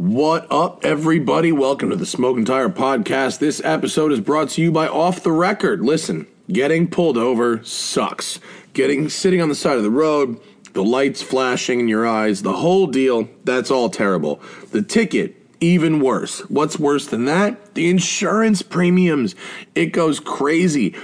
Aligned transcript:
What 0.00 0.50
up, 0.50 0.82
everybody? 0.82 1.52
Welcome 1.52 1.90
to 1.90 1.96
the 1.96 2.06
Smoking 2.06 2.46
Tire 2.46 2.70
Podcast. 2.70 3.38
This 3.38 3.60
episode 3.62 4.12
is 4.12 4.20
brought 4.20 4.48
to 4.48 4.62
you 4.62 4.72
by 4.72 4.88
Off 4.88 5.22
the 5.22 5.30
Record. 5.30 5.82
Listen, 5.82 6.26
getting 6.50 6.88
pulled 6.88 7.18
over 7.18 7.62
sucks. 7.64 8.40
Getting 8.72 9.10
sitting 9.10 9.42
on 9.42 9.50
the 9.50 9.54
side 9.54 9.76
of 9.76 9.82
the 9.82 9.90
road, 9.90 10.40
the 10.72 10.82
lights 10.82 11.20
flashing 11.20 11.80
in 11.80 11.88
your 11.88 12.08
eyes, 12.08 12.40
the 12.40 12.54
whole 12.54 12.86
deal, 12.86 13.28
that's 13.44 13.70
all 13.70 13.90
terrible. 13.90 14.40
The 14.70 14.80
ticket, 14.80 15.36
even 15.60 16.00
worse. 16.00 16.40
What's 16.48 16.78
worse 16.78 17.06
than 17.06 17.26
that? 17.26 17.74
The 17.74 17.90
insurance 17.90 18.62
premiums. 18.62 19.34
It 19.74 19.92
goes 19.92 20.18
crazy 20.18 20.96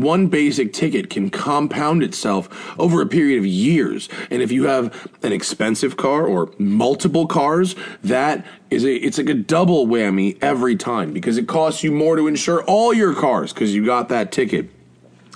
one 0.00 0.28
basic 0.28 0.72
ticket 0.72 1.10
can 1.10 1.30
compound 1.30 2.02
itself 2.02 2.48
over 2.78 3.00
a 3.00 3.06
period 3.06 3.38
of 3.38 3.46
years. 3.46 4.08
And 4.30 4.42
if 4.42 4.52
you 4.52 4.64
have 4.64 5.10
an 5.22 5.32
expensive 5.32 5.96
car 5.96 6.26
or 6.26 6.52
multiple 6.58 7.26
cars, 7.26 7.74
that 8.02 8.44
is 8.70 8.84
a 8.84 8.94
it's 8.94 9.18
like 9.18 9.28
a 9.28 9.34
double 9.34 9.86
whammy 9.86 10.38
every 10.42 10.76
time 10.76 11.12
because 11.12 11.36
it 11.36 11.48
costs 11.48 11.82
you 11.82 11.92
more 11.92 12.16
to 12.16 12.26
insure 12.26 12.62
all 12.64 12.92
your 12.92 13.14
cars 13.14 13.52
because 13.52 13.74
you 13.74 13.84
got 13.84 14.08
that 14.08 14.32
ticket. 14.32 14.70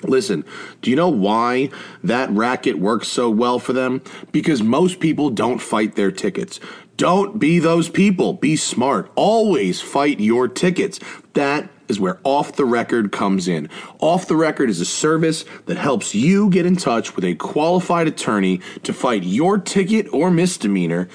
Listen, 0.02 0.44
do 0.80 0.90
you 0.90 0.96
know 0.96 1.08
why 1.08 1.70
that 2.04 2.30
racket 2.30 2.78
works 2.78 3.08
so 3.08 3.28
well 3.30 3.58
for 3.58 3.72
them? 3.72 4.00
Because 4.30 4.62
most 4.62 5.00
people 5.00 5.30
don't 5.30 5.58
fight 5.58 5.96
their 5.96 6.12
tickets. 6.12 6.60
Don't 6.96 7.38
be 7.38 7.58
those 7.58 7.88
people. 7.88 8.32
Be 8.32 8.56
smart. 8.56 9.10
Always 9.14 9.80
fight 9.80 10.20
your 10.20 10.46
tickets. 10.48 11.00
That 11.34 11.68
is 11.88 11.98
where 11.98 12.18
Off 12.24 12.52
the 12.52 12.64
Record 12.64 13.12
comes 13.12 13.48
in. 13.48 13.68
Off 13.98 14.26
the 14.26 14.36
Record 14.36 14.70
is 14.70 14.80
a 14.80 14.84
service 14.84 15.44
that 15.66 15.76
helps 15.76 16.14
you 16.14 16.50
get 16.50 16.66
in 16.66 16.76
touch 16.76 17.16
with 17.16 17.24
a 17.24 17.34
qualified 17.34 18.06
attorney 18.06 18.60
to 18.82 18.92
fight 18.92 19.22
your 19.22 19.58
ticket 19.58 20.12
or 20.12 20.30
misdemeanor 20.30 21.08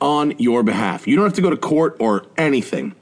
on 0.00 0.38
your 0.38 0.62
behalf. 0.62 1.06
You 1.06 1.16
don't 1.16 1.24
have 1.24 1.34
to 1.34 1.42
go 1.42 1.50
to 1.50 1.56
court 1.56 1.96
or 1.98 2.26
anything. 2.36 2.94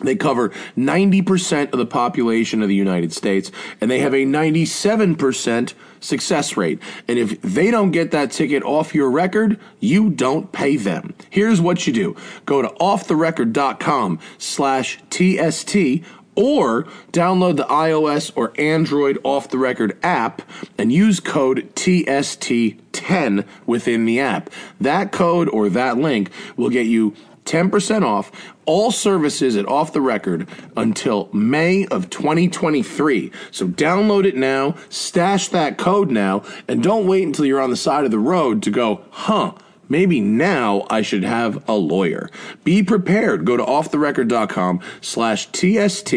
They 0.00 0.14
cover 0.14 0.50
90% 0.76 1.72
of 1.72 1.78
the 1.78 1.86
population 1.86 2.62
of 2.62 2.68
the 2.68 2.74
United 2.74 3.12
States, 3.12 3.50
and 3.80 3.90
they 3.90 3.98
have 3.98 4.14
a 4.14 4.24
97% 4.24 5.74
success 6.00 6.56
rate. 6.56 6.80
And 7.08 7.18
if 7.18 7.42
they 7.42 7.72
don't 7.72 7.90
get 7.90 8.12
that 8.12 8.30
ticket 8.30 8.62
off 8.62 8.94
your 8.94 9.10
record, 9.10 9.58
you 9.80 10.10
don't 10.10 10.52
pay 10.52 10.76
them. 10.76 11.14
Here's 11.30 11.60
what 11.60 11.86
you 11.88 11.92
do. 11.92 12.16
Go 12.46 12.62
to 12.62 12.68
offtherecord.com 12.68 14.20
slash 14.38 15.00
TST 15.10 16.04
or 16.38 16.84
download 17.10 17.56
the 17.56 17.64
iOS 17.64 18.30
or 18.36 18.52
Android 18.56 19.18
off 19.24 19.50
the 19.50 19.58
record 19.58 19.98
app 20.04 20.40
and 20.78 20.92
use 20.92 21.18
code 21.18 21.68
TST10 21.74 23.44
within 23.66 24.04
the 24.04 24.20
app. 24.20 24.48
That 24.80 25.10
code 25.10 25.48
or 25.48 25.68
that 25.68 25.98
link 25.98 26.30
will 26.56 26.70
get 26.70 26.86
you 26.86 27.14
10% 27.44 28.04
off 28.04 28.30
all 28.66 28.92
services 28.92 29.56
at 29.56 29.66
Off 29.66 29.92
the 29.92 30.00
Record 30.00 30.46
until 30.76 31.28
May 31.32 31.86
of 31.86 32.08
2023. 32.10 33.32
So 33.50 33.66
download 33.66 34.24
it 34.24 34.36
now, 34.36 34.76
stash 34.90 35.48
that 35.48 35.76
code 35.76 36.10
now, 36.10 36.44
and 36.68 36.82
don't 36.82 37.06
wait 37.06 37.24
until 37.24 37.46
you're 37.46 37.62
on 37.62 37.70
the 37.70 37.76
side 37.76 38.04
of 38.04 38.10
the 38.10 38.18
road 38.18 38.62
to 38.64 38.70
go, 38.70 39.04
huh 39.10 39.54
maybe 39.88 40.20
now 40.20 40.86
I 40.90 41.02
should 41.02 41.24
have 41.24 41.68
a 41.68 41.74
lawyer. 41.74 42.28
Be 42.64 42.82
prepared. 42.82 43.44
Go 43.44 43.56
to 43.56 43.64
offtherecord.com 43.64 44.80
slash 45.00 45.46
TST 45.52 46.14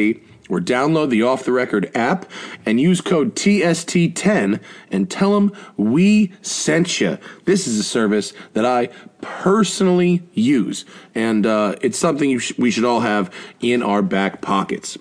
or 0.51 0.59
download 0.59 1.09
the 1.09 1.21
Off 1.23 1.45
the 1.45 1.51
Record 1.53 1.89
app 1.95 2.29
and 2.65 2.79
use 2.79 2.99
code 2.99 3.35
TST10 3.35 4.59
and 4.91 5.09
tell 5.09 5.33
them 5.33 5.53
we 5.77 6.33
sent 6.41 6.99
you. 6.99 7.17
This 7.45 7.67
is 7.67 7.79
a 7.79 7.83
service 7.83 8.33
that 8.53 8.65
I 8.65 8.89
personally 9.21 10.27
use, 10.33 10.83
and 11.15 11.45
uh, 11.45 11.75
it's 11.81 11.97
something 11.97 12.37
sh- 12.39 12.51
we 12.57 12.69
should 12.69 12.83
all 12.83 12.99
have 12.99 13.33
in 13.61 13.81
our 13.81 14.01
back 14.01 14.41
pockets. 14.41 14.97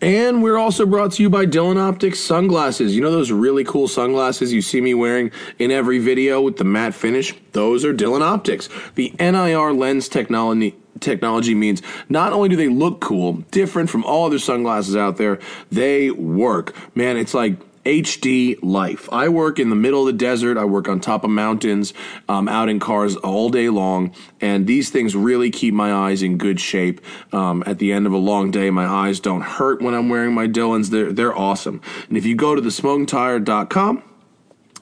And 0.00 0.42
we're 0.42 0.58
also 0.58 0.84
brought 0.86 1.12
to 1.12 1.22
you 1.22 1.30
by 1.30 1.44
Dillon 1.44 1.78
Optics 1.78 2.20
sunglasses. 2.20 2.94
You 2.94 3.02
know 3.02 3.10
those 3.10 3.30
really 3.30 3.64
cool 3.64 3.88
sunglasses 3.88 4.52
you 4.52 4.60
see 4.60 4.80
me 4.80 4.94
wearing 4.94 5.30
in 5.58 5.70
every 5.70 5.98
video 5.98 6.40
with 6.40 6.56
the 6.56 6.64
matte 6.64 6.94
finish? 6.94 7.34
Those 7.52 7.84
are 7.84 7.92
Dillon 7.92 8.22
Optics. 8.22 8.68
The 8.96 9.14
NIR 9.18 9.72
lens 9.72 10.08
technology 10.08 10.76
technology 11.00 11.54
means 11.54 11.82
not 12.08 12.32
only 12.32 12.48
do 12.48 12.56
they 12.56 12.68
look 12.68 13.00
cool, 13.00 13.34
different 13.50 13.90
from 13.90 14.04
all 14.04 14.26
other 14.26 14.38
sunglasses 14.38 14.96
out 14.96 15.16
there, 15.16 15.38
they 15.70 16.10
work. 16.10 16.74
Man, 16.94 17.16
it's 17.16 17.34
like 17.34 17.56
HD 17.84 18.58
life. 18.62 19.08
I 19.12 19.28
work 19.28 19.58
in 19.58 19.70
the 19.70 19.76
middle 19.76 20.00
of 20.00 20.06
the 20.06 20.12
desert. 20.12 20.56
I 20.56 20.64
work 20.64 20.88
on 20.88 21.00
top 21.00 21.24
of 21.24 21.30
mountains, 21.30 21.92
um, 22.28 22.48
out 22.48 22.68
in 22.68 22.80
cars 22.80 23.16
all 23.16 23.50
day 23.50 23.68
long, 23.68 24.14
and 24.40 24.66
these 24.66 24.90
things 24.90 25.14
really 25.14 25.50
keep 25.50 25.74
my 25.74 25.92
eyes 25.92 26.22
in 26.22 26.38
good 26.38 26.60
shape. 26.60 27.00
Um, 27.32 27.62
at 27.66 27.78
the 27.78 27.92
end 27.92 28.06
of 28.06 28.12
a 28.12 28.18
long 28.18 28.50
day, 28.50 28.70
my 28.70 28.86
eyes 28.86 29.20
don't 29.20 29.42
hurt 29.42 29.82
when 29.82 29.94
I'm 29.94 30.08
wearing 30.08 30.34
my 30.34 30.46
Dillons. 30.46 30.90
They're 30.90 31.12
they're 31.12 31.36
awesome. 31.36 31.80
And 32.08 32.16
if 32.16 32.24
you 32.24 32.34
go 32.34 32.54
to 32.54 32.62
thesmokingtire.com 32.62 34.02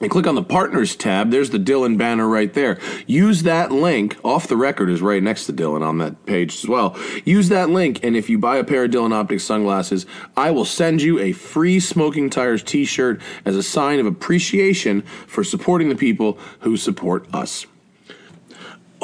and 0.03 0.11
click 0.11 0.27
on 0.27 0.35
the 0.35 0.43
partners 0.43 0.95
tab. 0.95 1.31
There's 1.31 1.49
the 1.49 1.59
Dillon 1.59 1.97
banner 1.97 2.27
right 2.27 2.53
there. 2.53 2.77
Use 3.07 3.43
that 3.43 3.71
link. 3.71 4.17
Off 4.23 4.47
the 4.47 4.57
record 4.57 4.89
is 4.89 5.01
right 5.01 5.23
next 5.23 5.45
to 5.45 5.53
Dillon 5.53 5.81
on 5.81 5.97
that 5.99 6.25
page 6.25 6.55
as 6.55 6.67
well. 6.67 6.97
Use 7.25 7.49
that 7.49 7.69
link, 7.69 8.03
and 8.03 8.15
if 8.15 8.29
you 8.29 8.37
buy 8.37 8.57
a 8.57 8.63
pair 8.63 8.83
of 8.83 8.91
Dillon 8.91 9.13
Optics 9.13 9.43
sunglasses, 9.43 10.05
I 10.35 10.51
will 10.51 10.65
send 10.65 11.01
you 11.01 11.19
a 11.19 11.31
free 11.31 11.79
Smoking 11.79 12.29
Tires 12.29 12.63
t 12.63 12.85
shirt 12.85 13.21
as 13.45 13.55
a 13.55 13.63
sign 13.63 13.99
of 13.99 14.05
appreciation 14.05 15.01
for 15.25 15.43
supporting 15.43 15.89
the 15.89 15.95
people 15.95 16.37
who 16.59 16.75
support 16.75 17.25
us. 17.33 17.65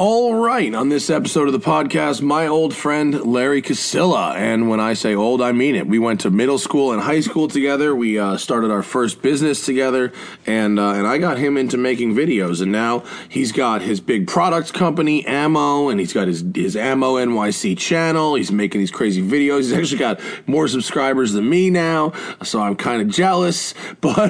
All 0.02 0.34
right, 0.34 0.74
on 0.74 0.88
this 0.88 1.10
episode 1.10 1.48
of 1.48 1.52
the 1.52 1.60
podcast, 1.60 2.22
my 2.22 2.48
old 2.48 2.74
friend 2.74 3.20
Larry 3.26 3.62
Kosilla. 3.62 4.34
And 4.34 4.70
when 4.70 4.80
I 4.80 4.94
say 4.94 5.14
old, 5.14 5.42
I 5.42 5.52
mean 5.52 5.76
it. 5.76 5.88
We 5.88 6.00
went 6.00 6.22
to 6.22 6.30
middle 6.30 6.58
school 6.58 6.94
and 6.94 7.02
high 7.02 7.20
school 7.20 7.50
together. 7.50 7.94
We 7.94 8.18
uh, 8.18 8.38
started 8.38 8.72
our 8.72 8.82
first 8.82 9.22
business 9.22 9.66
together, 9.66 10.14
and 10.48 10.80
uh, 10.80 10.92
and 10.92 11.06
I 11.06 11.18
got 11.18 11.38
him 11.38 11.58
into 11.58 11.76
making 11.76 12.16
videos. 12.16 12.62
And 12.62 12.72
now 12.72 13.04
he's 13.28 13.52
got 13.52 13.82
his 13.82 14.00
big 14.00 14.26
products 14.26 14.72
company, 14.72 15.26
Ammo, 15.26 15.90
and 15.90 16.00
he's 16.00 16.14
got 16.14 16.30
his 16.30 16.46
his 16.56 16.78
Ammo 16.78 17.16
NYC 17.16 17.78
channel. 17.78 18.36
He's 18.36 18.54
making 18.54 18.80
these 18.80 18.92
crazy 18.92 19.22
videos. 19.22 19.64
He's 19.64 19.74
actually 19.74 19.98
got 19.98 20.22
more 20.48 20.70
subscribers 20.70 21.34
than 21.34 21.50
me 21.50 21.70
now, 21.70 22.14
so 22.42 22.62
I'm 22.62 22.78
kind 22.78 23.02
of 23.02 23.10
jealous. 23.10 23.74
But 24.00 24.30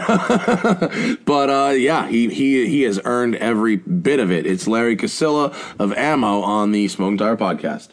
but 1.25 1.50
uh, 1.51 1.74
yeah, 1.74 2.07
he 2.07 2.28
he 2.30 2.68
he 2.68 2.81
has 2.84 3.00
earned 3.06 3.36
every 3.36 3.75
bit 3.75 4.19
of 4.19 4.31
it. 4.31 4.47
It's 4.47 4.68
Larry 4.68 4.97
Kosilla 4.97 5.53
of 5.79 5.93
ammo 5.93 6.41
on 6.41 6.71
the 6.71 6.87
Smoking 6.87 7.17
Tire 7.17 7.37
podcast. 7.37 7.89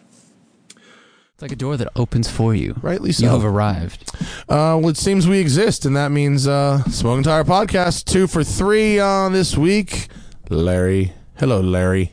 It's 0.74 1.42
like 1.42 1.52
a 1.52 1.56
door 1.56 1.76
that 1.76 1.88
opens 1.96 2.30
for 2.30 2.54
you. 2.54 2.74
Rightly 2.80 3.12
so. 3.12 3.24
You 3.24 3.30
have 3.30 3.44
arrived. 3.44 4.10
Uh, 4.48 4.80
well, 4.80 4.88
it 4.88 4.96
seems 4.96 5.28
we 5.28 5.38
exist, 5.38 5.84
and 5.84 5.94
that 5.94 6.10
means 6.10 6.46
uh, 6.48 6.82
Smoking 6.84 7.24
Tire 7.24 7.44
podcast 7.44 8.04
two 8.06 8.26
for 8.26 8.42
three 8.42 8.98
on 8.98 9.34
this 9.34 9.56
week. 9.56 10.08
Larry, 10.48 11.12
hello, 11.38 11.60
Larry. 11.60 12.12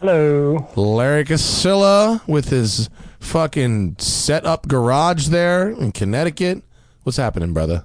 Hello. 0.00 0.68
Larry 0.76 1.24
Kosilla 1.24 2.20
with 2.28 2.50
his 2.50 2.90
fucking 3.20 3.96
set 3.98 4.44
up 4.44 4.68
garage 4.68 5.28
there 5.28 5.70
in 5.70 5.90
Connecticut. 5.92 6.62
What's 7.04 7.16
happening, 7.16 7.52
brother? 7.54 7.84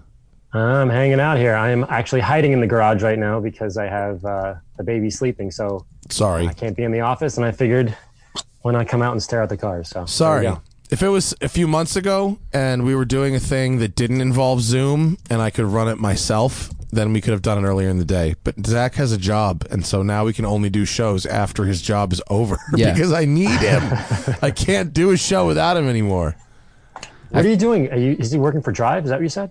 I'm 0.54 0.90
hanging 0.90 1.20
out 1.20 1.38
here. 1.38 1.56
I'm 1.56 1.84
actually 1.90 2.22
hiding 2.22 2.52
in 2.52 2.60
the 2.62 2.68
garage 2.68 3.02
right 3.02 3.18
now 3.18 3.40
because 3.40 3.78
I 3.78 3.86
have 3.88 4.24
uh, 4.24 4.56
the 4.78 4.84
baby 4.84 5.10
sleeping. 5.10 5.50
So 5.52 5.86
Sorry. 6.10 6.48
I 6.48 6.54
can't 6.54 6.76
be 6.78 6.84
in 6.84 6.92
the 6.92 7.02
office, 7.02 7.38
and 7.38 7.46
I 7.46 7.52
figured 7.52 7.96
why 8.62 8.72
not 8.72 8.88
come 8.88 9.02
out 9.02 9.12
and 9.14 9.22
stare 9.22 9.42
at 9.42 9.50
the 9.50 9.58
cars? 9.58 9.90
So 9.90 10.06
Sorry. 10.06 10.42
there 10.44 10.52
we 10.52 10.56
go. 10.58 10.62
If 10.92 11.02
it 11.02 11.10
was 11.10 11.34
a 11.42 11.50
few 11.50 11.68
months 11.68 11.96
ago 11.96 12.38
and 12.52 12.86
we 12.86 12.94
were 12.94 13.06
doing 13.06 13.34
a 13.36 13.40
thing 13.40 13.80
that 13.80 13.96
didn't 13.96 14.22
involve 14.22 14.62
Zoom 14.62 15.18
and 15.28 15.42
I 15.42 15.50
could 15.50 15.66
run 15.66 15.88
it 15.88 15.98
myself, 15.98 16.70
then 16.92 17.14
we 17.14 17.20
could 17.22 17.32
have 17.32 17.42
done 17.42 17.58
it 17.58 17.68
earlier 17.68 17.90
in 17.90 17.98
the 17.98 18.06
day. 18.06 18.36
But 18.44 18.64
Zack 18.68 18.94
has 18.96 19.12
a 19.12 19.18
job, 19.18 19.66
and 19.72 19.84
so 19.84 20.04
now 20.04 20.24
we 20.24 20.34
can 20.34 20.46
only 20.46 20.70
do 20.70 20.86
shows 20.86 21.26
after 21.26 21.66
his 21.66 21.82
job 21.82 22.14
is 22.14 22.22
over 22.30 22.60
Yeah. 22.76 22.94
because 22.94 23.12
I 23.12 23.26
need 23.26 23.50
him. 23.60 23.82
I 24.44 24.52
can't 24.52 24.94
do 24.94 25.10
a 25.10 25.18
show 25.18 25.48
without 25.48 25.78
him 25.78 25.88
anymore. 25.88 26.36
What 27.32 27.44
are 27.44 27.50
you 27.50 27.58
doing? 27.58 27.92
Are 27.92 27.98
you, 27.98 28.16
is 28.20 28.32
he 28.32 28.38
working 28.38 28.62
for 28.62 28.72
Drive? 28.72 29.06
Is 29.06 29.10
that 29.10 29.16
what 29.16 29.24
you 29.24 29.30
said? 29.30 29.50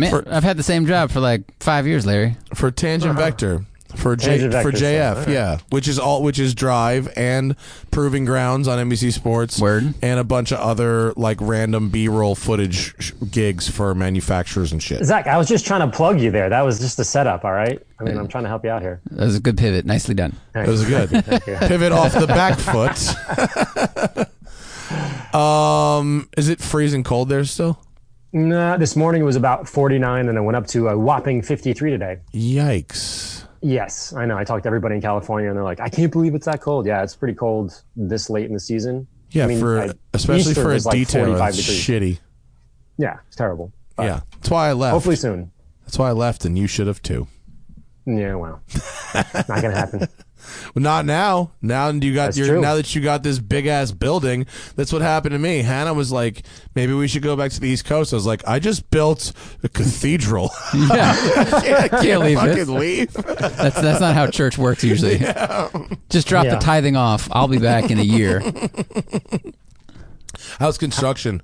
Man, 0.00 0.28
I've 0.28 0.44
had 0.44 0.56
the 0.56 0.62
same 0.62 0.86
job 0.86 1.10
for 1.10 1.20
like 1.20 1.42
five 1.60 1.86
years, 1.86 2.06
Larry. 2.06 2.36
For 2.54 2.70
Tangent 2.70 3.16
Vector. 3.16 3.64
For 3.96 4.14
J, 4.14 4.38
Tangent 4.38 4.52
for 4.52 4.70
Vector 4.70 4.84
JF, 4.84 5.12
stuff, 5.22 5.28
yeah, 5.28 5.58
which 5.70 5.88
is 5.88 5.98
all 5.98 6.22
which 6.22 6.38
is 6.38 6.54
Drive 6.54 7.12
and 7.16 7.56
Proving 7.90 8.24
Grounds 8.24 8.68
on 8.68 8.78
NBC 8.88 9.12
Sports, 9.12 9.60
Word. 9.60 9.94
and 10.00 10.20
a 10.20 10.22
bunch 10.22 10.52
of 10.52 10.60
other 10.60 11.12
like 11.16 11.38
random 11.40 11.88
B-roll 11.88 12.36
footage 12.36 12.94
sh- 13.00 13.12
gigs 13.32 13.68
for 13.68 13.92
manufacturers 13.96 14.70
and 14.70 14.80
shit. 14.80 15.02
Zack, 15.04 15.26
I 15.26 15.36
was 15.36 15.48
just 15.48 15.66
trying 15.66 15.90
to 15.90 15.96
plug 15.96 16.20
you 16.20 16.30
there. 16.30 16.48
That 16.48 16.62
was 16.62 16.78
just 16.78 17.00
a 17.00 17.04
setup, 17.04 17.44
all 17.44 17.50
right? 17.50 17.84
I 17.98 18.04
mean, 18.04 18.16
I'm 18.16 18.28
trying 18.28 18.44
to 18.44 18.48
help 18.48 18.64
you 18.64 18.70
out 18.70 18.80
here. 18.80 19.00
That 19.10 19.24
was 19.24 19.36
a 19.36 19.40
good 19.40 19.58
pivot. 19.58 19.84
Nicely 19.86 20.14
done. 20.14 20.36
That 20.52 20.68
was 20.68 20.84
good. 20.86 21.10
Pivot 21.44 21.90
off 21.90 22.12
the 22.12 22.28
back 22.28 22.60
foot. 22.60 22.96
um, 25.34 26.28
is 26.36 26.48
it 26.48 26.60
freezing 26.60 27.02
cold 27.02 27.28
there 27.28 27.44
still? 27.44 27.82
Nah, 28.32 28.76
this 28.76 28.94
morning 28.94 29.22
it 29.22 29.24
was 29.24 29.36
about 29.36 29.68
49, 29.68 30.28
and 30.28 30.38
it 30.38 30.40
went 30.40 30.56
up 30.56 30.66
to 30.68 30.88
a 30.88 30.96
whopping 30.98 31.42
53 31.42 31.90
today. 31.90 32.18
Yikes! 32.32 33.44
Yes, 33.60 34.12
I 34.12 34.24
know. 34.24 34.38
I 34.38 34.44
talked 34.44 34.62
to 34.62 34.68
everybody 34.68 34.94
in 34.94 35.00
California, 35.02 35.48
and 35.48 35.56
they're 35.56 35.64
like, 35.64 35.80
"I 35.80 35.88
can't 35.88 36.12
believe 36.12 36.34
it's 36.34 36.46
that 36.46 36.60
cold." 36.60 36.86
Yeah, 36.86 37.02
it's 37.02 37.14
pretty 37.16 37.34
cold 37.34 37.82
this 37.96 38.30
late 38.30 38.46
in 38.46 38.54
the 38.54 38.60
season. 38.60 39.06
Yeah, 39.32 39.44
I 39.44 39.46
mean, 39.48 39.60
for 39.60 39.80
I- 39.80 39.90
especially 40.14 40.52
Easter 40.52 40.62
for 40.62 40.72
a 40.72 40.78
like 40.78 40.92
detail, 40.92 41.34
it's 41.42 41.58
shitty. 41.60 42.18
Yeah, 42.96 43.18
it's 43.26 43.36
terrible. 43.36 43.72
But 43.96 44.04
yeah, 44.04 44.20
that's 44.32 44.50
why 44.50 44.68
I 44.68 44.72
left. 44.72 44.92
Hopefully 44.94 45.16
soon. 45.16 45.50
that's 45.84 45.98
why 45.98 46.08
I 46.08 46.12
left, 46.12 46.44
and 46.44 46.56
you 46.56 46.66
should 46.66 46.86
have 46.86 47.02
too. 47.02 47.26
Yeah, 48.06 48.36
well, 48.36 48.62
not 49.14 49.46
gonna 49.46 49.72
happen. 49.72 50.08
Well, 50.74 50.82
not 50.82 51.04
now. 51.06 51.52
Now 51.62 51.88
you 51.90 52.14
got 52.14 52.26
That's 52.26 52.38
your 52.38 52.46
true. 52.48 52.60
now 52.60 52.74
that 52.74 52.94
you 52.94 53.00
got 53.00 53.22
this 53.22 53.38
big 53.38 53.66
ass 53.66 53.90
building. 53.92 54.46
That's 54.76 54.92
what 54.92 55.02
happened 55.02 55.32
to 55.32 55.38
me. 55.38 55.62
Hannah 55.62 55.94
was 55.94 56.12
like, 56.12 56.42
maybe 56.74 56.92
we 56.92 57.08
should 57.08 57.22
go 57.22 57.36
back 57.36 57.50
to 57.52 57.60
the 57.60 57.68
East 57.68 57.84
Coast. 57.84 58.12
I 58.12 58.16
was 58.16 58.26
like, 58.26 58.46
I 58.46 58.58
just 58.58 58.90
built 58.90 59.32
a 59.62 59.68
cathedral. 59.68 60.50
Yeah, 60.74 61.14
I 61.16 61.88
can't 61.88 62.20
leave 62.22 62.38
fucking 62.38 62.58
it. 62.58 62.68
leave. 62.68 63.12
that's 63.12 63.80
that's 63.80 64.00
not 64.00 64.14
how 64.14 64.26
church 64.28 64.56
works 64.58 64.82
usually. 64.84 65.18
Just 66.10 66.26
drop 66.28 66.44
Yeah. 66.44 66.54
the 66.54 66.60
tithing 66.60 66.96
off. 66.96 67.28
I'll 67.32 67.48
be 67.48 67.58
back 67.58 67.90
in 67.90 67.98
a 67.98 68.02
year. 68.02 68.40
How's 70.58 70.78
construction? 70.78 71.42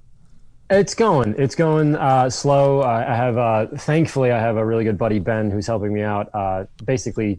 It's 0.70 0.94
going. 0.94 1.34
It's 1.38 1.54
going 1.54 1.94
uh, 1.96 2.28
slow. 2.30 2.82
I 2.82 3.02
have, 3.02 3.38
uh, 3.38 3.66
thankfully, 3.76 4.32
I 4.32 4.40
have 4.40 4.56
a 4.56 4.64
really 4.66 4.84
good 4.84 4.98
buddy 4.98 5.18
Ben 5.20 5.50
who's 5.50 5.66
helping 5.66 5.92
me 5.92 6.02
out. 6.02 6.28
Uh, 6.34 6.64
basically, 6.84 7.38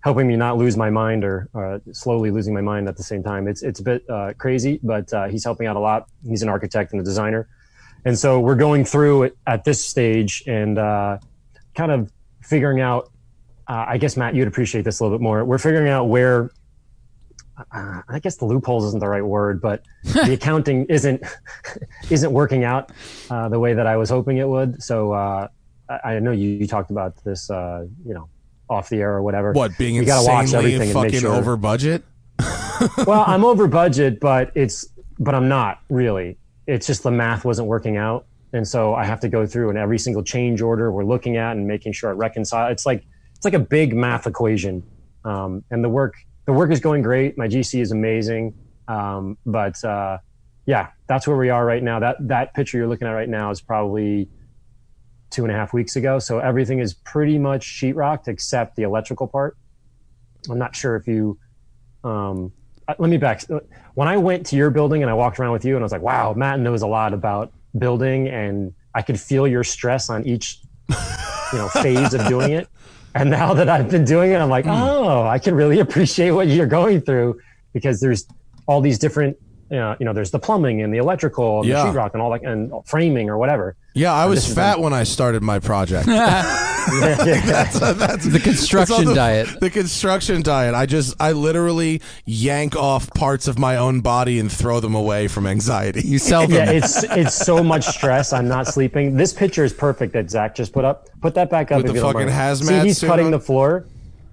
helping 0.00 0.28
me 0.28 0.36
not 0.36 0.56
lose 0.56 0.76
my 0.76 0.90
mind 0.90 1.24
or 1.24 1.48
uh, 1.54 1.78
slowly 1.92 2.30
losing 2.30 2.54
my 2.54 2.60
mind 2.60 2.88
at 2.88 2.96
the 2.96 3.02
same 3.02 3.22
time. 3.22 3.48
It's 3.48 3.62
it's 3.62 3.80
a 3.80 3.82
bit 3.82 4.08
uh, 4.08 4.32
crazy, 4.38 4.80
but 4.82 5.12
uh, 5.12 5.28
he's 5.28 5.44
helping 5.44 5.66
out 5.66 5.76
a 5.76 5.80
lot. 5.80 6.08
He's 6.26 6.42
an 6.42 6.48
architect 6.48 6.92
and 6.92 7.00
a 7.00 7.04
designer, 7.04 7.48
and 8.04 8.18
so 8.18 8.40
we're 8.40 8.56
going 8.56 8.84
through 8.84 9.24
it 9.24 9.38
at 9.46 9.64
this 9.64 9.84
stage 9.84 10.42
and 10.46 10.78
uh, 10.78 11.18
kind 11.74 11.92
of 11.92 12.12
figuring 12.42 12.80
out. 12.80 13.10
Uh, 13.66 13.84
I 13.86 13.98
guess 13.98 14.16
Matt, 14.16 14.34
you'd 14.34 14.48
appreciate 14.48 14.82
this 14.82 15.00
a 15.00 15.04
little 15.04 15.18
bit 15.18 15.22
more. 15.22 15.44
We're 15.44 15.58
figuring 15.58 15.88
out 15.88 16.04
where. 16.04 16.50
Uh, 17.72 18.02
I 18.08 18.20
guess 18.20 18.36
the 18.36 18.44
loopholes 18.44 18.84
isn't 18.84 19.00
the 19.00 19.08
right 19.08 19.24
word, 19.24 19.60
but 19.60 19.82
the 20.04 20.34
accounting 20.34 20.84
isn't 20.84 21.24
isn't 22.10 22.32
working 22.32 22.62
out 22.62 22.92
uh, 23.30 23.48
the 23.48 23.58
way 23.58 23.74
that 23.74 23.86
I 23.86 23.96
was 23.96 24.10
hoping 24.10 24.36
it 24.36 24.48
would. 24.48 24.80
So 24.80 25.12
uh, 25.12 25.48
I, 25.88 26.14
I 26.14 26.18
know 26.20 26.30
you, 26.30 26.50
you 26.50 26.68
talked 26.68 26.92
about 26.92 27.16
this, 27.24 27.50
uh, 27.50 27.86
you 28.06 28.14
know, 28.14 28.28
off 28.68 28.88
the 28.88 28.96
air 28.96 29.14
or 29.14 29.22
whatever. 29.22 29.52
What 29.52 29.76
being 29.78 29.94
You 29.94 30.04
gotta 30.04 30.26
watch 30.26 30.52
everything 30.54 30.82
and 30.82 30.94
make 30.94 31.04
fucking 31.04 31.20
sure- 31.20 31.34
over 31.34 31.56
budget? 31.56 32.04
well, 33.06 33.24
I'm 33.26 33.44
over 33.44 33.66
budget, 33.66 34.20
but 34.20 34.52
it's 34.54 34.86
but 35.18 35.34
I'm 35.34 35.48
not 35.48 35.80
really. 35.88 36.38
It's 36.66 36.86
just 36.86 37.02
the 37.02 37.10
math 37.10 37.44
wasn't 37.44 37.66
working 37.66 37.96
out, 37.96 38.26
and 38.52 38.66
so 38.66 38.94
I 38.94 39.04
have 39.04 39.20
to 39.20 39.28
go 39.28 39.46
through 39.46 39.70
and 39.70 39.78
every 39.78 39.98
single 39.98 40.22
change 40.22 40.60
order 40.62 40.92
we're 40.92 41.04
looking 41.04 41.36
at 41.36 41.56
and 41.56 41.66
making 41.66 41.92
sure 41.92 42.10
it 42.10 42.14
reconciles. 42.14 42.70
It's 42.72 42.86
like 42.86 43.04
it's 43.34 43.44
like 43.44 43.54
a 43.54 43.58
big 43.58 43.94
math 43.96 44.26
equation, 44.26 44.84
um, 45.24 45.64
and 45.70 45.82
the 45.82 45.88
work 45.88 46.14
the 46.44 46.52
work 46.52 46.70
is 46.70 46.80
going 46.80 47.02
great. 47.02 47.36
My 47.36 47.48
GC 47.48 47.80
is 47.80 47.90
amazing, 47.90 48.54
um, 48.86 49.36
but 49.44 49.82
uh, 49.82 50.18
yeah, 50.66 50.88
that's 51.08 51.26
where 51.26 51.36
we 51.36 51.50
are 51.50 51.64
right 51.64 51.82
now. 51.82 51.98
That 51.98 52.16
that 52.28 52.54
picture 52.54 52.78
you're 52.78 52.86
looking 52.88 53.08
at 53.08 53.12
right 53.12 53.28
now 53.28 53.50
is 53.50 53.60
probably 53.60 54.28
two 55.30 55.44
and 55.44 55.52
a 55.52 55.54
half 55.54 55.72
weeks 55.72 55.96
ago. 55.96 56.18
So 56.18 56.38
everything 56.38 56.78
is 56.78 56.94
pretty 56.94 57.38
much 57.38 57.66
sheetrocked 57.66 58.28
except 58.28 58.76
the 58.76 58.82
electrical 58.82 59.26
part. 59.26 59.56
I'm 60.48 60.58
not 60.58 60.74
sure 60.74 60.96
if 60.96 61.06
you 61.06 61.38
um, 62.04 62.52
uh, 62.88 62.94
let 62.98 63.10
me 63.10 63.18
back. 63.18 63.42
When 63.94 64.08
I 64.08 64.16
went 64.16 64.46
to 64.46 64.56
your 64.56 64.70
building 64.70 65.02
and 65.02 65.10
I 65.10 65.14
walked 65.14 65.38
around 65.38 65.52
with 65.52 65.64
you, 65.64 65.76
and 65.76 65.82
I 65.82 65.84
was 65.84 65.92
like, 65.92 66.02
"Wow, 66.02 66.32
Matt 66.32 66.58
knows 66.58 66.82
a 66.82 66.86
lot 66.86 67.12
about 67.12 67.52
building," 67.78 68.28
and 68.28 68.72
I 68.94 69.02
could 69.02 69.20
feel 69.20 69.46
your 69.46 69.62
stress 69.62 70.08
on 70.08 70.24
each, 70.24 70.60
you 70.88 71.58
know, 71.58 71.68
phase 71.68 72.14
of 72.14 72.26
doing 72.26 72.52
it. 72.52 72.68
And 73.14 73.30
now 73.30 73.52
that 73.54 73.68
I've 73.68 73.90
been 73.90 74.04
doing 74.04 74.32
it, 74.32 74.36
I'm 74.36 74.48
like, 74.48 74.66
"Oh, 74.66 75.22
I 75.22 75.38
can 75.38 75.54
really 75.54 75.80
appreciate 75.80 76.30
what 76.30 76.46
you're 76.48 76.66
going 76.66 77.02
through 77.02 77.38
because 77.72 78.00
there's 78.00 78.26
all 78.66 78.80
these 78.80 78.98
different, 78.98 79.36
you 79.70 79.76
know, 79.76 79.96
you 79.98 80.04
know 80.06 80.12
there's 80.12 80.30
the 80.30 80.38
plumbing 80.38 80.82
and 80.82 80.92
the 80.92 80.98
electrical 80.98 81.60
and 81.60 81.68
Yeah. 81.68 81.84
the 81.84 81.90
sheetrock 81.90 82.12
and 82.14 82.22
all 82.22 82.30
that, 82.30 82.42
and 82.42 82.72
framing 82.86 83.28
or 83.30 83.38
whatever." 83.38 83.76
Yeah, 83.94 84.12
I 84.12 84.26
was 84.26 84.40
this 84.40 84.48
is 84.50 84.54
fat 84.54 84.78
when 84.80 84.92
I 84.92 85.02
started 85.04 85.42
my 85.42 85.58
project. 85.58 86.06
That's 86.88 88.26
The 88.26 88.40
construction 88.42 88.96
It's 89.00 89.08
the- 89.08 89.14
diet. 89.14 89.60
The 89.60 89.70
construction 89.70 90.42
diet. 90.42 90.74
I 90.74 90.86
just, 90.86 91.14
I 91.20 91.32
literally 91.32 92.00
yank 92.24 92.76
off 92.76 93.10
parts 93.12 93.46
of 93.48 93.58
my 93.58 93.76
own 93.76 94.00
body 94.00 94.38
and 94.38 94.50
throw 94.50 94.80
them 94.80 94.94
away 94.94 95.28
from 95.28 95.46
anxiety. 95.46 96.00
You 96.06 96.18
sell 96.18 96.42
them. 96.46 96.52
yeah, 96.52 96.70
it's 96.70 97.02
it's 97.04 97.34
so 97.34 97.62
much 97.62 97.86
stress. 97.86 98.32
I'm 98.32 98.48
not 98.48 98.66
sleeping. 98.68 99.16
This 99.16 99.32
picture 99.32 99.64
is 99.64 99.72
perfect 99.72 100.12
that 100.14 100.30
Zack 100.30 100.54
just 100.54 100.72
put 100.72 100.84
up. 100.84 101.08
Put 101.20 101.34
that 101.34 101.50
back 101.50 101.70
up. 101.72 101.78
With 101.78 101.86
if 101.86 101.92
the 101.92 101.96
you 101.98 102.00
don't 102.02 102.12
fucking 102.14 102.28
mind. 102.28 102.38
hazmat 102.60 102.80
See, 102.82 102.86
he's 102.86 103.00
cutting 103.00 103.26
on? 103.26 103.32
the 103.32 103.40
floor. 103.40 103.84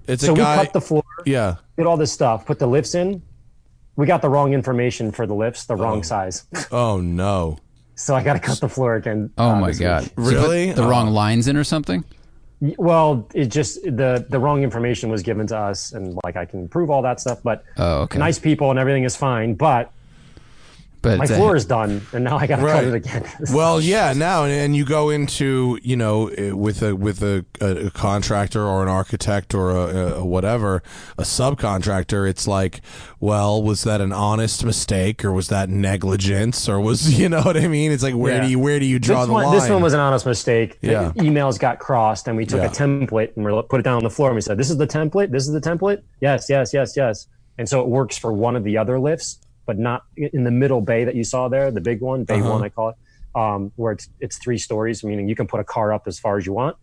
It's 0.06 0.24
So 0.24 0.30
a 0.30 0.34
we 0.34 0.40
guy. 0.40 0.56
cut 0.56 0.72
the 0.72 0.80
floor, 0.80 1.02
yeah. 1.24 1.56
did 1.76 1.84
all 1.84 1.96
this 1.96 2.12
stuff, 2.12 2.46
put 2.46 2.60
the 2.60 2.66
lifts 2.68 2.94
in. 2.94 3.20
We 3.96 4.06
got 4.06 4.22
the 4.22 4.28
wrong 4.28 4.52
information 4.52 5.10
for 5.10 5.26
the 5.26 5.34
lifts, 5.34 5.64
the 5.64 5.76
wrong 5.76 6.02
size. 6.02 6.44
Oh 6.70 7.00
no. 7.00 7.58
So 7.94 8.14
I 8.14 8.22
got 8.22 8.34
to 8.34 8.40
cut 8.40 8.60
the 8.60 8.68
floor 8.68 8.94
again. 8.96 9.30
Oh 9.38 9.50
uh, 9.50 9.60
my 9.60 9.72
god! 9.72 10.02
week. 10.02 10.12
So 10.16 10.22
you 10.30 10.36
put 10.36 10.42
Really? 10.42 10.72
the 10.72 10.84
Oh. 10.84 10.88
wrong 10.90 11.08
lines 11.08 11.48
in 11.48 11.56
or 11.56 11.64
something? 11.64 12.04
Well, 12.78 13.28
it 13.34 13.46
just 13.46 13.82
the 13.84 14.24
the 14.28 14.38
wrong 14.38 14.62
information 14.62 15.10
was 15.10 15.22
given 15.22 15.46
to 15.48 15.56
us, 15.58 15.92
and 15.92 16.18
like 16.24 16.36
I 16.36 16.44
can 16.44 16.68
prove 16.68 16.90
all 16.90 17.02
that 17.02 17.20
stuff. 17.20 17.40
But 17.42 17.64
Oh, 17.78 18.00
okay. 18.02 18.18
nice 18.18 18.38
people 18.38 18.70
and 18.70 18.78
everything 18.78 19.04
is 19.04 19.16
fine. 19.16 19.54
But 19.54 19.90
But 21.06 21.18
my 21.18 21.24
a- 21.24 21.28
floor 21.28 21.56
is 21.56 21.64
done, 21.64 22.02
and 22.12 22.24
now 22.24 22.36
I 22.36 22.46
got 22.46 22.56
to 22.56 22.62
Right. 22.64 22.74
cut 22.74 22.84
it 22.84 22.94
again. 22.94 23.24
Well, 23.52 23.80
yeah. 23.80 24.12
Now, 24.12 24.44
and, 24.44 24.52
and 24.52 24.76
you 24.76 24.84
go 24.84 25.10
into, 25.10 25.78
you 25.82 25.96
know, 25.96 26.28
eh, 26.28 26.50
with 26.52 26.82
a 26.82 26.94
with 26.96 27.22
a, 27.22 27.44
a, 27.60 27.86
a 27.86 27.90
contractor 27.90 28.62
or 28.64 28.82
an 28.82 28.88
architect 28.88 29.54
or 29.54 29.70
a, 29.70 30.14
a 30.16 30.24
whatever, 30.24 30.82
a 31.18 31.22
subcontractor. 31.22 32.28
It's 32.28 32.46
like, 32.46 32.80
well, 33.20 33.62
was 33.62 33.84
that 33.84 34.00
an 34.00 34.12
honest 34.12 34.64
mistake 34.64 35.24
or 35.24 35.32
was 35.32 35.48
that 35.48 35.68
negligence 35.68 36.68
or 36.68 36.80
was 36.80 37.18
you 37.20 37.28
know 37.28 37.42
what 37.42 37.56
I 37.56 37.68
mean? 37.68 37.92
It's 37.92 38.02
like 38.02 38.14
where 38.14 38.36
Yeah. 38.36 38.42
do 38.44 38.48
you 38.50 38.58
where 38.58 38.78
do 38.78 38.86
you 38.86 38.98
draw 38.98 39.20
this 39.20 39.26
the 39.28 39.32
one, 39.32 39.44
line? 39.46 39.54
This 39.58 39.68
one 39.68 39.82
was 39.82 39.92
an 39.94 40.00
honest 40.00 40.26
mistake. 40.26 40.80
The 40.80 40.88
Yeah. 40.90 41.12
emails 41.16 41.58
got 41.58 41.78
crossed, 41.78 42.28
and 42.28 42.36
we 42.36 42.46
took 42.46 42.60
Yeah. 42.60 42.66
a 42.66 42.70
template 42.70 43.36
and 43.36 43.44
we 43.44 43.62
put 43.68 43.80
it 43.80 43.84
down 43.84 43.96
on 43.96 44.02
the 44.04 44.10
floor, 44.10 44.28
and 44.30 44.34
we 44.34 44.40
said, 44.40 44.58
"This 44.58 44.70
is 44.70 44.76
the 44.76 44.86
template. 44.86 45.30
This 45.30 45.46
is 45.46 45.52
the 45.52 45.60
template. 45.60 46.02
Yes, 46.20 46.46
yes, 46.48 46.72
yes, 46.74 46.96
yes." 46.96 47.26
And 47.58 47.68
so 47.68 47.80
it 47.80 47.86
works 47.88 48.18
for 48.18 48.32
one 48.32 48.54
of 48.56 48.64
the 48.64 48.76
other 48.76 48.98
lifts, 49.00 49.38
but 49.66 49.78
not 49.78 50.02
in 50.16 50.44
the 50.44 50.50
middle 50.50 50.80
bay 50.80 51.04
that 51.04 51.14
you 51.14 51.24
saw 51.24 51.48
there, 51.48 51.70
the 51.70 51.80
big 51.80 52.00
one, 52.00 52.24
bay 52.24 52.40
Uh-huh. 52.40 52.50
one, 52.50 52.62
I 52.62 52.68
call 52.68 52.90
it, 52.90 52.96
um, 53.34 53.72
where 53.76 53.92
it's 53.92 54.08
it's 54.20 54.38
three 54.38 54.58
stories, 54.58 55.02
meaning 55.04 55.28
you 55.28 55.36
can 55.36 55.46
put 55.46 55.60
a 55.60 55.64
car 55.64 55.92
up 55.92 56.04
as 56.06 56.18
far 56.18 56.38
as 56.38 56.46
you 56.46 56.52
want. 56.52 56.76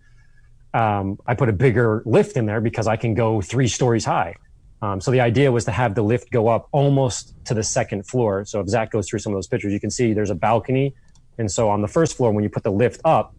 Um, 0.74 1.18
I 1.28 1.36
put 1.36 1.50
a 1.50 1.54
bigger 1.54 2.02
lift 2.06 2.36
in 2.36 2.46
there 2.46 2.62
because 2.62 2.88
I 2.88 2.96
can 2.98 3.14
go 3.14 3.42
three 3.42 3.68
stories 3.68 4.06
high. 4.06 4.36
Um, 4.82 5.00
so 5.00 5.12
the 5.12 5.22
idea 5.22 5.52
was 5.52 5.66
to 5.66 5.72
have 5.72 5.96
the 5.96 6.02
lift 6.02 6.30
go 6.32 6.48
up 6.50 6.68
almost 6.72 7.36
to 7.46 7.54
the 7.54 7.64
second 7.64 8.06
floor. 8.08 8.44
So 8.46 8.60
if 8.60 8.68
Zack 8.68 8.92
goes 8.92 9.08
through 9.08 9.20
some 9.20 9.32
of 9.34 9.38
those 9.38 9.48
pictures, 9.48 9.72
you 9.72 9.80
can 9.80 9.92
see 9.92 10.14
there's 10.14 10.30
a 10.32 10.36
balcony. 10.36 10.94
And 11.38 11.50
so 11.50 11.70
on 11.70 11.82
the 11.82 11.88
first 11.88 12.18
floor, 12.18 12.32
when 12.32 12.44
you 12.44 12.50
put 12.50 12.64
the 12.64 12.72
lift 12.72 13.00
up, 13.06 13.34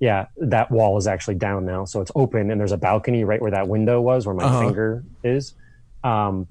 yeah, 0.00 0.26
that 0.36 0.70
wall 0.70 0.98
is 0.98 1.06
actually 1.06 1.36
down 1.36 1.64
now. 1.64 1.84
So 1.84 2.00
it's 2.00 2.10
open 2.16 2.50
and 2.50 2.60
there's 2.60 2.72
a 2.72 2.76
balcony 2.76 3.22
right 3.24 3.40
where 3.40 3.52
that 3.52 3.68
window 3.68 4.00
was, 4.00 4.26
where 4.26 4.34
my 4.34 4.44
Uh-huh. 4.44 4.58
finger 4.58 5.04
is. 5.22 5.54
Um, 6.02 6.48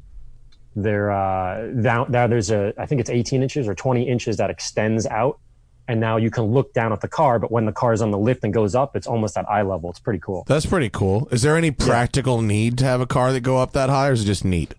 there, 0.75 1.11
uh, 1.11 1.67
down, 1.67 2.11
now 2.11 2.27
there's 2.27 2.51
a, 2.51 2.73
I 2.77 2.85
think 2.85 3.01
it's 3.01 3.09
18 3.09 3.43
inches 3.43 3.67
or 3.67 3.75
20 3.75 4.07
inches 4.07 4.37
that 4.37 4.49
extends 4.49 5.05
out. 5.07 5.39
And 5.87 5.99
now 5.99 6.15
you 6.17 6.31
can 6.31 6.45
look 6.45 6.73
down 6.73 6.93
at 6.93 7.01
the 7.01 7.07
car, 7.07 7.37
but 7.39 7.51
when 7.51 7.65
the 7.65 7.71
car 7.73 7.91
is 7.91 8.01
on 8.01 8.11
the 8.11 8.17
lift 8.17 8.43
and 8.43 8.53
goes 8.53 8.75
up, 8.75 8.95
it's 8.95 9.07
almost 9.07 9.35
at 9.37 9.49
eye 9.49 9.63
level. 9.63 9.89
It's 9.89 9.99
pretty 9.99 10.19
cool. 10.19 10.45
That's 10.47 10.65
pretty 10.65 10.89
cool. 10.89 11.27
Is 11.31 11.41
there 11.41 11.57
any 11.57 11.71
practical 11.71 12.41
need 12.41 12.77
to 12.77 12.85
have 12.85 13.01
a 13.01 13.07
car 13.07 13.33
that 13.33 13.41
go 13.41 13.57
up 13.57 13.73
that 13.73 13.89
high, 13.89 14.07
or 14.07 14.13
is 14.13 14.21
it 14.23 14.25
just 14.25 14.45
neat? 14.45 14.73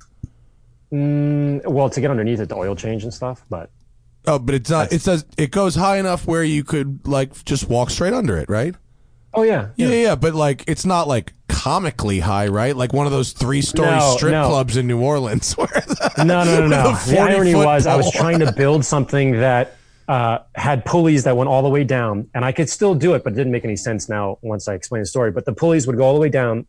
Mm, 0.90 1.66
well, 1.66 1.90
to 1.90 2.00
get 2.00 2.10
underneath 2.10 2.40
it, 2.40 2.48
the 2.48 2.56
oil 2.56 2.74
change 2.76 3.02
and 3.02 3.12
stuff, 3.12 3.44
but 3.50 3.68
Oh, 4.26 4.38
but 4.38 4.54
it's 4.54 4.70
not. 4.70 4.92
It 4.92 5.00
says 5.00 5.24
it 5.36 5.50
goes 5.50 5.74
high 5.74 5.98
enough 5.98 6.26
where 6.26 6.44
you 6.44 6.62
could 6.62 7.06
like 7.06 7.44
just 7.44 7.68
walk 7.68 7.90
straight 7.90 8.12
under 8.12 8.38
it, 8.38 8.48
right? 8.48 8.74
Oh 9.34 9.42
yeah, 9.42 9.68
Yeah, 9.76 9.88
yeah, 9.88 9.94
yeah, 9.94 10.14
but 10.14 10.34
like 10.34 10.64
it's 10.66 10.84
not 10.84 11.08
like 11.08 11.32
comically 11.48 12.20
high, 12.20 12.48
right? 12.48 12.74
Like 12.76 12.92
one 12.92 13.06
of 13.06 13.12
those 13.12 13.32
three-story 13.32 13.90
No, 13.90 14.14
strip 14.16 14.32
no. 14.32 14.48
clubs 14.48 14.76
in 14.76 14.86
New 14.86 15.00
Orleans. 15.00 15.52
Where 15.56 15.66
the, 15.68 16.24
No, 16.24 16.44
no, 16.44 16.60
no, 16.60 16.66
no. 16.66 16.90
A 17.06 17.10
The 17.10 17.18
irony 17.18 17.52
40-foot 17.52 17.66
was 17.66 17.86
I 17.86 17.96
was 17.96 18.10
trying 18.10 18.40
to 18.40 18.52
build 18.52 18.84
something 18.84 19.32
that 19.40 19.76
uh, 20.08 20.38
had 20.56 20.84
pulleys 20.84 21.24
that 21.24 21.36
went 21.36 21.48
all 21.48 21.62
the 21.62 21.68
way 21.68 21.84
down, 21.84 22.28
and 22.34 22.44
I 22.44 22.52
could 22.52 22.68
still 22.68 22.94
do 22.94 23.14
it, 23.14 23.22
but 23.24 23.32
it 23.34 23.36
didn't 23.36 23.52
make 23.52 23.64
any 23.64 23.76
sense 23.76 24.08
now 24.08 24.38
once 24.42 24.66
I 24.68 24.74
explained 24.74 25.02
the 25.02 25.08
story. 25.08 25.30
But 25.30 25.44
the 25.44 25.52
pulleys 25.52 25.86
would 25.86 25.96
go 25.96 26.04
all 26.04 26.14
the 26.14 26.20
way 26.20 26.28
down 26.28 26.66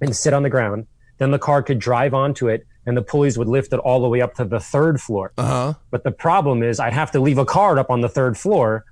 and 0.00 0.14
sit 0.14 0.32
on 0.32 0.42
the 0.42 0.50
ground. 0.50 0.86
Then 1.18 1.30
the 1.30 1.38
car 1.38 1.62
could 1.62 1.78
drive 1.78 2.12
onto 2.14 2.48
it, 2.48 2.66
and 2.86 2.96
the 2.96 3.02
pulleys 3.02 3.38
would 3.38 3.46
lift 3.48 3.72
it 3.72 3.78
all 3.78 4.02
the 4.02 4.08
way 4.08 4.20
up 4.20 4.34
to 4.34 4.44
the 4.44 4.58
third 4.58 5.00
floor. 5.00 5.32
uh 5.38 5.42
huh. 5.44 5.74
But 5.90 6.02
the 6.02 6.10
problem 6.10 6.62
is, 6.62 6.80
I'd 6.80 6.92
have 6.92 7.12
to 7.12 7.20
leave 7.20 7.38
a 7.38 7.44
car 7.44 7.78
up 7.78 7.90
on 7.90 8.00
the 8.00 8.08
third 8.08 8.36
floor 8.36 8.84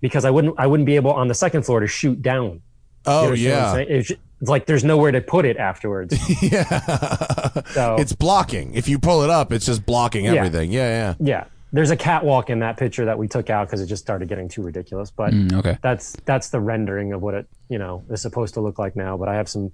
because 0.00 0.24
I 0.24 0.30
wouldn't 0.30 0.54
I 0.58 0.66
wouldn't 0.66 0.86
be 0.86 0.96
able 0.96 1.12
on 1.12 1.28
the 1.28 1.34
second 1.34 1.62
floor 1.64 1.80
to 1.80 1.86
shoot 1.86 2.20
down. 2.22 2.62
Oh 3.06 3.24
understand 3.28 3.52
what 3.74 3.80
I'm 3.82 3.88
yeah. 3.88 3.96
It's, 3.98 4.10
it's 4.10 4.48
like 4.50 4.66
there's 4.66 4.84
nowhere 4.84 5.12
to 5.12 5.20
put 5.20 5.44
it 5.44 5.56
afterwards. 5.56 6.14
yeah. 6.42 7.62
So 7.72 7.96
It's 7.98 8.12
blocking. 8.12 8.74
If 8.74 8.88
you 8.88 8.98
pull 8.98 9.22
it 9.22 9.30
up, 9.30 9.52
it's 9.52 9.66
just 9.66 9.84
blocking 9.86 10.24
Yeah. 10.24 10.34
everything. 10.34 10.70
Yeah, 10.72 11.14
yeah. 11.20 11.26
yeah, 11.32 11.44
there's 11.72 11.90
a 11.90 11.96
catwalk 11.96 12.50
in 12.50 12.60
that 12.60 12.76
picture 12.76 13.04
that 13.04 13.18
we 13.18 13.28
took 13.28 13.50
out 13.50 13.68
because 13.68 13.80
it 13.80 13.86
just 13.86 14.02
started 14.02 14.28
getting 14.28 14.48
too 14.48 14.62
ridiculous. 14.62 15.10
But 15.10 15.32
Mm, 15.32 15.52
okay. 15.58 15.78
that's 15.82 16.16
that's 16.24 16.48
the 16.50 16.60
rendering 16.60 17.12
of 17.12 17.20
what 17.22 17.34
it 17.34 17.46
you 17.68 17.78
know 17.78 18.04
is 18.10 18.22
supposed 18.22 18.54
to 18.54 18.60
look 18.60 18.78
like 18.78 18.96
now. 18.96 19.16
But 19.16 19.28
I 19.28 19.34
have 19.36 19.48
some 19.48 19.72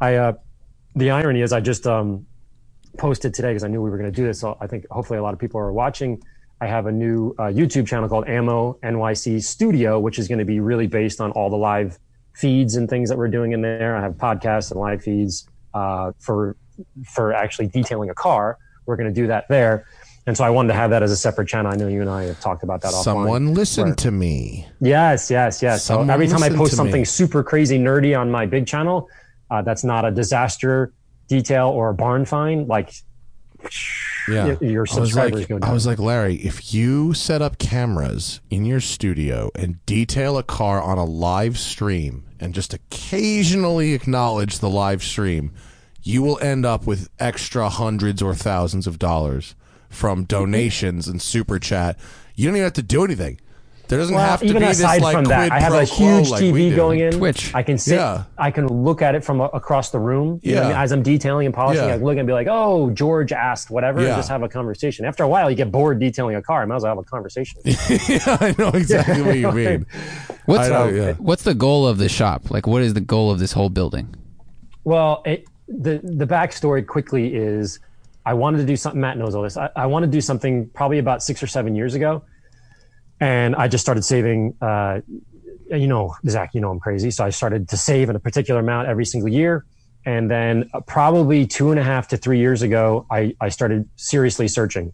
I 0.00 0.16
uh, 0.16 0.32
the 0.96 1.10
irony 1.10 1.40
is 1.42 1.52
I 1.52 1.60
just 1.60 1.86
um, 1.86 2.26
posted 2.98 3.34
today 3.34 3.50
because 3.50 3.64
I 3.64 3.68
knew 3.68 3.82
we 3.82 3.90
were 3.90 3.98
going 3.98 4.10
to 4.10 4.16
do 4.16 4.26
this. 4.26 4.40
So 4.40 4.56
I 4.60 4.66
think 4.66 4.86
hopefully 4.90 5.18
a 5.18 5.22
lot 5.22 5.34
of 5.34 5.40
people 5.40 5.60
are 5.60 5.72
watching. 5.72 6.22
I 6.60 6.66
have 6.66 6.86
a 6.86 6.92
new 6.92 7.34
uh, 7.38 7.44
YouTube 7.44 7.86
channel 7.86 8.08
called 8.08 8.28
Ammo 8.28 8.78
NYC 8.82 9.42
Studio, 9.42 9.98
which 9.98 10.18
is 10.18 10.28
going 10.28 10.38
to 10.38 10.44
be 10.44 10.60
really 10.60 10.86
based 10.86 11.20
on 11.20 11.30
all 11.32 11.50
the 11.50 11.56
live 11.56 11.98
feeds 12.34 12.76
and 12.76 12.88
things 12.88 13.08
that 13.08 13.18
we're 13.18 13.28
doing 13.28 13.52
in 13.52 13.60
there. 13.60 13.96
I 13.96 14.00
have 14.02 14.14
podcasts 14.14 14.70
and 14.70 14.80
live 14.80 15.02
feeds 15.02 15.48
uh, 15.74 16.12
for 16.18 16.56
for 17.06 17.32
actually 17.32 17.68
detailing 17.68 18.10
a 18.10 18.14
car. 18.14 18.58
We're 18.86 18.96
going 18.96 19.12
to 19.12 19.20
do 19.20 19.26
that 19.28 19.46
there. 19.48 19.86
And 20.26 20.36
so 20.36 20.42
I 20.42 20.50
wanted 20.50 20.68
to 20.68 20.74
have 20.74 20.90
that 20.90 21.02
as 21.02 21.12
a 21.12 21.16
separate 21.16 21.48
channel. 21.48 21.70
I 21.70 21.76
know 21.76 21.86
you 21.86 22.00
and 22.00 22.08
I 22.08 22.24
have 22.24 22.40
talked 22.40 22.62
about 22.62 22.80
that. 22.80 22.92
offline. 22.92 23.04
Someone 23.04 23.54
listen 23.54 23.86
Where- 23.88 23.94
to 23.96 24.10
me. 24.10 24.66
Yes, 24.80 25.30
yes, 25.30 25.62
yes. 25.62 25.84
Someone 25.84 26.06
so 26.06 26.12
every 26.14 26.26
time 26.28 26.42
I 26.42 26.48
post 26.48 26.74
something 26.74 27.02
me. 27.02 27.04
super 27.04 27.42
crazy 27.42 27.78
nerdy 27.78 28.18
on 28.18 28.30
my 28.30 28.46
big 28.46 28.66
channel, 28.66 29.08
uh, 29.50 29.60
that's 29.62 29.84
not 29.84 30.04
a 30.06 30.10
disaster 30.10 30.92
detail 31.28 31.68
or 31.68 31.90
a 31.90 31.94
barn 31.94 32.24
find, 32.24 32.68
like 32.68 32.92
Yeah. 34.28 34.56
your 34.60 34.86
I 34.90 35.00
was 35.00 35.14
like. 35.14 35.50
I 35.50 35.72
was 35.72 35.86
like, 35.86 35.98
Larry, 35.98 36.36
if 36.36 36.72
you 36.72 37.14
set 37.14 37.42
up 37.42 37.58
cameras 37.58 38.40
in 38.50 38.64
your 38.64 38.80
studio 38.80 39.50
and 39.54 39.84
detail 39.86 40.38
a 40.38 40.42
car 40.42 40.82
on 40.82 40.98
a 40.98 41.04
live 41.04 41.58
stream 41.58 42.24
and 42.40 42.54
just 42.54 42.72
occasionally 42.74 43.92
acknowledge 43.92 44.58
the 44.58 44.70
live 44.70 45.02
stream, 45.02 45.52
you 46.02 46.22
will 46.22 46.38
end 46.40 46.66
up 46.66 46.86
with 46.86 47.08
extra 47.18 47.68
hundreds 47.68 48.22
or 48.22 48.34
thousands 48.34 48.86
of 48.86 48.98
dollars 48.98 49.54
from 49.88 50.24
donations 50.24 51.08
and 51.08 51.22
super 51.22 51.58
chat. 51.58 51.98
You 52.34 52.46
don't 52.46 52.56
even 52.56 52.64
have 52.64 52.72
to 52.74 52.82
do 52.82 53.04
anything. 53.04 53.40
There 53.86 53.98
doesn't 53.98 54.14
well, 54.14 54.24
have 54.26 54.40
to 54.40 54.46
even 54.46 54.62
be 54.62 54.68
aside 54.68 54.96
this 54.96 55.02
like 55.02 55.14
from 55.14 55.24
that, 55.24 55.50
quid 55.50 55.52
I 55.52 55.60
have 55.60 55.72
pro 55.72 55.80
a 55.80 55.84
huge 55.84 56.30
like 56.30 56.42
TV 56.42 56.70
do. 56.70 56.76
going 56.76 57.00
in. 57.00 57.12
Twitch. 57.12 57.54
I 57.54 57.62
can 57.62 57.76
sit. 57.76 57.96
Yeah. 57.96 58.24
I 58.38 58.50
can 58.50 58.66
look 58.66 59.02
at 59.02 59.14
it 59.14 59.22
from 59.22 59.40
a, 59.40 59.44
across 59.46 59.90
the 59.90 59.98
room. 59.98 60.40
You 60.42 60.54
know 60.54 60.60
I 60.60 60.62
Yeah. 60.64 60.68
mean? 60.70 60.76
As 60.78 60.92
I'm 60.92 61.02
detailing 61.02 61.44
and 61.46 61.54
polishing, 61.54 61.84
Yeah. 61.86 61.94
I 61.94 61.96
look 61.96 62.16
and 62.16 62.26
be 62.26 62.32
like, 62.32 62.46
"Oh, 62.50 62.90
George 62.90 63.30
asked 63.32 63.70
whatever." 63.70 63.98
and 63.98 64.08
Yeah. 64.08 64.16
just 64.16 64.30
have 64.30 64.42
a 64.42 64.48
conversation. 64.48 65.04
After 65.04 65.22
a 65.22 65.28
while, 65.28 65.50
you 65.50 65.56
get 65.56 65.70
bored 65.70 65.98
detailing 66.00 66.34
a 66.36 66.42
car. 66.42 66.62
I 66.62 66.64
might 66.64 66.76
as 66.76 66.82
well 66.84 66.92
have 66.96 66.98
a 66.98 67.02
conversation. 67.08 67.60
yeah, 67.64 68.38
I 68.40 68.54
know 68.58 68.68
exactly 68.70 69.20
what 69.22 69.36
you 69.36 69.52
mean. 69.60 69.86
What's 70.46 70.68
know, 70.70 70.84
uh, 70.84 70.88
yeah. 70.88 71.12
what's 71.18 71.42
the 71.42 71.54
goal 71.54 71.86
of 71.86 71.98
the 71.98 72.08
shop? 72.08 72.50
Like, 72.50 72.66
what 72.66 72.80
is 72.82 72.94
the 72.94 73.00
goal 73.02 73.30
of 73.30 73.38
this 73.38 73.52
whole 73.52 73.68
building? 73.68 74.14
Well, 74.84 75.22
it, 75.26 75.44
the 75.68 76.00
the 76.02 76.26
backstory 76.26 76.86
quickly 76.86 77.34
is 77.34 77.80
I 78.26 78.34
wanted 78.34 78.58
to 78.58 78.64
do 78.64 78.76
something. 78.76 79.00
Matt 79.00 79.18
knows 79.18 79.34
all 79.34 79.42
this. 79.42 79.56
I, 79.56 79.68
I 79.76 79.86
wanted 79.86 80.06
to 80.06 80.12
do 80.12 80.20
something 80.20 80.68
probably 80.70 80.98
about 80.98 81.22
six 81.22 81.42
or 81.42 81.46
seven 81.46 81.74
years 81.74 81.94
ago, 81.94 82.22
and 83.20 83.54
I 83.54 83.68
just 83.68 83.82
started 83.82 84.04
saving. 84.04 84.56
Uh, 84.60 85.00
you 85.70 85.86
know, 85.86 86.14
Zack, 86.28 86.54
you 86.54 86.60
know 86.60 86.70
I'm 86.70 86.78
crazy, 86.78 87.10
so 87.10 87.24
I 87.24 87.30
started 87.30 87.68
to 87.70 87.76
save 87.76 88.10
in 88.10 88.16
a 88.16 88.20
particular 88.20 88.60
amount 88.60 88.88
every 88.88 89.06
single 89.06 89.30
year, 89.30 89.64
and 90.04 90.30
then 90.30 90.70
uh, 90.74 90.80
probably 90.80 91.46
two 91.46 91.70
and 91.70 91.80
a 91.80 91.82
half 91.82 92.08
to 92.08 92.16
three 92.16 92.38
years 92.38 92.62
ago, 92.62 93.06
I 93.10 93.34
I 93.40 93.48
started 93.48 93.88
seriously 93.96 94.48
searching. 94.48 94.92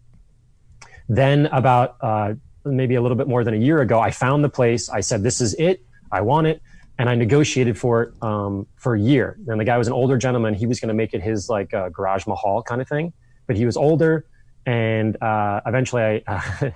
Then 1.09 1.47
about 1.47 1.97
uh, 2.01 2.33
maybe 2.63 2.95
a 2.95 3.01
little 3.01 3.17
bit 3.17 3.27
more 3.27 3.43
than 3.43 3.53
a 3.53 3.57
year 3.57 3.81
ago, 3.81 3.99
I 3.99 4.11
found 4.11 4.43
the 4.43 4.49
place. 4.49 4.89
I 4.89 5.01
said, 5.01 5.23
"This 5.23 5.41
is 5.41 5.53
it. 5.55 5.83
I 6.11 6.21
want 6.21 6.47
it." 6.47 6.61
and 7.01 7.09
I 7.09 7.15
negotiated 7.15 7.79
for 7.79 8.03
it 8.03 8.13
um, 8.21 8.67
for 8.75 8.93
a 8.93 8.99
year. 8.99 9.35
And 9.47 9.59
the 9.59 9.65
guy 9.65 9.75
was 9.75 9.87
an 9.87 9.93
older 9.93 10.17
gentleman. 10.17 10.53
He 10.53 10.67
was 10.67 10.79
going 10.79 10.89
to 10.89 10.93
make 10.93 11.15
it 11.15 11.21
his 11.21 11.49
like 11.49 11.73
uh, 11.73 11.89
garage 11.89 12.27
mahal 12.27 12.61
kind 12.61 12.79
of 12.79 12.87
thing, 12.87 13.11
but 13.47 13.55
he 13.55 13.65
was 13.65 13.75
older. 13.75 14.27
And 14.65 15.21
uh, 15.23 15.61
eventually, 15.65 16.01
I 16.03 16.23
uh, 16.27 16.69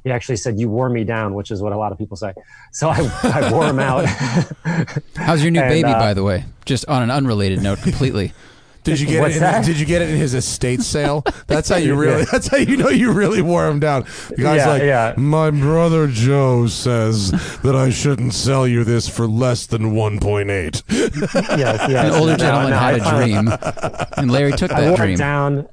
he 0.04 0.10
actually 0.12 0.36
said, 0.36 0.60
"You 0.60 0.68
wore 0.68 0.88
me 0.88 1.02
down," 1.04 1.34
which 1.34 1.50
is 1.50 1.60
what 1.60 1.72
a 1.72 1.76
lot 1.76 1.90
of 1.92 1.98
people 1.98 2.16
say. 2.16 2.32
So 2.70 2.88
I, 2.88 2.98
I 3.24 3.52
wore 3.52 3.66
him 3.66 3.80
out. 3.80 4.04
How's 5.16 5.42
your 5.42 5.50
new 5.50 5.60
And, 5.60 5.68
baby, 5.70 5.88
uh, 5.88 5.98
by 5.98 6.14
the 6.14 6.22
way? 6.22 6.44
Just 6.64 6.86
on 6.86 7.02
an 7.02 7.10
unrelated 7.10 7.60
note, 7.62 7.80
completely. 7.82 8.32
Did 8.84 8.98
you 8.98 9.06
get 9.06 9.20
What's 9.20 9.34
it? 9.34 9.36
In, 9.36 9.42
that? 9.42 9.64
did 9.64 9.78
you 9.78 9.86
get 9.86 10.02
it 10.02 10.10
in 10.10 10.16
his 10.16 10.34
estate 10.34 10.80
sale? 10.82 11.22
That's 11.46 11.68
how 11.68 11.76
you 11.76 11.94
really. 11.94 12.24
That's 12.24 12.48
how 12.48 12.56
you 12.56 12.76
know 12.76 12.88
you 12.88 13.12
really 13.12 13.40
wore 13.40 13.68
him 13.68 13.78
down. 13.78 14.06
The 14.30 14.36
guy's 14.42 14.56
Yeah, 14.58 14.66
like, 14.68 14.82
yeah. 14.82 15.14
my 15.16 15.52
brother 15.52 16.08
Joe 16.08 16.66
says 16.66 17.30
that 17.62 17.76
I 17.76 17.90
shouldn't 17.90 18.34
sell 18.34 18.66
you 18.66 18.82
this 18.82 19.08
for 19.08 19.28
less 19.28 19.66
than 19.66 19.94
one 19.94 20.18
point 20.18 20.50
eight. 20.50 20.82
yes, 20.88 21.22
yes. 21.28 21.90
An 21.92 22.10
older 22.10 22.32
No, 22.32 22.36
gentleman 22.38 22.70
no, 22.70 22.76
had 22.78 22.94
I 22.94 22.96
a 22.96 23.00
finally- 23.04 23.32
dream, 23.32 24.08
and 24.16 24.30
Larry 24.32 24.50
took 24.50 24.72
I 24.72 24.80
that 24.80 24.88
wore 24.88 24.96
dream. 24.96 25.14
it 25.14 25.18
down, 25.18 25.68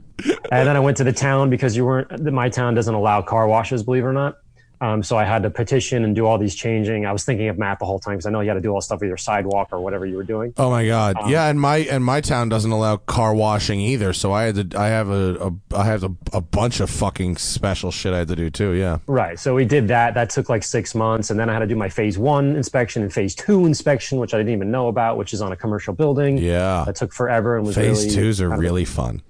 and 0.51 0.67
then 0.67 0.75
I 0.75 0.79
went 0.79 0.97
to 0.97 1.03
the 1.03 1.13
town 1.13 1.49
because 1.49 1.75
you 1.75 1.85
weren't. 1.85 2.31
My 2.31 2.49
town 2.49 2.73
doesn't 2.73 2.93
allow 2.93 3.21
car 3.21 3.47
washes, 3.47 3.83
believe 3.83 4.03
it 4.03 4.07
or 4.07 4.13
not. 4.13 4.37
Um, 4.81 5.03
so 5.03 5.17
I 5.17 5.25
had 5.25 5.43
to 5.43 5.49
petition 5.49 6.03
and 6.05 6.15
do 6.15 6.25
all 6.25 6.37
these 6.37 6.55
changing. 6.55 7.05
I 7.05 7.11
was 7.11 7.25
thinking 7.25 7.49
of 7.49 7.57
Matt 7.57 7.79
the 7.79 7.85
whole 7.85 7.99
time 7.99 8.13
because 8.15 8.25
I 8.25 8.29
know 8.29 8.39
you 8.39 8.47
had 8.49 8.53
to 8.55 8.61
do 8.61 8.71
all 8.71 8.81
stuff 8.81 9.01
with 9.01 9.07
your 9.09 9.17
sidewalk 9.17 9.69
or 9.71 9.79
whatever 9.81 10.05
you 10.05 10.15
were 10.15 10.23
doing. 10.23 10.53
Oh 10.57 10.69
my 10.69 10.85
god! 10.85 11.17
Um, 11.19 11.29
yeah, 11.29 11.47
and 11.47 11.59
my 11.59 11.77
and 11.77 12.03
my 12.03 12.21
town 12.21 12.47
doesn't 12.49 12.71
allow 12.71 12.97
car 12.97 13.33
washing 13.35 13.79
either. 13.81 14.13
So 14.13 14.31
I 14.31 14.43
had 14.43 14.71
to. 14.71 14.79
I 14.79 14.87
have 14.87 15.09
a, 15.09 15.35
a 15.71 15.75
I 15.75 15.85
have 15.85 16.03
a, 16.03 16.11
a 16.33 16.41
bunch 16.41 16.79
of 16.79 16.89
fucking 16.89 17.37
special 17.37 17.91
shit 17.91 18.13
I 18.13 18.19
had 18.19 18.27
to 18.29 18.35
do 18.35 18.49
too. 18.49 18.71
Yeah. 18.71 18.99
Right. 19.07 19.37
So 19.39 19.53
we 19.55 19.65
did 19.65 19.87
that. 19.89 20.13
That 20.13 20.29
took 20.29 20.47
like 20.49 20.63
six 20.63 20.95
months. 20.95 21.29
And 21.29 21.39
then 21.39 21.49
I 21.49 21.53
had 21.53 21.59
to 21.59 21.67
do 21.67 21.75
my 21.75 21.89
phase 21.89 22.17
one 22.17 22.55
inspection 22.55 23.03
and 23.03 23.11
phase 23.13 23.35
two 23.35 23.65
inspection, 23.65 24.17
which 24.19 24.33
I 24.33 24.37
didn't 24.37 24.53
even 24.53 24.71
know 24.71 24.87
about, 24.87 25.17
which 25.17 25.33
is 25.33 25.41
on 25.41 25.51
a 25.51 25.55
commercial 25.55 25.93
building. 25.93 26.37
Yeah. 26.37 26.83
That 26.85 26.95
took 26.95 27.11
forever 27.13 27.57
and 27.57 27.65
was 27.65 27.75
Phase 27.75 28.03
really, 28.05 28.15
twos 28.15 28.39
are 28.41 28.45
kind 28.49 28.53
of- 28.53 28.59
really 28.61 28.85
fun. 28.85 29.21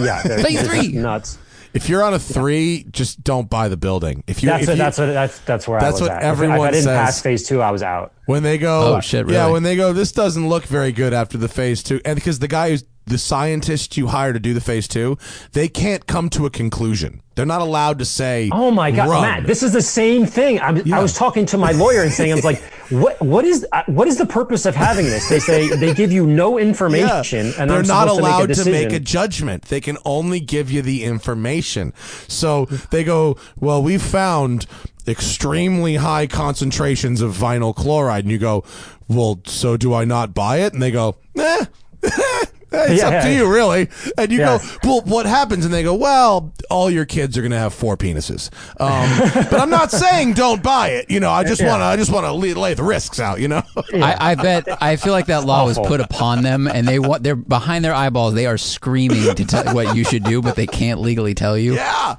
yeah. 0.00 0.22
they're- 0.24 0.38
Phase 0.42 0.66
three. 0.66 0.88
Nuts. 0.92 1.38
If 1.78 1.88
you're 1.88 2.02
on 2.02 2.12
a 2.12 2.18
three, 2.18 2.84
just 2.90 3.22
don't 3.22 3.48
buy 3.48 3.68
the 3.68 3.76
building. 3.76 4.24
If 4.26 4.42
you, 4.42 4.48
That's 4.48 4.64
if 4.64 4.68
what, 4.70 4.74
you 4.74 4.78
that's 4.82 4.98
what, 4.98 5.06
that's, 5.06 5.38
that's 5.40 5.68
where 5.68 5.78
I 5.78 5.80
That's 5.82 6.00
was 6.00 6.08
what 6.08 6.10
at. 6.10 6.18
If- 6.18 6.24
everyone 6.24 6.56
if 6.58 6.62
I 6.62 6.70
didn't 6.72 6.84
says. 6.84 6.96
pass 6.98 7.22
phase 7.22 7.46
two, 7.46 7.62
I 7.62 7.70
was 7.70 7.84
out. 7.84 8.12
when 8.26 8.42
they 8.42 8.58
go, 8.58 8.96
Oh, 8.96 9.00
shit, 9.00 9.28
yeah, 9.30 9.46
when 9.46 9.62
they 9.62 9.76
go, 9.76 9.92
this 9.92 10.10
doesn't 10.10 10.48
look 10.48 10.64
very 10.64 10.90
good 10.90 11.12
after 11.12 11.38
the 11.38 11.46
phase 11.48 11.82
two, 11.84 12.00
and 12.04 12.16
because 12.16 12.40
the 12.40 12.48
guy 12.48 12.70
who's 12.70 12.82
the 13.08 13.18
scientists 13.18 13.96
you 13.96 14.08
hire 14.08 14.32
to 14.32 14.40
do 14.40 14.54
the 14.54 14.60
phase 14.60 14.86
two, 14.88 15.18
they 15.52 15.68
can't 15.68 16.06
come 16.06 16.28
to 16.30 16.46
a 16.46 16.50
conclusion. 16.50 17.22
They're 17.34 17.46
not 17.46 17.60
allowed 17.60 18.00
to 18.00 18.04
say, 18.04 18.50
Oh 18.52 18.70
my 18.70 18.90
God, 18.90 19.08
run. 19.08 19.22
Matt, 19.22 19.46
this 19.46 19.62
is 19.62 19.72
the 19.72 19.82
same 19.82 20.26
thing. 20.26 20.60
I'm, 20.60 20.78
Yeah. 20.78 20.98
I 20.98 21.02
was 21.02 21.14
talking 21.14 21.46
to 21.46 21.58
my 21.58 21.70
lawyer 21.72 22.02
and 22.02 22.12
saying, 22.12 22.32
I 22.32 22.34
was 22.34 22.44
like, 22.44 22.60
what, 22.90 23.20
what 23.22 23.44
is, 23.44 23.64
uh, 23.72 23.82
what 23.86 24.08
is 24.08 24.18
the 24.18 24.26
purpose 24.26 24.66
of 24.66 24.74
having 24.74 25.04
this? 25.06 25.28
They 25.28 25.38
say 25.38 25.68
they 25.68 25.94
give 25.94 26.10
you 26.10 26.26
no 26.26 26.58
Yeah. 26.58 26.66
information 26.66 27.52
and 27.58 27.70
they're 27.70 27.78
I'm 27.80 27.86
not 27.86 28.08
allowed 28.08 28.40
to 28.40 28.48
make 28.48 28.58
a 28.58 28.64
to 28.64 28.70
make 28.70 28.92
a 28.92 28.98
judgment. 29.00 29.64
They 29.64 29.80
can 29.80 29.98
only 30.04 30.40
give 30.40 30.70
you 30.70 30.82
the 30.82 31.04
information. 31.04 31.92
So 32.26 32.64
they 32.90 33.04
go, 33.04 33.36
well, 33.60 33.82
we 33.82 33.98
found 33.98 34.66
extremely 35.06 35.96
high 35.96 36.26
concentrations 36.26 37.20
of 37.22 37.32
vinyl 37.34 37.74
chloride, 37.74 38.24
and 38.24 38.30
you 38.32 38.38
go, 38.38 38.62
well, 39.08 39.40
so 39.46 39.76
do 39.76 39.94
I 39.94 40.04
not 40.04 40.34
buy 40.34 40.58
it? 40.58 40.74
And 40.74 40.82
they 40.82 40.90
go, 40.90 41.16
eh. 41.36 41.64
It's 42.70 43.00
Yeah, 43.00 43.06
up 43.06 43.12
yeah, 43.12 43.20
to 43.22 43.30
yeah. 43.30 43.36
you, 43.38 43.52
really. 43.52 43.88
And 44.18 44.30
you 44.30 44.40
Yeah. 44.40 44.58
go, 44.58 44.64
well, 44.84 45.00
what 45.02 45.26
happens? 45.26 45.64
And 45.64 45.72
they 45.72 45.82
go, 45.82 45.94
well, 45.94 46.52
all 46.70 46.90
your 46.90 47.04
kids 47.06 47.38
are 47.38 47.40
going 47.40 47.52
to 47.52 47.58
have 47.58 47.72
four 47.72 47.96
penises. 47.96 48.50
Um, 48.78 49.44
but 49.50 49.60
I'm 49.60 49.70
not 49.70 49.90
saying 49.90 50.34
don't 50.34 50.62
buy 50.62 50.88
it. 50.88 51.10
You 51.10 51.20
know, 51.20 51.30
I 51.30 51.44
just 51.44 51.60
Yeah. 51.62 51.68
want 51.68 51.80
to, 51.80 51.84
I 51.86 51.96
just 51.96 52.12
want 52.12 52.26
to 52.26 52.32
lay, 52.32 52.52
lay 52.54 52.74
the 52.74 52.82
risks 52.82 53.20
out. 53.20 53.40
You 53.40 53.48
know, 53.48 53.62
I, 53.94 54.32
I 54.32 54.34
bet. 54.34 54.66
I 54.82 54.96
feel 54.96 55.12
like 55.12 55.26
that 55.26 55.44
law 55.44 55.64
was 55.64 55.78
put 55.78 56.00
upon 56.00 56.42
them, 56.42 56.66
and 56.68 56.86
they 56.86 56.98
want. 56.98 57.22
They're 57.22 57.36
behind 57.36 57.84
their 57.84 57.94
eyeballs. 57.94 58.34
They 58.34 58.46
are 58.46 58.58
screaming 58.58 59.34
to 59.34 59.44
tell 59.44 59.74
what 59.74 59.96
you 59.96 60.04
should 60.04 60.24
do, 60.24 60.42
but 60.42 60.56
they 60.56 60.66
can't 60.66 61.00
legally 61.00 61.34
tell 61.34 61.56
you. 61.56 61.74
yeah, 61.74 62.16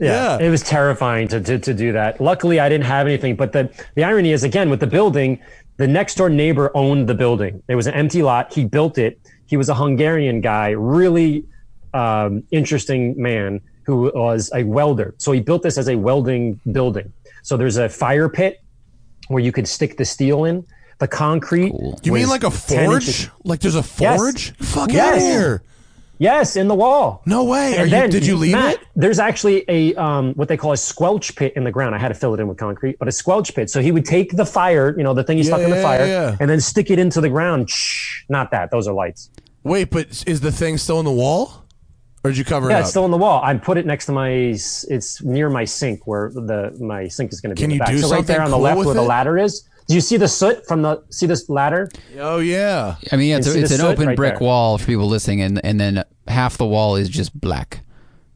Yeah, 0.00 0.38
it 0.38 0.50
was 0.50 0.62
terrifying 0.62 1.28
to, 1.28 1.40
to 1.40 1.58
to 1.58 1.72
do 1.74 1.92
that. 1.92 2.20
Luckily, 2.20 2.60
I 2.60 2.68
didn't 2.68 2.84
have 2.86 3.06
anything. 3.06 3.36
But 3.36 3.52
the 3.52 3.70
the 3.94 4.04
irony 4.04 4.32
is, 4.32 4.44
again, 4.44 4.68
with 4.70 4.80
the 4.80 4.86
building, 4.86 5.38
the 5.78 5.86
next 5.86 6.16
door 6.16 6.28
neighbor 6.28 6.70
owned 6.74 7.08
the 7.08 7.14
building. 7.14 7.62
It 7.68 7.74
was 7.76 7.86
an 7.86 7.94
empty 7.94 8.22
lot. 8.22 8.52
He 8.52 8.64
built 8.64 8.98
it. 8.98 9.18
He 9.46 9.56
was 9.56 9.68
a 9.68 9.74
Hungarian 9.74 10.40
guy, 10.40 10.70
really 10.70 11.44
um, 11.94 12.42
interesting 12.50 13.20
man 13.20 13.60
who 13.84 14.10
was 14.14 14.50
a 14.54 14.64
welder. 14.64 15.14
So 15.18 15.32
he 15.32 15.40
built 15.40 15.62
this 15.62 15.78
as 15.78 15.88
a 15.88 15.96
welding 15.96 16.60
building. 16.72 17.12
So 17.42 17.56
there's 17.56 17.76
a 17.76 17.88
fire 17.88 18.28
pit 18.28 18.60
where 19.28 19.42
you 19.42 19.52
could 19.52 19.68
stick 19.68 19.96
the 19.96 20.04
steel 20.04 20.44
in. 20.44 20.66
The 20.98 21.06
concrete. 21.06 21.72
You 22.02 22.12
mean 22.12 22.28
like 22.28 22.42
a 22.42 22.50
10 22.50 22.90
inches- 22.90 23.26
forge? 23.26 23.30
Like 23.44 23.60
there's 23.60 23.74
a 23.74 23.82
forge? 23.82 24.52
Fuck 24.56 24.90
Yes. 24.92 25.08
out 25.08 25.16
of 25.18 25.22
here! 25.22 25.62
Yes, 26.18 26.56
in 26.56 26.68
the 26.68 26.74
wall. 26.74 27.22
No 27.26 27.44
way. 27.44 27.76
And 27.76 27.84
you, 27.84 27.90
then, 27.90 28.10
did 28.10 28.24
you 28.26 28.36
leave 28.36 28.52
Matt, 28.52 28.74
it? 28.74 28.80
There's 28.94 29.18
actually 29.18 29.64
a 29.68 29.94
um, 29.96 30.32
what 30.34 30.48
they 30.48 30.56
call 30.56 30.72
a 30.72 30.76
squelch 30.76 31.36
pit 31.36 31.52
in 31.56 31.64
the 31.64 31.70
ground. 31.70 31.94
I 31.94 31.98
had 31.98 32.08
to 32.08 32.14
fill 32.14 32.32
it 32.34 32.40
in 32.40 32.48
with 32.48 32.58
concrete, 32.58 32.98
but 32.98 33.08
a 33.08 33.12
squelch 33.12 33.54
pit. 33.54 33.68
So 33.68 33.82
he 33.82 33.92
would 33.92 34.04
take 34.04 34.36
the 34.36 34.46
fire, 34.46 34.96
you 34.96 35.04
know, 35.04 35.12
the 35.14 35.24
thing 35.24 35.36
you 35.36 35.44
stuck 35.44 35.60
in 35.60 35.70
the 35.70 35.76
Yeah, 35.76 35.82
fire, 35.82 36.06
yeah. 36.06 36.36
and 36.40 36.48
then 36.48 36.60
stick 36.60 36.90
it 36.90 36.98
into 36.98 37.20
the 37.20 37.28
ground. 37.28 37.68
Shh, 37.68 38.24
not 38.28 38.50
that. 38.52 38.70
Those 38.70 38.88
are 38.88 38.94
lights. 38.94 39.30
Wait, 39.62 39.90
but 39.90 40.24
is 40.26 40.40
the 40.40 40.52
thing 40.52 40.78
still 40.78 40.98
in 41.00 41.04
the 41.04 41.12
wall, 41.12 41.64
or 42.24 42.30
did 42.30 42.38
you 42.38 42.44
cover 42.44 42.68
Yeah, 42.68 42.70
it 42.70 42.74
up? 42.74 42.78
Yeah, 42.78 42.80
it's 42.82 42.90
still 42.90 43.04
in 43.04 43.10
the 43.10 43.18
wall. 43.18 43.42
I 43.42 43.54
put 43.54 43.76
it 43.76 43.84
next 43.84 44.06
to 44.06 44.12
my. 44.12 44.30
It's 44.30 45.22
near 45.22 45.50
my 45.50 45.64
sink 45.64 46.06
where 46.06 46.30
the 46.30 46.74
my 46.80 47.08
sink 47.08 47.32
is 47.32 47.40
going 47.40 47.54
to 47.54 47.60
be. 47.60 47.60
Can 47.60 47.70
in 47.70 47.70
the 47.70 47.74
you 47.74 47.80
back. 47.80 47.88
do 47.90 47.98
so 47.98 48.10
right 48.14 48.26
there 48.26 48.36
something 48.36 48.44
on 48.44 48.50
the 48.50 48.56
cool 48.56 48.62
left 48.64 48.78
with 48.78 48.86
where 48.86 48.94
the 48.94 49.02
ladder 49.02 49.36
is? 49.38 49.68
Do 49.88 49.94
you 49.94 50.00
see 50.00 50.16
the 50.16 50.26
soot 50.28 50.66
from 50.66 50.82
the? 50.82 51.02
See 51.10 51.26
this 51.26 51.48
ladder? 51.48 51.88
oh 52.18 52.38
yeah. 52.38 52.96
I 53.12 53.16
mean, 53.16 53.30
yeah, 53.30 53.36
it's, 53.38 53.46
a, 53.46 53.60
it's 53.60 53.70
an 53.72 53.80
open 53.82 54.08
right 54.08 54.16
brick 54.16 54.34
there? 54.38 54.46
wall 54.46 54.78
for 54.78 54.86
people 54.86 55.06
listening, 55.06 55.40
and 55.42 55.64
and 55.64 55.78
then 55.80 56.04
half 56.26 56.56
the 56.58 56.66
wall 56.66 56.96
is 56.96 57.08
just 57.08 57.38
black. 57.38 57.80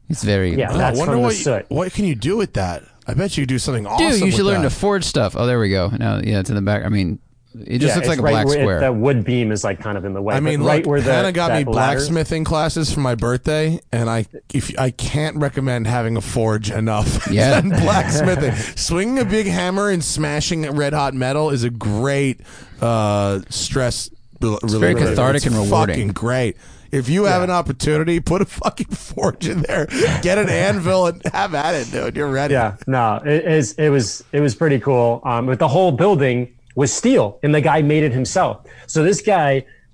It's 0.09 0.23
very. 0.23 0.55
Yeah, 0.55 0.69
Oh, 0.71 0.77
that's 0.77 0.97
I 0.97 0.99
wonder 0.99 1.13
from 1.13 1.21
the 1.21 1.25
what 1.27 1.35
you- 1.37 1.43
soot. 1.43 1.65
what 1.69 1.91
can 1.93 2.05
you 2.05 2.15
do 2.15 2.37
with 2.37 2.53
that? 2.53 2.83
I 3.07 3.13
bet 3.15 3.37
you 3.37 3.45
do 3.45 3.59
something 3.59 3.85
awesome. 3.87 4.07
Dude, 4.11 4.19
you 4.19 4.25
with 4.27 4.35
should 4.35 4.45
learn 4.45 4.61
that. 4.61 4.69
to 4.69 4.75
forge 4.75 5.03
stuff. 5.03 5.35
Oh, 5.35 5.45
there 5.45 5.59
we 5.59 5.69
go. 5.69 5.87
Now, 5.89 6.17
yeah, 6.23 6.39
it's 6.39 6.49
in 6.49 6.55
the 6.55 6.61
back. 6.61 6.85
I 6.85 6.89
mean, 6.89 7.19
It 7.53 7.79
just 7.79 7.89
Yeah, 7.91 7.95
looks 7.95 8.07
like 8.07 8.19
a 8.19 8.21
right 8.21 8.31
black 8.31 8.45
where 8.47 8.57
it- 8.57 8.61
square. 8.61 8.79
that 8.79 8.95
wood 8.95 9.23
beam 9.25 9.51
is 9.51 9.63
like 9.63 9.79
kind 9.81 9.97
of 9.97 10.05
in 10.05 10.13
the 10.13 10.21
way. 10.21 10.35
I 10.35 10.37
but 10.37 10.43
mean, 10.43 10.63
right 10.63 10.83
look, 10.83 10.89
where 10.89 11.01
the 11.01 11.11
Hannah 11.13 11.31
got 11.33 11.51
me 11.51 11.63
that 11.63 11.71
ladder- 11.71 11.95
blacksmithing 11.97 12.43
classes 12.45 12.93
for 12.93 13.01
my 13.01 13.15
birthday, 13.15 13.79
and 13.91 14.09
I 14.09 14.25
if 14.53 14.71
I 14.79 14.91
can't 14.91 15.35
recommend 15.37 15.87
having 15.87 16.15
a 16.17 16.21
forge 16.21 16.71
enough. 16.71 17.27
Yeah. 17.31 17.59
than 17.61 17.69
blacksmithing, 17.71 18.53
swinging 18.77 19.19
a 19.19 19.25
big 19.25 19.47
hammer 19.47 19.89
and 19.89 20.03
smashing 20.03 20.69
red 20.71 20.93
hot 20.93 21.13
metal 21.13 21.49
is 21.49 21.63
a 21.63 21.69
great 21.69 22.39
uh, 22.81 23.39
stress. 23.49 24.09
It's 24.41 24.73
very 24.73 24.95
cathartic 24.95 25.45
and 25.45 25.55
rewarding. 25.55 25.95
Fucking 25.95 26.07
great. 26.13 26.57
If 26.91 27.07
you 27.07 27.23
have 27.25 27.39
Yeah. 27.41 27.43
an 27.45 27.49
opportunity, 27.51 28.19
put 28.19 28.41
a 28.41 28.45
fucking 28.45 28.87
forge 28.89 29.47
in 29.47 29.61
there, 29.61 29.85
get 30.21 30.37
an 30.37 30.49
anvil, 30.49 31.07
and 31.07 31.21
have 31.31 31.53
at 31.53 31.75
it, 31.75 31.91
dude. 31.91 32.15
You're 32.17 32.27
ready. 32.31 32.53
Yeah, 32.55 32.75
no, 32.87 33.21
it 33.25 33.45
is. 33.45 33.73
It 33.73 33.89
was 33.89 34.23
it 34.33 34.41
was 34.41 34.55
pretty 34.55 34.79
cool. 34.79 35.21
Um, 35.23 35.45
but 35.45 35.59
the 35.59 35.67
whole 35.69 35.91
building 35.91 36.49
was 36.83 36.91
steel, 37.01 37.25
and 37.43 37.51
the 37.57 37.61
guy 37.71 37.79
made 37.93 38.03
it 38.07 38.13
himself. 38.19 38.53
So 38.93 38.97
this 39.09 39.21
guy 39.35 39.49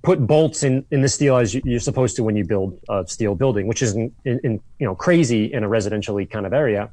put 0.09 0.17
bolts 0.33 0.59
in 0.67 0.73
in 0.95 0.99
the 1.05 1.11
steel 1.17 1.35
as 1.43 1.47
you- 1.53 1.61
you're 1.71 1.85
supposed 1.91 2.13
to 2.17 2.21
when 2.27 2.35
you 2.39 2.45
build 2.53 2.69
a 2.95 2.97
steel 3.15 3.33
building, 3.41 3.63
which 3.71 3.81
is 3.85 3.91
in, 3.99 4.05
in, 4.29 4.35
in 4.47 4.51
you 4.79 4.85
know 4.87 4.95
crazy 5.05 5.43
in 5.55 5.61
a 5.67 5.69
residentially 5.77 6.25
kind 6.35 6.45
of 6.49 6.53
area. 6.63 6.83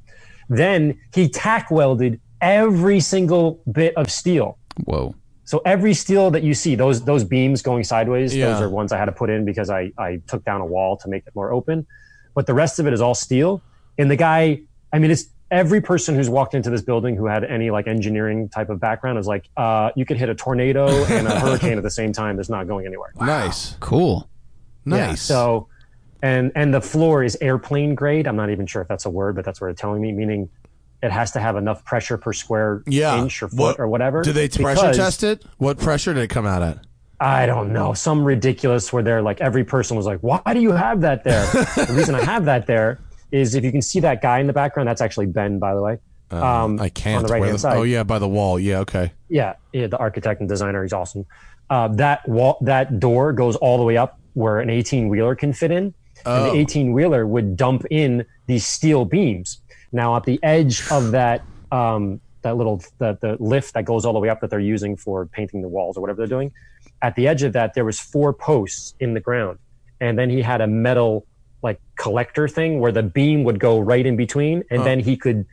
Then 0.62 0.80
he 1.16 1.24
tack 1.28 1.64
welded 1.78 2.12
every 2.40 3.00
single 3.14 3.46
bit 3.80 3.92
of 4.00 4.06
steel. 4.20 4.46
Whoa. 4.90 5.14
So 5.52 5.56
every 5.74 5.94
steel 6.04 6.24
that 6.34 6.42
you 6.48 6.54
see, 6.62 6.74
those 6.84 6.96
those 7.10 7.24
beams 7.34 7.58
going 7.70 7.84
sideways, 7.84 8.30
Yeah. 8.34 8.46
those 8.48 8.62
are 8.64 8.70
ones 8.80 8.90
I 8.92 8.98
had 9.02 9.08
to 9.12 9.16
put 9.22 9.28
in 9.34 9.40
because 9.50 9.68
I 9.80 9.82
I 10.08 10.10
took 10.30 10.42
down 10.50 10.60
a 10.66 10.68
wall 10.74 10.96
to 11.02 11.06
make 11.14 11.22
it 11.28 11.34
more 11.40 11.50
open. 11.58 11.86
But 12.36 12.44
the 12.50 12.54
rest 12.62 12.74
of 12.80 12.84
it 12.88 12.92
is 12.96 13.00
all 13.06 13.14
steel. 13.28 13.50
And 13.98 14.06
the 14.14 14.16
guy, 14.30 14.42
I 14.94 14.98
mean, 15.00 15.10
it's 15.14 15.26
every 15.50 15.80
person 15.80 16.14
who's 16.14 16.28
walked 16.28 16.54
into 16.54 16.70
this 16.70 16.82
building 16.82 17.16
who 17.16 17.26
had 17.26 17.44
any 17.44 17.70
like 17.70 17.86
engineering 17.86 18.48
type 18.48 18.70
of 18.70 18.80
background 18.80 19.18
is 19.18 19.26
like, 19.26 19.48
uh, 19.56 19.90
you 19.94 20.04
could 20.04 20.16
hit 20.16 20.28
a 20.28 20.34
tornado 20.34 20.88
and 21.04 21.26
a 21.26 21.38
hurricane 21.40 21.76
at 21.76 21.82
the 21.82 21.90
same 21.90 22.12
time. 22.12 22.36
That's 22.36 22.48
not 22.48 22.66
going 22.66 22.86
anywhere. 22.86 23.12
Nice. 23.20 23.76
Cool. 23.80 24.28
Nice. 24.84 24.98
Yeah, 24.98 25.14
so, 25.14 25.68
and 26.22 26.52
and 26.54 26.72
the 26.72 26.80
floor 26.80 27.22
is 27.22 27.36
airplane 27.40 27.94
grade. 27.94 28.26
I'm 28.26 28.36
not 28.36 28.50
even 28.50 28.66
sure 28.66 28.82
if 28.82 28.88
that's 28.88 29.06
a 29.06 29.10
word, 29.10 29.34
but 29.34 29.44
that's 29.44 29.60
what 29.60 29.70
it's 29.70 29.80
telling 29.80 30.02
me. 30.02 30.12
Meaning, 30.12 30.48
it 31.02 31.10
has 31.10 31.30
to 31.32 31.40
have 31.40 31.56
enough 31.56 31.84
pressure 31.84 32.18
per 32.18 32.32
square 32.32 32.82
yeah. 32.86 33.20
inch 33.20 33.42
or 33.42 33.48
foot 33.48 33.58
What- 33.58 33.80
or 33.80 33.88
whatever. 33.88 34.22
Do 34.22 34.32
they 34.32 34.48
pressure 34.48 34.92
test 34.92 35.22
it? 35.22 35.44
What 35.58 35.78
pressure 35.78 36.12
did 36.12 36.22
it 36.22 36.28
come 36.28 36.46
out 36.46 36.62
at? 36.62 36.78
I 37.20 37.46
don't 37.46 37.72
know, 37.72 37.94
some 37.94 38.24
ridiculous 38.24 38.92
where 38.92 39.02
they're 39.02 39.22
like 39.22 39.40
every 39.40 39.64
person 39.64 39.96
was 39.96 40.04
like, 40.04 40.20
"Why 40.20 40.40
do 40.52 40.60
you 40.60 40.72
have 40.72 41.00
that 41.02 41.24
there?" 41.24 41.46
the 41.52 41.94
reason 41.96 42.14
I 42.14 42.24
have 42.24 42.44
that 42.46 42.66
there 42.66 43.00
is 43.34 43.54
if 43.54 43.64
you 43.64 43.72
can 43.72 43.82
see 43.82 44.00
that 44.00 44.22
guy 44.22 44.38
in 44.38 44.46
the 44.46 44.52
background. 44.52 44.88
That's 44.88 45.00
actually 45.00 45.26
Ben, 45.26 45.58
by 45.58 45.74
the 45.74 45.82
way. 45.82 45.98
Um, 46.30 46.80
I 46.80 46.88
can't. 46.88 47.18
on 47.18 47.26
the 47.26 47.32
right 47.32 47.42
hand 47.42 47.60
side. 47.60 47.76
Oh 47.76 47.82
yeah, 47.82 48.02
by 48.02 48.18
the 48.18 48.28
wall. 48.28 48.58
Yeah. 48.58 48.78
Okay. 48.80 49.12
Yeah, 49.28 49.54
yeah, 49.72 49.86
the 49.88 49.98
architect 49.98 50.40
and 50.40 50.48
designer. 50.48 50.82
He's 50.82 50.92
awesome. 50.92 51.26
Uh, 51.70 51.88
that 51.88 52.26
wall, 52.28 52.58
that 52.62 53.00
door 53.00 53.32
goes 53.32 53.56
all 53.56 53.78
the 53.78 53.84
way 53.84 53.96
up 53.96 54.18
where 54.34 54.60
an 54.60 54.68
18 54.70 55.08
wheeler 55.08 55.34
can 55.34 55.52
fit 55.52 55.70
in, 55.70 55.84
and 55.84 55.94
Oh. 56.26 56.50
the 56.52 56.58
18 56.58 56.92
wheeler 56.92 57.26
would 57.26 57.56
dump 57.56 57.84
in 57.90 58.24
these 58.46 58.66
steel 58.66 59.04
beams. 59.04 59.60
Now, 59.92 60.16
at 60.16 60.24
the 60.24 60.38
edge 60.42 60.82
of 60.90 61.12
that 61.12 61.42
um, 61.72 62.20
that 62.42 62.56
little 62.56 62.82
the, 62.98 63.16
the 63.20 63.36
lift 63.40 63.74
that 63.74 63.84
goes 63.84 64.04
all 64.04 64.12
the 64.12 64.18
way 64.18 64.28
up 64.28 64.40
that 64.40 64.50
they're 64.50 64.60
using 64.60 64.96
for 64.96 65.26
painting 65.26 65.62
the 65.62 65.68
walls 65.68 65.96
or 65.96 66.00
whatever 66.00 66.18
they're 66.18 66.26
doing, 66.38 66.52
at 67.02 67.14
the 67.16 67.26
edge 67.28 67.42
of 67.42 67.52
that 67.54 67.74
there 67.74 67.84
was 67.84 67.98
four 68.00 68.32
posts 68.32 68.94
in 69.00 69.14
the 69.14 69.20
ground, 69.20 69.58
and 70.00 70.18
then 70.18 70.30
he 70.30 70.42
had 70.42 70.60
a 70.60 70.66
metal 70.66 71.26
like 71.64 71.80
collector 71.97 72.47
thing 72.47 72.78
where 72.78 72.92
the 72.92 73.02
beam 73.02 73.42
would 73.44 73.59
go 73.59 73.80
right 73.80 74.04
in 74.06 74.16
between, 74.16 74.62
and 74.71 74.85
then 74.85 75.00
he 75.00 75.16
could 75.16 75.44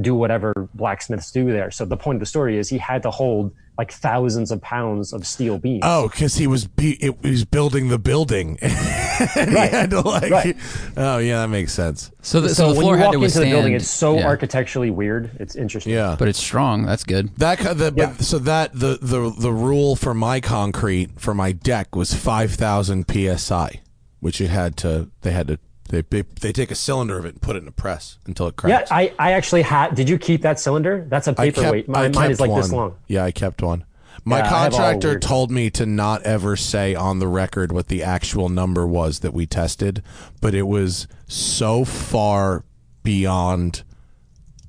do 0.00 0.14
whatever 0.14 0.68
blacksmiths 0.74 1.30
do 1.30 1.50
there. 1.52 1.70
So 1.70 1.84
the 1.84 1.96
point 1.96 2.16
of 2.16 2.20
the 2.20 2.26
story 2.26 2.58
is 2.58 2.68
he 2.68 2.78
had 2.78 3.02
to 3.04 3.10
hold 3.10 3.54
like 3.78 3.90
thousands 3.92 4.50
of 4.50 4.60
pounds 4.60 5.12
of 5.14 5.26
steel 5.26 5.58
beams. 5.58 5.80
Oh, 5.82 6.08
because 6.08 6.34
he 6.36 6.46
was 6.46 6.66
be- 6.66 6.98
it 7.02 7.22
was 7.22 7.44
building 7.46 7.88
the 7.88 7.98
building, 7.98 8.58
and 8.62 9.50
he 9.50 9.54
Right. 9.54 9.70
had 9.70 9.90
to 9.90 10.00
like. 10.00 10.30
Right. 10.30 10.56
Oh 10.96 11.18
yeah, 11.18 11.40
that 11.42 11.48
makes 11.48 11.72
sense. 11.72 12.10
So 12.22 12.40
the, 12.40 12.48
so, 12.50 12.54
so 12.54 12.72
the 12.72 12.78
when 12.78 12.86
you 12.88 12.92
had 12.94 13.04
walk 13.04 13.12
to 13.12 13.16
into 13.16 13.20
withstand. 13.20 13.46
the 13.46 13.50
building, 13.54 13.72
it's 13.74 13.88
so 13.88 14.18
yeah. 14.18 14.26
architecturally 14.26 14.90
weird. 14.90 15.30
It's 15.40 15.54
interesting. 15.56 15.92
Yeah, 15.92 16.16
but 16.18 16.26
it's 16.28 16.38
strong. 16.40 16.84
That's 16.84 17.04
good. 17.04 17.34
that 17.36 17.58
ki- 17.58 17.72
the, 17.74 17.92
Yeah. 17.96 18.14
but, 18.16 18.24
so 18.24 18.38
that 18.40 18.72
the 18.74 18.98
the 19.00 19.32
the 19.38 19.52
rule 19.52 19.94
for 19.96 20.12
my 20.12 20.40
concrete 20.40 21.20
for 21.20 21.32
my 21.34 21.52
deck 21.52 21.94
was 21.96 22.12
five 22.14 22.52
thousand 22.52 23.04
psi, 23.08 23.80
which 24.22 24.40
it 24.40 24.48
had 24.48 24.76
to 24.78 25.10
they 25.22 25.32
had 25.32 25.48
to 25.48 25.58
they, 25.88 26.00
they 26.02 26.22
they 26.22 26.52
take 26.52 26.70
a 26.70 26.76
cylinder 26.76 27.18
of 27.18 27.24
it 27.24 27.34
and 27.34 27.42
put 27.42 27.56
it 27.56 27.62
in 27.62 27.68
a 27.68 27.72
press 27.72 28.18
until 28.24 28.46
it 28.46 28.56
cracks. 28.56 28.88
Yeah. 28.88 28.96
I, 28.96 29.12
I 29.18 29.32
actually 29.32 29.62
had. 29.62 29.96
Did 29.96 30.08
you 30.08 30.16
keep 30.16 30.42
that 30.42 30.60
cylinder? 30.60 31.04
That's 31.08 31.26
a 31.26 31.34
paperweight. 31.34 31.88
My, 31.88 32.08
mine 32.08 32.30
is 32.30 32.40
like 32.40 32.50
one. 32.50 32.60
this 32.62 32.72
long. 32.72 32.96
Yeah, 33.08 33.24
I 33.24 33.32
kept 33.32 33.62
one. 33.62 33.84
My 34.24 34.38
Yeah, 34.38 34.44
I 34.44 34.46
have 34.46 34.54
all 34.54 34.78
contractor 34.78 35.18
told 35.18 35.50
me 35.50 35.70
to 35.70 35.84
not 35.84 36.22
ever 36.22 36.54
say 36.54 36.94
on 36.94 37.18
the 37.18 37.26
record 37.26 37.72
what 37.72 37.88
the 37.88 38.04
actual 38.04 38.48
number 38.48 38.86
was 38.86 39.20
that 39.20 39.34
we 39.34 39.44
tested, 39.44 40.02
but 40.40 40.54
it 40.54 40.68
was 40.68 41.08
so 41.26 41.84
far 41.84 42.64
beyond 43.02 43.82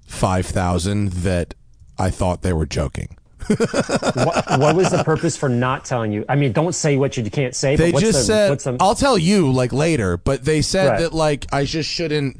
5,000 0.07 1.09
that 1.09 1.53
I 1.99 2.09
thought 2.09 2.41
they 2.41 2.53
were 2.53 2.65
joking. 2.65 3.17
What, 3.47 4.59
what 4.59 4.75
was 4.75 4.91
the 4.91 5.03
purpose 5.03 5.37
for 5.37 5.49
not 5.49 5.85
telling 5.85 6.11
you? 6.11 6.25
I 6.29 6.35
mean, 6.35 6.51
don't 6.51 6.73
say 6.73 6.97
what 6.97 7.17
you 7.17 7.29
can't 7.29 7.55
say. 7.55 7.75
They 7.75 7.91
but 7.91 7.95
what's 7.95 8.05
just 8.05 8.27
the, 8.27 8.57
said, 8.57 8.59
the, 8.59 8.83
I'll 8.83 8.95
tell 8.95 9.17
you 9.17 9.51
like 9.51 9.73
later, 9.73 10.17
but 10.17 10.45
they 10.45 10.61
said 10.61 10.89
Right. 10.89 10.99
that 10.99 11.13
like 11.13 11.45
I 11.53 11.65
just 11.65 11.89
shouldn't, 11.89 12.37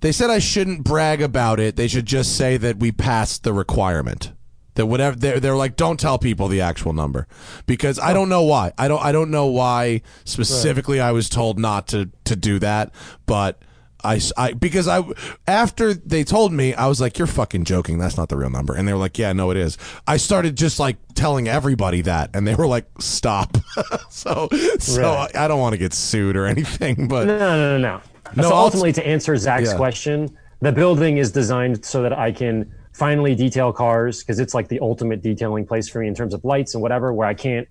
they 0.00 0.12
said 0.12 0.30
I 0.30 0.38
shouldn't 0.38 0.84
brag 0.84 1.22
about 1.22 1.60
it. 1.60 1.76
They 1.76 1.88
should 1.88 2.06
just 2.06 2.36
say 2.36 2.56
that 2.58 2.78
we 2.78 2.92
passed 2.92 3.42
the 3.42 3.52
requirement. 3.52 4.32
That 4.74 4.86
whatever 4.86 5.16
they're, 5.16 5.38
they're 5.38 5.56
like, 5.56 5.76
don't 5.76 6.00
tell 6.00 6.18
people 6.18 6.48
the 6.48 6.60
actual 6.60 6.92
number 6.92 7.28
because 7.64 7.98
I 7.98 8.10
oh. 8.10 8.14
don't 8.14 8.28
know 8.28 8.42
why. 8.42 8.72
I 8.76 8.88
don't 8.88 9.02
I 9.02 9.12
don't 9.12 9.30
know 9.30 9.46
why 9.46 10.02
specifically 10.24 11.00
I 11.00 11.12
was 11.12 11.28
told 11.28 11.60
not 11.60 11.86
to 11.88 12.10
to 12.24 12.34
do 12.34 12.58
that, 12.58 12.92
but 13.24 13.62
I, 14.04 14.20
I- 14.36 14.52
because 14.52 14.86
I 14.88 15.02
after 15.46 15.94
they 15.94 16.24
told 16.24 16.52
me 16.52 16.74
I 16.74 16.86
was 16.86 17.00
like 17.00 17.18
you're 17.18 17.26
fucking 17.26 17.64
joking 17.64 17.98
that's 17.98 18.16
not 18.16 18.28
the 18.28 18.36
real 18.36 18.50
number 18.50 18.74
and 18.74 18.86
they 18.86 18.92
were 18.92 18.98
like 18.98 19.18
yeah 19.18 19.32
no 19.32 19.50
it 19.50 19.56
is 19.56 19.78
I 20.06 20.16
started 20.18 20.56
just 20.56 20.78
like 20.78 20.96
telling 21.14 21.48
everybody 21.48 22.02
that 22.02 22.30
and 22.34 22.46
they 22.46 22.54
were 22.54 22.66
like 22.66 22.86
stop 23.00 23.56
so 24.10 24.48
so 24.78 25.02
Right. 25.02 25.36
I, 25.36 25.44
I 25.44 25.48
don't 25.48 25.60
want 25.60 25.72
to 25.72 25.78
get 25.78 25.92
sued 25.92 26.36
or 26.36 26.46
anything 26.46 27.08
but 27.14 27.26
No, 27.26 27.38
no, 27.38 27.78
no, 27.78 27.78
no. 27.78 28.00
No, 28.36 28.48
so 28.48 28.54
ultimately, 28.56 28.92
to 28.94 29.06
answer 29.06 29.36
Zack's 29.36 29.70
Yeah. 29.70 29.76
question, 29.76 30.36
the 30.60 30.72
building 30.72 31.18
is 31.18 31.30
designed 31.30 31.84
so 31.84 32.02
that 32.02 32.12
I 32.12 32.32
can 32.32 32.72
finally 32.92 33.34
detail 33.34 33.72
cars 33.72 34.20
because 34.22 34.40
it's 34.40 34.54
like 34.54 34.66
the 34.68 34.80
ultimate 34.80 35.22
detailing 35.22 35.66
place 35.66 35.88
for 35.88 36.00
me 36.00 36.08
in 36.08 36.14
terms 36.14 36.34
of 36.34 36.44
lights 36.44 36.74
and 36.74 36.82
whatever. 36.82 37.12
Where 37.12 37.28
I 37.28 37.34
can't, 37.34 37.68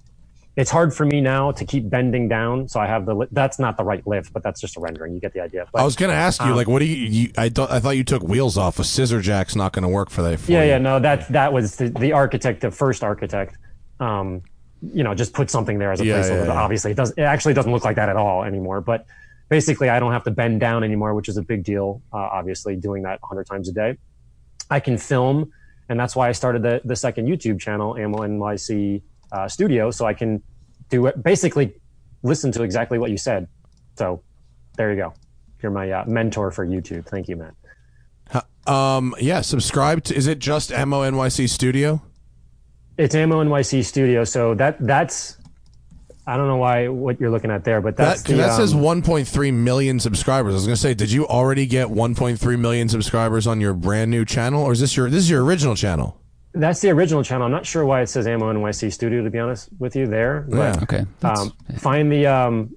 it's 0.56 0.70
hard 0.70 0.94
for 0.94 1.06
me 1.06 1.20
now 1.20 1.52
to 1.52 1.66
keep 1.66 1.90
bending 1.90 2.28
down. 2.28 2.68
So 2.68 2.80
I 2.80 2.86
have 2.86 3.06
the 3.08 3.16
li- 3.16 3.28
that's 3.32 3.58
not 3.58 3.76
the 3.76 3.84
right 3.84 4.06
lift, 4.06 4.34
but 4.34 4.44
that's 4.44 4.62
just 4.62 4.78
a 4.78 4.80
rendering. 4.80 5.14
You 5.14 5.20
get 5.20 5.34
the 5.34 5.42
idea. 5.42 5.66
But, 5.74 5.82
I 5.82 5.86
was 5.86 5.96
gonna 5.96 6.14
ask 6.14 6.42
you 6.42 6.52
Um, 6.52 6.56
like 6.56 6.68
what 6.68 6.80
do 6.80 6.86
you, 6.86 7.08
you 7.08 7.32
I 7.38 7.50
thought 7.50 7.72
I 7.72 7.80
thought 7.80 7.98
you 7.98 8.04
took 8.04 8.22
wheels 8.24 8.58
off 8.58 8.78
a 8.78 8.84
scissor 8.84 9.20
jack's 9.22 9.56
not 9.56 9.74
gonna 9.74 9.90
work 9.90 10.10
for 10.12 10.22
that 10.22 10.40
for 10.40 10.52
yeah, 10.52 10.64
you. 10.64 10.70
yeah, 10.70 10.78
no, 10.78 11.00
that 11.00 11.28
that 11.30 11.52
was 11.54 11.76
the, 11.78 11.90
the 11.90 12.12
architect, 12.14 12.62
the 12.62 12.70
first 12.72 13.04
architect. 13.04 13.58
Um, 14.00 14.42
you 14.94 15.04
know, 15.04 15.16
just 15.16 15.34
put 15.34 15.50
something 15.50 15.80
there 15.80 15.92
as 15.92 16.02
a 16.02 16.06
Yeah, 16.06 16.20
placeholder. 16.20 16.46
yeah, 16.46 16.54
yeah. 16.54 16.62
Obviously, 16.62 16.92
it 16.92 16.98
does. 16.98 17.12
It 17.12 17.22
actually 17.22 17.54
doesn't 17.54 17.72
look 17.72 17.86
like 17.86 17.96
that 17.96 18.10
at 18.10 18.18
all 18.18 18.44
anymore. 18.44 18.82
But 18.82 19.06
basically, 19.50 19.90
I 19.90 19.98
don't 20.00 20.12
have 20.12 20.24
to 20.26 20.32
bend 20.32 20.60
down 20.60 20.84
anymore, 20.84 21.14
which 21.16 21.30
is 21.30 21.38
a 21.38 21.42
big 21.42 21.64
deal. 21.64 22.02
Uh, 22.12 22.18
obviously, 22.18 22.76
doing 22.76 23.02
that 23.04 23.22
100 23.22 23.46
times 23.48 23.70
a 23.70 23.72
day, 23.72 23.98
I 24.70 24.80
can 24.82 24.98
film, 24.98 25.52
and 25.90 25.98
that's 26.00 26.16
why 26.16 26.28
I 26.28 26.34
started 26.34 26.62
the 26.64 26.82
the 26.84 26.96
second 26.98 27.28
YouTube 27.28 27.60
channel, 27.60 27.98
Ammo 27.98 28.20
NYC 28.20 29.02
uh, 29.34 29.48
Studio, 29.50 29.92
so 29.92 30.06
I 30.06 30.14
can 30.14 30.42
do 30.90 31.08
it. 31.08 31.22
Basically, 31.22 31.74
listen 32.22 32.52
to 32.54 32.64
exactly 32.64 32.98
what 33.00 33.12
you 33.12 33.18
said. 33.18 33.48
So 33.98 34.22
there 34.78 34.92
you 34.92 34.98
go. 34.98 35.14
You're 35.62 35.72
my 35.72 35.92
uh, 35.92 36.06
mentor 36.08 36.52
for 36.52 36.66
YouTube. 36.66 37.06
Thank 37.06 37.28
you, 37.28 37.36
Matt. 37.38 37.54
um 38.66 39.14
yeah 39.20 39.42
subscribe 39.42 40.02
to 40.06 40.16
is 40.16 40.26
it 40.28 40.40
just 40.40 40.72
Mo 40.72 41.02
NYC 41.02 41.50
Studio 41.50 42.02
It's 42.98 43.14
Ammo 43.14 43.44
NYC 43.44 43.84
Studio, 43.84 44.24
so 44.24 44.56
that 44.56 44.78
that's 44.80 45.38
I 46.26 46.38
don't 46.38 46.48
know 46.48 46.56
why 46.56 46.88
what 46.88 47.20
you're 47.20 47.30
looking 47.30 47.52
at 47.52 47.66
there, 47.66 47.82
but 47.82 47.98
that 47.98 48.06
that's 48.06 48.22
'cause 48.22 48.32
the, 48.38 48.42
that 48.42 48.56
says 48.56 48.74
um, 48.74 48.80
1.3 48.80 49.54
million 49.54 50.00
subscribers 50.00 50.54
I 50.54 50.56
was 50.56 50.66
gonna 50.66 50.78
say 50.78 50.94
did 50.94 51.12
you 51.12 51.28
already 51.28 51.66
get 51.66 51.90
1.3 51.90 52.58
million 52.60 52.88
subscribers 52.88 53.48
on 53.48 53.60
your 53.60 53.74
brand 53.74 54.10
new 54.10 54.24
channel 54.24 54.64
or 54.64 54.72
is 54.72 54.80
this 54.80 54.96
your 54.96 55.10
this 55.10 55.24
is 55.24 55.30
your 55.30 55.44
original 55.44 55.76
channel 55.76 56.18
that's 56.54 56.82
the 56.82 56.90
original 56.92 57.24
channel. 57.24 57.46
I'm 57.46 57.52
not 57.52 57.66
sure 57.66 57.86
why 57.86 58.02
it 58.02 58.08
says 58.08 58.28
Ammo 58.28 58.52
NYC 58.54 58.92
Studio 58.94 59.24
to 59.24 59.30
be 59.30 59.40
honest 59.40 59.70
with 59.80 59.96
you 59.96 60.08
there, 60.08 60.46
but 60.50 60.58
Yeah. 60.58 60.84
Okay. 60.84 61.06
Um, 61.24 61.52
find 61.78 62.12
the 62.12 62.28
um, 62.28 62.76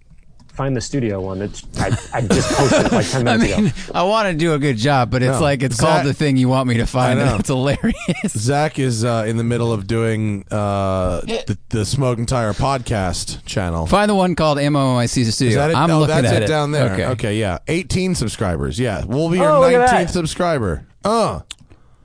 find 0.49 0.75
the 0.75 0.81
studio 0.81 1.21
one 1.21 1.39
that 1.41 1.63
I, 1.79 2.19
I 2.19 2.21
just 2.23 2.51
posted 2.57 2.87
it 2.87 2.93
like 2.93 3.07
10 3.11 3.29
I 3.29 3.37
mean, 3.37 3.67
ago. 3.67 3.73
I 3.95 4.03
want 4.05 4.29
to 4.31 4.35
do 4.35 4.55
a 4.55 4.59
good 4.59 4.79
job, 4.79 5.11
but 5.11 5.23
it's 5.23 5.35
No. 5.37 5.41
like 5.43 5.63
it's 5.63 5.77
Zack- 5.77 5.87
called 5.87 6.07
the 6.07 6.15
thing 6.15 6.39
you 6.39 6.49
want 6.49 6.67
me 6.67 6.79
to 6.79 6.87
find. 6.87 7.21
I 7.21 7.27
and 7.33 7.41
It's 7.41 7.51
hilarious. 7.51 7.95
Zack 8.29 8.79
is 8.79 9.05
uh, 9.05 9.25
in 9.27 9.37
the 9.37 9.45
middle 9.45 9.71
of 9.71 9.87
doing 9.87 10.47
uh, 10.51 11.21
the, 11.21 11.59
the 11.69 11.85
Smoking 11.85 12.25
Tire 12.25 12.55
podcast 12.55 13.45
channel. 13.45 13.85
Find 13.87 14.09
the 14.09 14.15
one 14.15 14.35
called 14.35 14.59
Ammo 14.59 14.97
NYC 14.97 15.31
Studio. 15.31 15.49
Is 15.51 15.55
that 15.57 15.71
it? 15.73 15.77
I'm 15.77 15.91
oh, 15.91 15.99
looking 15.99 16.15
that's 16.23 16.29
at 16.33 16.43
it 16.45 16.47
down 16.47 16.71
there. 16.71 16.91
Okay. 16.95 17.05
Okay. 17.09 17.37
yeah. 17.39 17.59
18 17.69 18.15
subscribers. 18.15 18.79
Yeah. 18.81 19.05
We'll 19.05 19.29
be 19.29 19.37
your 19.37 19.51
Oh, 19.51 19.61
19th 19.61 20.09
subscriber. 20.09 20.87
Uh. 21.05 21.41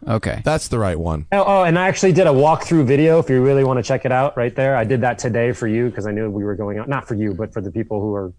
Okay. 0.08 0.42
That's 0.44 0.68
the 0.68 0.80
right 0.80 1.00
one. 1.00 1.28
Oh, 1.32 1.44
oh, 1.46 1.64
and 1.64 1.78
I 1.78 1.88
actually 1.88 2.14
did 2.14 2.28
a 2.28 2.32
walkthrough 2.32 2.86
video. 2.86 3.20
If 3.20 3.30
you 3.30 3.42
really 3.44 3.64
want 3.64 3.78
to 3.78 3.84
check 3.84 4.06
it 4.06 4.12
out, 4.12 4.36
right 4.36 4.56
there, 4.56 4.76
I 4.76 4.84
did 4.84 5.02
that 5.02 5.20
today 5.20 5.52
for 5.52 5.68
you 5.68 5.90
because 5.90 6.08
I 6.08 6.12
knew 6.12 6.30
we 6.30 6.44
were 6.44 6.56
going 6.56 6.80
out. 6.80 6.90
Not 6.90 7.08
for 7.08 7.16
you, 7.16 7.34
but 7.34 7.54
for 7.54 7.62
the 7.62 7.72
people 7.72 8.02
who 8.02 8.14
are. 8.16 8.34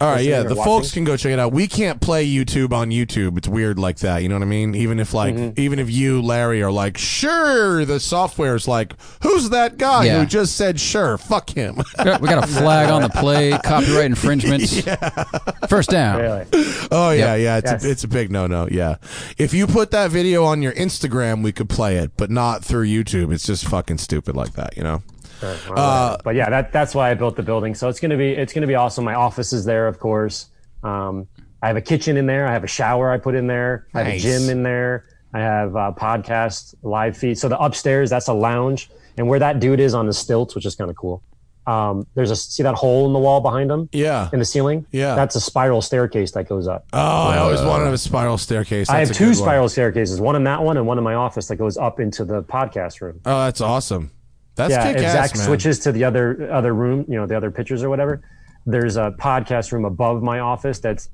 All 0.00 0.10
right, 0.10 0.24
yeah, 0.24 0.42
the 0.42 0.56
watching. 0.56 0.64
folks 0.64 0.90
can 0.92 1.04
go 1.04 1.16
check 1.16 1.32
it 1.32 1.38
out. 1.38 1.52
We 1.52 1.68
can't 1.68 2.00
play 2.00 2.26
YouTube 2.26 2.72
on 2.72 2.90
YouTube. 2.90 3.38
It's 3.38 3.46
weird 3.48 3.78
like 3.78 3.98
that. 4.00 4.22
You 4.22 4.28
know 4.28 4.34
what 4.34 4.42
I 4.42 4.46
mean? 4.46 4.74
Even 4.74 4.98
if 4.98 5.14
like, 5.14 5.34
Mm-hmm. 5.34 5.58
even 5.60 5.78
if 5.78 5.88
you, 5.88 6.20
Larry, 6.20 6.62
are 6.64 6.72
like, 6.72 6.98
sure, 6.98 7.84
the 7.84 8.00
software's 8.00 8.66
like, 8.66 8.94
who's 9.22 9.50
that 9.50 9.78
guy 9.78 10.06
Yeah. 10.06 10.18
who 10.20 10.26
just 10.26 10.56
said 10.56 10.80
sure? 10.80 11.16
Fuck 11.16 11.48
him. 11.50 11.76
We 11.98 12.04
got 12.28 12.42
a 12.44 12.46
flag 12.46 12.90
on 12.90 13.02
the 13.02 13.08
play, 13.08 13.52
copyright 13.64 14.06
infringement. 14.06 14.62
First 15.68 15.90
down. 15.90 16.20
Really? 16.20 16.46
oh 16.90 17.10
yeah, 17.10 17.36
Yep. 17.36 17.40
yeah. 17.40 17.56
It's 17.58 17.70
Yes. 17.70 17.84
a, 17.84 17.90
it's 17.90 18.04
a 18.04 18.08
big 18.08 18.30
no 18.32 18.46
no. 18.48 18.68
Yeah, 18.70 18.96
if 19.38 19.54
you 19.54 19.66
put 19.66 19.92
that 19.92 20.10
video 20.10 20.44
on 20.44 20.60
your 20.60 20.72
Instagram, 20.72 21.42
we 21.42 21.52
could 21.52 21.68
play 21.68 21.96
it, 21.96 22.10
but 22.16 22.30
not 22.30 22.64
through 22.64 22.86
YouTube. 22.86 23.32
It's 23.32 23.46
just 23.46 23.66
fucking 23.68 23.98
stupid 23.98 24.34
like 24.36 24.54
that. 24.54 24.76
You 24.76 24.82
know? 24.82 25.02
Uh, 25.42 26.16
but 26.24 26.34
yeah, 26.34 26.48
that 26.50 26.72
that's 26.72 26.94
why 26.94 27.10
I 27.10 27.14
built 27.14 27.36
the 27.36 27.42
building. 27.42 27.74
So 27.74 27.88
it's 27.88 28.00
gonna 28.00 28.16
be 28.16 28.30
it's 28.30 28.52
gonna 28.52 28.66
be 28.66 28.74
awesome. 28.74 29.04
My 29.04 29.14
office 29.14 29.52
is 29.52 29.64
there, 29.64 29.86
of 29.88 29.98
course. 29.98 30.46
Um, 30.82 31.26
I 31.62 31.68
have 31.68 31.76
a 31.76 31.80
kitchen 31.82 32.16
in 32.16 32.26
there. 32.26 32.46
I 32.46 32.52
have 32.52 32.64
a 32.64 32.68
shower 32.68 33.10
I 33.10 33.18
put 33.18 33.34
in 33.34 33.46
there. 33.46 33.86
I 33.94 34.02
have 34.02 34.12
a 34.14 34.18
gym 34.18 34.48
in 34.50 34.62
there. 34.62 35.04
I 35.32 35.40
have 35.40 35.74
a 35.74 35.92
podcast 35.92 36.74
live 36.82 37.16
feed. 37.16 37.38
So 37.38 37.48
the 37.48 37.58
upstairs 37.58 38.10
that's 38.10 38.28
a 38.28 38.32
lounge, 38.34 38.90
and 39.16 39.28
where 39.28 39.38
that 39.38 39.60
dude 39.60 39.80
is 39.80 39.94
on 39.94 40.06
the 40.06 40.12
stilts, 40.12 40.54
which 40.54 40.66
is 40.66 40.74
kind 40.76 40.90
of 40.90 40.96
cool. 40.96 41.22
Um, 41.66 42.06
there's 42.14 42.30
a 42.30 42.36
see 42.36 42.62
that 42.62 42.74
hole 42.74 43.06
in 43.06 43.14
the 43.14 43.18
wall 43.18 43.40
behind 43.40 43.70
him 43.70 43.88
Yeah. 43.90 44.28
in 44.34 44.38
the 44.38 44.44
ceiling. 44.44 44.84
Yeah. 44.92 45.14
that's 45.14 45.34
a 45.34 45.40
spiral 45.40 45.80
staircase 45.80 46.32
that 46.32 46.46
goes 46.46 46.68
up. 46.68 46.84
Oh, 46.92 46.98
I 46.98 47.38
always 47.38 47.62
wanted 47.62 47.90
a 47.90 47.96
spiral 47.96 48.36
staircase. 48.36 48.90
I 48.90 48.98
have 48.98 49.08
two 49.12 49.24
good 49.24 49.26
one. 49.28 49.34
spiral 49.36 49.68
staircases, 49.70 50.20
one 50.20 50.36
in 50.36 50.44
that 50.44 50.62
one 50.62 50.76
and 50.76 50.86
one 50.86 50.98
in 50.98 51.04
my 51.04 51.14
office 51.14 51.48
that 51.48 51.56
goes 51.56 51.78
up 51.78 52.00
into 52.00 52.26
the 52.26 52.42
podcast 52.42 53.00
room. 53.00 53.18
Oh, 53.24 53.44
that's 53.46 53.62
awesome. 53.62 54.10
That's 54.56 54.70
yeah, 54.70 54.84
kick 54.92 54.96
if 54.98 55.04
ass, 55.04 55.12
Zack 55.30 55.36
man. 55.36 55.46
switches 55.46 55.78
to 55.80 55.92
the 55.92 56.04
other 56.04 56.50
other 56.52 56.74
room, 56.74 57.04
you 57.08 57.16
know, 57.16 57.26
the 57.26 57.36
other 57.36 57.50
pictures 57.50 57.82
or 57.82 57.90
whatever, 57.90 58.22
there's 58.66 58.96
a 58.96 59.12
podcast 59.18 59.72
room 59.72 59.84
above 59.84 60.22
my 60.22 60.38
office. 60.40 60.78
That's 60.78 61.08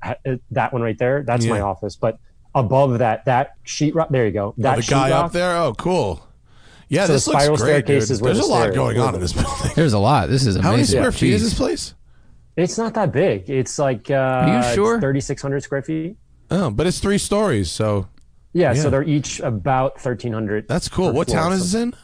that 0.51 0.71
one 0.73 0.81
right 0.81 0.97
there. 0.97 1.23
That's 1.23 1.45
my 1.45 1.61
office. 1.61 1.95
But 1.95 2.19
above 2.53 2.99
that, 2.99 3.25
that 3.25 3.53
sheetrock. 3.65 4.09
There 4.09 4.25
you 4.25 4.31
go. 4.31 4.47
Oh, 4.49 4.53
That 4.57 4.75
the 4.77 4.81
guy 4.83 5.09
sheetrock, 5.09 5.23
up 5.25 5.31
there. 5.31 5.55
Oh, 5.57 5.73
cool. 5.77 6.27
Yeah, 6.89 7.05
So 7.07 7.13
this 7.13 7.25
the 7.25 7.31
looks 7.31 7.43
spiral 7.43 7.57
great, 7.57 7.65
staircase 7.85 8.03
dude. 8.07 8.11
is 8.15 8.21
where 8.21 8.33
There's 8.33 8.45
a 8.45 8.49
the 8.49 8.53
lot 8.53 8.73
going 8.73 8.99
on 8.99 9.15
in 9.15 9.21
this 9.21 9.31
building. 9.33 9.71
There's 9.75 9.93
a 9.93 9.99
lot. 9.99 10.27
This 10.29 10.45
is 10.45 10.55
amazing. 10.57 10.63
How 10.63 10.71
many 10.71 10.83
square 10.83 11.11
feet 11.13 11.33
is 11.33 11.41
this 11.41 11.53
place? 11.53 11.93
It's 12.57 12.77
not 12.77 12.93
that 12.95 13.13
big. 13.13 13.49
It's 13.49 13.79
like 13.79 14.11
uh, 14.11 14.61
you 14.67 14.75
sure? 14.75 14.99
Thirty 14.99 15.21
six 15.21 15.41
hundred 15.41 15.63
square 15.63 15.81
feet. 15.81 16.17
Oh, 16.51 16.69
but 16.69 16.85
it's 16.85 16.99
three 16.99 17.17
stories, 17.17 17.71
so 17.71 18.09
Yeah, 18.51 18.73
Yeah. 18.73 18.81
so 18.81 18.89
they're 18.89 19.03
each 19.03 19.39
about 19.39 20.01
thirteen 20.01 20.33
hundred. 20.33 20.67
that's 20.67 20.89
cool. 20.89 21.13
What 21.13 21.29
town 21.29 21.53
is 21.53 21.71
this 21.71 21.81
in? 21.81 21.95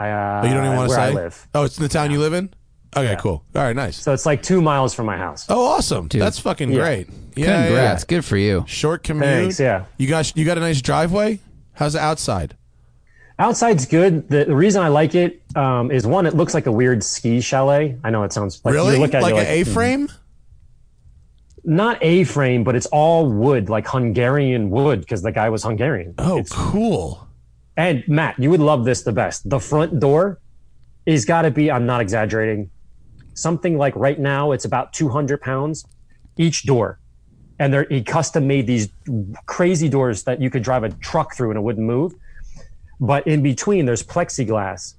I, 0.00 0.10
uh, 0.10 0.40
Oh, 0.42 0.48
you 0.48 0.54
don't 0.54 0.64
even 0.64 0.76
want 0.76 0.88
to 0.88 0.94
say. 0.96 1.02
I 1.02 1.10
live. 1.10 1.46
Oh, 1.54 1.62
it's 1.64 1.76
in 1.76 1.82
the 1.84 1.88
town 1.88 2.10
you 2.10 2.18
live 2.18 2.32
in. 2.32 2.52
Okay, 2.96 3.16
cool. 3.20 3.44
All 3.54 3.62
right, 3.62 3.76
nice. 3.76 3.96
So 4.02 4.12
it's 4.12 4.26
like 4.26 4.42
two 4.42 4.60
miles 4.60 4.92
from 4.94 5.06
my 5.06 5.16
house. 5.16 5.46
Oh, 5.48 5.64
awesome. 5.64 6.08
That's 6.08 6.40
fucking 6.40 6.72
Yeah. 6.72 6.78
great. 6.78 7.08
Yeah, 7.36 7.46
yeah, 7.46 7.66
Congrats. 7.66 8.02
yeah. 8.02 8.06
Good 8.16 8.24
for 8.24 8.36
you. 8.36 8.64
Short 8.66 9.04
commute. 9.04 9.24
Thanks, 9.26 9.60
yeah. 9.60 9.84
You 9.96 10.08
got 10.08 10.36
you 10.36 10.44
got 10.44 10.58
a 10.58 10.60
nice 10.60 10.82
driveway. 10.82 11.38
How's 11.74 11.92
the 11.92 12.00
outside? 12.00 12.56
Outside's 13.38 13.86
good. 13.86 14.28
The, 14.28 14.44
the 14.46 14.56
reason 14.56 14.82
I 14.82 14.88
like 14.88 15.14
it 15.14 15.40
um, 15.54 15.90
is 15.92 16.04
one, 16.06 16.26
it 16.26 16.34
looks 16.34 16.52
like 16.52 16.66
a 16.66 16.72
weird 16.72 17.04
ski 17.04 17.40
chalet. 17.40 17.96
I 18.02 18.10
know 18.10 18.24
it 18.24 18.32
sounds 18.32 18.60
like 18.64 18.74
really? 18.74 18.94
you 18.94 19.00
look 19.00 19.14
at 19.14 19.20
it, 19.20 19.22
like 19.22 19.34
you're 19.34 19.44
an 19.44 19.46
A 19.46 19.64
frame? 19.64 20.08
not 21.64 21.98
A 22.02 22.24
frame, 22.24 22.64
but 22.64 22.74
it's 22.74 22.86
all 22.86 23.26
wood, 23.30 23.68
like 23.68 23.86
Hungarian 23.86 24.70
wood, 24.70 25.00
because 25.00 25.22
the 25.22 25.32
guy 25.32 25.48
was 25.50 25.62
Hungarian. 25.62 26.14
Oh, 26.18 26.38
It's- 26.38 26.50
cool. 26.52 27.26
And 27.76 28.06
Matt, 28.08 28.38
you 28.38 28.50
would 28.50 28.60
love 28.60 28.84
this 28.84 29.02
the 29.02 29.12
best. 29.12 29.48
The 29.48 29.60
front 29.60 30.00
door 30.00 30.40
is 31.06 31.24
got 31.24 31.42
to 31.42 31.50
be, 31.50 31.70
I'm 31.70 31.86
not 31.86 32.00
exaggerating, 32.00 32.70
something 33.34 33.78
like 33.78 33.94
right 33.96 34.18
now, 34.18 34.52
it's 34.52 34.64
about 34.64 34.92
200 34.92 35.40
pounds 35.40 35.86
each 36.36 36.64
door. 36.64 36.98
And 37.58 37.72
they're, 37.72 37.86
he 37.88 38.02
custom 38.02 38.46
made 38.46 38.66
these 38.66 38.88
crazy 39.46 39.88
doors 39.88 40.24
that 40.24 40.40
you 40.40 40.50
could 40.50 40.62
drive 40.62 40.82
a 40.82 40.88
truck 40.90 41.34
through 41.34 41.50
and 41.50 41.58
it 41.58 41.62
wouldn't 41.62 41.86
move. 41.86 42.14
But 43.00 43.26
in 43.26 43.42
between, 43.42 43.86
there's 43.86 44.02
plexiglass. 44.02 44.94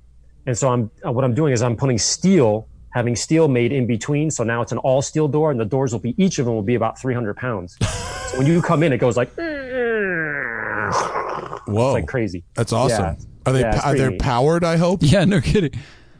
And 0.45 0.57
so 0.57 0.69
I'm, 0.69 0.91
uh, 1.05 1.11
what 1.11 1.23
I'm 1.23 1.33
doing 1.33 1.53
is 1.53 1.61
I'm 1.61 1.75
putting 1.75 1.97
steel, 1.97 2.67
having 2.91 3.15
steel 3.15 3.47
made 3.47 3.71
in 3.71 3.85
between. 3.87 4.31
So 4.31 4.43
now 4.43 4.61
it's 4.61 4.71
an 4.71 4.79
all 4.79 5.01
steel 5.01 5.27
door 5.27 5.51
and 5.51 5.59
the 5.59 5.65
doors 5.65 5.91
will 5.91 5.99
be, 5.99 6.15
each 6.23 6.39
of 6.39 6.45
them 6.45 6.55
will 6.55 6.61
be 6.61 6.75
about 6.75 6.99
300 6.99 7.35
pounds. 7.35 7.77
so 8.27 8.37
when 8.37 8.47
you 8.47 8.61
come 8.61 8.83
in, 8.83 8.93
it 8.93 8.97
goes 8.97 9.17
like, 9.17 9.35
Whoa, 11.65 11.93
like 11.93 12.07
crazy. 12.07 12.43
That's 12.55 12.73
awesome. 12.73 13.03
Yeah. 13.03 13.15
Are 13.45 13.53
they 13.53 13.59
Yeah, 13.61 13.81
are 13.83 13.95
they 13.95 14.17
powered? 14.17 14.63
I 14.63 14.77
hope. 14.77 14.99
Yeah, 15.03 15.25
no 15.25 15.41
kidding. 15.41 15.71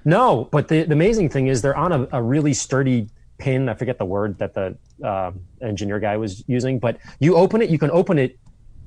No, 0.06 0.50
but 0.52 0.68
the, 0.68 0.84
the 0.84 0.94
amazing 0.94 1.30
thing 1.30 1.48
is 1.48 1.62
they're 1.62 1.78
on 1.78 1.92
a, 1.92 2.08
a 2.14 2.22
really 2.24 2.54
sturdy 2.54 3.08
pin. 3.38 3.70
I 3.70 3.76
forget 3.76 3.98
the 4.00 4.06
word 4.06 4.38
that 4.40 4.54
the 4.56 4.76
um, 5.04 5.42
engineer 5.62 6.00
guy 6.00 6.18
was 6.18 6.44
using, 6.48 6.80
but 6.80 6.98
you 7.20 7.36
open 7.36 7.62
it, 7.62 7.70
you 7.70 7.78
can 7.78 7.92
open 7.92 8.18
it, 8.18 8.40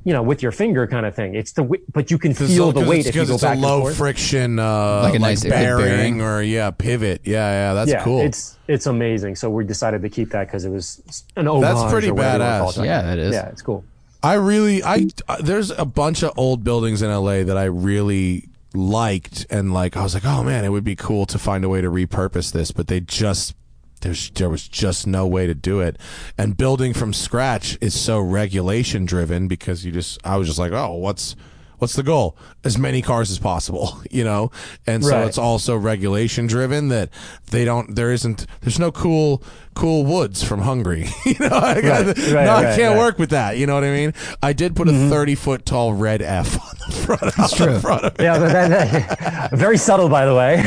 you 0.03 0.13
know, 0.13 0.23
with 0.23 0.43
your 0.43 0.51
finger 0.51 0.87
kind 0.89 1.07
of 1.07 1.15
thing. 1.15 1.37
It's 1.37 1.53
the 1.53 1.63
wi- 1.63 1.85
but 1.93 2.11
you 2.11 2.19
can 2.19 2.35
feel 2.35 2.73
the 2.73 2.81
weight 2.81 3.07
if 3.07 3.15
you 3.15 3.23
because 3.23 3.29
go 3.29 3.35
it's 3.35 3.43
back 3.45 3.57
a 3.59 3.61
low 3.61 3.75
and 3.77 3.83
forth. 3.85 3.97
friction, 3.97 4.59
uh, 4.59 4.65
Like 5.03 5.03
like 5.05 5.15
a 5.15 5.19
nice- 5.21 5.41
a 5.43 5.45
good 5.45 5.51
bearing, 5.51 5.85
bearing. 5.85 6.21
or 6.21 6.43
yeah, 6.43 6.71
pivot. 6.73 7.21
Yeah, 7.25 7.39
yeah, 7.69 7.75
that's 7.75 7.91
yeah, 7.93 8.03
cool. 8.03 8.21
it's 8.21 8.59
it's 8.67 8.87
amazing. 8.87 9.37
So 9.37 9.49
we 9.51 9.65
decided 9.65 10.03
to 10.03 10.09
keep 10.11 10.31
that 10.31 10.49
because 10.49 10.65
it 10.65 10.71
was 10.71 11.25
an 11.37 11.47
homage. 11.47 11.63
That's 11.63 11.93
pretty 11.93 12.09
or 12.11 12.15
whatever 12.15 12.35
you 12.39 12.51
wanna 12.51 12.59
call 12.61 12.73
badass. 12.73 12.85
Yeah, 12.85 13.13
it 13.13 13.19
is. 13.21 13.33
Yeah, 13.35 13.49
it's 13.51 13.63
cool. 13.63 13.85
I 14.25 14.35
really, 14.35 14.83
I 14.83 15.09
uh, 15.29 15.43
there's 15.43 15.71
a 15.71 15.85
bunch 15.85 16.23
of 16.23 16.33
old 16.39 16.65
buildings 16.65 17.03
in 17.03 17.11
LA 17.11 17.43
that 17.43 17.59
I 17.59 17.65
really 17.65 18.49
liked, 18.73 19.45
and 19.51 19.75
like 19.75 19.99
I 19.99 20.03
was 20.03 20.15
like, 20.15 20.25
oh 20.25 20.43
man, 20.43 20.65
it 20.65 20.71
would 20.71 20.83
be 20.83 20.97
cool 20.97 21.27
to 21.27 21.39
find 21.39 21.63
a 21.63 21.69
way 21.69 21.83
to 21.83 21.91
repurpose 21.91 22.51
this, 22.51 22.71
but 22.71 22.87
they 22.87 23.01
just 23.01 23.55
there's 24.01 24.31
there 24.31 24.49
was 24.49 24.67
just 24.67 25.07
no 25.07 25.27
way 25.27 25.47
to 25.47 25.55
do 25.55 25.81
it, 25.81 25.99
and 26.39 26.57
building 26.57 26.95
from 26.95 27.13
scratch 27.13 27.77
is 27.83 28.01
so 28.01 28.19
regulation 28.19 29.05
driven 29.05 29.47
because 29.47 29.85
you 29.85 29.93
just 29.93 30.19
I 30.25 30.39
was 30.39 30.49
just 30.49 30.59
like, 30.59 30.73
oh, 30.73 30.95
what's 30.95 31.37
What's 31.85 31.97
the 31.97 32.03
goal? 32.03 32.35
As 32.65 32.79
many 32.79 33.03
cars 33.03 33.31
as 33.31 33.39
possible, 33.39 34.01
you 34.11 34.25
know? 34.25 34.51
And 34.87 35.05
so 35.05 35.11
Right. 35.11 35.27
it's 35.29 35.37
also 35.37 35.77
regulation 35.77 36.47
driven 36.47 36.89
that 36.89 37.11
they 37.51 37.67
don't, 37.67 37.95
there 37.95 38.11
isn't, 38.11 38.47
there's 38.63 38.79
no 38.79 38.91
cool, 38.91 39.43
cool 39.75 40.07
woods 40.07 40.43
from 40.43 40.63
Hungary. 40.63 41.11
you 41.27 41.35
know, 41.39 41.51
I, 41.53 41.83
got- 41.83 42.07
Right, 42.07 42.17
no, 42.17 42.35
right, 42.37 42.49
I 42.65 42.75
can't 42.75 42.97
work 42.97 43.19
with 43.19 43.29
that. 43.31 43.59
You 43.59 43.67
know 43.67 43.75
what 43.75 43.85
I 43.85 43.91
mean? 43.91 44.15
I 44.43 44.55
did 44.55 44.75
put 44.75 44.89
a 44.89 44.93
mm-hmm. 44.93 45.11
30 45.11 45.35
foot 45.35 45.67
tall 45.67 45.93
red 45.93 46.23
F 46.23 46.55
on 46.65 46.77
the 46.87 46.97
front, 46.97 47.37
That's 47.37 47.55
true. 47.55 47.79
front 47.81 48.05
of 48.05 48.15
it. 48.19 48.23
Yeah, 48.23 48.39
but 48.39 48.49
that, 48.51 49.51
very 49.53 49.77
subtle, 49.77 50.09
by 50.09 50.25
the 50.25 50.35
way. 50.35 50.63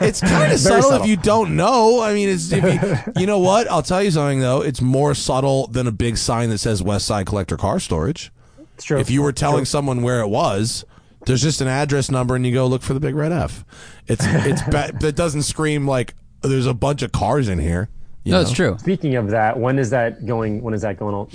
It's 0.00 0.20
kind 0.20 0.52
of 0.52 0.58
subtle, 0.58 0.82
subtle. 0.82 1.04
if 1.04 1.08
you 1.08 1.16
don't 1.16 1.54
know. 1.54 2.00
I 2.02 2.12
mean, 2.12 2.28
it's, 2.28 2.50
if 2.50 2.64
you, 2.64 3.12
you 3.20 3.26
know 3.28 3.38
what? 3.38 3.70
I'll 3.70 3.84
tell 3.84 4.02
you 4.02 4.10
something 4.10 4.40
though. 4.40 4.62
It's 4.62 4.80
more 4.80 5.14
subtle 5.14 5.68
than 5.68 5.86
a 5.86 5.92
big 5.92 6.16
sign 6.16 6.50
that 6.50 6.58
says 6.58 6.82
West 6.82 7.06
Side 7.06 7.26
Collector 7.26 7.56
Car 7.56 7.78
Storage. 7.78 8.32
It's 8.80 8.86
true. 8.86 8.98
If 8.98 9.10
you 9.10 9.20
were 9.20 9.32
telling 9.32 9.66
someone 9.66 10.00
where 10.00 10.20
it 10.22 10.28
was, 10.28 10.86
there's 11.26 11.42
just 11.42 11.60
an 11.60 11.68
address 11.68 12.10
number, 12.10 12.34
and 12.34 12.46
you 12.46 12.54
go 12.54 12.66
look 12.66 12.80
for 12.80 12.94
the 12.94 13.00
big 13.00 13.14
red 13.14 13.30
F. 13.30 13.62
It's 14.06 14.24
it's 14.26 14.62
ba- 14.70 14.90
that 15.00 15.12
doesn't 15.16 15.42
scream 15.42 15.86
like 15.86 16.14
there's 16.40 16.64
a 16.64 16.72
bunch 16.72 17.02
of 17.02 17.12
cars 17.12 17.46
in 17.50 17.58
here. 17.58 17.90
you 18.24 18.32
No, 18.32 18.38
know? 18.38 18.42
it's 18.42 18.52
true. 18.52 18.78
Speaking 18.80 19.16
of 19.16 19.28
that, 19.28 19.58
when 19.60 19.78
is 19.78 19.90
that 19.90 20.24
going? 20.24 20.62
When 20.62 20.72
is 20.72 20.80
that 20.80 20.98
going 20.98 21.14
on? 21.14 21.28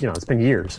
You 0.00 0.08
know, 0.08 0.12
it's 0.12 0.26
been 0.26 0.40
years. 0.40 0.78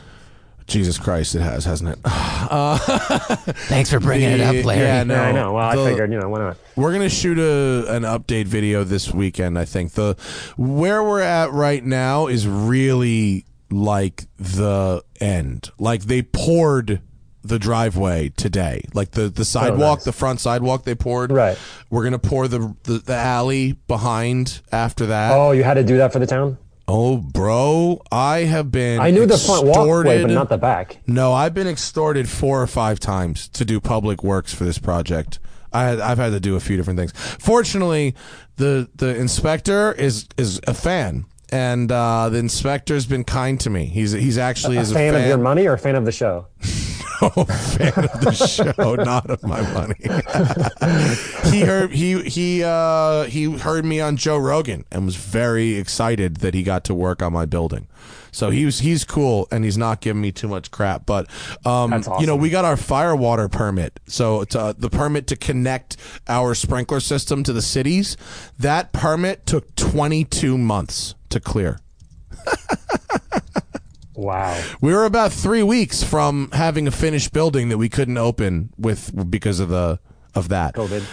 Jesus 0.68 1.00
Christ, 1.00 1.34
it 1.34 1.42
has, 1.42 1.66
hasn't 1.66 1.90
it? 1.90 2.00
Uh, 2.52 2.78
Thanks 3.70 3.90
for 3.90 4.00
bringing 4.00 4.30
it 4.30 4.42
up, 4.42 4.66
Larry. 4.66 4.82
Yeah, 4.82 5.04
no, 5.04 5.14
Yeah, 5.16 5.22
I 5.22 5.32
know. 5.32 5.54
Well, 5.54 5.64
I 5.70 5.76
figured, 5.90 6.12
you 6.12 6.20
know, 6.20 6.28
why 6.28 6.40
not? 6.40 6.58
We're 6.76 6.92
gonna 6.92 7.08
shoot 7.10 7.40
a 7.40 7.86
an 7.96 8.04
update 8.04 8.46
video 8.46 8.84
this 8.84 9.12
weekend. 9.14 9.58
I 9.58 9.64
think 9.66 9.94
the 9.94 10.16
where 10.58 11.02
we're 11.04 11.22
at 11.22 11.52
right 11.52 11.84
now 11.84 12.28
is 12.28 12.48
really 12.48 13.46
like 13.72 14.26
the 14.38 15.04
end. 15.20 15.72
Like 15.80 16.04
they 16.04 16.22
poured 16.22 17.02
the 17.44 17.58
driveway 17.58 18.30
today. 18.30 18.84
Like 18.94 19.12
the 19.12 19.30
the 19.30 19.42
oh, 19.42 19.44
sidewalk, 19.44 20.00
nice. 20.00 20.06
the 20.06 20.12
front 20.12 20.40
sidewalk 20.40 20.84
they 20.84 20.96
poured. 20.96 21.32
Right. 21.32 21.58
We're 21.90 22.04
gonna 22.04 22.20
pour 22.20 22.48
the 22.48 22.76
the, 22.84 23.00
the 23.00 23.16
alley 23.16 23.74
behind 23.88 24.62
after 24.72 25.08
that. 25.08 25.32
Oh, 25.34 25.52
you 25.52 25.64
had 25.64 25.76
to 25.76 25.84
do 25.84 25.98
that 25.98 26.14
for 26.14 26.20
the 26.20 26.28
town. 26.28 26.58
Oh, 26.88 27.18
bro, 27.18 28.02
I 28.12 28.40
have 28.40 28.70
been. 28.70 29.00
I 29.00 29.12
knew 29.12 29.26
the 29.26 29.38
front 29.38 29.66
walkway, 29.66 30.16
extorted- 30.18 30.28
but 30.28 30.34
not 30.34 30.50
the 30.50 30.58
back. 30.58 30.98
No, 31.08 31.32
I've 31.32 31.54
been 31.54 31.68
extorted 31.68 32.28
four 32.28 32.62
or 32.62 32.68
five 32.68 33.00
times 33.00 33.48
to 33.50 33.64
do 33.64 33.80
public 33.80 34.24
works 34.24 34.54
for 34.54 34.66
this 34.66 34.78
project. 34.78 35.40
I 35.72 36.02
I've 36.02 36.18
had 36.18 36.32
to 36.32 36.40
do 36.40 36.56
a 36.56 36.60
few 36.60 36.76
different 36.76 37.00
things. 37.00 37.14
Fortunately, 37.40 38.14
the 38.58 38.90
the 38.96 39.16
inspector 39.16 39.94
is 39.94 40.28
is 40.38 40.60
a 40.68 40.74
fan, 40.74 41.26
and 41.52 41.92
uh, 41.92 42.30
the 42.30 42.38
inspector's 42.38 43.06
been 43.06 43.24
kind 43.24 43.60
to 43.62 43.70
me. 43.70 43.86
He's 43.86 44.12
he's 44.12 44.38
actually 44.38 44.78
A 44.78 44.82
is 44.82 44.94
fan, 44.94 45.10
a 45.10 45.18
fan 45.18 45.22
of 45.24 45.28
your 45.28 45.38
money 45.38 45.68
or 45.68 45.74
a 45.74 45.78
fan 45.78 45.96
of 45.96 46.06
the 46.06 46.12
show? 46.12 46.48
no 47.22 47.30
fan 47.30 47.94
of 47.96 48.22
the 48.22 48.32
show, 48.32 48.96
not 49.04 49.30
of 49.30 49.44
my 49.44 49.62
money. 49.74 49.96
he 51.52 51.62
heard 51.62 51.92
he 51.92 52.22
he 52.24 52.64
uh, 52.64 53.24
he 53.26 53.52
heard 53.60 53.86
me 53.86 54.00
on 54.00 54.18
Joe 54.18 54.38
Rogan 54.38 54.86
and 54.92 55.06
was 55.06 55.16
very 55.16 55.76
excited 55.76 56.38
that 56.38 56.54
he 56.54 56.64
got 56.64 56.84
to 56.86 56.96
work 56.96 57.22
on 57.22 57.34
my 57.34 57.46
building. 57.46 57.88
So 58.32 58.50
he 58.50 58.66
was 58.66 58.80
he's 58.80 59.04
cool 59.04 59.48
and 59.52 59.66
he's 59.66 59.78
not 59.78 60.00
giving 60.00 60.22
me 60.22 60.32
too 60.32 60.48
much 60.48 60.72
crap. 60.72 61.06
But 61.06 61.30
um, 61.66 61.92
That's 61.92 62.08
you 62.20 62.26
know, 62.26 62.36
we 62.36 62.50
got 62.50 62.64
our 62.64 62.78
fire 62.78 63.16
water 63.16 63.50
permit. 63.50 64.00
So 64.08 64.42
it's, 64.42 64.56
uh, 64.56 64.74
the 64.78 64.90
permit 64.90 65.28
to 65.28 65.36
connect 65.36 65.98
our 66.30 66.56
sprinkler 66.56 67.02
system 67.02 67.44
to 67.44 67.54
the 67.54 67.62
cities. 67.62 68.16
That 68.58 68.94
permit 68.94 69.46
took 69.46 69.76
22 69.76 70.58
months 70.58 71.16
to 71.32 71.39
clear. 71.39 71.80
Wow. 74.13 74.62
We 74.82 74.94
were 74.94 75.06
about 75.06 75.32
three 75.32 75.63
weeks 75.63 76.04
from 76.04 76.50
having 76.52 76.88
a 76.88 76.91
finished 76.91 77.34
building 77.34 77.70
that 77.70 77.78
we 77.80 77.89
couldn't 77.89 78.17
open 78.17 78.72
with 78.78 79.32
because 79.32 79.60
of 79.60 79.70
the 79.70 80.00
of 80.36 80.50
that. 80.50 80.76
COVID. 80.76 81.04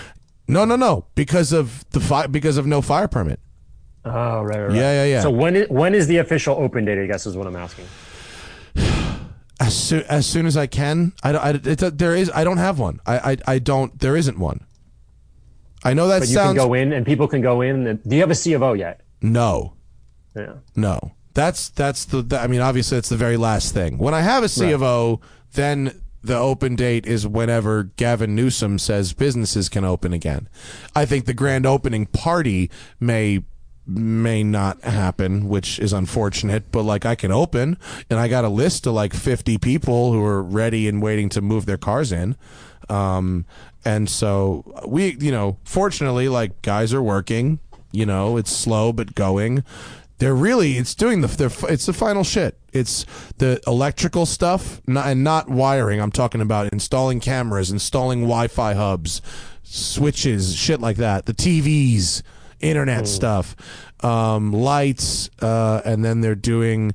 No, 0.47 0.65
no, 0.67 0.77
no, 0.77 1.07
because 1.15 1.53
of 1.53 1.89
the 1.91 2.01
fi- 2.01 2.27
because 2.27 2.59
of 2.59 2.67
no 2.67 2.83
fire 2.83 3.09
permit. 3.09 3.41
Oh, 4.05 4.43
right, 4.43 4.59
right, 4.59 4.67
right. 4.67 4.75
Yeah, 4.75 4.93
yeah, 4.93 5.05
yeah. 5.05 5.21
So 5.23 5.31
when 5.31 5.57
is, 5.57 5.69
when 5.71 5.95
is 5.95 6.07
the 6.07 6.19
official 6.19 6.57
open 6.57 6.85
date? 6.85 7.03
I 7.03 7.07
guess 7.07 7.25
is 7.27 7.37
what 7.37 7.47
I'm 7.47 7.57
asking. 7.57 7.87
As 9.61 9.75
soon 9.77 10.03
as 10.05 10.27
soon 10.27 10.45
as 10.47 10.57
I 10.57 10.67
can, 10.67 11.13
I, 11.23 11.33
don't- 11.33 11.45
I 11.67 11.71
it, 11.71 11.99
there 11.99 12.15
is 12.15 12.31
I 12.35 12.45
don't 12.45 12.59
have 12.59 12.79
one. 12.79 13.01
I, 13.07 13.33
I 13.33 13.37
I 13.55 13.59
don't. 13.59 13.99
There 13.99 14.17
isn't 14.17 14.39
one. 14.39 14.61
I 15.83 15.95
know 15.95 16.09
that 16.09 16.19
But 16.21 16.29
you 16.29 16.35
sounds 16.35 16.59
can 16.59 16.67
go 16.69 16.75
in 16.75 16.93
and 16.93 17.07
people 17.07 17.27
can 17.27 17.41
go 17.41 17.61
in. 17.63 17.87
And, 17.87 18.03
do 18.03 18.15
you 18.17 18.21
have 18.23 18.31
a 18.31 18.35
C 18.35 18.53
of 18.53 18.63
O 18.63 18.73
yet? 18.75 19.01
no, 19.23 19.75
Yeah. 20.37 20.55
no. 20.77 21.13
That's 21.35 21.69
that's 21.69 22.05
the. 22.07 22.23
that- 22.23 22.43
I 22.43 22.47
mean, 22.49 22.61
obviously, 22.61 22.99
it's 22.99 23.09
the 23.11 23.17
very 23.17 23.37
last 23.37 23.73
thing. 23.73 23.99
When 23.99 24.13
I 24.15 24.23
have 24.23 24.43
a 24.43 24.49
C 24.49 24.65
Right. 24.67 24.75
of 24.75 24.83
O, 24.83 25.21
then 25.55 26.01
the 26.25 26.37
open 26.37 26.75
date 26.75 27.07
is 27.07 27.29
whenever 27.29 27.85
Gavin 27.85 28.35
Newsom 28.35 28.79
says 28.81 29.13
businesses 29.13 29.69
can 29.69 29.85
open 29.85 30.13
again. 30.13 30.49
I 30.97 31.05
think 31.07 31.27
the 31.27 31.35
grand 31.35 31.65
opening 31.65 32.07
party 32.07 32.71
may 32.99 33.45
may 33.87 34.43
not 34.43 34.83
happen, 34.83 35.49
which 35.49 35.79
is 35.79 35.93
unfortunate, 35.93 36.73
but 36.73 36.83
like 36.83 37.07
I 37.07 37.15
can 37.15 37.31
open 37.31 37.79
and 38.11 38.19
I 38.19 38.27
got 38.29 38.45
a 38.45 38.49
list 38.51 38.87
of 38.87 38.93
like 38.95 39.15
50 39.15 39.57
people 39.59 40.13
who 40.13 40.23
are 40.25 40.43
ready 40.43 40.89
and 40.89 41.01
waiting 41.01 41.29
to 41.31 41.41
move 41.41 41.65
their 41.67 41.79
cars 41.79 42.11
in. 42.13 42.37
Um, 42.91 43.47
and 43.85 44.11
so 44.11 44.65
we, 44.87 45.17
you 45.21 45.31
know, 45.31 45.57
fortunately, 45.65 46.29
like 46.29 46.61
guys 46.63 46.93
are 46.93 47.03
working, 47.03 47.61
you 47.93 48.05
know, 48.05 48.37
it's 48.37 48.51
slow 48.55 48.93
but 48.93 49.15
going. 49.15 49.65
They're 50.19 50.35
really, 50.35 50.77
it's 50.79 50.95
doing 50.95 51.21
the, 51.21 51.29
they're, 51.29 51.73
it's 51.73 51.87
the 51.87 51.93
final 51.93 52.25
shit. 52.25 52.59
It's 52.73 53.07
the 53.39 53.61
electrical 53.67 54.27
stuff 54.27 54.81
not, 54.87 55.07
and 55.07 55.23
not 55.23 55.49
wiring. 55.49 56.01
I'm 56.01 56.13
talking 56.13 56.41
about 56.41 56.73
installing 56.73 57.21
cameras, 57.21 57.71
installing 57.71 58.21
Wi-Fi 58.23 58.75
hubs, 58.75 59.23
switches, 59.63 60.57
shit 60.57 60.81
like 60.81 60.97
that. 60.97 61.27
The 61.27 61.35
TVs, 61.35 62.23
internet 62.61 63.07
stuff, 63.07 63.55
um, 64.05 64.53
lights, 64.53 65.31
uh, 65.41 65.83
and 65.85 66.05
then 66.05 66.21
they're 66.21 66.35
doing 66.35 66.95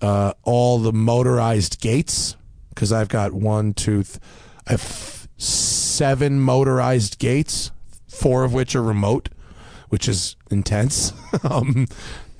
uh, 0.00 0.32
all 0.42 0.78
the 0.78 0.92
motorized 0.92 1.80
gates 1.80 2.36
because 2.70 2.92
I've 2.92 3.08
got 3.08 3.32
one, 3.32 3.74
two, 3.74 4.02
th- 4.02 4.18
I 4.66 4.72
have 4.72 5.28
seven 5.36 6.40
motorized 6.40 7.18
gates, 7.18 7.70
four 8.08 8.44
of 8.44 8.52
which 8.54 8.74
are 8.74 8.82
remote, 8.82 9.28
which 9.88 10.08
is 10.08 10.36
intense. 10.50 11.12
um, 11.44 11.86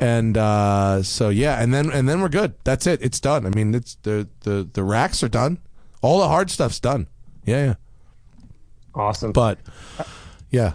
and 0.03 0.37
uh, 0.37 1.03
so 1.05 1.29
yeah, 1.29 1.63
and 1.63 1.73
then 1.73 1.91
and 1.91 2.09
then 2.09 2.21
we're 2.21 2.29
good. 2.29 2.55
That's 2.65 2.89
it. 2.89 3.01
It's 3.03 3.21
done. 3.21 3.47
I 3.47 3.51
mean, 3.51 3.73
it's 3.73 3.95
the 4.03 4.29
the 4.41 4.69
the 4.73 4.83
racks 4.83 5.23
are 5.23 5.29
done. 5.29 5.61
All 6.03 6.19
the 6.19 6.27
hard 6.27 6.51
stuff's 6.51 6.81
done. 6.81 7.07
Yeah, 7.45 7.65
yeah. 7.65 7.75
Awesome. 8.97 9.31
But 9.31 9.61
yeah, 10.51 10.75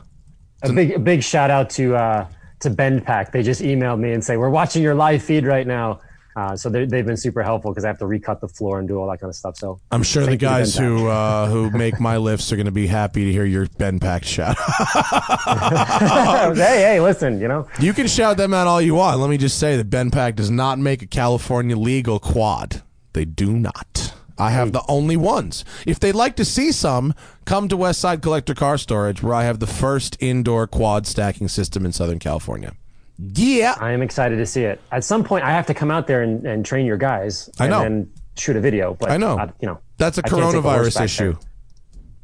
a 0.63 0.71
big 0.71 0.91
a 0.91 0.99
big 0.99 1.23
shout 1.23 1.51
out 1.51 1.69
to 1.71 1.95
uh, 1.95 2.27
to 2.61 2.69
BendPak. 2.69 3.33
They 3.33 3.43
just 3.43 3.61
emailed 3.61 3.99
me 3.99 4.13
and 4.13 4.23
say 4.23 4.37
we're 4.37 4.49
watching 4.49 4.81
your 4.81 4.95
live 4.95 5.21
feed 5.21 5.45
right 5.45 5.67
now. 5.67 5.99
Uh, 6.37 6.55
so 6.55 6.69
they- 6.69 6.85
they've 6.85 7.05
been 7.05 7.17
super 7.17 7.41
helpful 7.41 7.71
because 7.71 7.83
I 7.83 7.87
have 7.87 7.97
to 7.97 8.05
recut 8.05 8.41
the 8.41 8.47
floor 8.47 8.77
and 8.77 8.87
do 8.87 8.99
all 8.99 9.09
that 9.09 9.19
kind 9.19 9.29
of 9.29 9.35
stuff. 9.35 9.57
So 9.57 9.79
I'm 9.91 10.03
sure 10.03 10.21
the 10.21 10.27
Thank 10.37 10.41
you 10.43 10.47
to 10.47 10.53
guys 10.53 10.77
who 10.77 11.07
uh, 11.07 11.47
who 11.49 11.71
make 11.71 11.99
my 11.99 12.17
lifts 12.29 12.51
are 12.51 12.55
going 12.55 12.67
to 12.67 12.71
be 12.71 12.85
happy 12.85 13.25
to 13.25 13.31
hear 13.31 13.43
your 13.43 13.65
BendPak 13.65 14.23
shout. 14.23 14.55
hey, 16.57 16.81
hey, 16.81 16.99
listen, 16.99 17.39
you 17.41 17.47
know, 17.47 17.67
You 17.79 17.91
can 17.93 18.05
shout 18.07 18.37
them 18.37 18.53
out 18.53 18.67
all 18.67 18.79
you 18.81 18.93
want. 18.93 19.19
Let 19.19 19.31
me 19.31 19.37
just 19.37 19.57
say 19.57 19.77
that 19.77 19.89
BendPak 19.89 20.35
does 20.35 20.51
not 20.51 20.77
make 20.79 21.01
a 21.01 21.07
California 21.07 21.75
legal 21.75 22.19
quad. 22.19 22.83
They 23.13 23.25
do 23.25 23.53
not. 23.53 24.13
I 24.37 24.51
have 24.51 24.71
the 24.71 24.83
only 24.87 25.17
ones. 25.17 25.65
If 25.87 25.99
they'd 25.99 26.11
like 26.13 26.35
to 26.35 26.45
see 26.45 26.71
some, 26.71 27.15
come 27.45 27.67
to 27.69 27.77
West 27.77 27.99
Side 27.99 28.21
Collector 28.21 28.53
Car 28.53 28.77
Storage, 28.77 29.23
where 29.23 29.33
I 29.33 29.45
have 29.45 29.57
the 29.57 29.65
first 29.65 30.15
indoor 30.19 30.67
quad 30.67 31.07
stacking 31.07 31.47
system 31.47 31.83
in 31.83 31.91
Southern 31.91 32.19
California. 32.19 32.73
Yeah. 33.17 33.75
I 33.79 33.91
am 33.91 34.01
excited 34.01 34.37
to 34.37 34.45
see 34.45 34.63
it. 34.63 34.79
At 34.91 35.03
some 35.03 35.23
point, 35.23 35.43
I 35.43 35.51
have 35.51 35.65
to 35.67 35.73
come 35.73 35.91
out 35.91 36.07
there 36.07 36.21
and, 36.21 36.45
and 36.45 36.65
train 36.65 36.85
your 36.85 36.97
guys. 36.97 37.49
I 37.59 37.67
know. 37.67 37.81
And 37.81 38.11
shoot 38.35 38.55
a 38.55 38.61
video. 38.61 38.93
But 38.93 39.11
I 39.11 39.17
know. 39.17 39.51
you 39.59 39.67
know, 39.67 39.79
That's 39.97 40.17
a 40.17 40.21
I 40.25 40.29
can't 40.29 40.41
take 40.41 40.51
the 40.51 40.61
horse 40.61 40.95
coronavirus 40.95 41.03
issue. 41.03 41.33
there. 41.33 41.41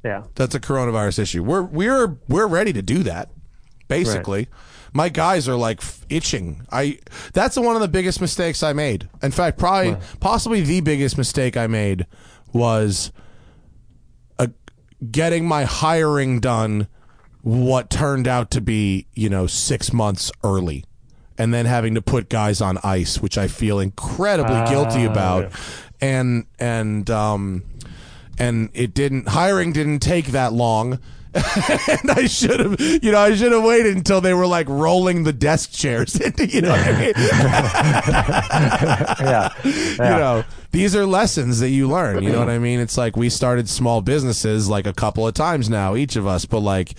Yeah. 0.03 0.23
That's 0.36 0.53
a 0.53 0.60
coronavirus 0.60 1.19
issue. 1.19 1.43
We're 1.43 1.63
we're 1.63 2.17
we're 2.27 2.47
ready 2.47 2.73
to 2.73 2.82
do 2.82 3.03
that. 3.03 3.29
Basically, 3.88 4.47
my 4.93 5.10
guys 5.10 5.47
are 5.47 5.56
like 5.56 5.82
itching. 6.10 6.65
I 6.71 6.99
that's 7.34 7.58
one 7.58 7.75
of 7.75 7.82
the 7.82 7.88
biggest 7.88 8.19
mistakes 8.21 8.63
I 8.63 8.73
made. 8.73 9.10
In 9.21 9.32
fact, 9.32 9.58
probably 9.58 9.97
possibly 10.19 10.62
the 10.62 10.82
biggest 10.82 11.17
mistake 11.17 11.56
I 11.58 11.67
made 11.67 12.06
was 12.53 13.12
uh 14.38 14.47
getting 15.10 15.47
my 15.47 15.63
hiring 15.63 16.39
done 16.39 16.88
what 17.43 17.89
turned 17.89 18.27
out 18.27 18.49
to 18.51 18.62
be, 18.62 19.06
you 19.13 19.29
know, 19.29 19.47
6 19.47 19.93
months 19.93 20.32
early. 20.43 20.84
And 21.38 21.53
then 21.53 21.65
having 21.65 21.95
to 21.95 22.01
put 22.01 22.29
guys 22.29 22.62
on 22.62 22.77
ice, 22.84 23.21
which 23.21 23.38
I 23.38 23.47
feel 23.47 23.79
incredibly 23.79 24.63
guilty 24.69 25.03
about. 25.03 25.51
And 26.01 26.45
and 26.60 27.10
um 27.10 27.63
and 28.38 28.69
it 28.73 28.93
didn't 28.93 29.29
hiring 29.29 29.71
didn't 29.73 29.99
take 29.99 30.27
that 30.27 30.53
long 30.53 30.99
and 31.36 32.12
I 32.12 32.27
should 32.27 32.60
have, 32.60 32.79
you 32.79 33.12
know, 33.12 33.17
I 33.17 33.34
should 33.34 33.51
have 33.53 33.63
waited 33.63 33.95
until 33.97 34.21
they 34.21 34.36
were 34.36 34.45
like 34.45 34.69
rolling 34.69 35.23
the 35.23 35.34
desk 35.34 35.71
chairs. 35.71 36.13
you 36.39 36.62
know 36.62 36.69
what 36.69 36.79
I 36.79 36.99
mean? 36.99 37.13
Yeah. 39.23 39.49
You 39.63 39.97
know, 40.19 40.43
these 40.71 40.95
are 40.95 41.08
lessons 41.08 41.60
that 41.60 41.69
you 41.69 41.88
learn. 41.88 42.21
You 42.21 42.32
know 42.32 42.39
what 42.39 42.49
I 42.49 42.60
mean? 42.60 42.79
It's 42.79 42.97
like 42.97 43.15
we 43.15 43.29
started 43.29 43.67
small 43.67 44.01
businesses 44.01 44.69
like 44.69 44.86
a 44.86 44.93
couple 44.93 45.27
of 45.27 45.34
times 45.34 45.69
now, 45.71 45.95
each 45.95 46.15
of 46.15 46.27
us, 46.27 46.45
but 46.45 46.60
like 46.60 46.93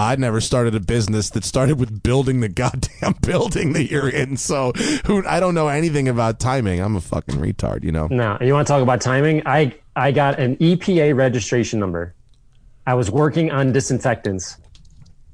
I'd 0.00 0.18
never 0.18 0.40
started 0.40 0.74
a 0.74 0.80
business 0.80 1.28
that 1.30 1.44
started 1.44 1.78
with 1.78 2.02
building 2.02 2.40
the 2.40 2.48
goddamn 2.48 3.14
building 3.22 3.74
that 3.74 3.90
you're 3.90 4.08
in. 4.08 4.36
So 4.36 4.72
who 5.04 5.24
I 5.26 5.40
don't 5.40 5.54
know 5.54 5.68
anything 5.68 6.08
about 6.08 6.40
timing. 6.40 6.80
I'm 6.80 6.96
a 6.96 7.00
fucking 7.00 7.36
retard, 7.36 7.84
you 7.84 7.92
know. 7.92 8.06
Now, 8.10 8.38
you 8.40 8.52
want 8.54 8.66
to 8.66 8.72
talk 8.72 8.82
about 8.82 9.00
timing? 9.00 9.42
I 9.44 9.74
I 9.94 10.12
got 10.12 10.38
an 10.38 10.56
EPA 10.56 11.14
registration 11.16 11.78
number. 11.80 12.14
I 12.86 12.94
was 12.94 13.10
working 13.10 13.50
on 13.50 13.72
disinfectants. 13.72 14.56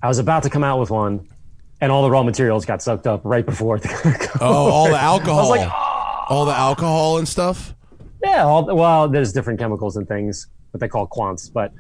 I 0.03 0.09
was 0.09 0.19
about 0.19 0.43
to 0.43 0.51
come 0.51 0.65
out 0.65 0.81
with 0.81 0.91
one, 0.91 1.29
and 1.81 1.93
all 1.93 2.03
the 2.03 2.11
raw 2.11 2.23
materials 2.25 2.65
got 2.65 2.83
sucked 2.83 3.07
up 3.07 3.21
right 3.25 3.47
before. 3.47 3.79
The 3.79 4.37
Oh, 4.41 4.71
all 4.71 4.89
the 4.89 4.99
alcohol. 4.99 5.49
like, 5.49 5.71
all 6.29 6.45
the 6.45 6.55
alcohol 6.57 7.19
and 7.19 7.29
stuff. 7.29 7.75
yeah, 8.25 8.45
all, 8.45 8.65
well, 8.75 9.09
there's 9.09 9.33
different 9.33 9.61
chemicals 9.61 9.97
and 9.97 10.09
things 10.09 10.49
what 10.73 10.81
they 10.81 10.89
call 10.89 11.07
quats, 11.07 11.49
but 11.49 11.73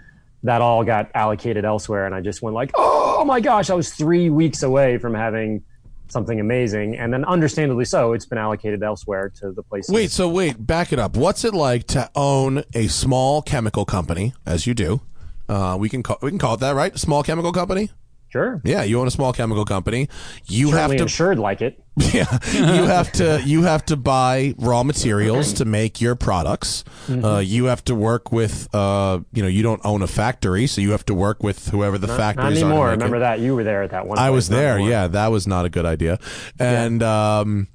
that 0.46 0.62
all 0.62 0.84
got 0.84 1.10
allocated 1.14 1.64
elsewhere, 1.64 2.06
and 2.06 2.14
I 2.14 2.20
just 2.20 2.42
went 2.42 2.54
like, 2.54 2.70
oh 2.74 3.24
my 3.24 3.40
gosh, 3.40 3.70
I 3.70 3.74
was 3.74 3.92
three 3.92 4.30
weeks 4.30 4.62
away 4.62 4.98
from 4.98 5.14
having 5.14 5.62
something 6.08 6.38
amazing, 6.38 6.96
and 6.96 7.12
then 7.12 7.24
understandably 7.24 7.84
so, 7.84 8.12
it's 8.12 8.26
been 8.26 8.38
allocated 8.38 8.82
elsewhere 8.82 9.28
to 9.40 9.50
the 9.52 9.62
place 9.62 9.88
Wait, 9.88 10.10
so 10.10 10.28
wait, 10.28 10.64
back 10.64 10.92
it 10.92 10.98
up. 10.98 11.16
What's 11.16 11.44
it 11.44 11.52
like 11.54 11.86
to 11.88 12.10
own 12.14 12.62
a 12.74 12.86
small 12.86 13.42
chemical 13.42 13.84
company, 13.84 14.32
as 14.44 14.66
you 14.66 14.74
do? 14.74 15.00
Uh, 15.48 15.76
we 15.78 15.88
can 15.88 16.02
call 16.02 16.18
we 16.22 16.30
can 16.30 16.38
call 16.38 16.54
it 16.54 16.60
that, 16.60 16.74
right? 16.74 16.96
Small 16.98 17.22
chemical 17.22 17.52
company. 17.52 17.90
Sure, 18.28 18.60
Yeah, 18.64 18.82
you 18.82 19.00
own 19.00 19.06
a 19.06 19.10
small 19.10 19.32
chemical 19.32 19.64
company. 19.64 20.08
You 20.46 20.68
certainly 20.70 20.80
have 20.80 20.96
to 20.98 21.02
insured 21.04 21.38
like 21.38 21.62
it. 21.62 21.82
yeah, 21.96 22.26
you 22.52 22.84
have 22.84 23.10
to 23.12 23.40
you 23.44 23.62
have 23.62 23.84
to 23.86 23.96
buy 23.96 24.54
raw 24.58 24.82
materials 24.82 25.54
to 25.54 25.64
make 25.64 26.00
your 26.00 26.14
products. 26.14 26.84
Mm-hmm. 27.06 27.24
Uh, 27.24 27.38
you 27.38 27.64
have 27.66 27.82
to 27.84 27.94
work 27.94 28.30
with 28.30 28.68
uh, 28.74 29.20
you 29.32 29.42
know 29.42 29.48
you 29.48 29.62
don't 29.62 29.80
own 29.84 30.02
a 30.02 30.06
factory, 30.06 30.66
so 30.66 30.82
you 30.82 30.90
have 30.90 31.06
to 31.06 31.14
work 31.14 31.42
with 31.42 31.68
whoever 31.68 31.96
the 31.96 32.06
Not 32.08 32.18
factories 32.18 32.58
are. 32.58 32.60
to 32.60 32.66
anymore. 32.66 32.86
make 32.88 32.92
it. 32.92 33.04
Remember 33.04 33.18
that 33.20 33.40
you 33.40 33.54
were 33.54 33.64
there 33.64 33.82
at 33.82 33.90
that 33.92 34.06
one. 34.06 34.18
I 34.18 34.28
place, 34.28 34.34
was 34.34 34.48
there. 34.50 34.74
anymore. 34.74 34.90
Yeah, 34.90 35.06
that 35.08 35.28
was 35.28 35.46
not 35.46 35.64
a 35.64 35.70
good 35.70 35.86
idea. 35.86 36.18
And 36.58 37.02
um 37.02 37.68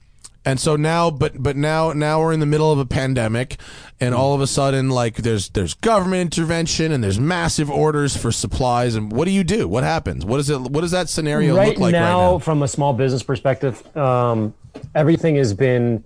and 0.45 0.59
so 0.59 0.75
now 0.75 1.09
but 1.11 1.41
but 1.41 1.55
now 1.55 1.93
now 1.93 2.19
we're 2.19 2.33
in 2.33 2.39
the 2.39 2.45
middle 2.45 2.71
of 2.71 2.77
a 2.79 2.85
pandemic 2.85 3.57
and 4.01 4.15
all 4.15 4.33
of 4.33 4.41
a 4.41 4.47
sudden 4.47 4.89
like 4.89 5.17
there's 5.17 5.49
there's 5.49 5.75
government 5.75 6.35
intervention 6.35 6.91
and 6.91 7.03
there's 7.03 7.19
massive 7.19 7.69
orders 7.69 8.17
for 8.17 8.31
supplies 8.31 8.95
and 8.95 9.11
what 9.11 9.25
do 9.25 9.31
you 9.31 9.43
do? 9.43 9.67
What 9.67 9.83
happens? 9.83 10.25
What 10.25 10.39
is 10.39 10.49
it 10.49 10.59
what 10.59 10.81
does 10.81 10.91
that 10.91 11.07
scenario 11.07 11.55
right 11.55 11.69
look 11.69 11.77
like 11.77 11.91
now, 11.93 12.01
right 12.01 12.31
now? 12.33 12.39
from 12.39 12.63
a 12.63 12.67
small 12.67 12.93
business 12.93 13.21
perspective, 13.21 13.95
um, 13.95 14.53
everything 14.95 15.35
has 15.35 15.53
been, 15.53 16.03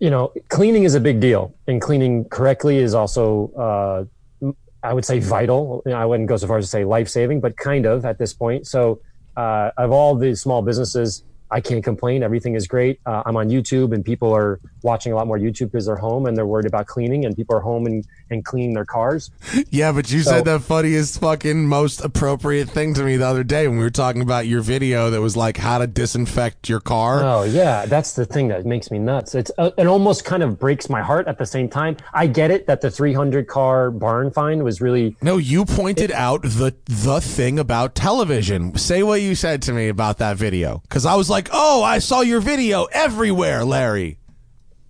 you 0.00 0.10
know, 0.10 0.32
cleaning 0.48 0.82
is 0.82 0.96
a 0.96 1.00
big 1.00 1.20
deal, 1.20 1.54
and 1.68 1.80
cleaning 1.80 2.24
correctly 2.24 2.78
is 2.78 2.92
also, 2.92 4.08
uh, 4.42 4.52
I 4.82 4.92
would 4.92 5.04
say, 5.04 5.20
vital. 5.20 5.82
I 5.86 6.04
wouldn't 6.04 6.28
go 6.28 6.36
so 6.36 6.48
far 6.48 6.58
as 6.58 6.64
to 6.64 6.70
say 6.70 6.84
life 6.84 7.08
saving, 7.08 7.40
but 7.40 7.56
kind 7.56 7.86
of 7.86 8.04
at 8.04 8.18
this 8.18 8.34
point. 8.34 8.66
So, 8.66 9.00
uh, 9.36 9.70
of 9.76 9.92
all 9.92 10.16
the 10.16 10.34
small 10.34 10.62
businesses, 10.62 11.22
I 11.50 11.60
can't 11.60 11.84
complain. 11.84 12.22
Everything 12.22 12.54
is 12.54 12.66
great. 12.66 13.00
Uh, 13.06 13.22
I'm 13.24 13.36
on 13.36 13.48
YouTube, 13.48 13.94
and 13.94 14.04
people 14.04 14.34
are 14.34 14.58
watching 14.82 15.12
a 15.12 15.16
lot 15.16 15.26
more 15.26 15.38
YouTube 15.38 15.70
because 15.70 15.86
they're 15.86 15.96
home 15.96 16.26
and 16.26 16.36
they're 16.36 16.46
worried 16.46 16.66
about 16.66 16.86
cleaning, 16.86 17.24
and 17.24 17.36
people 17.36 17.54
are 17.56 17.60
home 17.60 17.86
and, 17.86 18.04
and 18.30 18.44
cleaning 18.44 18.74
their 18.74 18.84
cars. 18.84 19.30
Yeah, 19.70 19.92
but 19.92 20.10
you 20.10 20.22
So- 20.22 20.30
said 20.30 20.44
the 20.44 20.58
funniest 20.60 21.20
fucking 21.20 21.66
most 21.66 22.04
appropriate 22.04 22.68
thing 22.68 22.94
to 22.94 23.02
me 23.02 23.16
the 23.16 23.26
other 23.26 23.44
day 23.44 23.68
when 23.68 23.78
we 23.78 23.84
were 23.84 23.90
talking 23.90 24.22
about 24.22 24.46
your 24.46 24.60
video 24.60 25.10
that 25.10 25.20
was 25.20 25.36
like 25.36 25.56
how 25.58 25.78
to 25.78 25.86
disinfect 25.86 26.68
your 26.68 26.80
car. 26.80 27.22
Oh 27.22 27.42
yeah, 27.44 27.86
that's 27.86 28.12
the 28.14 28.24
thing 28.26 28.48
that 28.48 28.64
makes 28.66 28.90
me 28.90 28.98
nuts. 28.98 29.34
It's 29.34 29.50
uh, 29.58 29.70
it 29.78 29.86
almost 29.86 30.24
kind 30.24 30.42
of 30.42 30.58
breaks 30.58 30.88
my 30.88 31.02
heart 31.02 31.28
at 31.28 31.38
the 31.38 31.46
same 31.46 31.68
time. 31.68 31.96
I 32.12 32.26
get 32.26 32.50
it 32.50 32.66
that 32.66 32.80
the 32.80 32.90
300 32.90 33.46
car 33.46 33.90
barn 33.90 34.30
find 34.30 34.62
was 34.62 34.80
really 34.80 35.16
No, 35.22 35.36
you 35.36 35.64
pointed 35.64 36.10
out 36.10 36.42
the 36.42 36.74
the 36.86 37.20
thing 37.20 37.58
about 37.58 37.94
television. 37.94 38.76
Say 38.76 39.02
what 39.02 39.20
you 39.20 39.34
said 39.34 39.62
to 39.62 39.72
me 39.72 39.88
about 39.88 40.18
that 40.18 40.36
video, 40.36 40.82
because 40.88 41.06
I 41.06 41.14
was 41.14 41.30
like, 41.30 41.48
"Oh, 41.52 41.82
I 41.82 41.98
saw 41.98 42.20
your 42.22 42.40
video 42.40 42.84
everywhere, 42.92 43.64
Larry." 43.64 44.18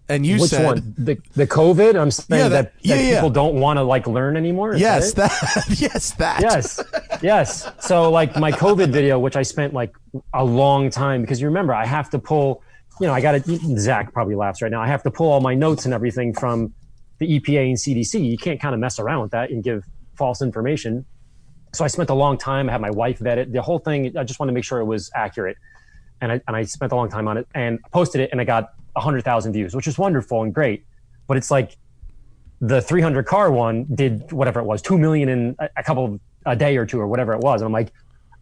And 0.09 0.25
you 0.25 0.39
which 0.41 0.51
said, 0.51 0.65
one 0.65 0.95
the 0.97 1.19
the 1.35 1.47
COVID. 1.49 2.01
I'm 2.01 2.13
saying 2.13 2.41
Yeah, 2.41 2.49
that, 2.49 2.73
that- 2.75 2.81
yeah, 2.81 2.97
that 2.97 3.03
yeah. 3.05 3.15
people 3.17 3.31
don't 3.31 3.57
want 3.59 3.79
to 3.79 3.83
like 3.83 4.07
learn 4.07 4.37
anymore. 4.37 4.75
Is 4.75 4.81
"Yes, 4.81 5.15
that 5.15 5.31
that, 5.31 5.81
yes, 5.81 6.13
that." 6.13 6.41
yes, 6.43 6.81
yes. 7.23 7.69
So 7.81 8.11
like 8.11 8.37
my 8.37 8.53
COVID 8.53 8.91
video, 8.91 9.19
which 9.19 9.35
I 9.37 9.43
spent 9.43 9.75
like 9.75 9.93
a 10.33 10.45
long 10.45 10.91
time 10.91 11.23
because 11.23 11.41
you 11.41 11.49
remember 11.49 11.75
I 11.75 11.87
have 11.87 12.09
to 12.11 12.19
pull. 12.21 12.63
You 13.01 13.09
know, 13.09 13.13
I 13.13 13.21
got 13.21 13.33
to. 13.45 13.79
Zack 13.79 14.13
probably 14.13 14.37
laughs 14.37 14.63
right 14.63 14.71
now. 14.71 14.81
I 14.81 14.87
have 14.87 15.03
to 15.03 15.11
pull 15.11 15.31
all 15.31 15.41
my 15.41 15.55
notes 15.55 15.85
and 15.87 15.93
everything 15.93 16.33
from 16.33 16.73
the 17.19 17.27
EPA 17.41 17.67
and 17.67 17.77
CDC. 17.77 18.25
You 18.31 18.39
can't 18.39 18.61
kind 18.61 18.75
of 18.75 18.81
mess 18.81 18.99
around 19.01 19.23
with 19.23 19.33
that 19.33 19.51
and 19.51 19.63
give 19.65 19.85
false 20.15 20.41
information. 20.41 21.05
So 21.75 21.85
I 21.85 21.89
spent 21.89 22.09
a 22.11 22.15
long 22.15 22.39
time. 22.39 22.69
I 22.69 22.73
had 22.73 22.81
my 22.81 22.91
wife 22.91 23.19
vet 23.19 23.39
it. 23.39 23.53
The 23.53 23.61
whole 23.61 23.81
thing. 23.81 24.17
I 24.17 24.23
just 24.23 24.39
wanted 24.39 24.53
to 24.53 24.55
make 24.55 24.65
sure 24.65 24.79
it 24.79 24.85
was 24.87 25.11
accurate, 25.17 25.57
and 26.21 26.31
I 26.31 26.41
and 26.47 26.57
I 26.57 26.63
spent 26.63 26.93
a 26.93 26.97
long 26.97 27.09
time 27.11 27.27
on 27.27 27.37
it 27.39 27.49
and 27.57 27.81
posted 27.91 28.21
it, 28.21 28.31
and 28.31 28.41
I 28.41 28.45
got 28.45 28.71
hundred 29.01 29.23
thousand 29.23 29.53
views, 29.53 29.75
which 29.75 29.87
is 29.87 29.99
wonderful 29.99 30.43
and 30.43 30.55
great. 30.55 30.85
But 31.27 31.37
it's 31.37 31.51
like 31.51 31.77
the 32.61 32.81
300 32.81 33.27
car 33.27 33.51
one 33.51 33.87
did 33.95 34.33
whatever 34.33 34.61
it 34.61 34.65
was, 34.65 34.81
two 34.81 34.99
million 34.99 35.29
in 35.29 35.57
a, 35.59 35.69
a 35.77 35.83
couple 35.83 36.05
of 36.05 36.21
a 36.47 36.57
day 36.57 36.77
or 36.77 36.87
two 36.87 37.01
or 37.01 37.07
whatever 37.07 37.33
it 37.33 37.41
was. 37.41 37.61
And 37.61 37.67
I'm 37.67 37.73
like, 37.73 37.93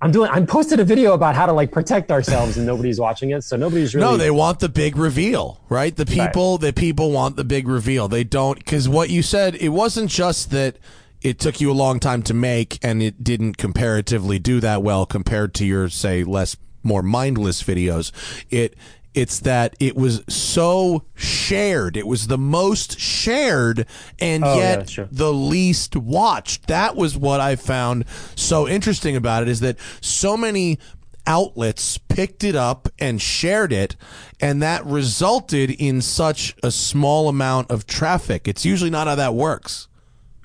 I'm 0.01 0.11
doing. 0.11 0.31
I'm 0.31 0.47
posted 0.47 0.81
a 0.81 0.85
video 0.85 1.15
about 1.15 1.35
how 1.35 1.47
to 1.47 1.53
like 1.53 1.73
protect 1.73 2.11
ourselves, 2.11 2.59
and 2.59 2.67
nobody's 2.67 3.01
watching 3.01 3.31
it. 3.31 3.43
So 3.43 3.57
nobody's 3.57 3.95
really. 3.95 4.07
No, 4.07 4.17
they 4.19 4.31
want 4.31 4.61
the 4.61 4.69
big 4.69 4.97
reveal, 4.97 5.61
right? 5.71 5.97
The 5.97 6.05
people, 6.05 6.59
the 6.59 6.75
people 6.75 7.11
want 7.11 7.37
the 7.37 7.45
big 7.45 7.67
reveal. 7.67 8.07
They 8.07 8.23
don't 8.23 8.59
because 8.59 8.87
what 8.89 9.09
you 9.09 9.23
said, 9.23 9.55
it 9.55 9.71
wasn't 9.71 10.11
just 10.11 10.51
that 10.51 10.77
it 11.23 11.39
took 11.39 11.59
you 11.59 11.71
a 11.71 11.73
long 11.73 12.01
time 12.01 12.23
to 12.25 12.35
make 12.35 12.79
and 12.83 13.03
it 13.03 13.25
didn't 13.25 13.57
comparatively 13.57 14.39
do 14.39 14.61
that 14.61 14.83
well 14.83 15.07
compared 15.07 15.55
to 15.55 15.65
your 15.65 15.89
say 15.89 16.23
less 16.23 16.57
more 16.83 17.03
mindless 17.03 17.63
videos. 17.63 18.13
It 18.51 18.77
it's 19.15 19.41
that 19.41 19.75
it 19.81 19.97
was 19.97 20.23
so 20.29 21.05
shared. 21.15 21.97
It 21.97 22.07
was 22.07 22.27
the 22.27 22.39
most 22.39 22.99
shared 22.99 23.87
and 24.19 24.45
Oh, 24.45 24.57
yet 24.59 24.77
that's 24.81 24.93
true. 24.93 25.09
the 25.11 25.33
least 25.33 25.97
watched. 25.97 26.67
That 26.67 26.97
was 26.97 27.17
what 27.17 27.41
I 27.41 27.57
found 27.57 28.05
so 28.35 28.67
interesting 28.69 29.15
about 29.17 29.43
it 29.43 29.49
is 29.49 29.61
that 29.61 29.77
so 30.01 30.37
many 30.37 30.79
outlets 31.27 31.97
picked 31.97 32.45
it 32.45 32.55
up 32.55 32.89
and 32.99 33.21
shared 33.23 33.73
it 33.73 33.97
and 34.41 34.61
that 34.63 34.85
resulted 34.85 35.71
in 35.71 36.01
such 36.03 36.55
a 36.63 36.71
small 36.71 37.29
amount 37.29 37.71
of 37.71 37.87
traffic. 37.87 38.47
It's 38.47 38.65
usually 38.67 38.91
not 38.91 39.07
how 39.07 39.15
that 39.15 39.35
works. 39.35 39.89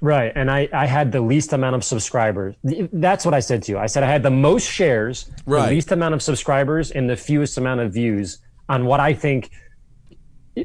Right. 0.02 0.32
And 0.34 0.50
I, 0.50 0.70
I 0.72 0.86
had 0.86 1.12
the 1.12 1.20
least 1.20 1.52
amount 1.52 1.76
of 1.76 1.84
subscribers. 1.84 2.56
That's 2.64 3.26
what 3.26 3.34
I 3.34 3.42
said 3.42 3.64
to 3.64 3.74
you. 3.74 3.78
I 3.78 3.88
said 3.88 4.02
I 4.04 4.10
had 4.10 4.24
the 4.24 4.32
most 4.32 4.64
shares, 4.66 5.30
Right. 5.46 5.66
the 5.68 5.76
least 5.76 5.92
amount 5.92 6.14
of 6.14 6.22
subscribers, 6.22 6.92
and 6.92 7.10
the 7.10 7.18
fewest 7.18 7.58
amount 7.58 7.82
of 7.82 7.92
views 7.92 8.38
on 8.70 8.86
what 8.86 9.00
I 9.00 9.14
think, 9.14 9.50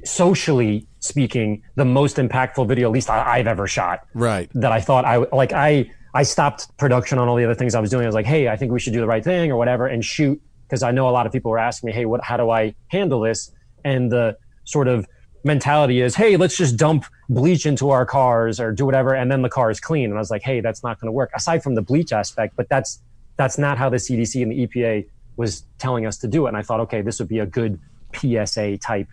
socially 0.04 0.86
speaking, 1.00 1.62
the 1.74 1.84
most 1.84 2.16
impactful 2.16 2.68
video, 2.68 2.88
at 2.88 2.92
least 2.92 3.10
I, 3.10 3.38
I've 3.38 3.46
ever 3.46 3.66
shot. 3.66 4.06
Right. 4.14 4.50
That 4.54 4.72
I 4.72 4.80
thought 4.80 5.04
I 5.04 5.16
like 5.16 5.52
I 5.52 5.90
I 6.14 6.22
stopped 6.22 6.76
production 6.78 7.18
on 7.18 7.28
all 7.28 7.36
the 7.36 7.44
other 7.44 7.54
things 7.54 7.74
I 7.74 7.80
was 7.80 7.90
doing. 7.90 8.04
I 8.04 8.06
was 8.06 8.14
like, 8.14 8.26
hey, 8.26 8.48
I 8.48 8.56
think 8.56 8.70
we 8.70 8.78
should 8.78 8.92
do 8.92 9.00
the 9.00 9.06
right 9.06 9.24
thing 9.24 9.50
or 9.50 9.56
whatever 9.56 9.86
and 9.86 10.04
shoot 10.04 10.40
because 10.66 10.82
I 10.82 10.92
know 10.92 11.08
a 11.08 11.10
lot 11.10 11.26
of 11.26 11.32
people 11.32 11.50
were 11.50 11.58
asking 11.58 11.88
me, 11.88 11.92
hey, 11.92 12.04
what 12.04 12.22
how 12.22 12.36
do 12.36 12.50
I 12.50 12.74
handle 12.88 13.20
this? 13.20 13.50
And 13.84 14.12
the 14.12 14.36
sort 14.64 14.88
of 14.88 15.06
mentality 15.44 16.00
is, 16.00 16.14
hey, 16.14 16.36
let's 16.36 16.56
just 16.56 16.76
dump 16.76 17.04
bleach 17.28 17.66
into 17.66 17.90
our 17.90 18.06
cars 18.06 18.58
or 18.58 18.72
do 18.72 18.86
whatever, 18.86 19.14
and 19.14 19.30
then 19.30 19.42
the 19.42 19.48
car 19.48 19.70
is 19.70 19.80
clean. 19.80 20.06
And 20.06 20.14
I 20.14 20.18
was 20.18 20.30
like, 20.30 20.42
hey, 20.42 20.60
that's 20.60 20.82
not 20.82 21.00
going 21.00 21.08
to 21.08 21.12
work. 21.12 21.30
Aside 21.34 21.62
from 21.62 21.74
the 21.74 21.82
bleach 21.82 22.12
aspect, 22.12 22.54
but 22.56 22.68
that's 22.68 23.02
that's 23.36 23.58
not 23.58 23.78
how 23.78 23.88
the 23.90 23.96
CDC 23.96 24.42
and 24.42 24.52
the 24.52 24.66
EPA 24.66 25.06
was 25.36 25.64
telling 25.78 26.06
us 26.06 26.18
to 26.18 26.28
do 26.28 26.46
it. 26.46 26.50
And 26.50 26.56
I 26.56 26.62
thought, 26.62 26.80
okay, 26.80 27.02
this 27.02 27.18
would 27.18 27.28
be 27.28 27.40
a 27.40 27.46
good 27.46 27.80
PSA 28.16 28.78
type 28.78 29.08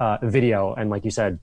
uh, 0.00 0.18
video. 0.22 0.74
And 0.74 0.90
like 0.90 1.04
you 1.04 1.10
said, 1.10 1.38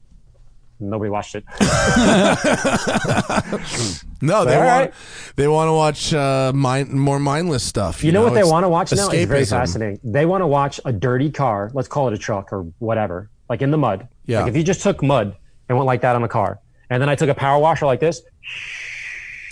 nobody 0.80 1.10
watched 1.10 1.36
it. 1.36 1.43
No, 4.23 4.45
they 4.45 4.56
want 4.56 4.69
right. 4.69 4.93
they 5.36 5.49
want 5.49 5.67
to 5.67 5.73
watch 5.73 6.13
uh, 6.13 6.54
mind, 6.56 6.93
more 6.93 7.19
mindless 7.19 7.62
stuff. 7.62 8.06
You, 8.06 8.13
know, 8.13 8.23
what 8.23 8.34
they 8.34 8.45
want 8.45 8.63
to 8.63 8.69
watch 8.69 8.93
now? 8.93 9.10
It's 9.10 9.28
very 9.28 9.43
fascinating. 9.43 9.99
They 10.02 10.26
want 10.26 10.41
to 10.41 10.47
watch 10.47 10.80
a 10.86 10.93
dirty 10.93 11.30
car. 11.30 11.69
Let's 11.73 11.89
call 11.89 12.08
it 12.08 12.13
a 12.13 12.17
truck 12.17 12.54
or 12.54 12.62
whatever, 12.80 13.30
like 13.49 13.62
in 13.62 13.69
the 13.69 13.78
mud. 13.78 14.08
Yeah. 14.26 14.39
Like 14.39 14.52
if 14.52 14.56
you 14.56 14.63
just 14.63 14.82
took 14.82 15.04
mud 15.04 15.36
and 15.67 15.78
went 15.78 15.88
like 15.88 15.99
that 16.02 16.15
on 16.15 16.23
a 16.23 16.30
car, 16.30 16.60
and 16.89 17.02
then 17.02 17.10
I 17.10 17.15
took 17.15 17.28
a 17.28 17.36
power 17.36 17.60
washer 17.60 17.86
like 17.86 17.99
this, 17.99 18.21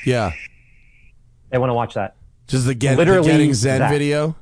Yeah, 0.05 0.31
they 1.49 1.57
want 1.57 1.69
to 1.69 1.73
watch 1.73 1.95
that. 1.95 2.15
just 2.47 2.65
the, 2.65 2.73
get, 2.73 2.91
the 2.91 2.97
Literally 2.97 3.29
getting 3.29 3.53
Zen 3.53 3.79
that. 3.79 3.91
video. 3.91 4.35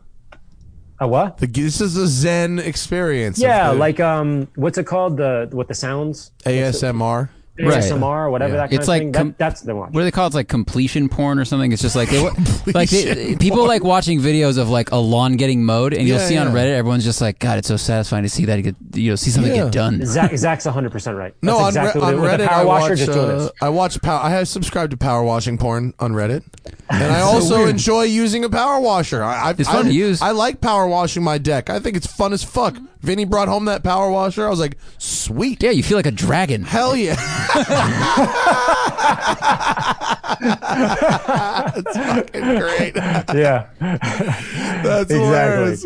A 1.02 1.08
what? 1.08 1.38
The, 1.38 1.48
this 1.48 1.80
is 1.80 1.96
a 1.96 2.08
Zen 2.08 2.60
experience. 2.60 3.40
Yeah, 3.40 3.70
like 3.70 4.00
um, 4.00 4.50
what's 4.56 4.78
it 4.78 4.86
called? 4.86 5.18
The 5.18 5.50
with 5.52 5.70
the 5.70 5.74
sounds, 5.74 6.32
ASMR. 6.46 7.30
Right. 7.60 7.92
Or 7.92 8.30
whatever 8.30 8.54
Yeah. 8.54 8.62
that 8.62 8.70
kind 8.70 8.74
It's 8.74 8.84
of 8.86 8.88
like 8.88 9.02
thing. 9.02 9.12
com- 9.14 9.28
that, 9.30 9.38
that's 9.38 9.62
the 9.62 9.76
one. 9.76 9.92
What 9.92 10.02
do 10.02 10.04
they 10.06 10.12
call 10.12 10.26
it? 10.26 10.28
It's 10.28 10.36
like 10.36 10.48
completion 10.48 11.10
porn 11.10 11.40
or 11.40 11.46
something. 11.46 11.72
It's 11.72 11.82
just 11.82 11.96
like 11.96 12.10
they 12.10 12.22
like 12.74 12.90
they, 12.90 13.36
people 13.36 13.66
like 13.68 13.84
watching 13.84 14.20
videos 14.20 14.58
of 14.58 14.70
like 14.70 14.92
a 14.92 14.96
lawn 14.98 15.36
getting 15.36 15.64
mowed, 15.66 15.94
and 15.94 16.08
you'll 16.08 16.20
Yeah, 16.20 16.28
see 16.28 16.38
on. 16.38 16.48
Reddit, 16.48 16.74
everyone's 16.76 17.04
just 17.04 17.22
like, 17.22 17.40
God, 17.40 17.58
it's 17.58 17.68
so 17.68 17.78
satisfying 17.78 18.24
to 18.24 18.30
see 18.30 18.46
that 18.46 18.62
get 18.62 18.76
you 18.94 19.12
know 19.12 19.16
see 19.16 19.30
something 19.32 19.54
Yeah. 19.54 19.64
get 19.66 19.74
done. 19.74 20.06
Zack, 20.06 20.36
Zack's 20.38 20.66
100 20.66 20.92
percent 20.92 21.18
right. 21.18 21.34
No, 21.42 21.58
That's 21.66 21.78
on, 21.78 21.84
exactly 21.86 22.02
Re- 22.14 22.20
what 22.20 22.30
on 22.32 22.40
Reddit, 22.40 22.48
power 22.48 22.62
I 22.62 22.64
washer 22.66 22.90
watch. 22.90 22.98
just 23.00 23.10
Uh. 23.18 23.50
I 23.62 23.70
watch. 23.70 24.02
Power, 24.02 24.20
I 24.24 24.30
have 24.30 24.48
subscribed 24.48 24.92
to 24.92 24.98
power 24.98 25.24
washing 25.24 25.58
porn 25.58 25.94
on 26.00 26.14
Reddit, 26.14 26.44
and 26.90 27.04
I 27.12 27.22
also 27.22 27.66
enjoy 27.66 28.04
using 28.04 28.46
a 28.46 28.50
power 28.50 28.80
washer. 28.80 29.24
I, 29.24 29.50
I, 29.50 29.56
It's 29.58 29.68
fun 29.68 29.86
I- 29.86 29.90
to 29.90 29.94
use. 29.94 30.22
I 30.22 30.32
like 30.32 30.62
power 30.62 30.88
washing 30.88 31.24
my 31.24 31.38
deck. 31.38 31.70
I 31.70 31.80
think 31.80 31.98
it's 31.98 32.08
fun 32.08 32.32
as 32.34 32.44
fuck. 32.44 32.78
Vinny 33.02 33.24
brought 33.26 33.48
home 33.48 33.66
that 33.66 33.82
power 33.84 34.12
washer. 34.12 34.46
I 34.46 34.50
was 34.50 34.60
like, 34.60 34.78
sweet. 34.98 35.64
Yeah, 35.64 35.72
you 35.72 35.84
feel 35.84 35.98
like 35.98 36.06
a 36.06 36.12
dragon. 36.12 36.64
Hell 36.64 36.96
yeah! 36.98 37.16
That's 40.60 41.98
fucking 41.98 42.42
great. 42.58 42.96
yeah. 42.96 43.68
That's 43.80 45.12
Exactly. 45.12 45.18
hilarious. 45.18 45.86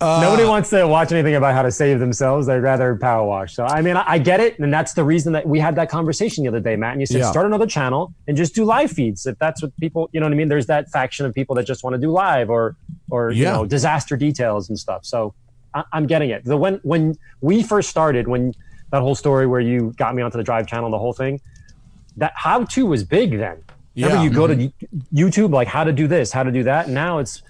Uh, 0.00 0.20
Nobody 0.20 0.44
wants 0.44 0.68
to 0.70 0.84
watch 0.88 1.12
anything 1.12 1.36
about 1.36 1.54
how 1.54 1.62
to 1.62 1.70
save 1.70 2.00
themselves. 2.00 2.48
They'd 2.48 2.58
rather 2.58 2.96
power 2.96 3.24
wash. 3.24 3.54
So, 3.54 3.64
I 3.64 3.82
mean, 3.82 3.96
I, 3.96 4.02
I 4.06 4.18
get 4.18 4.40
it. 4.40 4.58
And 4.58 4.72
that's 4.74 4.94
the 4.94 5.04
reason 5.04 5.32
that 5.34 5.46
we 5.46 5.60
had 5.60 5.76
that 5.76 5.88
conversation 5.90 6.42
the 6.42 6.48
other 6.48 6.58
day, 6.58 6.74
Matt. 6.74 6.92
And 6.92 7.00
you 7.00 7.06
said, 7.06 7.18
Yeah. 7.20 7.30
start 7.30 7.46
another 7.46 7.66
channel 7.68 8.12
and 8.26 8.36
just 8.36 8.52
do 8.52 8.64
live 8.64 8.90
feeds. 8.90 9.26
If 9.26 9.38
that's 9.38 9.62
what 9.62 9.70
people, 9.78 10.10
you 10.12 10.18
know 10.18 10.26
what 10.26 10.32
I 10.32 10.36
mean? 10.36 10.48
There's 10.48 10.66
that 10.66 10.90
faction 10.90 11.24
of 11.24 11.32
people 11.34 11.54
that 11.54 11.66
just 11.66 11.84
want 11.84 11.94
to 11.94 12.00
do 12.00 12.10
live 12.10 12.50
or, 12.50 12.74
or, 13.10 13.30
you 13.30 13.44
know, 13.44 13.64
disaster 13.64 14.16
details 14.16 14.68
and 14.68 14.76
stuff. 14.76 15.04
So 15.04 15.34
I, 15.74 15.84
I'm 15.92 16.06
getting 16.06 16.30
it. 16.30 16.44
The, 16.44 16.56
when, 16.56 16.80
when 16.82 17.16
we 17.40 17.62
first 17.62 17.90
started, 17.90 18.28
when 18.28 18.54
that 18.90 19.00
whole 19.00 19.14
story 19.14 19.46
where 19.46 19.60
you 19.60 19.92
got 19.96 20.14
me 20.14 20.22
onto 20.22 20.36
the 20.36 20.44
drive 20.44 20.66
channel, 20.66 20.90
the 20.90 20.98
whole 20.98 21.12
thing, 21.12 21.40
that 22.16 22.32
how 22.36 22.64
to 22.64 22.86
was 22.86 23.04
big 23.04 23.30
then. 23.30 23.62
Remember, 23.96 24.16
Yeah. 24.16 24.22
you 24.22 24.30
go 24.30 24.46
to 24.46 24.54
mm-hmm. 24.54 25.16
YouTube, 25.16 25.52
like 25.52 25.68
how 25.68 25.84
to 25.84 25.92
do 25.92 26.06
this, 26.06 26.32
how 26.32 26.42
to 26.42 26.50
do 26.52 26.62
that. 26.64 26.88
Now 26.88 27.18
it's, 27.18 27.42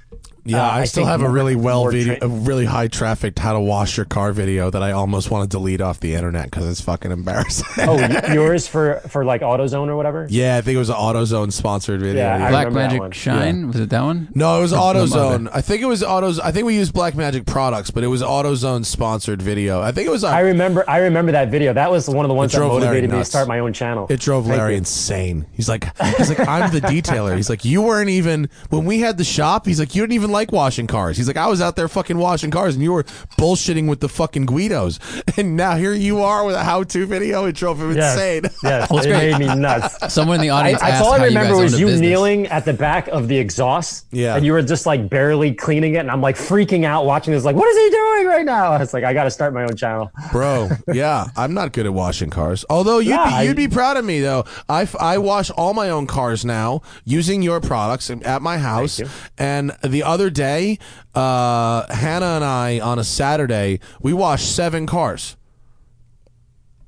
Yeah, 0.44 0.62
Uh, 0.66 0.70
I, 0.70 0.80
I 0.80 0.84
still 0.84 1.04
think 1.04 1.10
have 1.10 1.22
a 1.22 1.28
really 1.30 1.54
well 1.56 1.88
video, 1.88 2.16
tra- 2.16 2.26
a 2.26 2.28
really 2.28 2.64
high 2.64 2.88
trafficked 2.88 3.38
how 3.38 3.52
to 3.52 3.60
wash 3.60 3.96
your 3.96 4.06
car 4.06 4.32
video 4.32 4.70
that 4.70 4.82
I 4.82 4.92
almost 4.92 5.30
want 5.30 5.48
to 5.50 5.56
delete 5.56 5.80
off 5.80 6.00
the 6.00 6.14
internet 6.14 6.44
because 6.50 6.68
it's 6.68 6.80
fucking 6.80 7.10
embarrassing. 7.12 7.66
oh, 7.88 8.32
yours 8.32 8.66
for, 8.66 9.00
for 9.08 9.24
like 9.24 9.42
AutoZone 9.42 9.88
or 9.88 9.96
whatever? 9.96 10.26
yeah, 10.30 10.56
I 10.56 10.60
think 10.62 10.74
it 10.76 10.78
was 10.78 10.88
an 10.90 10.96
AutoZone 10.96 11.52
sponsored 11.52 12.00
video. 12.00 12.22
Yeah, 12.22 12.38
yeah. 12.38 12.50
Black 12.50 12.72
Magic 12.72 13.00
one. 13.00 13.12
Shine 13.12 13.68
was 13.68 13.78
it 13.80 13.90
that 13.90 14.02
one? 14.02 14.28
No, 14.34 14.58
it 14.58 14.62
was 14.62 14.70
the 14.72 14.76
AutoZone. 14.78 15.48
I 15.52 15.60
think 15.60 15.82
it 15.82 15.86
was 15.86 16.02
Autos. 16.02 16.40
I 16.40 16.50
think 16.50 16.66
we 16.66 16.74
used 16.74 16.92
Black 16.92 17.14
Magic 17.14 17.46
products, 17.46 17.90
but 17.90 18.02
it 18.02 18.08
was 18.08 18.22
AutoZone 18.22 18.84
sponsored 18.84 19.40
video. 19.40 19.80
I 19.80 19.92
think 19.92 20.08
it 20.08 20.10
was. 20.10 20.24
I 20.24 20.40
A, 20.40 20.44
remember 20.44 20.84
I 20.88 20.98
remember 20.98 21.32
that 21.32 21.50
video. 21.50 21.72
That 21.72 21.90
was 21.90 22.08
one 22.08 22.24
of 22.24 22.28
the 22.28 22.34
ones 22.34 22.52
It 22.54 22.58
that 22.58 22.66
motivated 22.66 23.10
me 23.10 23.18
to 23.18 23.24
start 23.24 23.46
my 23.46 23.60
own 23.60 23.72
channel. 23.72 24.06
it 24.10 24.18
drove 24.20 24.46
Thank 24.46 24.58
Larry 24.58 24.72
you. 24.72 24.78
insane. 24.78 25.46
He's 25.52 25.68
like, 25.68 25.84
he's 26.16 26.28
like, 26.30 26.40
I'm 26.48 26.72
the 26.72 26.80
detailer. 26.80 27.36
He's 27.36 27.48
like, 27.48 27.64
you 27.64 27.82
weren't 27.82 28.10
even 28.10 28.48
when 28.70 28.84
we 28.84 28.98
had 28.98 29.18
the 29.18 29.24
shop. 29.24 29.66
He's 29.66 29.78
like, 29.78 29.94
you 29.94 30.02
didn't 30.02 30.14
even 30.14 30.31
like 30.32 30.50
washing 30.52 30.86
cars. 30.86 31.16
He's 31.16 31.28
like, 31.28 31.36
I 31.36 31.46
was 31.46 31.60
out 31.60 31.76
there 31.76 31.86
fucking 31.88 32.18
washing 32.18 32.50
cars, 32.50 32.74
and 32.74 32.82
you 32.82 32.92
were 32.92 33.04
bullshitting 33.38 33.88
with 33.88 34.00
the 34.00 34.08
fucking 34.08 34.46
Guidos, 34.46 34.98
and 35.36 35.56
now 35.56 35.76
here 35.76 35.92
you 35.94 36.20
are 36.22 36.44
with 36.44 36.54
a 36.56 36.64
how-to 36.64 37.06
video. 37.06 37.44
It 37.44 37.52
drove 37.54 37.80
him 37.80 37.94
Yes. 37.94 38.14
insane. 38.14 38.42
Yes, 38.62 38.90
Well, 38.90 38.98
it's 38.98 39.06
it 39.06 39.10
great. 39.10 39.38
made 39.38 39.48
me 39.48 39.54
nuts. 39.60 40.12
Someone 40.12 40.36
in 40.36 40.40
the 40.42 40.50
audience 40.50 40.80
that's 40.80 40.94
asked 40.94 41.04
all 41.04 41.12
how 41.12 41.22
I 41.22 41.26
you 41.26 41.34
guys 41.34 41.42
remember 41.44 41.62
was 41.62 41.78
you 41.78 41.86
business. 41.86 42.00
kneeling 42.00 42.46
at 42.48 42.64
the 42.64 42.72
back 42.72 43.08
of 43.08 43.28
the 43.28 43.36
exhaust. 43.38 44.06
Yeah. 44.10 44.36
And 44.36 44.44
you 44.44 44.52
were 44.52 44.62
just 44.62 44.86
like 44.86 45.08
barely 45.08 45.52
cleaning 45.54 45.94
it. 45.94 45.98
And 45.98 46.10
I'm 46.10 46.20
like 46.20 46.36
freaking 46.36 46.84
out 46.84 47.04
watching 47.06 47.32
this, 47.34 47.44
like, 47.44 47.56
what 47.56 47.68
is 47.68 47.76
he 47.76 47.90
doing 47.90 48.26
right 48.26 48.44
now? 48.44 48.72
I 48.72 48.78
was 48.78 48.92
like, 48.94 49.04
I 49.04 49.12
got 49.12 49.24
to 49.24 49.30
start 49.30 49.52
my 49.54 49.62
own 49.64 49.76
channel. 49.76 50.10
Bro, 50.32 50.70
yeah, 50.92 51.26
I'm 51.36 51.54
not 51.54 51.72
good 51.72 51.86
at 51.86 51.92
washing 51.94 52.30
cars. 52.30 52.64
Although 52.70 52.98
you'd 52.98 53.10
Yeah, 53.10 53.40
be 53.40 53.46
you'd 53.46 53.56
be 53.56 53.68
proud 53.68 53.96
of 53.96 54.04
me 54.04 54.20
though. 54.20 54.44
I, 54.68 54.88
I 54.98 55.18
wash 55.18 55.50
all 55.50 55.74
my 55.74 55.90
own 55.90 56.06
cars 56.06 56.44
now 56.44 56.82
using 57.04 57.42
your 57.42 57.60
products 57.60 58.10
at 58.10 58.42
my 58.42 58.58
house. 58.58 59.00
And 59.38 59.72
the 59.84 60.02
other 60.02 60.21
day, 60.30 60.78
uh, 61.14 61.92
Hannah 61.92 62.36
and 62.36 62.44
I 62.44 62.80
on 62.80 62.98
a 62.98 63.04
Saturday 63.04 63.80
we 64.00 64.12
washed 64.12 64.54
seven 64.54 64.86
cars. 64.86 65.36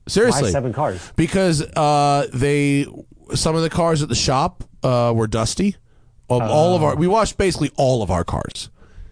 Why 0.06 0.12
Seriously, 0.12 0.50
seven 0.50 0.72
cars? 0.72 1.12
because 1.16 1.62
uh, 1.62 2.26
they 2.32 2.86
some 3.34 3.56
of 3.56 3.62
the 3.62 3.70
cars 3.70 4.02
at 4.02 4.08
the 4.08 4.14
shop 4.14 4.64
uh, 4.82 5.12
were 5.14 5.26
dusty. 5.26 5.76
Of 6.30 6.42
all 6.42 6.74
of 6.74 6.82
our, 6.82 6.96
we 6.96 7.06
washed 7.06 7.36
basically 7.36 7.70
all 7.76 8.02
of 8.02 8.10
our 8.10 8.24
cars. 8.24 8.70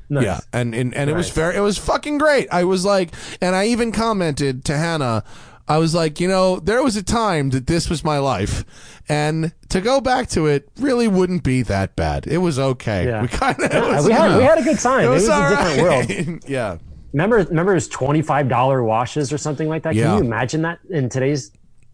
Nice. 0.08 0.24
Yeah, 0.24 0.40
and 0.52 0.74
and, 0.74 0.94
and 0.94 1.08
it 1.08 1.14
was 1.14 1.30
very, 1.30 1.56
it 1.56 1.60
was 1.60 1.78
fucking 1.78 2.18
great. 2.18 2.48
I 2.50 2.64
was 2.64 2.84
like, 2.84 3.14
and 3.40 3.54
I 3.54 3.66
even 3.66 3.92
commented 3.92 4.64
to 4.66 4.76
Hannah. 4.76 5.24
I 5.68 5.78
was 5.78 5.94
like, 5.94 6.20
you 6.20 6.28
know, 6.28 6.58
there 6.58 6.82
was 6.82 6.96
a 6.96 7.02
time 7.02 7.50
that 7.50 7.66
this 7.66 7.88
was 7.88 8.02
my 8.04 8.18
life, 8.18 8.64
and 9.08 9.52
to 9.68 9.80
go 9.80 10.00
back 10.00 10.28
to 10.30 10.46
it 10.46 10.68
really 10.78 11.08
wouldn't 11.08 11.44
be 11.44 11.62
that 11.62 11.94
bad. 11.96 12.26
It 12.26 12.38
was 12.38 12.58
okay. 12.58 13.06
Yeah. 13.06 13.22
We 13.22 13.28
kind 13.28 13.58
of 13.60 13.72
Yeah, 13.72 14.04
we 14.04 14.12
had 14.12 14.36
we 14.36 14.44
had 14.44 14.58
a 14.58 14.62
good 14.62 14.78
time. 14.78 15.04
It 15.04 15.08
was, 15.08 15.28
a 15.28 15.32
all 15.32 15.48
different 15.50 15.82
world. 15.82 16.44
yeah. 16.48 16.78
Remember, 17.12 17.36
remember, 17.36 17.72
it 17.72 17.76
was 17.76 17.88
twenty 17.88 18.22
five 18.22 18.48
dollar 18.48 18.82
washes 18.82 19.32
or 19.32 19.38
something 19.38 19.68
like 19.68 19.82
that. 19.84 19.94
Yeah. 19.94 20.04
Can 20.04 20.18
you 20.18 20.24
imagine 20.24 20.62
that 20.62 20.80
in 20.90 21.08
today's 21.08 21.52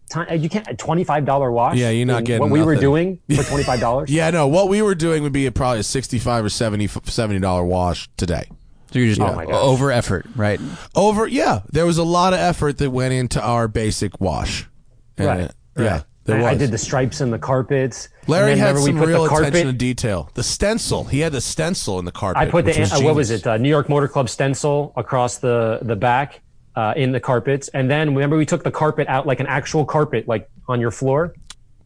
time? 0.09 0.27
Uh, 0.29 0.33
you 0.33 0.49
can't 0.49 0.77
twenty 0.79 1.03
five 1.03 1.25
dollar 1.25 1.51
wash. 1.51 1.75
Yeah, 1.75 1.89
you're 1.89 2.05
not 2.05 2.23
getting 2.23 2.41
what 2.41 2.49
we 2.49 2.63
were 2.63 2.75
doing 2.75 3.19
for 3.35 3.43
twenty 3.43 3.63
five 3.63 3.79
dollars. 3.79 4.09
Yeah, 4.09 4.29
no. 4.31 4.47
What 4.47 4.69
we 4.69 4.81
were 4.81 4.95
doing 4.95 5.23
would 5.23 5.33
be 5.33 5.45
a, 5.45 5.51
probably 5.51 5.79
a 5.79 5.83
sixty-five 5.83 6.43
or 6.43 6.49
70 6.49 7.39
dollar 7.39 7.63
wash 7.63 8.09
today. 8.17 8.49
So 8.91 8.99
you're 8.99 9.07
just 9.09 9.21
Oh 9.21 9.35
my 9.35 9.45
over 9.45 9.91
effort, 9.91 10.25
right? 10.35 10.59
Over, 10.95 11.27
yeah, 11.27 11.61
there 11.71 11.85
was 11.85 11.97
a 11.99 12.03
lot 12.03 12.33
of 12.33 12.39
effort 12.39 12.77
that 12.79 12.89
went 12.89 13.13
into 13.13 13.41
our 13.41 13.67
basic 13.67 14.19
wash. 14.19 14.67
And, 15.17 15.27
Right. 15.27 15.41
uh, 15.77 15.83
Yeah, 15.83 16.01
there 16.25 16.37
I, 16.37 16.41
was. 16.41 16.47
I 16.51 16.55
did 16.55 16.71
the 16.71 16.77
stripes 16.79 17.21
in 17.21 17.29
the 17.29 17.37
carpets. 17.37 18.09
Larry 18.27 18.51
then 18.55 18.57
had 18.59 18.75
we 18.75 18.81
some 18.85 18.97
put 18.97 19.07
real 19.09 19.23
the 19.23 19.29
carpet- 19.29 19.49
attention 19.49 19.67
to 19.67 19.73
detail. 19.77 20.29
The 20.33 20.43
stencil, 20.43 21.03
he 21.03 21.19
had 21.19 21.31
the 21.33 21.41
stencil 21.41 21.99
in 21.99 22.05
the 22.05 22.11
carpet. 22.11 22.41
I 22.41 22.45
put 22.49 22.65
the 22.65 22.71
which 22.79 22.91
uh, 22.91 22.99
what 23.01 23.15
was 23.15 23.29
it? 23.31 23.45
Uh, 23.45 23.57
New 23.57 23.69
York 23.69 23.89
Motor 23.89 24.07
Club 24.07 24.27
stencil 24.29 24.91
across 24.95 25.37
the 25.37 25.79
the 25.83 25.95
back 25.95 26.41
uh, 26.75 26.93
in 26.97 27.11
the 27.11 27.19
carpets, 27.19 27.67
and 27.69 27.89
then 27.91 28.09
remember 28.15 28.37
we 28.37 28.45
took 28.45 28.63
the 28.63 28.71
carpet 28.71 29.07
out 29.07 29.27
like 29.27 29.39
an 29.39 29.47
actual 29.47 29.85
carpet, 29.85 30.27
like 30.27 30.49
on 30.67 30.79
your 30.81 30.91
floor, 30.91 31.33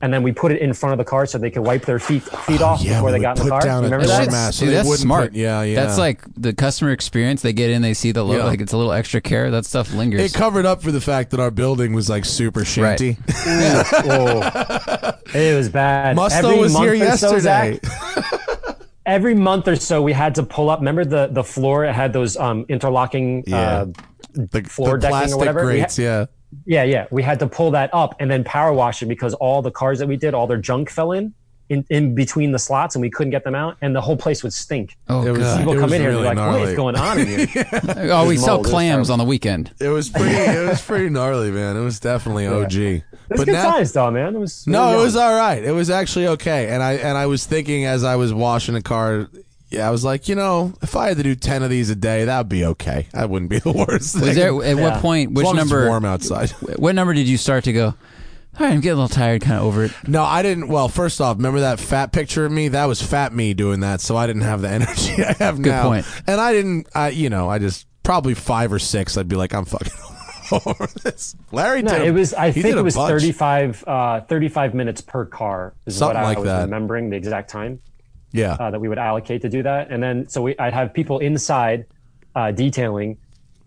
and 0.03 0.13
then 0.13 0.21
we 0.21 0.33
put 0.33 0.51
it 0.51 0.61
in 0.61 0.73
front 0.73 0.91
of 0.91 0.97
the 0.97 1.05
car 1.05 1.25
so 1.25 1.37
they 1.37 1.49
could 1.49 1.63
wipe 1.63 1.85
their 1.85 1.97
feet 1.97 2.23
feet 2.23 2.61
off 2.61 2.81
Oh, 2.81 2.83
yeah, 2.83 2.95
before 2.95 3.11
they 3.13 3.19
got 3.19 3.39
in 3.39 3.45
the 3.45 3.49
car. 3.49 3.61
down 3.61 3.83
remember 3.85 4.05
that? 4.05 4.29
mat. 4.29 4.53
so 4.53 4.65
See, 4.65 4.71
that's 4.71 4.99
smart. 4.99 5.29
put- 5.31 5.37
yeah, 5.37 5.61
yeah. 5.63 5.75
That's 5.81 5.97
like 5.97 6.21
the 6.35 6.53
customer 6.53 6.91
experience. 6.91 7.41
They 7.41 7.53
get 7.53 7.69
in, 7.69 7.81
they 7.81 7.93
see 7.93 8.11
the 8.11 8.21
little, 8.21 8.43
Yeah. 8.43 8.49
like 8.49 8.59
it's 8.59 8.73
a 8.73 8.77
little 8.77 8.91
extra 8.91 9.21
care. 9.21 9.49
That 9.49 9.65
stuff 9.65 9.93
lingers. 9.93 10.19
It 10.19 10.33
covered 10.37 10.65
up 10.65 10.83
for 10.83 10.91
the 10.91 10.99
fact 10.99 11.31
that 11.31 11.39
our 11.39 11.51
building 11.51 11.93
was 11.93 12.09
like 12.09 12.25
super 12.25 12.65
shanty. 12.65 13.13
Whoa. 13.33 14.41
it 15.33 15.55
was 15.55 15.69
bad. 15.69 16.17
Musto 16.17 16.31
Every 16.43 16.59
was 16.59 16.73
month 16.73 16.83
here 16.93 16.93
or 17.13 17.17
so, 17.17 17.35
yesterday. 17.37 17.79
Every 19.05 19.35
month 19.35 19.67
or 19.69 19.77
so, 19.77 20.01
we 20.01 20.11
had 20.11 20.35
to 20.35 20.43
pull 20.43 20.69
up. 20.69 20.79
Remember 20.79 21.03
the 21.05 21.27
the 21.27 21.43
floor? 21.43 21.85
It 21.85 21.93
had 21.93 22.11
those 22.13 22.35
um, 22.37 22.65
interlocking. 22.69 23.43
Yeah. 23.47 23.59
Uh, 23.59 23.85
the, 24.33 24.63
Floor 24.63 24.97
the 24.97 25.01
decking 25.01 25.07
or 25.07 25.09
plastic 25.19 25.37
whatever. 25.37 25.59
We 25.65 25.73
grates, 25.73 25.99
yeah. 25.99 26.25
Yeah, 26.65 26.83
yeah. 26.83 27.05
We 27.11 27.23
had 27.23 27.39
to 27.39 27.47
pull 27.47 27.71
that 27.71 27.93
up 27.93 28.15
and 28.19 28.29
then 28.29 28.43
power 28.43 28.73
wash 28.73 29.01
it 29.01 29.07
because 29.07 29.33
all 29.35 29.61
the 29.61 29.71
cars 29.71 29.99
that 29.99 30.07
we 30.07 30.17
did, 30.17 30.33
all 30.33 30.47
their 30.47 30.57
junk 30.57 30.89
fell 30.89 31.11
in, 31.11 31.33
in, 31.69 31.85
in 31.89 32.13
between 32.13 32.51
the 32.51 32.59
slots 32.59 32.95
and 32.95 33.01
we 33.01 33.09
couldn't 33.09 33.31
get 33.31 33.43
them 33.43 33.55
out. 33.55 33.77
And 33.81 33.95
the 33.95 34.01
whole 34.01 34.17
place 34.17 34.43
would 34.43 34.53
stink. 34.53 34.97
oh, 35.09 35.25
It 35.25 35.31
was- 35.31 35.39
God. 35.39 35.57
People 35.59 35.73
It 35.73 35.79
come 35.79 35.93
in 35.93 36.01
here 36.01 36.09
really 36.11 36.27
and 36.27 36.37
they're 36.37 36.45
like, 36.45 36.53
gnarly. 36.53 36.59
what 36.61 36.69
is 36.69 36.75
going 36.75 36.95
on 36.95 37.19
in 37.19 37.47
here? 37.47 38.09
oh, 38.13 38.27
we 38.27 38.37
sell 38.37 38.55
mold, 38.57 38.67
clams 38.67 39.09
on 39.09 39.19
the 39.19 39.25
weekend. 39.25 39.71
It 39.79 39.89
was 39.89 40.09
pretty. 40.09 40.35
it 40.35 40.69
was 40.69 40.81
pretty 40.81 41.09
gnarly, 41.09 41.51
man. 41.51 41.75
It 41.77 41.81
was 41.83 41.99
definitely 41.99 42.47
OG. 42.47 42.73
It 42.75 43.03
was 43.29 43.39
but 43.39 43.45
good 43.45 43.53
now, 43.53 43.71
times 43.71 43.91
though, 43.93 44.11
man. 44.11 44.35
It 44.35 44.39
was 44.39 44.67
no, 44.67 44.91
we 44.91 45.01
it 45.01 45.03
was 45.05 45.15
all 45.15 45.33
right. 45.35 45.63
It 45.63 45.71
was 45.71 45.89
actually 45.89 46.27
okay. 46.27 46.67
And 46.69 46.83
I 46.83 46.93
and 46.93 47.17
I 47.17 47.25
was 47.25 47.45
thinking 47.45 47.85
as 47.85 48.03
I 48.03 48.17
was 48.17 48.33
washing 48.33 48.73
the 48.73 48.81
car. 48.81 49.29
Yeah, 49.73 49.87
I 49.87 49.91
was 49.91 50.03
like, 50.05 50.29
you 50.29 50.35
know, 50.35 50.73
if 50.81 50.95
I 50.95 51.07
had 51.09 51.17
to 51.17 51.23
do 51.23 51.35
ten 51.35 51.63
of 51.63 51.69
these 51.69 51.89
a 51.89 51.95
day, 51.95 52.25
that'd 52.25 52.47
be 52.49 52.63
okay. 52.65 53.07
That 53.13 53.29
wouldn't 53.29 53.49
be 53.49 53.59
the 53.59 53.71
worst. 53.71 54.19
Was 54.19 54.35
there 54.35 54.49
at 54.63 54.75
Yeah. 54.77 54.81
what 54.81 55.01
point? 55.01 55.31
as 55.31 55.35
Which 55.35 55.45
long 55.45 55.57
as 55.57 55.63
it's 55.63 55.71
number? 55.71 55.87
warm 55.87 56.05
outside. 56.05 56.49
What 56.77 56.95
number 56.95 57.13
did 57.13 57.27
you 57.27 57.37
start 57.37 57.63
to 57.65 57.73
go? 57.73 57.85
All 57.85 58.67
right, 58.67 58.71
I'm 58.73 58.81
getting 58.81 58.99
a 58.99 59.01
little 59.01 59.07
tired, 59.07 59.41
kind 59.41 59.57
of 59.57 59.63
over 59.63 59.85
it. 59.85 59.91
No, 60.07 60.23
I 60.23 60.43
didn't. 60.43 60.67
Well, 60.67 60.87
first 60.87 61.19
off, 61.19 61.37
remember 61.37 61.61
that 61.61 61.79
fat 61.79 62.11
picture 62.11 62.45
of 62.45 62.51
me? 62.51 62.67
That 62.67 62.85
was 62.85 63.01
fat 63.01 63.33
me 63.33 63.55
doing 63.55 63.79
that, 63.79 63.99
so 63.99 64.15
I 64.15 64.27
didn't 64.27 64.43
have 64.43 64.61
the 64.61 64.69
energy 64.77 65.23
I 65.23 65.33
have 65.39 65.59
Good 65.59 65.71
now. 65.71 65.83
point. 65.87 66.05
And 66.27 66.39
I 66.39 66.53
didn't. 66.53 66.87
I, 66.93 67.09
you 67.09 67.31
know, 67.31 67.49
I 67.49 67.57
just 67.57 67.87
probably 68.03 68.35
five 68.35 68.71
or 68.71 68.77
six. 68.77 69.17
I'd 69.17 69.27
be 69.27 69.35
like, 69.35 69.55
I'm 69.55 69.65
fucking 69.65 69.91
over 70.51 70.87
this. 71.01 71.35
Larry 71.51 71.81
No, 71.81 71.93
did. 71.93 72.01
a- 72.01 72.05
it 72.05 72.11
was. 72.11 72.35
I 72.35 72.51
he 72.51 72.61
think 72.61 72.75
did 72.75 72.79
it 72.79 72.83
was 72.83 72.93
bunch. 72.95 73.09
35, 73.09 73.83
uh, 73.87 74.21
35 74.21 74.75
minutes 74.75 75.01
per 75.01 75.25
car 75.25 75.73
is 75.87 75.95
Something 75.97 76.15
what 76.17 76.23
I 76.23 76.27
like 76.27 76.37
was 76.37 76.45
that. 76.45 76.61
remembering 76.65 77.09
the 77.09 77.15
exact 77.17 77.49
time 77.49 77.79
Yeah, 78.33 78.53
uh, 78.59 78.71
that 78.71 78.81
we 78.81 78.89
would 78.89 78.97
allocate 78.97 79.41
to 79.43 79.49
do 79.49 79.63
that. 79.63 79.91
And 79.91 80.03
then 80.03 80.27
so 80.27 80.41
we, 80.41 80.57
I'd 80.57 80.73
have 80.73 80.93
people 80.93 81.19
inside 81.19 81.85
uh, 82.35 82.51
detailing, 82.51 83.17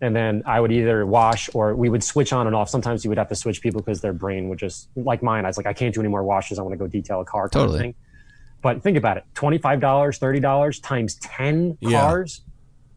and 0.01 0.15
then 0.15 0.43
I 0.45 0.61
would 0.61 0.73
either 0.73 1.07
wash 1.07 1.49
or 1.55 1.75
we 1.75 1.89
would 1.89 2.03
switch 2.05 2.33
on 2.33 2.47
and 2.47 2.55
off. 2.55 2.69
Sometimes 2.69 3.05
you 3.05 3.09
would 3.11 3.19
have 3.19 3.29
to 3.29 3.37
switch 3.37 3.63
people 3.63 3.81
because 3.81 4.01
their 4.01 4.13
brain 4.13 4.49
would 4.49 4.59
just 4.59 4.89
like 4.97 5.23
mine. 5.23 5.45
I 5.45 5.49
was 5.49 5.57
like, 5.57 5.67
I 5.67 5.73
can't 5.73 5.95
do 5.95 6.01
any 6.01 6.09
more 6.11 6.23
washes. 6.25 6.59
I 6.59 6.63
want 6.63 6.73
to 6.73 6.79
go 6.79 6.87
detail 6.87 7.21
a 7.21 7.25
car. 7.25 7.49
Kind 7.49 7.53
Totally. 7.69 7.89
Of. 7.91 7.95
But 8.63 8.83
think 8.83 8.97
about 8.97 9.17
it: 9.19 9.25
twenty 9.35 9.59
five 9.59 9.81
dollars, 9.81 10.19
thirty 10.19 10.41
dollars 10.41 10.81
times 10.81 11.15
ten 11.17 11.79
Yeah. 11.81 12.01
cars. 12.01 12.43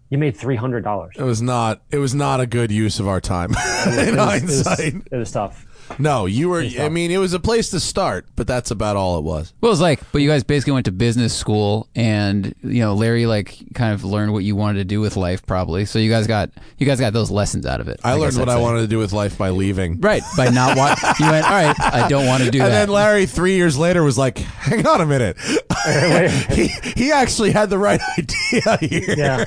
You 0.09 0.17
made 0.17 0.35
three 0.35 0.55
hundred 0.55 0.83
dollars. 0.83 1.13
it 1.19 1.23
was 1.23 1.39
not. 1.39 1.83
It 1.91 1.99
was 1.99 2.15
not 2.15 2.39
a 2.39 2.47
good 2.47 2.71
use 2.71 2.99
of 2.99 3.07
our 3.07 3.21
time. 3.21 3.51
In 3.85 3.93
It 3.93 4.15
was, 4.15 4.17
hindsight, 4.17 4.95
it 5.11 5.15
was 5.15 5.31
tough. 5.31 5.67
No, 5.97 6.25
you 6.25 6.49
were. 6.49 6.61
I 6.61 6.89
mean, 6.89 7.11
it 7.11 7.17
was 7.17 7.33
a 7.33 7.39
place 7.39 7.69
to 7.71 7.79
start, 7.79 8.25
but 8.35 8.45
that's 8.47 8.71
about 8.71 8.95
all 8.95 9.17
it 9.17 9.23
was. 9.23 9.53
Well, 9.61 9.71
it's 9.71 9.81
like, 9.81 9.99
but 10.11 10.21
you 10.21 10.29
guys 10.29 10.43
basically 10.43 10.73
went 10.73 10.85
to 10.85 10.91
business 10.91 11.35
school, 11.35 11.87
and 11.95 12.53
you 12.63 12.81
know, 12.81 12.93
Larry 12.93 13.25
like 13.25 13.57
kind 13.73 13.93
of 13.93 14.03
learned 14.03 14.33
what 14.33 14.43
you 14.43 14.55
wanted 14.55 14.79
to 14.79 14.85
do 14.85 15.01
with 15.01 15.17
life, 15.17 15.45
probably. 15.45 15.85
So 15.85 15.99
you 15.99 16.09
guys 16.09 16.27
got 16.27 16.51
you 16.77 16.85
guys 16.85 16.99
got 16.99 17.13
those 17.13 17.31
lessons 17.31 17.65
out 17.65 17.79
of 17.81 17.87
it. 17.87 17.99
I, 18.03 18.13
learned 18.13 18.33
guess 18.33 18.39
what 18.39 18.49
I'd 18.49 18.53
I 18.53 18.55
say. 18.57 18.61
wanted 18.61 18.81
to 18.81 18.87
do 18.87 18.99
with 18.99 19.13
life 19.13 19.37
by 19.37 19.49
leaving. 19.49 19.99
Right 19.99 20.21
by 20.37 20.49
not 20.49 20.77
want. 20.77 20.99
you 21.19 21.25
went. 21.25 21.45
All 21.45 21.51
right, 21.51 21.75
I 21.79 22.07
don't 22.07 22.27
want 22.27 22.43
to 22.43 22.51
do 22.51 22.59
that. 22.59 22.65
And 22.65 22.73
that. 22.73 22.79
then 22.85 22.89
Larry, 22.89 23.25
three 23.25 23.55
years 23.55 23.77
later, 23.77 24.03
was 24.03 24.17
like, 24.17 24.37
"Hang 24.37 24.85
on 24.85 25.01
a 25.01 25.05
minute, 25.05 25.37
he 26.51 26.67
he 26.67 27.11
actually 27.11 27.51
had 27.51 27.69
the 27.69 27.77
right 27.77 28.01
idea 28.17 28.77
here." 28.77 29.15
Yeah. 29.17 29.45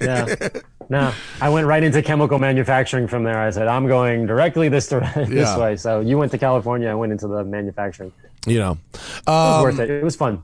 Yeah. 0.00 0.48
No, 0.90 1.12
I 1.40 1.48
went 1.48 1.66
right 1.66 1.82
into 1.82 2.02
chemical 2.02 2.38
manufacturing 2.38 3.06
from 3.08 3.24
there. 3.24 3.38
I 3.38 3.50
said, 3.50 3.68
I'm 3.68 3.86
going 3.86 4.26
directly 4.26 4.68
this 4.68 4.88
dir- 4.88 5.00
this 5.16 5.28
Yeah. 5.30 5.58
way. 5.58 5.76
So 5.76 6.00
you 6.00 6.18
went 6.18 6.30
to 6.32 6.38
California, 6.38 6.88
I 6.88 6.94
went 6.94 7.12
into 7.12 7.26
the 7.26 7.44
manufacturing. 7.44 8.12
You 8.46 8.58
know, 8.58 8.78
it 8.92 8.98
was 9.26 9.56
um, 9.56 9.62
worth 9.62 9.78
it. 9.80 9.90
It 9.90 10.04
was 10.04 10.16
fun. 10.16 10.42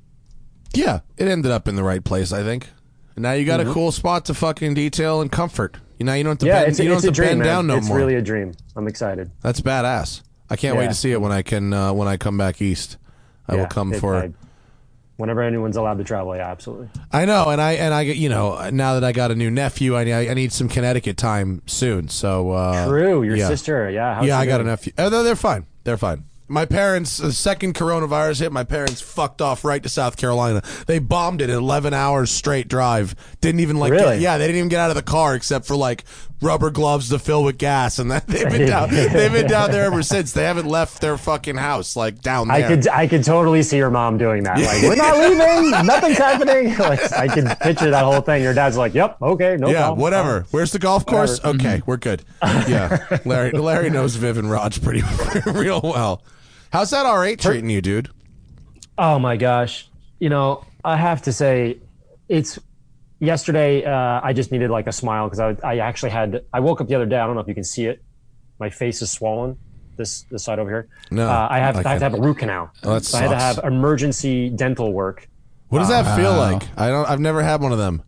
yeah, 0.74 1.00
it 1.16 1.28
ended 1.28 1.50
up 1.52 1.68
in 1.68 1.76
the 1.76 1.82
right 1.84 2.02
place, 2.02 2.32
I 2.32 2.42
think. 2.42 2.68
Now 3.16 3.32
you 3.32 3.44
got 3.44 3.60
a 3.60 3.66
cool 3.66 3.92
spot 3.92 4.24
to 4.26 4.34
fucking 4.34 4.72
detail 4.74 5.20
and 5.20 5.30
comfort. 5.30 5.76
You 5.98 6.06
know, 6.06 6.14
you 6.14 6.24
don't 6.24 6.30
have 6.30 6.38
to 6.38 6.46
Mm-hmm. 6.46 6.48
Yeah, 6.48 6.60
bend, 6.60 6.70
it's, 6.70 6.78
a- 6.78 6.82
you 6.84 6.88
don't 6.88 6.96
have 6.96 7.04
to 7.04 7.10
dream, 7.10 7.28
bend 7.28 7.38
man. 7.40 7.46
down 7.46 7.66
no 7.66 7.76
it's 7.76 7.88
more. 7.88 7.98
It's 7.98 8.02
really 8.06 8.14
a 8.16 8.22
dream. 8.22 8.52
I'm 8.76 8.88
excited. 8.88 9.30
That's 9.42 9.60
badass. 9.60 10.22
I 10.48 10.56
can't 10.56 10.76
wait 10.78 10.88
to 10.88 10.94
see 10.94 11.12
it 11.12 11.20
when 11.20 11.30
I 11.32 11.42
can 11.42 11.72
uh, 11.74 11.92
when 11.92 12.08
I 12.08 12.16
come 12.16 12.38
back 12.38 12.62
east. 12.62 12.96
I 13.46 13.56
will 13.56 13.66
come 13.66 13.92
for. 13.92 14.32
Whenever 15.20 15.42
anyone's 15.42 15.76
allowed 15.76 15.98
to 15.98 16.04
travel, 16.04 16.34
yeah, 16.34 16.50
absolutely. 16.50 16.88
I 17.12 17.24
know, 17.24 17.50
and 17.50 17.60
I 17.60 17.72
and 17.72 17.94
I 17.94 18.04
get 18.04 18.16
you 18.16 18.28
know 18.28 18.70
now 18.70 18.94
that 18.94 19.04
I 19.04 19.12
got 19.12 19.30
a 19.30 19.34
new 19.34 19.50
nephew, 19.50 19.94
I 19.96 20.02
I 20.30 20.34
need 20.34 20.52
some 20.52 20.68
Connecticut 20.68 21.16
time 21.16 21.62
soon. 21.66 22.08
So 22.08 22.50
uh, 22.50 22.86
True, 22.88 23.22
your 23.22 23.36
yeah. 23.36 23.48
sister, 23.48 23.88
yeah. 23.90 24.16
how's 24.16 24.26
yeah, 24.26 24.38
I 24.38 24.46
got 24.46 24.60
a 24.60 24.64
nephew. 24.64 24.92
Oh, 24.98 25.08
no, 25.08 25.22
they're 25.22 25.36
fine. 25.36 25.66
They're 25.84 25.96
fine. 25.96 26.24
My 26.48 26.66
parents, 26.66 27.18
the 27.18 27.32
second 27.32 27.74
coronavirus 27.76 28.40
hit, 28.40 28.50
my 28.50 28.64
parents 28.64 29.00
fucked 29.00 29.40
off 29.40 29.64
right 29.64 29.80
to 29.84 29.88
South 29.88 30.16
Carolina. 30.16 30.62
They 30.88 30.98
bombed 30.98 31.42
it 31.42 31.48
in 31.48 31.54
11 31.56 31.94
hours 31.94 32.28
straight 32.32 32.66
drive. 32.66 33.14
Didn't 33.40 33.60
even 33.60 33.76
like, 33.78 33.92
Really? 33.92 34.16
get- 34.16 34.20
yeah, 34.20 34.36
they 34.36 34.46
didn't 34.48 34.56
even 34.58 34.68
get 34.68 34.80
out 34.80 34.90
of 34.90 34.96
the 34.96 35.02
car 35.02 35.36
except 35.36 35.64
for 35.64 35.76
like 35.76 36.02
rubber 36.40 36.70
gloves 36.70 37.08
to 37.10 37.18
fill 37.18 37.44
with 37.44 37.58
gas. 37.58 37.98
And 37.98 38.10
that, 38.10 38.26
they've 38.28 38.48
been 38.48 38.68
down, 38.68 38.90
they've 38.90 39.32
been 39.32 39.46
down 39.46 39.70
there 39.70 39.84
ever 39.84 40.02
since. 40.02 40.32
They 40.32 40.44
haven't 40.44 40.66
left 40.66 41.00
their 41.00 41.16
fucking 41.16 41.56
house, 41.56 41.96
like 41.96 42.20
down 42.20 42.48
there. 42.48 42.56
I 42.56 42.68
could 42.68 42.88
I 42.88 43.06
could 43.06 43.24
totally 43.24 43.62
see 43.62 43.76
your 43.76 43.90
mom 43.90 44.18
doing 44.18 44.42
that. 44.44 44.58
Like, 44.58 44.82
we're 44.82 44.96
not 44.96 45.18
leaving. 45.18 45.86
Nothing's 45.86 46.18
happening. 46.18 46.76
Like, 46.78 47.12
I 47.12 47.28
can 47.28 47.48
picture 47.56 47.90
that 47.90 48.04
whole 48.04 48.20
thing. 48.20 48.42
Your 48.42 48.54
dad's 48.54 48.76
like, 48.76 48.94
"Yep, 48.94 49.18
okay, 49.22 49.56
no 49.56 49.68
yeah, 49.68 49.80
problem." 49.86 50.00
whatever. 50.00 50.46
Where's 50.50 50.72
the 50.72 50.78
golf 50.78 51.06
course? 51.06 51.38
Whatever. 51.38 51.58
Okay, 51.58 51.76
mm-hmm. 51.78 51.90
we're 51.90 51.96
good. 51.96 52.22
Yeah, 52.42 53.18
Larry. 53.24 53.50
Larry 53.52 53.90
knows 53.90 54.16
Viv 54.16 54.38
and 54.38 54.50
Raj 54.50 54.82
pretty 54.82 55.02
real 55.46 55.80
well. 55.82 56.22
How's 56.72 56.90
that 56.90 57.04
R8 57.04 57.40
treating 57.40 57.68
you, 57.68 57.80
dude? 57.80 58.10
Oh 58.96 59.18
my 59.18 59.36
gosh. 59.36 59.88
You 60.18 60.28
know, 60.28 60.64
I 60.84 60.96
have 60.96 61.22
to 61.22 61.32
say 61.32 61.78
it's 62.28 62.58
yesterday 63.20 63.84
uh, 63.84 64.20
I 64.22 64.32
just 64.32 64.50
needed 64.50 64.70
like 64.70 64.86
a 64.86 64.92
smile 64.92 65.28
because 65.28 65.38
I, 65.38 65.56
I 65.62 65.78
actually 65.78 66.10
had 66.10 66.44
I 66.52 66.60
woke 66.60 66.80
up 66.80 66.88
the 66.88 66.94
other 66.96 67.06
day. 67.06 67.18
I 67.18 67.26
don't 67.26 67.34
know 67.34 67.40
if 67.40 67.48
you 67.48 67.54
can 67.54 67.64
see 67.64 67.86
it. 67.86 68.02
My 68.58 68.70
face 68.70 69.00
is 69.02 69.10
swollen. 69.12 69.56
This 69.96 70.22
this 70.30 70.44
side 70.44 70.58
over 70.58 70.70
here. 70.70 70.88
No, 71.10 71.28
uh, 71.28 71.48
I 71.50 71.58
have 71.58 71.76
I 71.76 71.80
I, 71.80 71.92
have 71.92 71.98
to 71.98 72.04
have 72.04 72.14
a 72.14 72.20
root 72.20 72.38
canal. 72.38 72.70
Oh, 72.82 72.94
that 72.94 73.04
so 73.04 73.18
I 73.18 73.22
had 73.22 73.28
to 73.28 73.36
have 73.36 73.58
emergency 73.64 74.48
dental 74.48 74.92
work. 74.92 75.28
What 75.68 75.78
does 75.78 75.88
that 75.88 76.16
feel 76.16 76.34
like? 76.36 76.62
I 76.76 76.88
don't. 76.88 77.08
I've 77.08 77.20
never 77.20 77.42
had 77.42 77.60
one 77.60 77.70
of 77.70 77.78
them. 77.78 78.02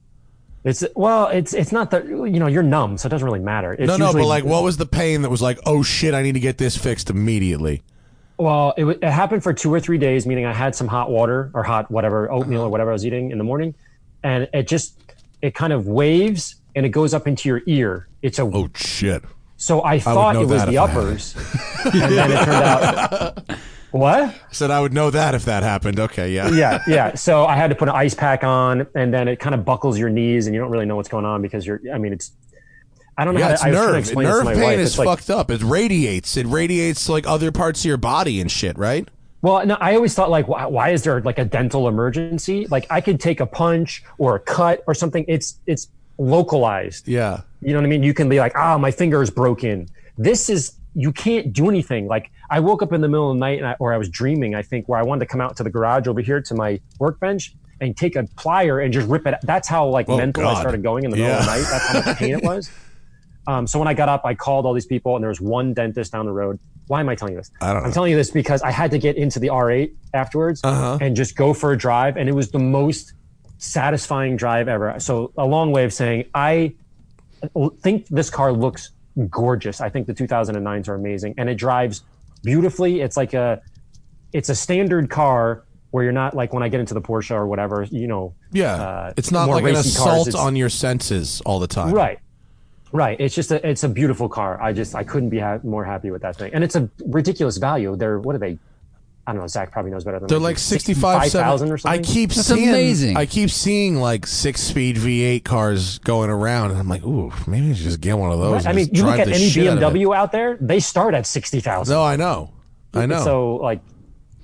It's 0.65 0.85
well, 0.95 1.27
it's 1.29 1.55
it's 1.55 1.73
not 1.73 1.91
that 1.91 2.07
you 2.07 2.39
know 2.39 2.47
you're 2.47 2.63
numb, 2.63 2.97
so 2.97 3.07
it 3.07 3.11
doesn't 3.11 3.27
really 3.27 3.41
matter. 3.41 3.73
It's 3.73 3.87
No, 3.87 3.97
no, 3.97 4.07
usually- 4.07 4.23
but 4.23 4.29
like, 4.29 4.45
what 4.45 4.63
was 4.63 4.77
the 4.77 4.87
pain 4.87 5.23
that 5.23 5.31
was 5.31 5.43
like, 5.43 5.59
oh 5.67 5.83
shit, 5.83 6.15
I 6.15 6.23
need 6.23 6.33
to 6.33 6.41
get 6.41 6.59
this 6.59 6.77
fixed 6.77 7.11
immediately? 7.11 7.83
Well, 8.39 8.75
it, 8.77 8.85
it 8.87 9.05
happened 9.05 9.43
for 9.43 9.53
two 9.53 9.73
or 9.73 9.81
three 9.81 9.99
days, 9.99 10.27
meaning 10.27 10.47
I 10.47 10.53
had 10.53 10.75
some 10.75 10.89
hot 10.89 11.11
water 11.11 11.51
or 11.53 11.63
hot 11.63 11.91
whatever 11.91 12.31
oatmeal 12.31 12.63
or 12.63 12.69
whatever 12.69 12.91
I 12.91 12.93
was 12.93 13.05
eating 13.05 13.31
in 13.31 13.39
the 13.39 13.45
morning, 13.45 13.75
and 14.23 14.49
it 14.55 14.67
just 14.69 15.02
it 15.43 15.55
kind 15.55 15.73
of 15.73 15.87
waves 15.87 16.57
and 16.75 16.87
it 16.87 16.91
goes 16.91 17.13
up 17.13 17.27
into 17.27 17.49
your 17.49 17.61
ear. 17.67 18.09
It's 18.23 18.39
a 18.39 18.43
Oh 18.45 18.69
shit. 18.75 19.23
so 19.57 19.85
I 19.85 19.99
thought 19.99 20.35
know 20.37 20.43
it 20.43 20.49
was 20.49 20.65
the 20.65 20.73
if 20.75 20.79
I 20.79 20.87
had 20.87 20.91
it. 20.91 20.97
uppers, 20.97 21.35
and 21.93 22.13
then 22.13 22.33
it 22.33 22.45
turned 22.45 22.49
out 22.65 23.59
what? 23.91 24.23
I 24.23 24.35
said 24.53 24.71
I 24.71 24.81
would 24.81 24.93
know 24.95 25.11
that 25.11 25.35
if 25.35 25.45
that 25.45 25.63
happened. 25.63 26.01
Okay, 26.01 26.33
yeah. 26.33 26.49
Yeah, 26.51 26.83
yeah. 26.87 27.15
So 27.15 27.45
I 27.45 27.57
had 27.57 27.69
to 27.71 27.77
put 27.77 27.89
an 27.89 27.95
ice 27.95 28.15
pack 28.15 28.43
on, 28.45 28.87
and 28.95 29.13
then 29.13 29.29
it 29.29 29.39
kind 29.41 29.55
of 29.55 29.65
buckles 29.65 29.99
your 29.99 30.09
knees, 30.09 30.47
and 30.47 30.55
you 30.55 30.61
don't 30.61 30.71
really 30.71 30.87
know 30.87 30.97
what's 30.97 31.09
going 31.11 31.25
on 31.27 31.43
because 31.43 31.67
you're. 31.67 31.81
I 31.93 31.99
mean, 31.99 32.13
it's. 32.15 32.33
I 33.19 33.27
don't 33.27 33.35
know. 33.35 33.41
Yeah, 33.41 33.49
how 33.49 33.53
it's 33.53 33.63
to, 33.63 33.69
I 33.69 33.71
was 33.73 33.79
trying 33.81 33.87
to 33.91 33.93
nerve. 33.93 34.07
to 34.07 34.23
Nerve 34.23 34.45
my 34.47 34.55
pain 34.55 34.63
wife. 34.63 34.79
is 34.79 34.89
It's 34.91 34.99
like, 34.99 35.07
fucked 35.09 35.29
up. 35.31 35.51
It 35.51 35.63
radiates. 35.63 36.37
It 36.39 36.47
radiates 36.47 37.05
to 37.07 37.13
like 37.13 37.27
other 37.27 37.53
parts 37.53 37.81
of 37.81 37.85
your 37.85 37.99
body 37.99 38.41
and 38.41 38.51
shit, 38.51 38.79
right? 38.79 39.07
Well, 39.43 39.67
no, 39.67 39.75
I 39.81 39.97
always 39.97 40.15
thought 40.15 40.31
like, 40.31 40.47
why, 40.47 40.67
why 40.67 40.91
is 40.91 41.03
there 41.03 41.21
like 41.21 41.39
a 41.39 41.45
dental 41.45 41.89
emergency? 41.89 42.67
Like 42.71 42.87
I 42.91 43.01
could 43.01 43.21
take 43.21 43.41
a 43.41 43.47
punch 43.47 44.05
or 44.19 44.37
a 44.37 44.41
cut 44.41 44.83
or 44.87 44.95
something. 44.95 45.25
It's 45.29 45.59
it's 45.67 45.89
localized. 46.17 47.09
Yeah. 47.09 47.41
You 47.61 47.73
know 47.73 47.81
what 47.81 47.87
I 47.87 47.89
mean? 47.89 48.03
You 48.03 48.15
can 48.15 48.29
be 48.29 48.39
like, 48.39 48.53
ah, 48.57 48.79
my 48.79 48.91
finger 48.91 49.21
is 49.21 49.31
broken. 49.31 49.89
This 50.17 50.49
is 50.49 50.75
you 50.95 51.11
can't 51.11 51.53
do 51.53 51.69
anything. 51.69 52.07
Like 52.07 52.31
I 52.51 52.61
woke 52.61 52.83
up 52.83 52.93
in 52.93 53.01
the 53.01 53.09
middle 53.09 53.31
of 53.31 53.37
the 53.37 53.41
night 53.41 53.59
and 53.59 53.67
I, 53.67 53.77
or 53.81 53.93
I 53.93 53.97
was 53.99 54.09
dreaming. 54.09 54.55
I 54.55 54.63
think 54.63 54.89
where 54.89 55.01
I 55.01 55.03
wanted 55.03 55.21
to 55.21 55.27
come 55.27 55.41
out 55.41 55.57
to 55.57 55.65
the 55.65 55.71
garage 55.71 56.07
over 56.07 56.21
here 56.21 56.41
to 56.41 56.55
my 56.55 56.81
workbench 57.01 57.55
and 57.81 57.97
take 57.97 58.15
a 58.15 58.23
plier 58.23 58.85
and 58.85 58.93
just 58.93 59.09
rip 59.09 59.27
it. 59.27 59.35
That's 59.43 59.67
how 59.67 59.89
like 59.89 60.09
Oh, 60.09 60.17
mental 60.17 60.47
I 60.47 60.61
started 60.61 60.85
going 60.85 61.05
in 61.05 61.11
the 61.11 61.17
middle 61.17 61.33
of 61.35 61.45
the 61.45 61.51
night. 61.51 61.67
That's 61.69 61.89
how 61.89 62.03
much 62.03 62.17
pain 62.19 62.35
it 62.35 62.45
was. 62.45 62.71
Um, 63.45 63.67
so 63.67 63.79
when 63.81 63.89
I 63.89 63.95
got 63.95 64.09
up, 64.09 64.25
I 64.25 64.35
called 64.35 64.67
all 64.67 64.73
these 64.73 64.87
people, 64.87 65.17
and 65.17 65.23
there 65.25 65.29
was 65.29 65.41
one 65.41 65.75
dentist 65.75 66.13
down 66.13 66.27
the 66.27 66.33
road. 66.33 66.61
Why 66.89 67.01
am 67.01 67.09
I 67.09 67.15
telling 67.15 67.35
you 67.35 67.41
this? 67.41 67.51
I 67.61 67.73
don't 67.73 67.85
I'm 67.85 67.93
telling 67.93 68.11
you 68.11 68.17
this 68.17 68.31
because 68.31 68.61
I 68.63 68.71
had 68.71 68.91
to 68.91 68.99
get 68.99 69.17
into 69.17 69.39
the 69.39 69.49
R8 69.49 69.93
afterwards 70.15 70.61
Uh-huh. 70.65 70.99
and 71.01 71.15
just 71.17 71.37
go 71.37 71.55
for 71.55 71.73
a 71.73 71.79
drive, 71.79 72.17
and 72.17 72.29
it 72.29 72.35
was 72.35 72.51
the 72.51 72.59
most 72.59 73.15
satisfying 73.59 74.37
drive 74.37 74.69
ever. 74.69 74.99
So 74.99 75.33
a 75.39 75.45
long 75.47 75.73
way 75.73 75.85
of 75.85 75.93
saying 75.93 76.25
I 76.35 76.75
think 77.81 78.07
this 78.09 78.31
car 78.31 78.53
looks 78.53 78.91
gorgeous. 79.29 79.81
I 79.81 79.89
think 79.89 80.07
the 80.07 80.15
2009s 80.15 80.89
are 80.89 80.95
amazing, 80.95 81.35
and 81.39 81.49
it 81.49 81.55
drives 81.57 82.03
beautifully. 82.43 83.01
It's 83.01 83.17
like 83.17 83.35
a 83.35 83.61
it's 84.33 84.49
a 84.49 84.55
standard 84.55 85.11
car 85.11 85.65
where 85.91 86.03
you're 86.05 86.13
not 86.13 86.35
like 86.35 86.53
when 86.55 86.63
I 86.63 86.69
get 86.69 86.81
into 86.81 86.95
the 86.95 87.03
Porsche 87.03 87.33
or 87.33 87.47
whatever, 87.47 87.83
you 87.91 88.07
know. 88.07 88.35
Yeah. 88.51 88.73
uh, 88.75 89.13
it's 89.17 89.31
not 89.31 89.49
like 89.49 89.59
an 89.63 89.75
racy 89.75 89.97
cars, 89.99 90.27
assault 90.29 90.47
on 90.47 90.57
your 90.57 90.71
senses 90.71 91.43
all 91.45 91.59
the 91.59 91.67
time. 91.67 91.93
Right. 91.93 92.19
Right. 92.93 93.19
It's 93.19 93.35
just 93.35 93.51
a 93.51 93.67
it's 93.69 93.85
a 93.85 93.89
beautiful 93.89 94.29
car. 94.29 94.61
I 94.63 94.73
just 94.73 94.95
I 94.95 95.03
couldn't 95.03 95.31
be 95.31 95.39
ha- 95.39 95.59
more 95.63 95.85
happy 95.85 96.11
with 96.11 96.23
that 96.23 96.37
thing, 96.37 96.53
and 96.55 96.63
it's 96.63 96.77
a 96.77 96.89
ridiculous 97.07 97.57
value. 97.57 97.97
They're 97.97 98.19
what 98.19 98.35
are 98.37 98.39
they? 98.39 98.59
I 99.27 99.33
don't 99.33 99.41
know. 99.41 99.47
Zack 99.47 99.71
probably 99.71 99.93
knows 99.93 100.03
better 100.05 100.19
than 100.19 100.27
They're 100.27 100.41
me. 100.41 100.45
like 100.47 100.59
65 100.59 101.31
thousand 101.31 101.71
or 101.71 101.79
something. 101.79 102.01
I 102.01 102.03
something. 102.03 102.15
keep 102.15 102.31
That's 102.31 102.47
seeing 102.49 102.69
amazing. 102.69 103.17
I 103.17 103.25
keep 103.27 103.51
seeing 103.51 103.97
like 103.97 104.27
six 104.27 104.61
speed 104.61 104.97
V8 104.97 105.45
cars 105.45 105.99
going 106.01 106.29
around 106.29 106.73
and 106.73 106.81
I'm 106.81 106.89
like, 106.89 107.05
"Ooh, 107.05 107.33
maybe 107.47 107.71
I 107.71 107.75
should 107.75 107.85
just 107.85 108.01
get 108.01 108.19
one 108.19 108.33
of 108.33 108.41
those." 108.41 108.67
I 108.67 108.73
mean, 108.73 108.89
you 108.93 109.05
look 109.05 109.19
at 109.21 109.29
any 109.29 109.49
shit 109.49 109.69
out. 109.69 109.79
BMW 109.93 110.15
out 110.15 110.33
there; 110.33 110.59
they 110.61 110.81
start 110.81 111.15
at 111.15 111.25
sixty 111.27 111.61
thousand. 111.61 111.95
No, 111.95 112.03
I 112.03 112.17
know. 112.17 112.51
I 112.95 113.07
know. 113.07 113.23
So 113.25 113.57
like, 113.57 113.81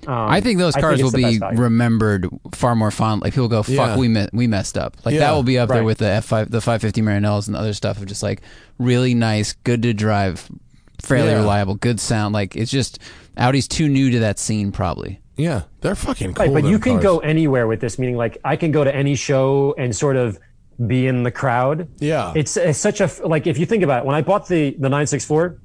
um, 0.09 0.29
I 0.31 0.41
think 0.41 0.59
those 0.59 0.75
cars 0.75 1.01
it's 1.01 1.03
will 1.05 1.13
be 1.13 1.39
remembered 1.55 2.29
far 2.53 2.75
more 2.75 2.91
fondly. 2.91 3.27
Like 3.27 3.35
people 3.35 3.49
go, 3.49 3.63
"Fuck, 3.63 3.75
Yeah. 3.75 3.97
we 3.97 4.09
me- 4.09 4.29
we 4.33 4.47
messed 4.47 4.77
up." 4.79 4.97
Like 5.05 5.15
Yeah. 5.15 5.21
that 5.21 5.33
will 5.33 5.43
be 5.43 5.59
up 5.59 5.69
there 5.69 5.85
with 5.85 5.99
the 5.99 6.09
F 6.09 6.25
five, 6.25 6.51
the 6.51 6.61
five 6.61 6.81
fifty 6.81 7.03
Maranellos 7.03 7.47
and 7.47 7.55
the 7.55 7.61
other 7.61 7.75
stuff 7.75 7.99
of 7.99 8.07
just 8.07 8.23
like 8.23 8.41
really 8.79 9.15
nice, 9.15 9.53
good 9.65 9.83
to 9.83 9.93
drive, 9.93 10.49
fairly 11.01 11.31
Yeah. 11.31 11.37
reliable, 11.37 11.75
good 11.75 12.01
sound. 12.01 12.33
Like 12.33 12.57
it's 12.57 12.71
just 12.71 12.99
Audi's 13.37 13.69
too 13.69 13.89
new 13.89 14.11
to 14.11 14.19
that 14.21 14.39
scene, 14.39 14.73
probably. 14.73 15.21
yeah, 15.37 15.63
they're 15.83 15.95
fucking 15.95 16.35
cool. 16.35 16.47
Right, 16.47 16.63
but 16.63 16.65
you 16.69 16.79
can 16.81 16.95
cars. 16.95 17.03
go 17.05 17.19
anywhere 17.19 17.69
with 17.69 17.81
this. 17.81 17.97
Meaning, 17.99 18.17
like, 18.17 18.39
I 18.45 18.57
can 18.57 18.73
go 18.73 18.83
to 18.83 18.93
any 18.93 19.15
show 19.15 19.75
and 19.79 19.95
sort 19.95 20.17
of 20.17 20.37
be 20.87 21.07
in 21.07 21.23
the 21.23 21.31
crowd. 21.31 21.87
Yeah. 22.01 22.33
it's, 22.35 22.57
it's 22.57 22.79
such 22.79 23.01
a 23.01 23.09
like. 23.25 23.47
If 23.47 23.59
you 23.59 23.67
think 23.67 23.83
about 23.85 24.01
it, 24.03 24.07
when 24.07 24.17
I 24.17 24.23
bought 24.23 24.49
the 24.49 24.75
the 24.81 24.89
nine 24.89 25.07
six 25.07 25.25
four, 25.25 25.59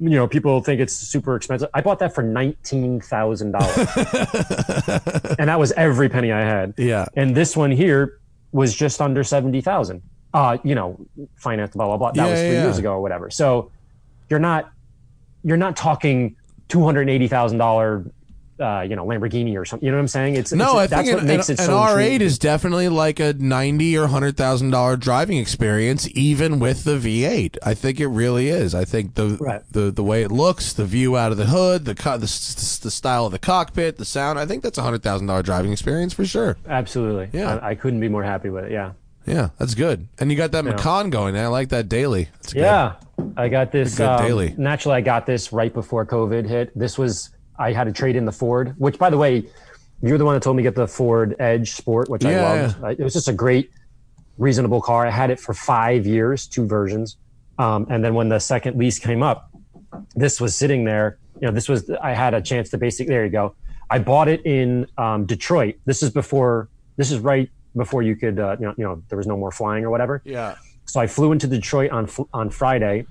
you 0.00 0.10
know, 0.10 0.26
people 0.26 0.60
think 0.60 0.80
it's 0.80 0.92
super 0.94 1.36
expensive. 1.36 1.68
I 1.74 1.80
bought 1.80 1.98
that 2.00 2.14
for 2.14 2.22
nineteen 2.22 3.00
thousand 3.00 3.52
dollars, 3.52 3.76
and 5.38 5.48
that 5.48 5.56
was 5.58 5.72
every 5.72 6.08
penny 6.08 6.32
I 6.32 6.40
had. 6.40 6.74
Yeah. 6.76 7.06
and 7.14 7.34
this 7.34 7.56
one 7.56 7.70
here 7.70 8.18
was 8.52 8.74
just 8.74 9.00
under 9.00 9.22
seventy 9.24 9.60
thousand. 9.60 10.02
Uh, 10.32 10.58
you 10.64 10.74
know, 10.74 10.98
financed, 11.36 11.74
blah 11.74 11.86
blah 11.86 11.96
blah. 11.96 12.10
That 12.12 12.24
Yeah, 12.26 12.30
was 12.30 12.40
three 12.40 12.52
yeah, 12.54 12.62
years 12.64 12.78
ago 12.78 12.92
or 12.94 13.00
whatever. 13.02 13.30
So 13.30 13.70
you're 14.28 14.40
not 14.40 14.70
you're 15.44 15.56
not 15.56 15.76
talking 15.76 16.36
two 16.68 16.82
hundred 16.84 17.08
eighty 17.08 17.28
thousand 17.28 17.58
dollar. 17.58 18.04
Uh, 18.60 18.86
you 18.88 18.94
know, 18.94 19.04
Lamborghini 19.04 19.56
or 19.58 19.64
something. 19.64 19.84
You 19.84 19.90
know 19.90 19.96
what 19.98 20.02
I'm 20.02 20.08
saying? 20.08 20.36
It's 20.36 20.52
No, 20.52 20.78
it's, 20.78 20.92
I 20.92 20.96
that's 20.96 21.08
think 21.08 21.14
what 21.16 21.22
an, 21.22 21.26
makes 21.28 21.48
an, 21.48 21.54
it 21.54 21.58
an 21.60 21.66
so 21.66 21.72
R8 21.72 21.90
intriguing. 21.90 22.20
is 22.26 22.38
definitely 22.38 22.88
like 22.88 23.18
a 23.18 23.32
ninety 23.32 23.96
or 23.98 24.06
hundred 24.06 24.36
thousand 24.36 24.70
dollar 24.70 24.96
driving 24.96 25.38
experience, 25.38 26.08
even 26.12 26.60
with 26.60 26.84
the 26.84 26.96
V8. 26.96 27.58
I 27.64 27.74
think 27.74 27.98
it 27.98 28.06
really 28.06 28.48
is. 28.50 28.72
I 28.74 28.84
think 28.84 29.14
the 29.16 29.36
Right. 29.40 29.62
the 29.72 29.90
the 29.90 30.04
way 30.04 30.22
it 30.22 30.30
looks, 30.30 30.72
the 30.72 30.84
view 30.84 31.16
out 31.16 31.32
of 31.32 31.38
the 31.38 31.46
hood, 31.46 31.84
the 31.84 31.96
co- 31.96 32.16
the, 32.16 32.26
the 32.82 32.90
style 32.92 33.26
of 33.26 33.32
the 33.32 33.40
cockpit, 33.40 33.96
the 33.98 34.04
sound. 34.04 34.38
I 34.38 34.46
think 34.46 34.62
that's 34.62 34.78
a 34.78 34.82
hundred 34.82 35.02
thousand 35.02 35.26
dollar 35.26 35.42
driving 35.42 35.72
experience 35.72 36.12
for 36.12 36.24
sure. 36.24 36.56
absolutely. 36.68 37.30
Yeah. 37.32 37.56
I, 37.56 37.70
I 37.70 37.74
couldn't 37.74 37.98
be 38.00 38.08
more 38.08 38.22
happy 38.22 38.50
with 38.50 38.66
it. 38.66 38.70
Yeah, 38.72 38.92
Yeah, 39.26 39.48
that's 39.58 39.74
good. 39.74 40.06
And 40.20 40.30
you 40.30 40.36
got 40.36 40.52
that 40.52 40.64
Macan 40.64 41.10
going. 41.10 41.36
I 41.36 41.48
like 41.48 41.70
that 41.70 41.88
daily. 41.88 42.28
That's 42.34 42.52
good. 42.52 42.60
yeah. 42.60 42.92
I 43.36 43.48
got 43.48 43.72
this. 43.72 43.96
Good 43.96 44.06
um, 44.08 44.22
daily. 44.24 44.54
Naturally, 44.56 44.96
I 44.98 45.00
got 45.00 45.26
this 45.26 45.52
right 45.52 45.72
before 45.74 46.04
COVID 46.06 46.46
hit. 46.48 46.76
This 46.78 46.96
was 46.98 47.30
I 47.58 47.72
had 47.72 47.84
to 47.84 47.92
trade 47.92 48.16
in 48.16 48.24
the 48.24 48.32
Ford, 48.32 48.74
which, 48.78 48.98
by 48.98 49.10
the 49.10 49.18
way, 49.18 49.44
you're 50.02 50.18
the 50.18 50.24
one 50.24 50.34
that 50.34 50.42
told 50.42 50.56
me 50.56 50.62
to 50.62 50.68
get 50.68 50.74
the 50.74 50.88
Ford 50.88 51.36
Edge 51.38 51.72
Sport, 51.72 52.08
which 52.08 52.24
I 52.24 52.32
loved. 52.42 52.82
Uh, 52.82 52.88
It 52.88 53.00
was 53.00 53.12
just 53.12 53.28
a 53.28 53.32
great, 53.32 53.70
reasonable 54.38 54.80
car. 54.80 55.06
I 55.06 55.10
had 55.10 55.30
it 55.30 55.40
for 55.40 55.54
five 55.54 56.06
years, 56.06 56.46
two 56.46 56.66
versions, 56.66 57.16
um, 57.58 57.86
and 57.90 58.04
then 58.04 58.14
when 58.14 58.28
the 58.28 58.38
second 58.40 58.76
lease 58.76 58.98
came 58.98 59.22
up, 59.22 59.50
this 60.14 60.40
was 60.40 60.54
sitting 60.56 60.84
there. 60.84 61.18
You 61.40 61.48
know, 61.48 61.52
this 61.52 61.68
was 61.68 61.88
I 62.02 62.12
had 62.12 62.34
a 62.34 62.40
chance 62.42 62.70
to 62.70 62.78
basically. 62.78 63.14
There 63.14 63.24
you 63.24 63.30
go. 63.30 63.54
I 63.90 63.98
bought 63.98 64.28
it 64.28 64.44
in 64.44 64.86
um, 64.98 65.24
Detroit. 65.26 65.76
This 65.84 66.02
is 66.02 66.10
before. 66.10 66.68
This 66.96 67.10
is 67.10 67.18
right 67.20 67.48
before 67.76 68.02
you 68.02 68.16
could. 68.16 68.38
Uh, 68.38 68.56
you 68.58 68.66
know, 68.66 68.74
you 68.76 68.84
know, 68.84 69.02
there 69.08 69.18
was 69.18 69.26
no 69.26 69.36
more 69.36 69.50
flying 69.52 69.84
or 69.84 69.90
whatever. 69.90 70.22
Yeah. 70.24 70.56
So 70.86 71.00
I 71.00 71.06
flew 71.06 71.32
into 71.32 71.46
Detroit 71.46 71.90
on 71.92 72.08
on 72.32 72.50
Friday. 72.50 73.06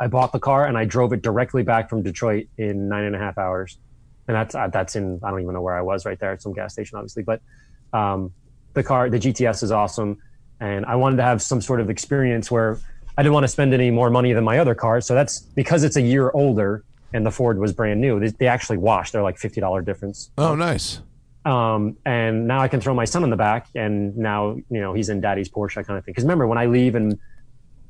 I 0.00 0.06
bought 0.08 0.32
the 0.32 0.38
car 0.40 0.66
and 0.66 0.76
I 0.76 0.84
drove 0.84 1.12
it 1.12 1.22
directly 1.22 1.62
back 1.62 1.88
from 1.88 2.02
Detroit 2.02 2.46
in 2.58 2.88
nine 2.88 3.04
and 3.04 3.16
a 3.16 3.18
half 3.18 3.38
hours, 3.38 3.78
and 4.28 4.34
that's 4.34 4.54
uh, 4.54 4.68
that's 4.68 4.96
in 4.96 5.20
I 5.22 5.30
don't 5.30 5.40
even 5.40 5.54
know 5.54 5.62
where 5.62 5.76
I 5.76 5.82
was 5.82 6.04
right 6.04 6.18
there 6.18 6.32
at 6.32 6.42
some 6.42 6.52
gas 6.52 6.72
station, 6.72 6.96
obviously. 6.98 7.22
But 7.22 7.40
um, 7.92 8.32
the 8.74 8.82
car, 8.82 9.08
the 9.08 9.18
GTS 9.18 9.62
is 9.62 9.72
awesome, 9.72 10.18
and 10.60 10.84
I 10.86 10.96
wanted 10.96 11.16
to 11.16 11.22
have 11.22 11.40
some 11.40 11.60
sort 11.60 11.80
of 11.80 11.88
experience 11.90 12.50
where 12.50 12.78
I 13.16 13.22
didn't 13.22 13.32
want 13.34 13.44
to 13.44 13.48
spend 13.48 13.72
any 13.72 13.90
more 13.90 14.10
money 14.10 14.32
than 14.34 14.44
my 14.44 14.58
other 14.58 14.74
car. 14.74 15.00
So 15.00 15.14
that's 15.14 15.40
because 15.40 15.84
it's 15.84 15.96
a 15.96 16.02
year 16.02 16.30
older 16.34 16.84
and 17.14 17.24
the 17.24 17.30
Ford 17.30 17.58
was 17.58 17.72
brand 17.72 18.00
new. 18.00 18.20
They, 18.20 18.28
they 18.28 18.46
actually 18.46 18.76
washed. 18.78 19.12
They're 19.14 19.22
like 19.22 19.38
fifty 19.38 19.60
dollar 19.60 19.80
difference 19.80 20.30
Oh, 20.36 20.54
nice. 20.54 21.00
um, 21.46 21.96
and 22.04 22.46
now 22.46 22.60
I 22.60 22.68
can 22.68 22.80
throw 22.80 22.92
my 22.92 23.06
son 23.06 23.24
in 23.24 23.30
the 23.30 23.36
back, 23.36 23.68
and 23.74 24.14
now 24.16 24.56
you 24.68 24.80
know 24.80 24.92
he's 24.92 25.08
in 25.08 25.20
daddy's 25.22 25.48
Porsche 25.48 25.78
I 25.78 25.82
kind 25.84 25.96
of 25.98 26.04
thing. 26.04 26.12
Because 26.12 26.24
remember, 26.24 26.46
when 26.46 26.58
I 26.58 26.66
leave 26.66 26.94
and 26.96 27.18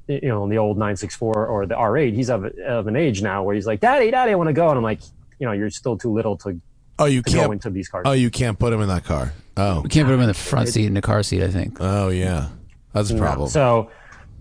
you 0.09 0.29
know 0.29 0.45
in 0.45 0.51
the 0.51 0.59
old 0.59 0.77
964 0.77 1.47
or 1.47 1.67
the 1.67 1.75
R8, 1.75 2.15
he's 2.15 2.31
of, 2.31 2.45
of 2.45 2.87
an 2.87 2.97
age 2.97 3.23
now 3.23 3.43
where 3.43 3.55
he's 3.55 3.67
like, 3.67 3.81
"Daddy, 3.81 4.11
Daddy, 4.11 4.33
I 4.33 4.35
want 4.35 4.49
to 4.49 4.53
go," 4.53 4.69
and 4.69 4.77
I'm 4.77 4.83
like, 4.85 5.01
you 5.39 5.47
know, 5.47 5.53
you're 5.53 5.71
still 5.71 5.97
too 5.99 6.13
little 6.13 6.37
to, 6.39 6.61
Oh, 6.99 7.05
you 7.05 7.23
to 7.23 7.31
go 7.31 7.37
can't. 7.39 7.49
go 7.49 7.53
into 7.53 7.71
these 7.71 7.89
cars. 7.89 8.05
Oh, 8.07 8.13
you 8.13 8.31
can't 8.31 8.59
put 8.59 8.73
him 8.73 8.81
in 8.81 8.89
that 8.89 9.05
car. 9.05 9.33
Oh. 9.59 9.83
We 9.83 9.89
can't 9.91 10.07
put 10.07 10.15
him 10.15 10.21
in 10.23 10.29
the 10.29 10.35
front 10.35 10.69
seat 10.69 10.87
in 10.87 10.95
the 10.95 11.03
car 11.03 11.23
seat. 11.23 11.43
I 11.43 11.49
think. 11.49 11.77
Oh, 11.81 12.09
yeah. 12.09 12.49
That's 12.93 13.11
a 13.11 13.17
problem. 13.17 13.51
So, 13.51 13.91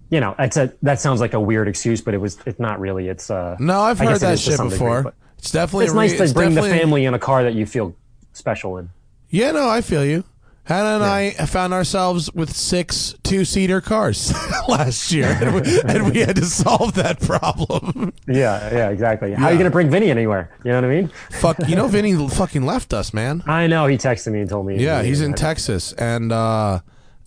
you 0.09 0.22
know, 0.22 0.36
that's 0.38 0.55
a 0.55 0.72
that 0.84 1.01
sounds 1.01 1.20
like 1.20 1.34
a 1.34 1.39
weird 1.39 1.68
excuse, 1.68 1.99
but 2.01 2.13
it 2.13 2.20
was 2.20 2.38
it's 2.45 2.59
not 2.59 2.80
really. 2.80 3.09
It's 3.09 3.30
uh, 3.30 3.57
no, 3.59 3.82
I've 3.82 3.99
I 3.99 4.05
heard 4.05 4.11
guess 4.11 4.22
it 4.22 4.26
that 4.26 4.34
is 4.34 4.43
to 4.45 4.49
shit 4.51 4.57
some 4.57 4.70
degree, 4.70 4.78
before. 4.88 5.03
but 5.03 5.13
it's 5.38 5.51
definitely 5.51 5.86
it's 5.86 5.93
a 5.93 5.97
re- 5.97 6.07
nice 6.07 6.18
to 6.18 6.24
it's 6.24 6.34
bring 6.34 6.53
the 6.53 6.61
family 6.61 7.03
in 7.05 7.13
a 7.13 7.20
car 7.20 7.43
that 7.43 7.53
you 7.55 7.66
feel 7.66 7.93
special 8.34 8.78
in. 8.78 8.89
Yeah, 9.30 9.51
no, 9.51 9.68
I 9.68 9.82
feel 9.82 10.05
you. 10.05 10.24
Hannah 10.66 10.95
and 10.95 11.03
I 11.03 11.32
found 11.45 11.74
ourselves 11.74 12.34
with 12.34 12.55
six 12.55 13.13
two-seater 13.24 13.82
cars 13.82 14.34
last 14.68 15.11
year, 15.11 15.26
and 15.39 15.53
we, 15.55 15.82
and 15.82 16.11
we 16.11 16.20
had 16.22 16.36
to 16.38 16.45
solve 16.45 16.95
that 16.95 17.20
problem. 17.22 18.11
Yeah, 18.28 18.74
yeah, 18.74 18.89
exactly. 18.89 19.34
How 19.34 19.45
are 19.45 19.51
you 19.51 19.57
going 19.59 19.70
to 19.70 19.72
bring 19.72 19.91
Vinny 19.91 20.09
anywhere? 20.09 20.49
You 20.63 20.72
know 20.72 20.82
what 20.82 20.86
I 20.86 20.95
mean? 21.01 21.11
Fuck, 21.30 21.57
you 21.70 21.76
know, 21.76 21.88
Vinny 21.95 22.16
fucking 22.28 22.66
left 22.66 22.91
us, 22.91 23.13
man. 23.13 23.43
I 23.45 23.68
know 23.68 23.86
he 23.86 23.97
texted 23.97 24.32
me 24.32 24.39
and 24.41 24.49
told 24.49 24.66
me. 24.66 24.78
Yeah, 24.84 25.03
he's 25.03 25.22
in 25.22 25.34
Texas, 25.36 25.93
and 25.93 26.32
uh, 26.32 26.80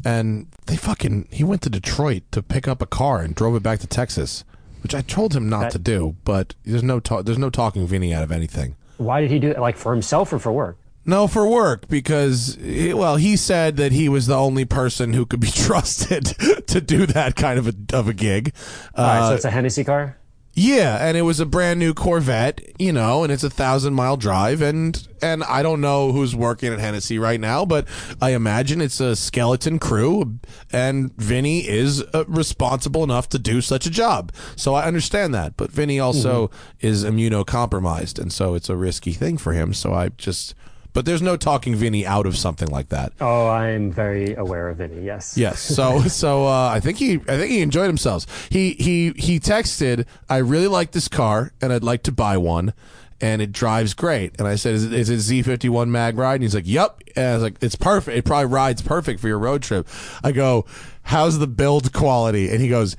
and 0.05 0.49
they 0.67 0.77
fucking 0.77 1.29
he 1.31 1.45
went 1.45 1.63
to 1.63 1.71
Detroit 1.71 2.25
to 2.33 2.43
pick 2.43 2.67
up 2.67 2.83
a 2.83 2.87
car 2.87 3.21
and 3.21 3.33
drove 3.35 3.55
it 3.55 3.63
back 3.63 3.79
to 3.81 3.87
Texas, 3.87 4.43
which 4.83 4.93
I 4.95 5.03
told 5.03 5.37
him 5.37 5.49
not 5.49 5.61
That- 5.61 5.73
to 5.73 5.79
do. 5.79 6.17
But 6.25 6.57
there's 6.65 6.83
no 6.83 6.99
ta- 6.99 7.23
there's 7.23 7.39
no 7.39 7.51
talking 7.51 7.87
Vinny 7.87 8.13
out 8.13 8.25
of 8.25 8.33
anything. 8.33 8.75
Why 8.97 9.21
did 9.21 9.31
he 9.31 9.39
do 9.39 9.51
it? 9.51 9.61
Like 9.61 9.77
for 9.77 9.93
himself 9.93 10.33
or 10.33 10.41
for 10.41 10.51
work? 10.51 10.77
No, 11.09 11.27
for 11.27 11.49
work 11.49 11.89
because 11.89 12.59
eh, 12.63 12.93
well, 12.93 13.17
he 13.17 13.35
said 13.37 13.77
that 13.79 13.93
he 13.93 14.09
was 14.09 14.27
the 14.27 14.37
only 14.37 14.65
person 14.67 15.15
who 15.15 15.25
could 15.27 15.41
be 15.41 15.51
trusted 15.67 16.27
to 16.67 16.81
do 16.81 17.07
that 17.07 17.35
kind 17.35 17.59
of 17.59 17.67
a 17.67 17.75
of 17.97 18.09
a 18.09 18.13
gig. 18.15 18.53
All 18.95 19.05
right, 19.07 19.19
Uh, 19.21 19.29
so 19.31 19.35
it's 19.35 19.45
a 19.47 19.51
Hennessy 19.51 19.85
car. 19.85 20.17
yeah, 20.53 20.99
and 21.01 21.17
it 21.17 21.23
was 21.23 21.41
a 21.41 21.47
brand 21.47 21.79
new 21.79 21.95
Corvette, 21.95 22.61
you 22.79 22.93
know, 22.93 23.23
and 23.23 23.33
it's 23.33 23.45
a 23.45 23.49
thousand 23.51 23.95
mile 23.95 24.17
drive, 24.17 24.61
and 24.61 25.09
and 25.23 25.43
I 25.45 25.63
don't 25.63 25.81
know 25.81 26.13
who's 26.13 26.37
working 26.37 26.73
at 26.75 26.79
Hennessy 26.79 27.19
right 27.19 27.41
now, 27.41 27.65
but 27.65 27.87
I 28.21 28.31
imagine 28.35 28.81
it's 28.81 29.01
a 29.01 29.17
skeleton 29.17 29.79
crew, 29.79 30.39
and 30.73 31.13
Vinny 31.17 31.67
is 31.67 32.03
uh, 32.13 32.25
responsible 32.29 33.03
enough 33.03 33.29
to 33.31 33.39
do 33.39 33.61
such 33.63 33.87
a 33.87 33.91
job. 33.91 34.31
So 34.57 34.75
I 34.75 34.85
understand 34.85 35.33
that, 35.35 35.57
but 35.57 35.71
Vinny 35.73 35.99
also 36.01 36.51
is 36.81 37.03
immunocompromised, 37.05 38.19
and 38.19 38.33
so 38.33 38.55
it's 38.55 38.69
a 38.69 38.77
risky 38.77 39.13
thing 39.13 39.39
for 39.39 39.53
him. 39.55 39.73
So 39.75 39.95
I 39.95 40.11
just, 40.11 40.55
but 40.93 41.05
there's 41.05 41.23
no 41.23 41.37
talking 41.37 41.75
Vinny 41.75 42.07
out 42.07 42.27
of 42.27 42.37
something 42.37 42.69
like 42.69 42.89
that. 42.89 43.13
Oh, 43.21 43.49
I'm 43.49 43.93
very 43.93 44.35
aware 44.35 44.69
of 44.69 44.79
Vinny. 44.79 45.05
Yes. 45.05 45.37
Yes. 45.37 45.61
So 45.61 46.01
so 46.09 46.47
uh, 46.47 46.69
I 46.69 46.81
think 46.81 46.99
he 46.99 47.15
I 47.15 47.37
think 47.37 47.51
he 47.51 47.61
enjoyed 47.61 47.87
himself. 47.87 48.49
He 48.51 48.73
he 48.75 49.13
he 49.17 49.39
texted, 49.41 50.07
"I 50.29 50.39
really 50.39 50.69
like 50.69 50.93
this 50.93 51.09
car 51.09 51.53
and 51.61 51.73
I'd 51.73 51.85
like 51.85 52.03
to 52.05 52.13
buy 52.13 52.37
one." 52.37 52.73
And 53.21 53.43
it 53.43 53.51
drives 53.51 53.95
great. 53.95 54.39
And 54.39 54.47
I 54.47 54.55
said, 54.55 54.75
"Is 54.75 54.85
it, 54.85 54.93
is 54.93 55.11
it 55.11 55.45
Z51 55.45 55.89
mag 55.89 56.17
ride?" 56.17 56.35
And 56.35 56.43
he's 56.43 56.55
like, 56.55 56.69
"Yep." 56.69 57.03
And 57.17 57.27
I 57.27 57.35
was 57.35 57.43
like, 57.43 57.57
"It's 57.61 57.75
perfect. 57.75 58.17
It 58.17 58.25
probably 58.25 58.47
rides 58.47 58.81
perfect 58.81 59.19
for 59.19 59.27
your 59.27 59.41
road 59.41 59.63
trip." 59.63 59.89
I 60.23 60.31
go, 60.31 60.67
"How's 61.03 61.41
the 61.41 61.49
build 61.49 61.93
quality?" 61.93 62.49
And 62.49 62.61
he 62.61 62.69
goes, 62.69 62.97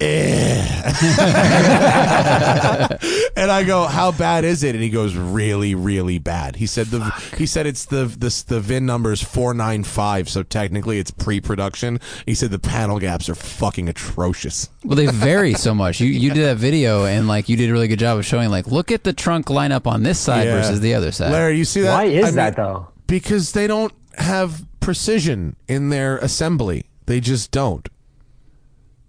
"Eh." 0.00 0.82
and 3.36 3.50
I 3.50 3.64
go, 3.64 3.86
"How 3.86 4.12
bad 4.12 4.44
is 4.44 4.62
it?" 4.62 4.74
And 4.74 4.82
he 4.82 4.90
goes, 4.90 5.16
"Really, 5.16 5.74
really 5.74 6.18
bad." 6.18 6.56
He 6.56 6.66
said 6.66 6.86
the 6.88 7.00
he 7.36 7.46
said 7.46 7.66
it's 7.66 7.84
the 7.84 8.04
the 8.06 8.44
the 8.48 8.60
VIN 8.60 8.86
number 8.86 9.12
is 9.12 9.22
four 9.22 9.54
nine 9.54 9.84
five, 9.84 10.28
so 10.28 10.42
technically 10.42 10.98
it's 10.98 11.10
pre-production. 11.10 12.00
He 12.26 12.34
said 12.34 12.50
the 12.50 12.58
panel 12.58 12.98
gaps 12.98 13.28
are 13.28 13.34
fucking 13.34 13.88
atrocious. 13.88 14.68
Well, 14.84 14.96
they 14.96 15.06
vary 15.06 15.54
so 15.54 15.74
much. 15.74 16.00
You 16.00 16.08
you 16.08 16.32
did 16.32 16.44
that 16.44 16.56
video 16.56 17.04
and 17.04 17.28
like 17.28 17.48
you 17.48 17.56
did 17.56 17.70
a 17.70 17.72
really 17.72 17.88
good 17.88 17.98
job 17.98 18.18
of 18.18 18.26
showing 18.26 18.50
like 18.50 18.66
look 18.66 18.90
at 18.92 19.04
the 19.04 19.12
trunk 19.12 19.46
lineup 19.46 19.86
on 19.86 20.02
this 20.02 20.18
side 20.18 20.46
Yeah. 20.46 20.56
versus 20.56 20.80
the 20.80 20.94
other 20.94 21.12
side. 21.12 21.32
Larry, 21.32 21.58
you 21.58 21.64
see 21.64 21.80
that? 21.82 21.92
Why 21.92 22.04
is 22.04 22.26
I 22.26 22.30
that 22.32 22.58
mean, 22.58 22.66
though? 22.66 22.88
Because 23.06 23.52
they 23.52 23.66
don't 23.66 23.92
have 24.18 24.64
precision 24.80 25.56
in 25.68 25.88
their 25.90 26.18
assembly. 26.18 26.86
They 27.06 27.20
just 27.20 27.50
don't. 27.50 27.88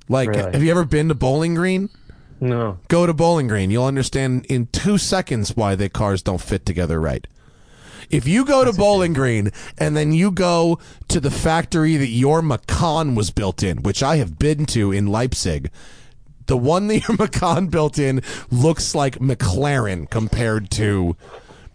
Like, 0.08 0.30
Really? 0.30 0.52
have 0.52 0.64
you 0.64 0.72
ever 0.72 0.86
been 0.86 1.08
to 1.10 1.16
Bowling 1.16 1.56
Green? 1.56 1.90
No. 2.40 2.80
Go 2.90 3.06
to 3.06 3.14
Bowling 3.14 3.48
Green. 3.48 3.72
You'll 3.72 3.86
understand 3.86 4.46
in 4.48 4.68
two 4.68 4.98
seconds 4.98 5.56
why 5.56 5.76
the 5.76 5.90
cars 5.90 6.22
don't 6.22 6.42
fit 6.42 6.66
together 6.66 7.00
right. 7.00 7.26
If 8.12 8.28
you 8.28 8.46
go 8.46 8.64
to 8.64 8.72
Bowling 8.72 9.14
Green 9.14 9.50
and 9.80 9.98
then 9.98 10.12
you 10.12 10.30
go 10.32 10.78
to 11.08 11.20
the 11.20 11.32
factory 11.32 11.98
that 11.98 12.10
your 12.10 12.42
Macan 12.44 13.16
was 13.16 13.32
built 13.32 13.64
in, 13.64 13.82
which 13.82 14.04
I 14.04 14.18
have 14.18 14.38
been 14.38 14.66
to 14.68 14.92
in 14.92 15.08
Leipzig, 15.08 15.72
the 16.46 16.58
one 16.58 16.86
that 16.88 17.08
your 17.08 17.18
Macan 17.20 17.68
built 17.68 17.98
in 17.98 18.22
looks 18.52 18.94
like 18.94 19.18
McLaren 19.20 20.08
compared 20.10 20.70
to. 20.72 21.16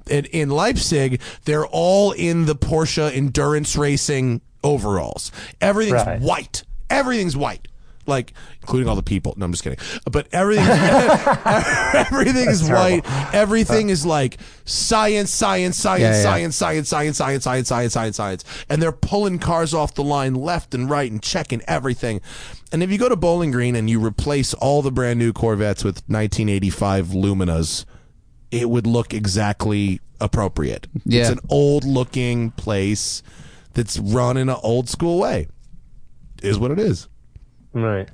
In, 0.08 0.24
in 0.26 0.50
Leipzig, 0.50 1.20
they're 1.46 1.66
all 1.66 2.12
in 2.12 2.46
the 2.46 2.54
Porsche 2.56 3.12
endurance 3.14 3.76
racing 3.76 4.40
overalls. 4.62 5.32
Everything's 5.60 6.04
Right. 6.06 6.20
white. 6.20 6.62
Everything's 6.88 7.36
white. 7.36 7.66
Like, 8.06 8.32
including 8.62 8.88
all 8.88 8.96
the 8.96 9.02
people. 9.02 9.34
No, 9.36 9.44
I'm 9.44 9.52
just 9.52 9.62
kidding. 9.62 9.78
But 10.10 10.28
everything, 10.32 10.66
everything 11.94 12.48
is 12.48 12.68
white. 12.68 13.02
Everything 13.34 13.88
uh. 13.88 13.92
is 13.92 14.06
like 14.06 14.38
science, 14.64 15.30
science, 15.30 15.76
science, 15.76 16.22
science, 16.22 16.56
science, 16.56 16.88
science, 16.88 17.16
science, 17.16 17.44
science, 17.44 17.68
science, 17.68 17.92
science, 17.92 18.16
science. 18.16 18.44
And 18.68 18.82
they're 18.82 18.92
pulling 18.92 19.38
cars 19.38 19.74
off 19.74 19.94
the 19.94 20.02
line 20.02 20.34
left 20.34 20.74
and 20.74 20.88
right 20.88 21.10
and 21.10 21.22
checking 21.22 21.62
everything. 21.66 22.20
And 22.72 22.82
if 22.82 22.90
you 22.90 22.98
go 22.98 23.08
to 23.08 23.16
Bowling 23.16 23.50
Green 23.50 23.76
and 23.76 23.90
you 23.90 24.04
replace 24.04 24.54
all 24.54 24.82
the 24.82 24.92
brand 24.92 25.18
new 25.18 25.32
Corvettes 25.32 25.84
with 25.84 25.96
1985 26.06 27.08
Luminas, 27.08 27.84
it 28.50 28.70
would 28.70 28.86
look 28.86 29.12
exactly 29.12 30.00
appropriate. 30.20 30.86
Yeah. 31.04 31.22
It's 31.22 31.30
an 31.30 31.40
old 31.48 31.84
looking 31.84 32.50
place 32.52 33.22
that's 33.74 33.98
run 33.98 34.36
in 34.36 34.48
an 34.48 34.56
old 34.62 34.88
school 34.88 35.18
way. 35.18 35.48
Is 36.42 36.58
what 36.58 36.70
it 36.70 36.78
is 36.78 37.06
Right. 37.72 38.08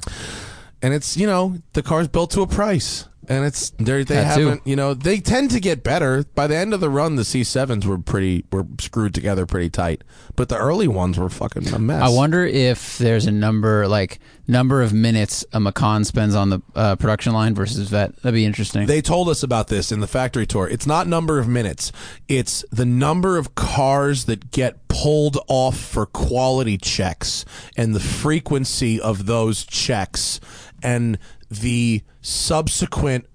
and 0.82 0.92
it's 0.94 1.16
you 1.16 1.26
know 1.26 1.56
the 1.72 1.82
car's 1.82 2.08
built 2.08 2.30
to 2.32 2.42
a 2.42 2.46
price 2.46 3.06
and 3.28 3.44
it's 3.44 3.70
they 3.70 4.04
they 4.04 4.22
haven't 4.22 4.66
you 4.66 4.76
know 4.76 4.94
they 4.94 5.18
tend 5.18 5.50
to 5.50 5.60
get 5.60 5.82
better 5.82 6.24
by 6.34 6.46
the 6.46 6.56
end 6.56 6.72
of 6.72 6.80
the 6.80 6.90
run 6.90 7.16
the 7.16 7.22
c7s 7.22 7.84
were 7.84 7.98
pretty 7.98 8.44
were 8.52 8.66
screwed 8.80 9.14
together 9.14 9.46
pretty 9.46 9.70
tight 9.70 10.02
but 10.36 10.48
the 10.48 10.56
early 10.56 10.88
ones 10.88 11.18
were 11.18 11.28
fucking 11.28 11.68
a 11.74 11.78
mess 11.78 12.02
I 12.02 12.08
wonder 12.08 12.44
if 12.44 12.98
there's 12.98 13.26
a 13.26 13.32
number 13.32 13.88
like 13.88 14.20
number 14.48 14.82
of 14.82 14.92
minutes 14.92 15.44
a 15.52 15.60
Macan 15.60 16.04
spends 16.04 16.34
on 16.34 16.50
the 16.50 16.62
uh, 16.74 16.96
production 16.96 17.32
line 17.32 17.54
versus 17.54 17.88
vet. 17.88 18.14
That'd 18.16 18.34
be 18.34 18.44
interesting. 18.44 18.86
They 18.86 19.02
told 19.02 19.28
us 19.28 19.42
about 19.42 19.68
this 19.68 19.90
in 19.90 20.00
the 20.00 20.06
factory 20.06 20.46
tour. 20.46 20.68
It's 20.68 20.86
not 20.86 21.06
number 21.06 21.38
of 21.38 21.48
minutes. 21.48 21.92
It's 22.28 22.64
the 22.70 22.84
number 22.84 23.38
of 23.38 23.54
cars 23.54 24.26
that 24.26 24.50
get 24.50 24.86
pulled 24.88 25.38
off 25.48 25.78
for 25.78 26.06
quality 26.06 26.78
checks 26.78 27.44
and 27.76 27.94
the 27.94 28.00
frequency 28.00 29.00
of 29.00 29.26
those 29.26 29.64
checks 29.64 30.40
and 30.82 31.18
the 31.50 32.02
subsequent 32.26 33.26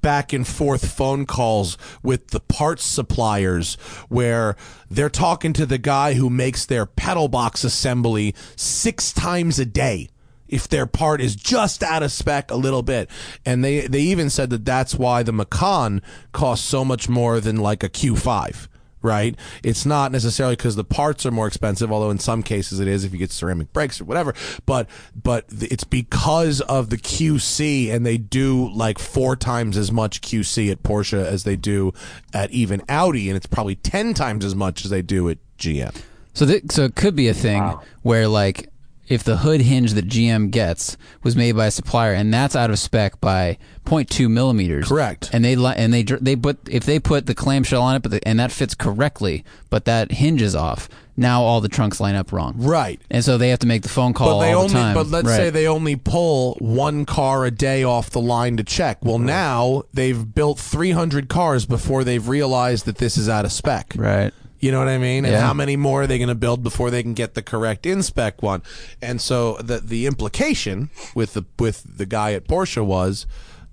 back 0.00 0.32
and 0.32 0.46
forth 0.46 0.92
phone 0.92 1.26
calls 1.26 1.76
with 2.02 2.28
the 2.28 2.38
parts 2.38 2.84
suppliers 2.84 3.74
where 4.08 4.56
they're 4.88 5.10
talking 5.10 5.52
to 5.52 5.66
the 5.66 5.78
guy 5.78 6.14
who 6.14 6.30
makes 6.30 6.64
their 6.64 6.86
pedal 6.86 7.26
box 7.26 7.64
assembly 7.64 8.34
6 8.54 9.12
times 9.12 9.58
a 9.58 9.66
day 9.66 10.08
if 10.48 10.68
their 10.68 10.86
part 10.86 11.20
is 11.20 11.34
just 11.34 11.82
out 11.82 12.04
of 12.04 12.12
spec 12.12 12.52
a 12.52 12.56
little 12.56 12.82
bit. 12.82 13.10
And 13.44 13.64
they 13.64 13.88
they 13.88 14.02
even 14.02 14.30
said 14.30 14.50
that 14.50 14.64
that's 14.64 14.94
why 14.94 15.24
the 15.24 15.32
Macan 15.32 16.00
costs 16.30 16.64
so 16.64 16.84
much 16.84 17.08
more 17.08 17.40
than 17.40 17.56
like 17.56 17.82
a 17.82 17.88
Q5. 17.88 18.68
Right? 19.06 19.36
It's 19.62 19.86
not 19.86 20.10
necessarily 20.10 20.56
because 20.56 20.74
the 20.74 20.82
parts 20.82 21.24
are 21.24 21.30
more 21.30 21.46
expensive, 21.46 21.92
although 21.92 22.10
in 22.10 22.18
some 22.18 22.42
cases 22.42 22.80
it 22.80 22.88
is 22.88 23.04
if 23.04 23.12
you 23.12 23.18
get 23.18 23.30
ceramic 23.30 23.72
brakes 23.72 24.00
or 24.00 24.04
whatever. 24.04 24.34
But 24.66 24.88
but 25.14 25.44
it's 25.50 25.84
because 25.84 26.60
of 26.62 26.90
the 26.90 26.96
QC, 26.98 27.92
and 27.92 28.04
they 28.04 28.18
do 28.18 28.68
like 28.74 28.98
four 28.98 29.36
times 29.36 29.76
as 29.76 29.92
much 29.92 30.20
QC 30.22 30.72
at 30.72 30.82
Porsche 30.82 31.24
as 31.24 31.44
they 31.44 31.54
do 31.54 31.92
at 32.34 32.50
even 32.50 32.82
Audi, 32.88 33.28
and 33.30 33.36
it's 33.36 33.46
probably 33.46 33.76
ten 33.76 34.12
times 34.12 34.44
as 34.44 34.54
much 34.56 34.84
as 34.84 34.90
they 34.90 35.02
do 35.02 35.28
at 35.28 35.38
GM. 35.56 35.94
So, 36.34 36.44
th- 36.44 36.64
so 36.70 36.84
it 36.84 36.96
could 36.96 37.14
be 37.16 37.28
a 37.28 37.34
thing 37.34 37.62
Wow. 37.62 37.82
where, 38.02 38.28
like, 38.28 38.68
if 39.08 39.22
the 39.22 39.38
hood 39.38 39.60
hinge 39.60 39.92
that 39.94 40.08
GM 40.08 40.50
gets 40.50 40.96
was 41.22 41.36
made 41.36 41.52
by 41.52 41.66
a 41.66 41.70
supplier 41.70 42.12
and 42.12 42.32
that's 42.32 42.56
out 42.56 42.70
of 42.70 42.78
spec 42.78 43.20
by 43.20 43.58
0.2 43.84 44.28
millimeters, 44.30 44.88
Correct. 44.88 45.30
and 45.32 45.44
they 45.44 45.54
li- 45.56 45.74
and 45.76 45.92
they 45.92 46.02
they 46.02 46.36
put 46.36 46.58
if 46.68 46.84
they 46.84 46.98
put 46.98 47.26
the 47.26 47.34
clamshell 47.34 47.82
on 47.82 47.96
it, 47.96 48.02
but 48.02 48.10
the, 48.10 48.28
and 48.28 48.40
that 48.40 48.50
fits 48.52 48.74
correctly, 48.74 49.44
but 49.70 49.84
that 49.84 50.12
hinge 50.12 50.42
is 50.42 50.54
off. 50.54 50.88
Now 51.18 51.42
all 51.44 51.62
the 51.62 51.68
trunks 51.70 51.98
line 51.98 52.14
up 52.14 52.30
wrong, 52.30 52.54
Right. 52.58 53.00
and 53.10 53.24
so 53.24 53.38
they 53.38 53.48
have 53.48 53.60
to 53.60 53.66
make 53.66 53.80
the 53.82 53.88
phone 53.88 54.12
call 54.12 54.38
But 54.38 54.44
they 54.44 54.52
all 54.52 54.62
only, 54.64 54.74
the 54.74 54.78
time. 54.80 54.94
but 54.94 55.06
let's 55.06 55.26
Right. 55.28 55.36
say 55.36 55.50
they 55.50 55.66
only 55.66 55.96
pull 55.96 56.56
one 56.60 57.06
car 57.06 57.46
a 57.46 57.50
day 57.50 57.84
off 57.84 58.10
the 58.10 58.20
line 58.20 58.58
to 58.58 58.62
check. 58.64 58.98
Well, 59.02 59.18
now 59.18 59.84
they've 59.94 60.34
built 60.34 60.58
300 60.58 61.30
cars 61.30 61.64
before 61.64 62.04
they've 62.04 62.28
realized 62.28 62.84
that 62.84 62.98
this 62.98 63.16
is 63.16 63.30
out 63.30 63.46
of 63.46 63.52
spec. 63.52 63.94
right. 63.96 64.34
You 64.66 64.72
know 64.72 64.80
what 64.80 64.88
I 64.88 64.98
mean? 64.98 65.24
And 65.24 65.32
Yeah. 65.32 65.42
how 65.42 65.54
many 65.54 65.76
more 65.76 66.02
are 66.02 66.06
they 66.08 66.18
going 66.18 66.26
to 66.28 66.34
build 66.34 66.64
before 66.64 66.90
they 66.90 67.00
can 67.00 67.14
get 67.14 67.34
the 67.34 67.42
correct 67.42 67.84
inspec 67.84 68.42
one? 68.42 68.62
And 69.00 69.20
so 69.20 69.58
the 69.58 69.78
the 69.78 70.06
implication 70.06 70.90
with 71.14 71.34
the 71.34 71.44
with 71.56 71.84
the 71.98 72.04
guy 72.04 72.32
at 72.32 72.48
Porsche 72.48 72.84
was 72.84 73.26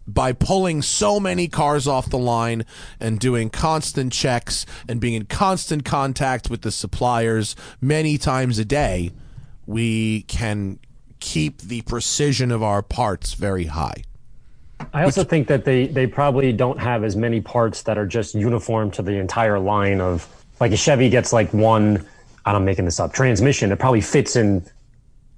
by 0.05 0.33
pulling 0.33 0.83
so 0.83 1.19
many 1.19 1.47
cars 1.47 1.87
off 1.87 2.11
the 2.11 2.19
line 2.19 2.63
and 2.99 3.19
doing 3.19 3.49
constant 3.49 4.13
checks 4.13 4.67
and 4.87 4.99
being 5.01 5.15
in 5.15 5.25
constant 5.25 5.83
contact 5.83 6.51
with 6.51 6.61
the 6.61 6.71
suppliers 6.71 7.55
many 7.81 8.19
times 8.19 8.59
a 8.59 8.65
day, 8.65 9.09
we 9.65 10.21
can 10.23 10.77
keep 11.19 11.59
the 11.61 11.81
precision 11.81 12.51
of 12.51 12.61
our 12.61 12.83
parts 12.83 13.33
very 13.33 13.65
high. 13.65 14.03
I 14.93 15.05
also 15.05 15.23
think 15.23 15.47
that 15.47 15.65
they, 15.65 15.87
they 15.87 16.05
probably 16.05 16.53
don't 16.53 16.79
have 16.79 17.03
as 17.03 17.15
many 17.15 17.41
parts 17.41 17.81
that 17.83 17.97
are 17.97 18.05
just 18.05 18.35
uniform 18.35 18.91
to 18.91 19.01
the 19.01 19.13
entire 19.13 19.57
line 19.57 19.99
of 20.01 20.42
like 20.59 20.71
a 20.71 20.77
Chevy 20.77 21.09
gets 21.09 21.33
like 21.33 21.53
one, 21.53 22.05
I'm 22.45 22.65
making 22.65 22.85
this 22.85 22.99
up, 22.99 23.13
transmission. 23.13 23.71
It 23.71 23.79
probably 23.79 24.01
fits 24.01 24.35
in 24.35 24.65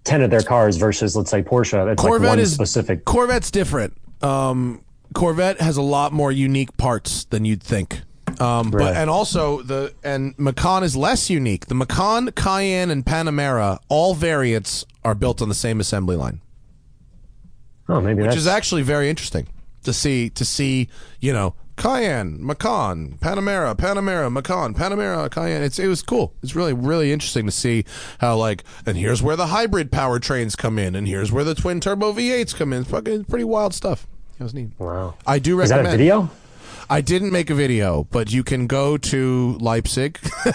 10 0.06 0.22
of 0.22 0.30
their 0.30 0.42
cars 0.42 0.78
versus 0.78 1.16
let's 1.16 1.32
say 1.32 1.42
Porsche. 1.42 1.92
It's 1.92 2.02
Corvette 2.02 2.22
like 2.22 2.30
one 2.30 2.40
is 2.40 2.54
specific. 2.54 3.06
Corvette's 3.06 3.52
different. 3.52 3.94
Um, 4.22 4.84
Corvette 5.14 5.60
has 5.62 5.78
a 5.78 5.82
lot 5.82 6.14
more 6.14 6.32
unique 6.32 6.76
parts 6.78 7.26
than 7.26 7.46
you'd 7.46 7.64
think. 7.64 8.02
Um, 8.40 8.72
Really? 8.72 8.88
but 8.92 8.98
and 8.98 9.10
also 9.10 9.62
the 9.62 9.94
and 10.04 10.34
Macan 10.38 10.84
is 10.84 10.96
less 10.96 11.30
unique. 11.30 11.68
The 11.68 11.76
Macan, 11.76 12.32
Cayenne, 12.32 12.90
and 12.92 13.06
Panamera, 13.06 13.80
all 13.88 14.14
variants 14.14 14.84
are 15.06 15.16
built 15.16 15.42
on 15.42 15.48
the 15.48 15.56
same 15.56 15.80
assembly 15.80 16.16
line, 16.18 16.42
Oh, 17.88 18.02
maybe 18.02 18.22
which 18.24 18.30
that's 18.32 18.38
is 18.38 18.48
actually 18.48 18.82
very 18.82 19.10
interesting 19.10 19.48
to 19.84 19.94
see. 19.94 20.30
To 20.32 20.44
see, 20.44 20.90
you 21.22 21.32
know, 21.32 21.54
Cayenne, 21.78 22.38
Macan, 22.44 23.18
Panamera, 23.20 23.76
Panamera, 23.76 24.32
Macan, 24.32 24.74
Panamera, 24.74 25.30
Cayenne. 25.30 25.62
It's 25.64 25.78
it 25.78 25.88
was 25.88 26.02
cool. 26.02 26.34
It's 26.42 26.56
really 26.56 26.74
really 26.74 27.12
interesting 27.12 27.46
to 27.46 27.52
see 27.52 27.84
how 28.20 28.38
like 28.38 28.64
and 28.86 28.98
here's 28.98 29.22
where 29.22 29.36
the 29.36 29.48
hybrid 29.48 29.92
powertrains 29.92 30.58
come 30.58 30.80
in, 30.80 30.96
and 30.96 31.08
here's 31.08 31.32
where 31.32 31.44
the 31.44 31.56
twin 31.56 31.80
turbo 31.82 32.14
V8s 32.14 32.56
come 32.56 32.72
in. 32.74 32.82
It's 32.84 32.92
fucking 32.92 33.26
pretty 33.26 33.46
wild 33.46 33.74
stuff. 33.74 34.08
It 34.40 34.44
was 34.44 34.54
neat. 34.54 34.70
wow. 34.78 35.16
I 35.26 35.40
do 35.40 35.60
Is 35.62 35.70
that 35.70 35.78
recommend. 35.78 35.96
a 35.96 35.98
video? 35.98 36.30
I 36.90 37.02
didn't 37.02 37.32
make 37.32 37.50
a 37.50 37.56
video, 37.56 38.04
but 38.12 38.32
you 38.32 38.44
can 38.44 38.68
go 38.68 38.96
to 38.98 39.58
Leipzig. 39.60 40.20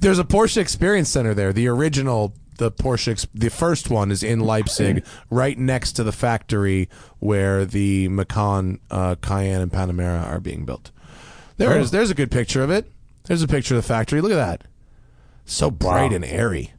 There's 0.00 0.18
a 0.20 0.24
Porsche 0.24 0.58
Experience 0.58 1.08
Center 1.08 1.34
there. 1.34 1.52
The 1.52 1.66
original, 1.68 2.32
the 2.58 2.70
Porsche, 2.70 3.26
the 3.34 3.50
first 3.50 3.88
one 3.90 4.10
is 4.10 4.22
in 4.22 4.40
Leipzig, 4.40 5.04
right 5.30 5.58
next 5.58 5.92
to 5.92 6.04
the 6.04 6.12
factory 6.12 6.88
where 7.18 7.64
the 7.64 8.08
Macan, 8.08 8.78
uh, 8.90 9.14
Cayenne, 9.20 9.60
and 9.62 9.72
Panamera 9.72 10.24
are 10.26 10.40
being 10.40 10.64
built. 10.64 10.90
There 11.56 11.74
it 11.76 11.80
is. 11.80 11.90
There's 11.90 12.10
a 12.10 12.14
good 12.14 12.30
picture 12.30 12.62
of 12.62 12.70
it. 12.70 12.92
There's 13.24 13.42
a 13.42 13.48
picture 13.48 13.74
of 13.74 13.82
the 13.82 13.88
factory. 13.88 14.20
Look 14.20 14.32
at 14.32 14.36
that. 14.36 14.62
So 15.44 15.70
bright 15.70 16.10
Wow. 16.10 16.16
and 16.16 16.24
airy. 16.24 16.72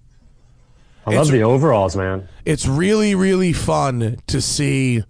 I 1.06 1.12
love 1.12 1.28
It's- 1.28 1.32
the 1.32 1.44
overalls, 1.44 1.96
man. 1.96 2.28
It's 2.46 2.66
really, 2.68 3.16
really 3.16 3.52
fun 3.54 4.18
to 4.28 4.42
see 4.42 5.04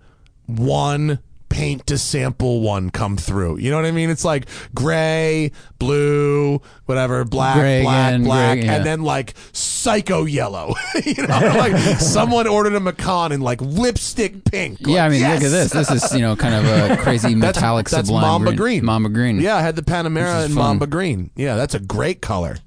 one 0.45 1.19
paint 1.59 1.87
to 1.87 1.97
sample 1.97 2.61
one 2.61 2.89
come 2.89 3.17
through. 3.17 3.57
You 3.57 3.69
know 3.69 3.75
what 3.75 3.85
I 3.85 3.91
mean? 3.91 4.09
It's 4.09 4.23
like 4.23 4.47
gray, 4.73 5.51
blue, 5.77 6.61
whatever, 6.85 7.25
black, 7.25 7.57
Gray 7.57 7.81
black, 7.81 8.21
black, 8.21 8.57
gray, 8.59 8.65
yeah. 8.65 8.75
and 8.75 8.85
then 8.85 9.01
like 9.03 9.33
psycho 9.51 10.23
yellow. 10.23 10.73
you 11.05 11.27
know, 11.27 11.53
like 11.57 11.75
someone 11.99 12.47
ordered 12.47 12.75
a 12.75 12.79
Macan 12.79 13.33
in 13.33 13.41
like 13.41 13.61
lipstick 13.61 14.45
pink. 14.45 14.79
Yeah, 14.81 15.05
I 15.05 15.09
mean, 15.09 15.19
yes! 15.19 15.35
look 15.35 15.47
at 15.47 15.51
this. 15.51 15.71
This 15.71 15.91
is 16.03 16.13
you 16.13 16.21
know 16.21 16.35
kind 16.37 16.55
of 16.55 16.91
a 16.91 16.97
crazy 17.03 17.33
That's- 17.33 17.55
metallic 17.55 17.89
that's 17.89 18.07
sublime 18.07 18.21
Mamba 18.21 18.51
green. 18.51 18.57
green. 18.57 18.85
Mamba 18.85 19.09
green. 19.09 19.39
Yeah, 19.41 19.57
I 19.57 19.61
had 19.61 19.75
the 19.75 19.81
Panamera 19.81 20.45
and 20.45 20.53
fun. 20.53 20.63
Mamba 20.63 20.87
green. 20.87 21.31
Yeah, 21.35 21.55
that's 21.55 21.73
a 21.73 21.79
great 21.79 22.21
color. 22.21 22.57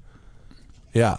Yeah. 0.93 1.17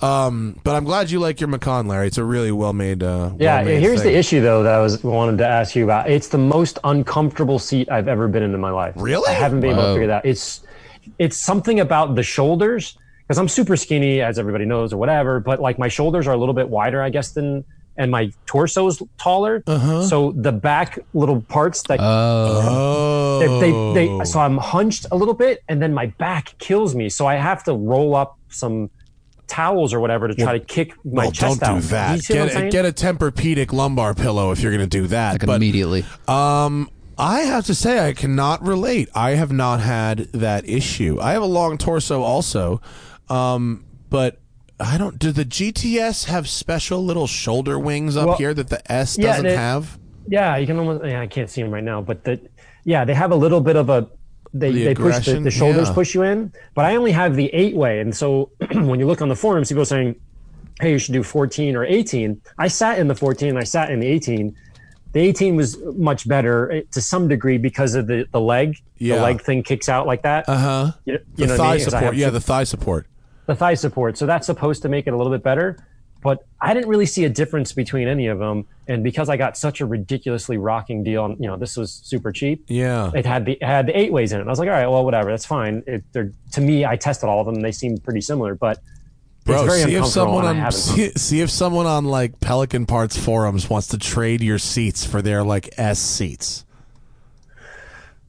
Um, 0.00 0.58
but 0.62 0.76
I'm 0.76 0.84
glad 0.84 1.10
you 1.10 1.18
like 1.18 1.40
your 1.40 1.48
Macan, 1.48 1.88
Larry. 1.88 2.06
It's 2.06 2.18
a 2.18 2.24
really 2.24 2.52
well 2.52 2.72
made. 2.72 3.02
Uh, 3.02 3.32
Yeah, 3.38 3.56
well-made 3.56 3.80
here's 3.80 4.02
thing. 4.02 4.12
the 4.12 4.18
issue 4.18 4.40
though 4.40 4.62
that 4.62 4.74
I 4.74 4.80
was 4.80 5.02
wanted 5.02 5.38
to 5.38 5.46
ask 5.46 5.74
you 5.74 5.84
about. 5.84 6.08
It's 6.08 6.28
the 6.28 6.38
most 6.38 6.78
uncomfortable 6.84 7.58
seat 7.58 7.90
I've 7.90 8.08
ever 8.08 8.28
been 8.28 8.42
in 8.42 8.54
in 8.54 8.60
my 8.60 8.70
life. 8.70 8.94
Really? 8.96 9.28
I 9.28 9.32
haven't 9.34 9.60
been 9.60 9.70
able 9.72 9.82
to 9.82 9.92
figure 9.94 10.06
that. 10.08 10.18
out. 10.18 10.26
It's 10.26 10.60
it's 11.18 11.36
something 11.36 11.80
about 11.80 12.14
the 12.14 12.22
shoulders 12.22 12.96
because 13.26 13.38
I'm 13.38 13.48
super 13.48 13.76
skinny, 13.76 14.20
as 14.20 14.38
everybody 14.38 14.64
knows, 14.66 14.92
or 14.92 14.98
whatever. 14.98 15.40
But 15.40 15.60
like 15.60 15.78
my 15.78 15.88
shoulders 15.88 16.26
are 16.26 16.32
a 16.32 16.36
little 16.38 16.54
bit 16.54 16.68
wider, 16.68 17.02
I 17.02 17.10
guess, 17.10 17.32
than 17.32 17.64
and 17.96 18.12
my 18.12 18.30
torso's 18.46 19.02
taller. 19.18 19.64
Uh-huh. 19.66 20.02
So 20.04 20.30
the 20.36 20.52
back 20.52 21.00
little 21.14 21.40
parts 21.40 21.82
that 21.88 21.98
Oh, 22.00 22.60
Oh, 22.62 23.38
they, 23.60 23.70
they, 23.72 24.16
they 24.18 24.24
so 24.24 24.38
I'm 24.38 24.58
hunched 24.58 25.06
a 25.10 25.16
little 25.16 25.34
bit, 25.34 25.64
and 25.68 25.82
then 25.82 25.92
my 25.92 26.06
back 26.06 26.56
kills 26.58 26.94
me. 26.94 27.08
So 27.08 27.26
I 27.26 27.34
have 27.34 27.64
to 27.64 27.74
roll 27.74 28.14
up 28.14 28.38
some 28.50 28.88
towels 29.48 29.92
or 29.92 30.00
whatever 30.00 30.28
to 30.28 30.34
try 30.34 30.56
to 30.58 30.64
kick 30.64 30.94
my 31.04 31.24
well, 31.24 31.32
chest 31.32 31.60
don't 31.60 31.68
out. 31.70 31.80
do 31.82 31.88
that. 31.88 32.16
You 32.16 32.22
see 32.22 32.34
Get 32.34 32.46
a, 32.48 32.50
saying? 32.50 32.70
get 32.70 32.84
a 32.84 32.92
Tempur-Pedic 32.92 33.72
lumbar 33.72 34.14
pillow 34.14 34.52
if 34.52 34.60
you're 34.60 34.70
going 34.72 34.88
to 34.88 34.98
do 35.00 35.06
that. 35.08 35.32
like 35.32 35.46
but 35.46 35.56
immediately. 35.56 36.04
um, 36.28 36.88
I 37.16 37.40
have 37.40 37.66
to 37.66 37.74
say 37.74 38.06
I 38.06 38.12
cannot 38.12 38.62
relate. 38.64 39.08
I 39.14 39.30
have 39.30 39.50
not 39.50 39.80
had 39.80 40.18
that 40.32 40.68
issue. 40.68 41.18
I 41.20 41.32
have 41.32 41.42
a 41.42 41.46
long 41.46 41.76
torso 41.76 42.22
also, 42.22 42.80
um, 43.28 43.84
but 44.08 44.38
I 44.78 44.96
don't. 44.98 45.18
Do 45.18 45.32
the 45.32 45.44
GTS 45.44 46.26
have 46.26 46.48
special 46.48 47.04
little 47.04 47.26
shoulder 47.26 47.76
wings 47.78 48.16
up 48.16 48.26
Well, 48.28 48.36
here 48.36 48.54
that 48.54 48.68
the 48.68 48.92
S 48.92 49.18
yeah, 49.18 49.26
doesn't 49.28 49.44
they- 49.46 49.56
have? 49.56 49.98
Yeah, 50.28 50.56
you 50.58 50.66
can 50.66 50.78
almost. 50.78 51.04
Yeah, 51.04 51.20
I 51.20 51.26
can't 51.26 51.50
see 51.50 51.60
them 51.62 51.72
right 51.72 51.82
now, 51.82 52.00
but 52.02 52.22
the 52.22 52.40
yeah, 52.84 53.04
they 53.04 53.14
have 53.14 53.32
a 53.32 53.36
little 53.36 53.60
bit 53.60 53.74
of 53.76 53.88
a. 53.90 54.08
They, 54.54 54.72
The 54.72 54.84
they 54.84 54.94
push 54.94 55.24
the, 55.26 55.40
the 55.40 55.50
shoulders 55.50 55.88
yeah. 55.88 55.94
push 55.94 56.14
you 56.14 56.22
in, 56.22 56.52
but 56.74 56.84
I 56.84 56.96
only 56.96 57.12
have 57.12 57.36
the 57.36 57.46
eight 57.54 57.76
way, 57.76 58.00
and 58.00 58.14
so 58.14 58.50
when 58.72 58.98
you 59.00 59.06
look 59.06 59.20
on 59.22 59.28
the 59.28 59.36
forums, 59.36 59.68
people 59.68 59.82
are 59.82 59.86
saying, 59.86 60.16
"Hey, 60.80 60.92
you 60.92 60.98
should 60.98 61.12
do 61.12 61.22
14 61.22 61.76
or 61.76 61.84
18." 61.84 62.40
I 62.58 62.68
sat 62.68 62.98
in 62.98 63.08
the 63.08 63.14
14, 63.14 63.50
and 63.50 63.58
I 63.58 63.64
sat 63.64 63.90
in 63.90 64.00
the 64.00 64.06
18. 64.06 64.54
The 65.12 65.20
18 65.20 65.56
was 65.56 65.78
much 65.96 66.28
better 66.28 66.70
eh, 66.70 66.82
to 66.92 67.00
some 67.00 67.28
degree 67.28 67.58
because 67.58 67.94
of 67.94 68.06
the 68.06 68.26
the 68.30 68.40
leg. 68.40 68.76
Yeah. 68.98 69.16
The 69.16 69.22
leg 69.22 69.42
thing 69.42 69.62
kicks 69.62 69.88
out 69.88 70.06
like 70.06 70.22
that. 70.22 70.48
Uh 70.48 70.56
huh. 70.56 70.92
You, 71.04 71.12
you 71.14 71.18
The 71.36 71.46
know 71.46 71.52
what 71.52 71.60
I 71.60 71.64
thigh 71.64 71.76
mean? 71.76 71.90
support. 71.90 72.16
Yeah, 72.16 72.30
the 72.30 72.40
thigh 72.40 72.64
support. 72.64 73.06
the 73.46 73.54
thigh 73.54 73.74
support. 73.74 74.18
So 74.18 74.26
that's 74.26 74.46
supposed 74.46 74.82
to 74.82 74.88
make 74.88 75.06
it 75.06 75.12
a 75.14 75.16
little 75.16 75.32
bit 75.32 75.42
better. 75.42 75.78
But 76.20 76.44
I 76.60 76.74
didn't 76.74 76.88
really 76.88 77.06
see 77.06 77.24
a 77.24 77.28
difference 77.28 77.72
between 77.72 78.08
any 78.08 78.26
of 78.26 78.38
them. 78.38 78.66
And 78.88 79.04
because 79.04 79.28
I 79.28 79.36
got 79.36 79.56
such 79.56 79.80
a 79.80 79.86
ridiculously 79.86 80.58
rocking 80.58 81.04
deal, 81.04 81.22
on, 81.22 81.36
you 81.38 81.46
know, 81.46 81.56
this 81.56 81.76
was 81.76 81.92
super 81.92 82.32
cheap. 82.32 82.64
Yeah. 82.66 83.12
It 83.14 83.24
had 83.24 83.44
the 83.44 83.52
it 83.52 83.62
had 83.62 83.86
the 83.86 83.96
eight 83.96 84.12
ways 84.12 84.32
in 84.32 84.38
it. 84.38 84.40
And 84.42 84.50
I 84.50 84.52
was 84.52 84.58
like, 84.58 84.68
all 84.68 84.74
right, 84.74 84.88
well, 84.88 85.04
whatever, 85.04 85.30
that's 85.30 85.46
fine. 85.46 85.84
It, 85.86 86.02
they're, 86.12 86.32
to 86.52 86.60
me, 86.60 86.84
I 86.84 86.96
tested 86.96 87.28
all 87.28 87.40
of 87.40 87.46
them. 87.46 87.56
and 87.56 87.64
They 87.64 87.72
seem 87.72 87.98
pretty 87.98 88.20
similar, 88.20 88.54
but 88.54 88.80
Bro, 89.44 89.66
see 89.68 89.94
if 89.94 90.06
someone 90.06 90.44
on 90.44 90.72
see, 90.72 91.10
see 91.12 91.40
if 91.40 91.50
someone 91.50 91.86
on 91.86 92.04
like 92.04 92.38
Pelican 92.38 92.84
Parts 92.84 93.16
forums 93.16 93.70
wants 93.70 93.88
to 93.88 93.98
trade 93.98 94.42
your 94.42 94.58
seats 94.58 95.06
for 95.06 95.22
their 95.22 95.42
like 95.42 95.70
S 95.78 95.98
seats. 95.98 96.66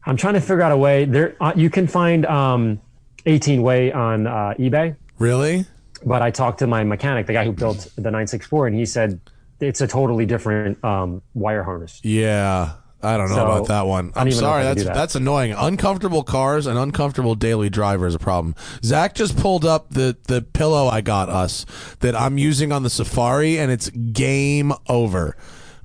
I'm 0.05 0.15
trying 0.15 0.35
to 0.35 0.41
figure 0.41 0.61
out 0.61 0.71
a 0.71 0.77
way. 0.77 1.03
There, 1.03 1.35
uh, 1.41 1.51
you 1.57 1.69
can 1.69 1.87
find 1.87 2.25
um, 2.25 2.79
18 3.25 3.61
way 3.61 3.91
on 3.91 4.27
uh, 4.27 4.53
eBay. 4.57 4.95
Really? 5.17 5.65
But 6.05 6.21
I 6.21 6.31
talked 6.31 6.59
to 6.59 6.67
my 6.67 6.83
mechanic, 6.83 7.27
the 7.27 7.33
guy 7.33 7.45
who 7.45 7.51
built 7.51 7.89
the 7.95 8.03
964, 8.03 8.67
and 8.67 8.75
he 8.75 8.85
said 8.85 9.19
it's 9.59 9.81
a 9.81 9.87
totally 9.87 10.25
different 10.25 10.83
um, 10.83 11.21
wire 11.33 11.63
harness. 11.63 11.99
Yeah. 12.03 12.73
I 13.01 13.15
don't 13.15 13.29
know 13.29 13.35
So, 13.35 13.45
about 13.45 13.67
that 13.69 13.85
one. 13.85 14.11
I'm 14.15 14.27
even 14.27 14.41
know 14.41 14.47
if 14.47 14.51
sorry. 14.51 14.63
That's 14.63 14.83
that. 14.83 14.93
that's 14.93 15.15
annoying. 15.15 15.53
Uncomfortable 15.53 16.21
cars 16.23 16.67
and 16.67 16.77
uncomfortable 16.77 17.33
daily 17.33 17.69
driver 17.69 18.07
is 18.07 18.15
a 18.15 18.19
problem. 18.19 18.55
Zack 18.83 19.15
just 19.15 19.37
pulled 19.37 19.63
up 19.63 19.89
the 19.91 20.17
the 20.23 20.41
pillow 20.41 20.87
I 20.87 20.99
got 20.99 21.29
us 21.29 21.65
that 22.01 22.13
I'm 22.13 22.37
using 22.37 22.73
on 22.73 22.83
the 22.83 22.89
Safari, 22.89 23.57
and 23.57 23.71
it's 23.71 23.89
game 23.89 24.73
over. 24.89 25.37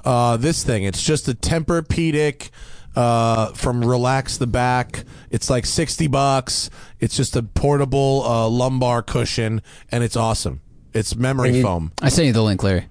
Uh, 0.04 0.36
this 0.36 0.64
thing, 0.64 0.82
it's 0.82 1.02
just 1.02 1.28
a 1.28 1.34
Tempur-Pedic 1.34 2.50
uh, 2.96 3.52
from 3.52 3.84
Relax 3.84 4.38
the 4.38 4.46
Back. 4.46 5.04
It's 5.30 5.50
like 5.50 5.66
sixty 5.66 6.06
bucks. 6.06 6.70
It's 7.00 7.16
just 7.16 7.36
a 7.36 7.42
portable 7.42 8.22
uh, 8.24 8.48
lumbar 8.48 9.02
cushion, 9.02 9.62
and 9.90 10.04
it's 10.04 10.16
awesome. 10.16 10.60
It's 10.92 11.16
memory 11.16 11.56
you- 11.56 11.62
foam. 11.62 11.92
I 12.02 12.08
sent 12.08 12.26
you 12.26 12.32
the 12.32 12.42
link, 12.42 12.62
Larry. 12.62 12.86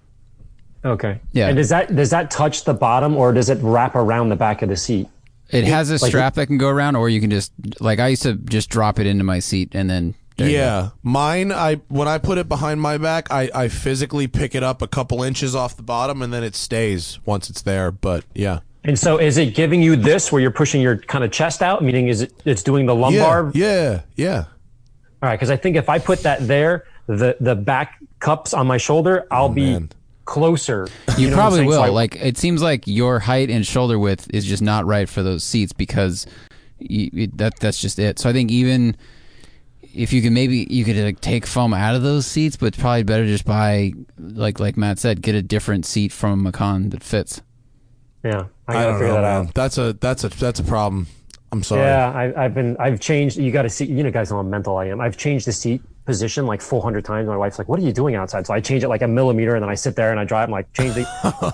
Okay. 0.85 1.21
Yeah. 1.31 1.47
And 1.47 1.55
does 1.57 1.69
that 1.69 1.95
does 1.95 2.09
that 2.09 2.29
touch 2.29 2.65
the 2.65 2.73
bottom 2.73 3.15
or 3.15 3.31
does 3.31 3.49
it 3.49 3.57
wrap 3.61 3.95
around 3.95 4.29
the 4.29 4.35
back 4.35 4.61
of 4.61 4.69
the 4.69 4.75
seat? 4.75 5.07
It 5.49 5.63
has 5.65 5.89
a 5.89 5.93
like- 5.93 6.09
strap 6.09 6.33
that 6.35 6.47
can 6.47 6.57
go 6.57 6.67
around, 6.67 6.95
or 6.97 7.09
you 7.09 7.21
can 7.21 7.29
just 7.29 7.53
like 7.79 7.99
I 7.99 8.09
used 8.09 8.23
to 8.23 8.33
just 8.35 8.69
drop 8.69 8.99
it 8.99 9.07
into 9.07 9.23
my 9.23 9.39
seat 9.39 9.69
and 9.73 9.89
then 9.89 10.15
there 10.35 10.47
you 10.49 10.57
go. 10.57 10.59
Yeah, 10.61 10.89
mine. 11.03 11.51
I 11.51 11.75
when 11.87 12.07
I 12.07 12.17
put 12.17 12.37
it 12.37 12.49
behind 12.49 12.81
my 12.81 12.97
back, 12.97 13.31
I, 13.31 13.49
I 13.53 13.67
physically 13.67 14.27
pick 14.27 14.55
it 14.55 14.63
up 14.63 14.81
a 14.81 14.87
couple 14.87 15.21
inches 15.23 15.55
off 15.55 15.77
the 15.77 15.83
bottom, 15.83 16.21
and 16.21 16.33
then 16.33 16.43
it 16.43 16.55
stays 16.55 17.19
once 17.25 17.49
it's 17.49 17.61
there. 17.61 17.91
But 17.91 18.25
yeah, 18.33 18.59
And 18.85 18.99
so 18.99 19.17
is 19.17 19.37
it 19.37 19.55
giving 19.55 19.81
you 19.81 19.95
this 19.95 20.31
where 20.31 20.41
you're 20.41 20.51
pushing 20.51 20.81
your 20.81 20.97
kind 20.97 21.23
of 21.23 21.31
chest 21.31 21.61
out, 21.61 21.83
meaning 21.83 22.09
is 22.09 22.21
it 22.21 22.33
it's 22.45 22.63
doing 22.63 22.85
the 22.85 22.95
lumbar? 22.95 23.51
yeah, 23.53 24.01
yeah. 24.15 24.45
All 25.21 25.29
right, 25.29 25.37
because 25.37 25.49
I 25.49 25.55
think 25.55 25.77
if 25.77 25.87
I 25.87 25.99
put 25.99 26.23
that 26.23 26.45
there, 26.47 26.85
the 27.07 27.37
the 27.39 27.55
back 27.55 27.99
cups 28.19 28.53
on 28.53 28.67
my 28.67 28.77
shoulder, 28.77 29.25
I'll 29.31 29.45
oh, 29.45 29.49
be 29.49 29.71
man. 29.71 29.89
closer. 30.25 30.87
You, 31.17 31.29
know 31.29 31.35
probably 31.35 31.65
will. 31.65 31.73
So 31.73 31.83
I- 31.83 31.89
like 31.89 32.17
it 32.17 32.37
seems 32.37 32.61
like 32.61 32.85
your 32.85 33.19
height 33.19 33.49
and 33.49 33.65
shoulder 33.65 33.97
width 33.97 34.27
is 34.33 34.45
just 34.45 34.61
not 34.61 34.85
right 34.85 35.07
for 35.07 35.23
those 35.23 35.43
seats 35.43 35.71
because 35.71 36.25
you, 36.79 37.09
it, 37.13 37.37
that 37.37 37.59
that's 37.59 37.79
just 37.79 37.99
it. 37.99 38.19
So 38.19 38.29
I 38.29 38.33
think 38.33 38.51
even 38.51 38.97
if 39.93 40.11
you 40.11 40.21
can 40.21 40.33
maybe 40.33 40.67
you 40.69 40.83
could 40.83 40.97
like 40.97 41.21
take 41.21 41.45
foam 41.45 41.73
out 41.73 41.95
of 41.95 42.01
those 42.01 42.25
seats, 42.25 42.57
but 42.57 42.67
it's 42.67 42.77
probably 42.77 43.03
better 43.03 43.25
just 43.25 43.45
buy 43.45 43.93
like 44.17 44.59
like 44.59 44.75
Matt 44.75 44.99
said, 44.99 45.21
get 45.21 45.35
a 45.35 45.41
different 45.41 45.85
seat 45.85 46.11
from 46.11 46.31
a 46.33 46.35
Macan 46.35 46.89
that 46.89 47.01
fits. 47.03 47.41
Yeah, 48.23 48.45
I 48.67 48.71
I 48.71 48.73
gotta 48.73 48.85
don't 48.85 48.93
figure 48.99 49.07
know, 49.07 49.13
that 49.15 49.21
man. 49.21 49.47
out. 49.47 49.53
That's 49.53 49.77
a 49.77 49.93
that's 49.93 50.23
a 50.23 50.29
that's 50.29 50.59
a 50.59 50.63
problem. 50.63 51.07
I'm 51.51 51.61
sorry. 51.61 51.81
Yeah, 51.81 52.11
I, 52.11 52.45
I've 52.45 52.55
been 52.55 52.75
I've 52.79 52.99
changed. 52.99 53.37
You 53.37 53.51
got 53.51 53.61
to 53.61 53.69
see. 53.69 53.85
You 53.85 54.01
know, 54.01 54.09
guys, 54.09 54.31
know 54.31 54.37
how 54.37 54.43
mental 54.43 54.75
I 54.77 54.85
am. 54.85 54.99
I've 54.99 55.17
changed 55.17 55.45
the 55.45 55.51
seat 55.51 55.81
position 56.05 56.47
like 56.47 56.61
400 56.61 57.05
times. 57.05 57.27
My 57.27 57.37
wife's 57.37 57.59
like, 57.59 57.69
"What 57.69 57.79
are 57.79 57.83
you 57.83 57.93
doing 57.93 58.15
outside?" 58.15 58.47
So 58.47 58.55
I 58.55 58.59
change 58.59 58.83
it 58.83 58.87
like 58.87 59.03
a 59.03 59.07
millimeter, 59.07 59.53
and 59.53 59.61
then 59.61 59.69
I 59.69 59.75
sit 59.75 59.95
there 59.95 60.09
and 60.09 60.19
I 60.19 60.23
drive. 60.23 60.47
I'm 60.47 60.51
like, 60.51 60.73
change 60.73 60.95
the. 60.95 61.05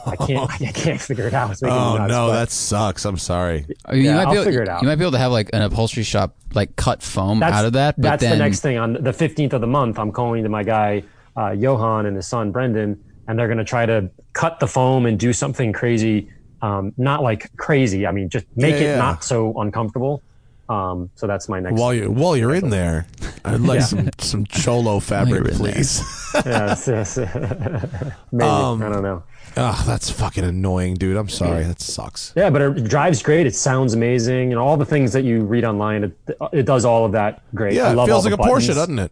I 0.05 0.15
can't. 0.25 0.49
I 0.61 0.71
can't 0.71 1.01
figure 1.01 1.27
it 1.27 1.33
out. 1.33 1.51
It's 1.51 1.61
making 1.61 1.77
Oh 1.77 1.93
me 1.93 1.99
nuts, 1.99 2.11
no, 2.11 2.27
but 2.27 2.33
that 2.33 2.49
sucks. 2.49 3.03
I'm 3.03 3.17
sorry. 3.17 3.65
I 3.85 3.93
mean, 3.93 4.05
you 4.05 4.11
might 4.11 4.27
I'll 4.27 4.31
be 4.31 4.35
able, 4.35 4.45
figure 4.45 4.61
it 4.61 4.69
out. 4.69 4.81
You 4.81 4.87
might 4.87 4.95
be 4.95 5.03
able 5.03 5.11
to 5.11 5.17
have 5.17 5.33
like 5.33 5.49
an 5.51 5.63
upholstery 5.63 6.03
shop 6.03 6.33
like 6.53 6.77
cut 6.77 7.03
foam 7.03 7.41
that's, 7.41 7.53
out 7.53 7.65
of 7.65 7.73
that. 7.73 7.97
But 7.97 8.03
that's 8.03 8.23
then 8.23 8.37
the 8.37 8.43
next 8.43 8.61
thing. 8.61 8.77
On 8.77 8.93
the 8.93 9.11
15th 9.11 9.51
of 9.51 9.59
the 9.59 9.67
month, 9.67 9.99
I'm 9.99 10.13
calling 10.13 10.43
to 10.43 10.49
my 10.49 10.63
guy 10.63 11.03
uh, 11.35 11.51
Johan 11.51 12.05
and 12.05 12.15
his 12.15 12.25
son 12.27 12.51
Brendan, 12.51 13.03
and 13.27 13.37
they're 13.37 13.47
going 13.47 13.57
to 13.57 13.65
try 13.65 13.85
to 13.85 14.09
cut 14.31 14.61
the 14.61 14.67
foam 14.67 15.05
and 15.05 15.19
do 15.19 15.33
something 15.33 15.73
crazy. 15.73 16.31
Um, 16.61 16.93
not 16.97 17.23
like 17.23 17.55
crazy. 17.57 18.05
I 18.05 18.11
mean, 18.11 18.29
just 18.29 18.45
make 18.55 18.73
Yeah, 18.75 18.79
it 18.79 18.83
yeah. 18.83 18.97
not 18.97 19.23
so 19.23 19.59
uncomfortable. 19.61 20.21
Um, 20.67 21.09
so 21.15 21.25
that's 21.25 21.49
my 21.49 21.59
next. 21.59 21.79
While 21.79 21.93
you 21.93 22.11
while 22.11 22.37
you're 22.37 22.53
in 22.53 22.69
there, 22.69 23.07
I'd 23.43 23.61
like 23.61 23.79
Yeah. 23.79 23.85
some 23.85 24.09
some 24.19 24.45
cholo 24.45 24.99
fabric, 25.11 25.29
you're 25.43 25.47
in 25.51 25.57
there. 25.57 25.73
please. 25.73 26.03
yes, 26.45 26.87
yes. 26.87 27.17
Maybe 28.31 28.49
Um, 28.49 28.81
I 28.83 28.89
don't 28.89 29.01
know. 29.03 29.23
oh, 29.57 29.83
that's 29.87 30.09
fucking 30.11 30.43
annoying, 30.43 30.93
dude. 30.95 31.17
I'm 31.17 31.29
sorry. 31.29 31.63
That 31.63 31.81
sucks. 31.81 32.33
Yeah, 32.35 32.49
but 32.51 32.61
it 32.61 32.83
drives 32.83 33.23
great. 33.23 33.47
It 33.47 33.55
sounds 33.55 33.93
amazing. 33.95 34.49
You 34.49 34.55
know, 34.55 34.63
all 34.63 34.77
the 34.77 34.85
things 34.85 35.11
that 35.13 35.23
you 35.23 35.41
read 35.41 35.65
online, 35.65 36.03
it, 36.03 36.37
it 36.53 36.65
does 36.67 36.85
all 36.85 37.05
of 37.05 37.13
that 37.13 37.41
great. 37.55 37.73
I 37.73 37.75
Yeah, 37.77 37.91
it 37.91 37.95
love 37.95 38.07
feels 38.07 38.25
like 38.25 38.33
a 38.33 38.37
the 38.37 38.43
Porsche, 38.43 38.75
doesn't 38.75 38.99
it? 38.99 39.11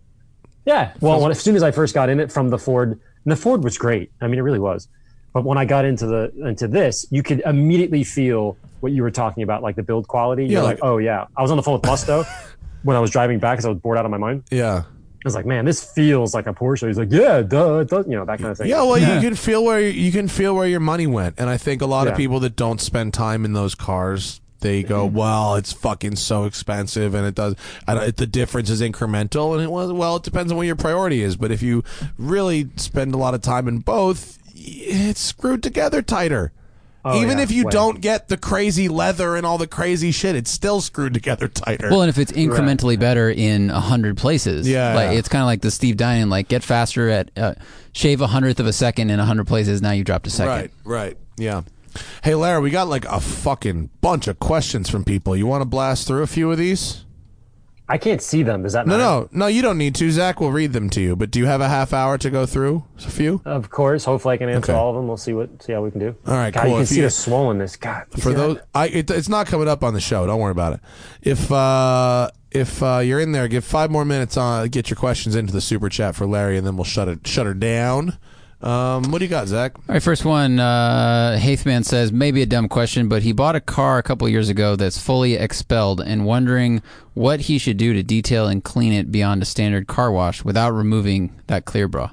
Yeah. 0.66 0.92
Well, 1.00 1.22
when, 1.22 1.32
as 1.32 1.40
soon 1.40 1.56
as 1.56 1.64
I 1.64 1.72
first 1.72 1.96
got 1.96 2.10
in 2.10 2.20
it 2.20 2.32
from 2.32 2.50
the 2.50 2.58
Ford, 2.60 2.92
and 2.92 3.32
the 3.32 3.36
Ford 3.36 3.64
was 3.64 3.78
great. 3.78 4.12
I 4.22 4.28
mean, 4.28 4.38
it 4.38 4.44
really 4.44 4.60
was. 4.60 4.88
But 5.38 5.46
when 5.46 5.60
I 5.60 5.66
got 5.66 5.86
into 5.86 6.08
the 6.08 6.32
into 6.48 6.68
this, 6.68 7.06
you 7.12 7.22
could 7.22 7.44
immediately 7.46 8.04
feel 8.04 8.58
what 8.80 8.92
you 8.92 9.04
were 9.04 9.12
talking 9.12 9.44
about, 9.44 9.62
like 9.62 9.76
the 9.76 9.84
build 9.84 10.08
quality. 10.08 10.46
You're 10.46 10.54
Yeah, 10.54 10.64
like, 10.64 10.82
like- 10.82 10.90
oh 10.90 10.98
yeah. 10.98 11.28
I 11.38 11.44
was 11.44 11.52
on 11.52 11.58
the 11.58 11.62
phone 11.62 11.76
with 11.76 11.84
Musto 11.84 12.26
when 12.82 12.98
I 12.98 13.00
was 13.00 13.12
driving 13.12 13.38
back 13.38 13.58
because 13.58 13.66
I 13.68 13.70
was 13.70 13.78
bored 13.78 14.00
out 14.00 14.06
of 14.06 14.10
my 14.10 14.18
mind. 14.18 14.46
Yeah. 14.50 14.82
I 14.88 15.24
was 15.24 15.36
like, 15.36 15.46
man, 15.46 15.64
this 15.64 15.84
feels 15.94 16.34
like 16.34 16.48
a 16.48 16.56
Porsche. 16.56 16.88
He's 16.88 16.98
like, 16.98 17.12
yeah, 17.12 17.44
duh, 17.44 17.82
it 17.82 17.90
does. 17.90 18.08
You 18.08 18.16
know, 18.16 18.26
that 18.26 18.40
kind 18.40 18.50
of 18.50 18.58
thing. 18.58 18.66
Yeah, 18.68 18.82
well, 18.82 18.98
you 18.98 19.22
can 19.22 19.36
feel 19.36 19.64
where 19.64 19.80
you 19.80 20.12
can 20.12 20.28
feel 20.28 20.56
where 20.56 20.68
your 20.68 20.80
money 20.80 21.06
went, 21.06 21.36
and 21.38 21.52
I 21.52 21.58
think 21.58 21.84
a 21.84 21.86
lot 21.86 22.08
of 22.08 22.18
people 22.18 22.40
that 22.40 22.56
don't 22.56 22.82
spend 22.82 23.14
time 23.14 23.46
in 23.46 23.54
those 23.54 23.76
cars, 23.76 24.42
they 24.62 24.82
go, 24.82 25.06
mm-hmm. 25.06 25.18
"Well, 25.18 25.56
it's 25.56 25.72
fucking 25.72 26.16
so 26.16 26.46
expensive, 26.46 27.14
and 27.14 27.28
it 27.28 27.36
does. 27.36 27.56
And 27.88 28.00
it, 28.00 28.18
the 28.18 28.26
difference 28.26 28.72
is 28.72 28.82
incremental." 28.82 29.54
And 29.54 29.62
it 29.62 29.70
was, 29.70 29.92
well, 29.92 30.16
it 30.16 30.24
depends 30.24 30.52
on 30.52 30.58
what 30.58 30.66
your 30.66 30.76
priority 30.76 31.22
is, 31.22 31.36
but 31.36 31.52
if 31.52 31.62
you 31.62 31.84
really 32.18 32.70
spend 32.78 33.14
a 33.14 33.18
lot 33.18 33.34
of 33.36 33.42
time 33.42 33.68
in 33.68 33.80
both, 33.80 34.40
it's 34.68 35.20
screwed 35.22 35.64
together 35.64 36.02
tighter. 36.02 36.52
Oh, 37.06 37.22
Even 37.22 37.38
yeah, 37.38 37.44
if 37.46 37.52
you 37.52 37.64
way. 37.66 37.72
don't 37.72 38.02
get 38.02 38.28
the 38.28 38.36
crazy 38.36 38.90
leather 38.90 39.38
and 39.38 39.46
all 39.46 39.58
the 39.58 39.68
crazy 39.68 40.12
shit, 40.12 40.36
it's 40.36 40.52
still 40.52 40.82
screwed 40.82 41.14
together 41.14 41.48
tighter. 41.48 41.90
Well, 41.90 42.02
and 42.02 42.10
if 42.10 42.18
it's 42.18 42.34
incrementally 42.34 43.00
better 43.00 43.30
in 43.30 43.70
a 43.70 43.80
hundred 43.80 44.18
places, 44.18 44.68
Yeah, 44.68 44.94
like 44.94 45.12
yeah. 45.12 45.18
it's 45.18 45.30
kind 45.30 45.42
of 45.42 45.46
like 45.46 45.62
the 45.62 45.72
Steve 45.72 45.96
Dinan, 45.96 46.30
like 46.30 46.50
get 46.50 46.64
faster 46.64 47.08
at 47.10 47.32
uh, 47.38 47.54
shave 47.94 48.20
a 48.20 48.28
hundredth 48.28 48.60
of 48.60 48.68
a 48.68 48.74
second 48.74 49.10
in 49.10 49.22
a 49.22 49.26
hundred 49.26 49.48
places. 49.48 49.82
Now 49.82 49.92
you 49.92 50.04
dropped 50.04 50.28
a 50.28 50.30
second. 50.30 50.52
Right, 50.52 50.72
right. 50.84 51.18
Yeah. 51.38 51.62
Hey, 52.24 52.36
Larry, 52.36 52.62
we 52.62 52.72
got 52.72 52.90
like 52.90 53.06
a 53.06 53.22
fucking 53.22 53.90
bunch 54.02 54.28
of 54.28 54.40
questions 54.40 54.90
from 54.90 55.06
people. 55.06 55.34
You 55.36 55.48
want 55.48 55.62
to 55.62 55.66
blast 55.66 56.08
through 56.08 56.24
a 56.24 56.28
few 56.28 56.52
of 56.52 56.58
these? 56.58 57.06
I 57.90 57.98
can't 57.98 58.22
see 58.22 58.44
them. 58.44 58.64
Does 58.64 58.74
that 58.74 58.86
No, 58.86 58.98
matter? 58.98 59.30
no, 59.32 59.46
no, 59.46 59.48
you 59.48 59.62
don't 59.62 59.78
need 59.78 59.96
to. 59.96 60.12
Zack 60.12 60.42
will 60.42 60.52
read 60.52 60.74
them 60.74 60.90
to 60.90 61.00
you. 61.02 61.16
But 61.16 61.32
do 61.32 61.40
you 61.40 61.46
have 61.46 61.62
a 61.62 61.70
half 61.70 61.94
hour 61.94 62.18
to 62.18 62.30
go 62.30 62.46
through 62.46 62.84
a 62.98 63.10
few? 63.10 63.42
Of 63.46 63.70
course. 63.70 64.04
Hopefully, 64.04 64.34
I 64.34 64.38
can 64.38 64.50
answer 64.50 64.74
Okay. 64.74 64.80
all 64.80 64.90
of 64.90 64.96
them. 64.98 65.08
We'll 65.08 65.16
see 65.16 65.32
what 65.34 65.64
see 65.64 65.72
how 65.74 65.82
we 65.82 65.92
can 65.92 66.00
do. 66.02 66.16
All 66.28 66.34
right, 66.34 66.54
God, 66.54 66.62
cool. 66.64 66.70
You 66.72 66.76
can 66.76 66.84
If 66.84 66.90
see 66.90 66.96
you- 66.98 67.02
the 67.04 67.08
swollenness. 67.08 67.80
God, 67.80 68.04
For 68.20 68.30
that? 68.32 68.36
those, 68.36 68.58
I 68.76 68.88
it, 68.88 69.10
it's 69.12 69.30
not 69.30 69.48
coming 69.48 69.68
up 69.70 69.84
on 69.84 69.94
the 69.94 70.02
show. 70.02 70.26
Don't 70.28 70.40
worry 70.40 70.52
about 70.52 70.74
it. 70.74 70.80
If 71.22 71.50
uh 71.52 72.30
if 72.52 72.82
uh, 72.82 73.00
you're 73.00 73.20
in 73.20 73.32
there, 73.34 73.48
give 73.48 73.64
five 73.66 73.92
more 73.92 74.04
minutes 74.06 74.36
on 74.38 74.68
get 74.70 74.90
your 74.90 74.98
questions 74.98 75.36
into 75.36 75.54
the 75.54 75.62
super 75.62 75.90
chat 75.90 76.16
for 76.16 76.26
Larry, 76.26 76.58
and 76.58 76.66
then 76.68 76.76
we'll 76.76 76.84
shut 76.86 77.08
it 77.08 77.26
shut 77.28 77.46
her 77.46 77.54
down. 77.54 78.18
Um, 78.68 79.12
what 79.12 79.20
do 79.20 79.26
you 79.26 79.30
got, 79.30 79.48
Zack? 79.48 79.78
All 79.78 79.94
right, 79.94 80.04
first 80.04 80.26
one. 80.26 80.60
Uh, 80.60 81.40
Haithman 81.40 81.86
says 81.86 82.12
maybe 82.12 82.42
a 82.42 82.46
dumb 82.46 82.68
question, 82.68 83.08
but 83.08 83.24
he 83.24 83.32
bought 83.32 83.56
a 83.56 83.62
car 83.62 83.98
a 83.98 84.04
couple 84.04 84.28
years 84.28 84.50
ago 84.50 84.76
that's 84.76 84.98
fully 84.98 85.36
expelled, 85.36 86.02
and 86.02 86.26
wondering 86.26 86.82
what 87.14 87.40
he 87.40 87.60
should 87.60 87.78
do 87.78 87.94
to 87.94 88.04
detail 88.04 88.46
and 88.48 88.66
clean 88.66 88.92
it 88.92 89.10
beyond 89.10 89.42
a 89.42 89.46
standard 89.46 89.88
car 89.88 90.12
wash 90.12 90.44
without 90.44 90.72
removing 90.72 91.34
that 91.48 91.64
clear 91.64 91.88
bra. 91.88 92.12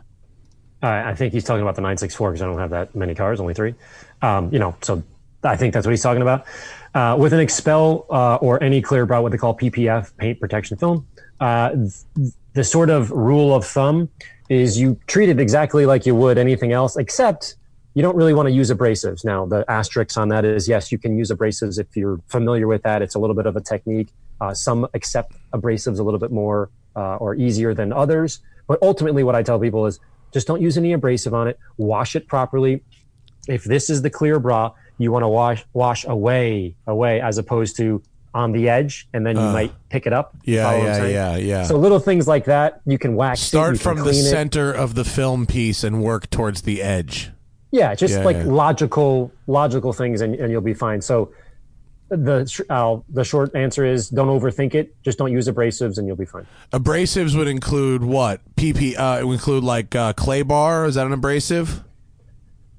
Uh, 0.80 0.86
I 0.86 1.14
think 1.16 1.32
he's 1.32 1.42
talking 1.42 1.62
about 1.62 1.74
the 1.74 1.80
964 1.80 2.30
because 2.30 2.42
I 2.42 2.46
don't 2.46 2.58
have 2.58 2.70
that 2.70 2.94
many 2.94 3.16
cars, 3.16 3.40
only 3.40 3.54
three. 3.54 3.74
Um, 4.22 4.52
you 4.52 4.60
know, 4.60 4.76
so 4.80 5.02
I 5.42 5.56
think 5.56 5.74
that's 5.74 5.84
what 5.84 5.90
he's 5.90 6.02
talking 6.02 6.22
about. 6.22 6.46
Uh, 6.94 7.16
with 7.18 7.32
an 7.32 7.40
XPEL 7.40 8.06
uh, 8.10 8.36
or 8.36 8.62
any 8.62 8.80
clear 8.80 9.06
bra, 9.06 9.20
what 9.20 9.32
they 9.32 9.38
call 9.38 9.56
PPF, 9.56 10.16
paint 10.18 10.38
protection 10.38 10.76
film, 10.76 11.04
uh, 11.40 11.70
th- 11.70 12.32
the 12.52 12.62
sort 12.62 12.90
of 12.90 13.10
rule 13.10 13.52
of 13.52 13.66
thumb 13.66 14.08
is 14.54 14.78
you 14.78 14.98
treat 15.06 15.28
it 15.28 15.40
exactly 15.40 15.86
like 15.86 16.06
you 16.06 16.14
would 16.14 16.38
anything 16.38 16.72
else, 16.72 16.96
except 16.96 17.56
you 17.94 18.02
don't 18.02 18.16
really 18.16 18.34
want 18.34 18.48
to 18.48 18.52
use 18.52 18.70
abrasives. 18.70 19.24
Now, 19.24 19.46
the 19.46 19.64
asterisk 19.70 20.16
on 20.16 20.28
that 20.28 20.44
is 20.44 20.68
yes, 20.68 20.90
you 20.90 20.98
can 20.98 21.16
use 21.16 21.30
abrasives 21.30 21.78
if 21.78 21.96
you're 21.96 22.20
familiar 22.26 22.66
with 22.66 22.82
that. 22.82 23.02
It's 23.02 23.14
a 23.14 23.18
little 23.18 23.36
bit 23.36 23.46
of 23.46 23.56
a 23.56 23.60
technique. 23.60 24.08
Uh, 24.40 24.52
some 24.52 24.86
accept 24.94 25.32
abrasives 25.52 25.98
a 26.00 26.02
little 26.02 26.18
bit 26.18 26.32
more 26.32 26.70
uh, 26.96 27.16
or 27.16 27.34
easier 27.34 27.72
than 27.74 27.92
others. 27.92 28.40
But 28.66 28.78
ultimately, 28.82 29.22
what 29.22 29.34
I 29.34 29.42
tell 29.42 29.60
people 29.60 29.86
is 29.86 30.00
just 30.32 30.46
don't 30.46 30.60
use 30.60 30.76
any 30.76 30.92
abrasive 30.92 31.34
on 31.34 31.46
it. 31.46 31.58
Wash 31.76 32.16
it 32.16 32.26
properly. 32.26 32.82
If 33.46 33.62
this 33.64 33.88
is 33.90 34.02
the 34.02 34.10
clear 34.10 34.40
bra, 34.40 34.72
you 34.98 35.12
want 35.12 35.22
to 35.22 35.28
wash 35.28 35.64
wash 35.72 36.04
away, 36.04 36.74
away, 36.86 37.20
as 37.20 37.38
opposed 37.38 37.76
to 37.76 38.02
on 38.34 38.52
the 38.52 38.68
edge, 38.68 39.08
and 39.14 39.24
then 39.24 39.36
you 39.36 39.42
might 39.42 39.72
pick 39.88 40.06
it 40.06 40.12
up. 40.12 40.36
Yeah, 40.44 40.64
follow 40.64 40.80
what 40.80 40.90
I'm 40.90 41.02
yeah, 41.04 41.36
yeah, 41.36 41.36
yeah. 41.36 41.62
So 41.64 41.76
little 41.76 42.00
things 42.00 42.26
like 42.26 42.46
that, 42.46 42.80
you 42.84 42.98
can 42.98 43.14
wax. 43.14 43.40
Start 43.40 43.74
can 43.74 43.78
from 43.78 43.96
the 43.98 44.02
clean 44.04 44.16
it. 44.26 44.28
center 44.28 44.72
of 44.72 44.94
the 44.96 45.04
film 45.04 45.46
piece 45.46 45.84
and 45.84 46.02
work 46.02 46.28
towards 46.30 46.62
the 46.62 46.82
edge. 46.82 47.30
Yeah, 47.70 47.94
just 47.94 48.14
Yeah, 48.14 48.24
like 48.24 48.36
yeah. 48.36 48.44
logical, 48.44 49.32
logical 49.46 49.92
things, 49.92 50.20
and, 50.20 50.34
and 50.34 50.50
you'll 50.50 50.60
be 50.60 50.74
fine. 50.74 51.00
So 51.00 51.32
the 52.08 52.64
uh, 52.70 52.98
the 53.08 53.24
short 53.24 53.54
answer 53.54 53.84
is 53.84 54.08
don't 54.10 54.28
overthink 54.28 54.74
it. 54.74 54.94
Just 55.02 55.18
don't 55.18 55.32
use 55.32 55.48
abrasives, 55.48 55.98
and 55.98 56.06
you'll 56.06 56.16
be 56.16 56.24
fine. 56.26 56.46
Abrasives 56.72 57.36
would 57.36 57.48
include 57.48 58.02
what? 58.04 58.40
PP. 58.56 58.96
Uh, 58.98 59.20
it 59.20 59.24
would 59.24 59.34
include 59.34 59.64
like 59.64 59.94
uh, 59.94 60.12
clay 60.12 60.42
bar. 60.42 60.86
Is 60.86 60.96
that 60.96 61.06
an 61.06 61.12
abrasive? 61.12 61.82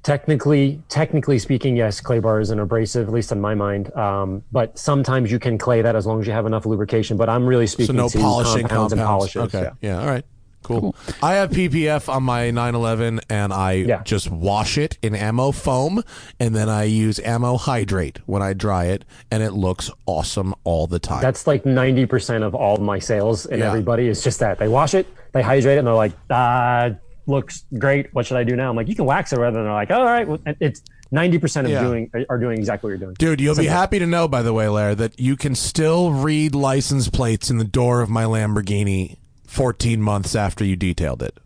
Technically, 0.05 0.79
technically 0.87 1.39
speaking, 1.39 1.75
yes, 1.75 1.99
clay 1.99 2.19
bar 2.19 2.39
is 2.39 2.51
an 2.51 2.59
abrasive, 2.59 3.07
at 3.07 3.13
least 3.13 3.31
in 3.31 3.41
my 3.41 3.55
mind. 3.55 3.91
Um, 3.95 4.43
but 4.51 4.77
sometimes 4.77 5.31
you 5.31 5.39
can 5.39 5.57
clay 5.57 5.81
that 5.81 5.95
as 5.95 6.05
long 6.05 6.21
as 6.21 6.27
you 6.27 6.33
have 6.33 6.45
enough 6.45 6.67
lubrication. 6.67 7.17
But 7.17 7.27
I'm 7.27 7.43
really 7.43 7.65
speaking 7.65 7.97
So 7.97 8.07
speaking 8.09 8.21
no 8.21 8.27
to 8.29 8.33
polishing 8.43 8.67
compounds, 8.67 8.93
and 8.93 9.01
polishes. 9.01 9.41
Okay. 9.55 9.63
yeah. 9.63 9.71
Yeah. 9.81 9.99
All 10.01 10.05
right. 10.05 10.23
Cool. 10.61 10.95
I 11.23 11.33
have 11.33 11.49
PPF 11.49 12.07
on 12.07 12.21
my 12.21 12.51
911 12.51 13.21
and 13.31 13.51
I 13.51 13.71
Yeah. 13.73 14.03
just 14.03 14.29
wash 14.29 14.77
it 14.77 14.99
in 15.01 15.15
ammo 15.15 15.51
foam 15.51 16.03
and 16.39 16.55
then 16.55 16.69
I 16.69 16.83
use 16.83 17.19
ammo 17.19 17.57
hydrate 17.57 18.19
when 18.27 18.43
I 18.43 18.53
dry 18.53 18.85
it 18.85 19.05
and 19.31 19.41
it 19.41 19.53
looks 19.53 19.89
awesome 20.05 20.53
all 20.63 20.85
the 20.85 20.99
time. 20.99 21.21
That's 21.23 21.47
like 21.47 21.63
90% 21.63 22.43
of 22.43 22.53
all 22.53 22.77
my 22.77 22.99
sales 22.99 23.47
and 23.47 23.59
Yeah. 23.59 23.67
everybody 23.69 24.07
is 24.07 24.23
just 24.23 24.39
that. 24.39 24.59
They 24.59 24.67
wash 24.67 24.93
it, 24.93 25.07
they 25.33 25.41
hydrate 25.41 25.77
it, 25.77 25.79
and 25.79 25.87
they're 25.87 25.95
like, 25.95 26.13
ah, 26.29 26.89
looks 27.27 27.65
great. 27.77 28.13
What 28.13 28.25
should 28.25 28.37
I 28.37 28.43
do 28.43 28.55
now? 28.55 28.69
I'm 28.69 28.75
like, 28.75 28.87
you 28.87 28.95
can 28.95 29.05
wax 29.05 29.33
it 29.33 29.39
rather 29.39 29.55
than 29.57 29.65
they're 29.65 29.73
like, 29.73 29.91
all 29.91 30.05
right. 30.05 30.27
Well, 30.27 30.39
it's 30.59 30.81
90% 31.13 31.65
of 31.65 31.69
Yeah. 31.71 31.83
doing 31.83 32.11
are 32.29 32.37
doing 32.37 32.57
exactly 32.57 32.87
what 32.87 32.89
you're 32.91 32.97
doing. 33.05 33.15
Dude, 33.17 33.41
you'll 33.41 33.55
be 33.55 33.65
happy 33.67 33.99
to 33.99 34.05
know, 34.07 34.27
by 34.27 34.41
the 34.41 34.53
way, 34.53 34.67
Larry, 34.67 34.95
that 34.95 35.19
you 35.19 35.35
can 35.35 35.55
still 35.55 36.11
read 36.11 36.53
license 36.55 37.09
plates 37.09 37.49
in 37.49 37.57
the 37.57 37.63
door 37.63 38.01
of 38.01 38.09
my 38.09 38.23
Lamborghini 38.23 39.17
14 39.47 40.01
months 40.01 40.35
after 40.35 40.65
you 40.65 40.75
detailed 40.75 41.21
it. 41.23 41.37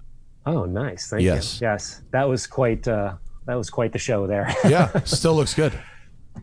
Oh, 0.46 0.66
nice. 0.66 1.10
Thank 1.10 1.24
Yes. 1.24 1.60
you. 1.62 1.68
Yes. 1.68 2.02
That 2.12 2.28
was 2.28 2.48
quite 2.48 2.88
uh, 2.88 3.14
that 3.46 3.56
was 3.56 3.70
quite 3.70 3.92
the 3.94 4.00
show 4.00 4.26
there. 4.28 4.54
Yeah, 4.66 4.88
still 5.06 5.36
looks 5.36 5.54
good. 5.54 5.74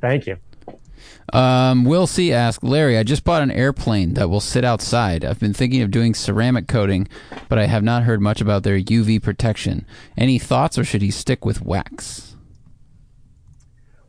Thank 0.01 0.26
you. 0.26 0.37
Um, 1.33 1.85
Will 1.85 2.07
C 2.07 2.33
asked 2.33 2.63
Larry, 2.63 2.97
I 2.99 3.03
just 3.03 3.25
bought 3.25 3.43
an 3.43 3.51
airplane 3.51 4.15
that 4.15 4.31
will 4.31 4.41
sit 4.41 4.65
outside. 4.65 5.25
I've 5.25 5.41
been 5.41 5.55
thinking 5.55 5.83
of 5.83 5.91
doing 5.91 6.15
ceramic 6.15 6.69
coating, 6.69 7.09
but 7.49 7.59
I 7.59 7.67
have 7.67 7.83
not 7.83 8.05
heard 8.05 8.21
much 8.21 8.41
about 8.41 8.63
their 8.63 8.79
UV 8.79 9.23
protection. 9.23 9.87
Any 10.17 10.39
thoughts, 10.39 10.79
or 10.79 10.85
should 10.85 11.03
he 11.03 11.11
stick 11.11 11.45
with 11.45 11.63
wax? 11.63 12.37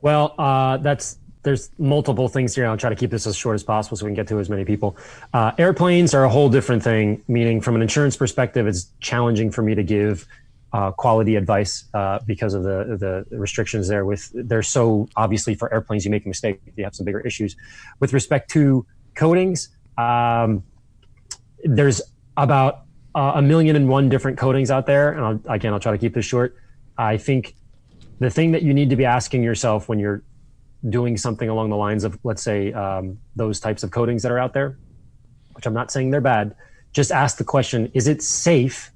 Well, 0.01 0.35
uh, 0.37 0.77
that's 0.77 1.17
there's 1.43 1.71
multiple 1.77 2.27
things 2.27 2.53
here. 2.53 2.67
I'll 2.67 2.77
try 2.77 2.89
to 2.89 2.95
keep 2.95 3.09
this 3.09 3.25
as 3.25 3.35
short 3.35 3.55
as 3.55 3.63
possible 3.63 3.95
so 3.95 4.05
we 4.05 4.09
can 4.09 4.15
get 4.15 4.27
to 4.27 4.39
as 4.39 4.49
many 4.49 4.65
people. 4.65 4.97
Uh, 5.33 5.53
airplanes 5.57 6.13
are 6.13 6.25
a 6.25 6.29
whole 6.29 6.49
different 6.49 6.83
thing. 6.83 7.23
Meaning, 7.27 7.61
from 7.61 7.75
an 7.75 7.81
insurance 7.81 8.17
perspective, 8.17 8.67
it's 8.67 8.87
challenging 8.99 9.49
for 9.51 9.61
me 9.61 9.73
to 9.73 9.83
give 9.83 10.27
uh, 10.73 10.91
quality 10.91 11.35
advice 11.35 11.85
uh, 11.93 12.19
because 12.25 12.53
of 12.53 12.63
the 12.63 13.25
the 13.29 13.37
restrictions 13.37 13.87
there. 13.87 14.05
With 14.05 14.29
they're 14.33 14.63
so 14.63 15.07
obviously 15.15 15.55
for 15.55 15.73
airplanes, 15.73 16.05
you 16.05 16.11
make 16.11 16.25
a 16.25 16.27
mistake, 16.27 16.59
you 16.75 16.83
have 16.83 16.95
some 16.95 17.05
bigger 17.05 17.21
issues. 17.21 17.55
With 17.99 18.13
respect 18.13 18.49
to 18.51 18.85
coatings, 19.15 19.69
um, 19.97 20.63
there's 21.63 22.01
about 22.35 22.83
uh, 23.15 23.33
a 23.35 23.41
million 23.41 23.75
and 23.75 23.87
one 23.87 24.09
different 24.09 24.37
coatings 24.37 24.69
out 24.69 24.85
there, 24.85 25.11
and 25.13 25.25
I'll, 25.25 25.53
again, 25.53 25.73
I'll 25.73 25.79
try 25.79 25.91
to 25.91 25.97
keep 25.97 26.13
this 26.13 26.25
short. 26.25 26.55
I 26.97 27.17
think 27.17 27.55
the 28.19 28.29
thing 28.29 28.51
that 28.51 28.63
you 28.63 28.73
need 28.73 28.89
to 28.89 28.95
be 28.95 29.05
asking 29.05 29.43
yourself 29.43 29.87
when 29.87 29.99
you're 29.99 30.23
doing 30.89 31.17
something 31.17 31.49
along 31.49 31.69
the 31.69 31.75
lines 31.75 32.03
of, 32.03 32.17
let's 32.23 32.41
say, 32.41 32.73
um, 32.73 33.17
those 33.35 33.59
types 33.59 33.83
of 33.83 33.91
coatings 33.91 34.23
that 34.23 34.31
are 34.31 34.39
out 34.39 34.53
there, 34.53 34.77
which 35.53 35.65
I'm 35.65 35.73
not 35.73 35.91
saying 35.91 36.11
they're 36.11 36.21
bad, 36.21 36.55
just 36.93 37.11
ask 37.11 37.37
the 37.37 37.43
question: 37.43 37.91
Is 37.93 38.07
it 38.07 38.21
safe? 38.21 38.91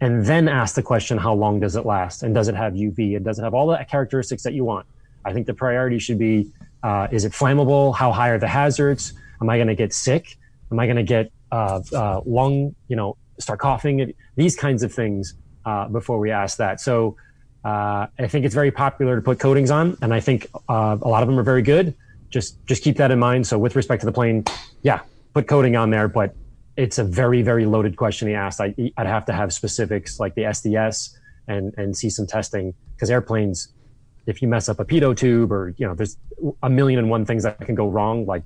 And 0.00 0.24
then 0.24 0.48
ask 0.48 0.74
the 0.74 0.82
question: 0.82 1.18
How 1.18 1.34
long 1.34 1.60
does 1.60 1.76
it 1.76 1.84
last? 1.84 2.22
And 2.22 2.34
does 2.34 2.48
it 2.48 2.54
have 2.54 2.74
UV? 2.74 3.16
And 3.16 3.24
does 3.24 3.38
it 3.38 3.42
have 3.42 3.54
all 3.54 3.66
the 3.66 3.84
characteristics 3.90 4.42
that 4.44 4.54
you 4.54 4.64
want? 4.64 4.86
I 5.24 5.32
think 5.32 5.46
the 5.46 5.54
priority 5.54 5.98
should 5.98 6.18
be: 6.18 6.50
uh, 6.82 7.08
Is 7.10 7.24
it 7.24 7.32
flammable? 7.32 7.94
How 7.94 8.12
high 8.12 8.28
are 8.28 8.38
the 8.38 8.48
hazards? 8.48 9.12
Am 9.40 9.50
I 9.50 9.56
going 9.56 9.68
to 9.68 9.74
get 9.74 9.92
sick? 9.92 10.36
Am 10.70 10.78
I 10.78 10.86
going 10.86 10.96
to 10.96 11.02
get 11.02 11.32
uh, 11.50 11.80
uh, 11.92 12.20
lung? 12.24 12.74
You 12.88 12.96
know, 12.96 13.16
start 13.38 13.58
coughing? 13.58 14.14
These 14.36 14.56
kinds 14.56 14.82
of 14.82 14.92
things 14.92 15.34
uh, 15.64 15.88
before 15.88 16.18
we 16.18 16.30
ask 16.30 16.58
that. 16.58 16.80
So. 16.80 17.16
Uh, 17.64 18.06
I 18.18 18.28
think 18.28 18.46
it's 18.46 18.54
very 18.54 18.70
popular 18.70 19.16
to 19.16 19.20
put 19.20 19.40
coatings 19.40 19.70
on, 19.70 19.98
and 20.00 20.14
I 20.14 20.20
think 20.20 20.46
uh, 20.68 20.96
a 21.02 21.08
lot 21.08 21.22
of 21.22 21.28
them 21.28 21.38
are 21.38 21.42
very 21.42 21.60
good. 21.60 21.92
just 22.30 22.64
just 22.66 22.82
keep 22.82 22.96
that 22.96 23.10
in 23.10 23.18
mind. 23.18 23.46
So 23.46 23.58
with 23.58 23.76
respect 23.76 24.00
to 24.00 24.06
the 24.06 24.12
plane, 24.12 24.44
yeah, 24.82 25.00
put 25.34 25.48
coating 25.48 25.76
on 25.76 25.90
there, 25.90 26.08
but 26.08 26.34
it's 26.78 26.96
a 26.96 27.04
very 27.04 27.42
very 27.42 27.66
loaded 27.66 27.96
question 27.96 28.28
he 28.28 28.34
asked. 28.34 28.60
I, 28.60 28.72
I'd 28.96 29.06
have 29.06 29.26
to 29.26 29.32
have 29.32 29.52
specifics 29.52 30.20
like 30.20 30.34
the 30.36 30.42
SDS 30.42 31.10
and 31.48 31.74
and 31.76 31.96
see 31.96 32.08
some 32.08 32.26
testing 32.26 32.72
because 32.94 33.10
airplanes, 33.10 33.68
if 34.26 34.40
you 34.40 34.48
mess 34.48 34.68
up 34.68 34.78
a 34.78 34.84
pitot 34.84 35.16
tube 35.16 35.52
or 35.52 35.74
you 35.76 35.86
know, 35.86 35.94
there's 35.94 36.16
a 36.62 36.70
million 36.70 37.00
and 37.00 37.10
one 37.10 37.26
things 37.26 37.42
that 37.42 37.60
can 37.60 37.74
go 37.74 37.88
wrong. 37.88 38.26
Like 38.26 38.44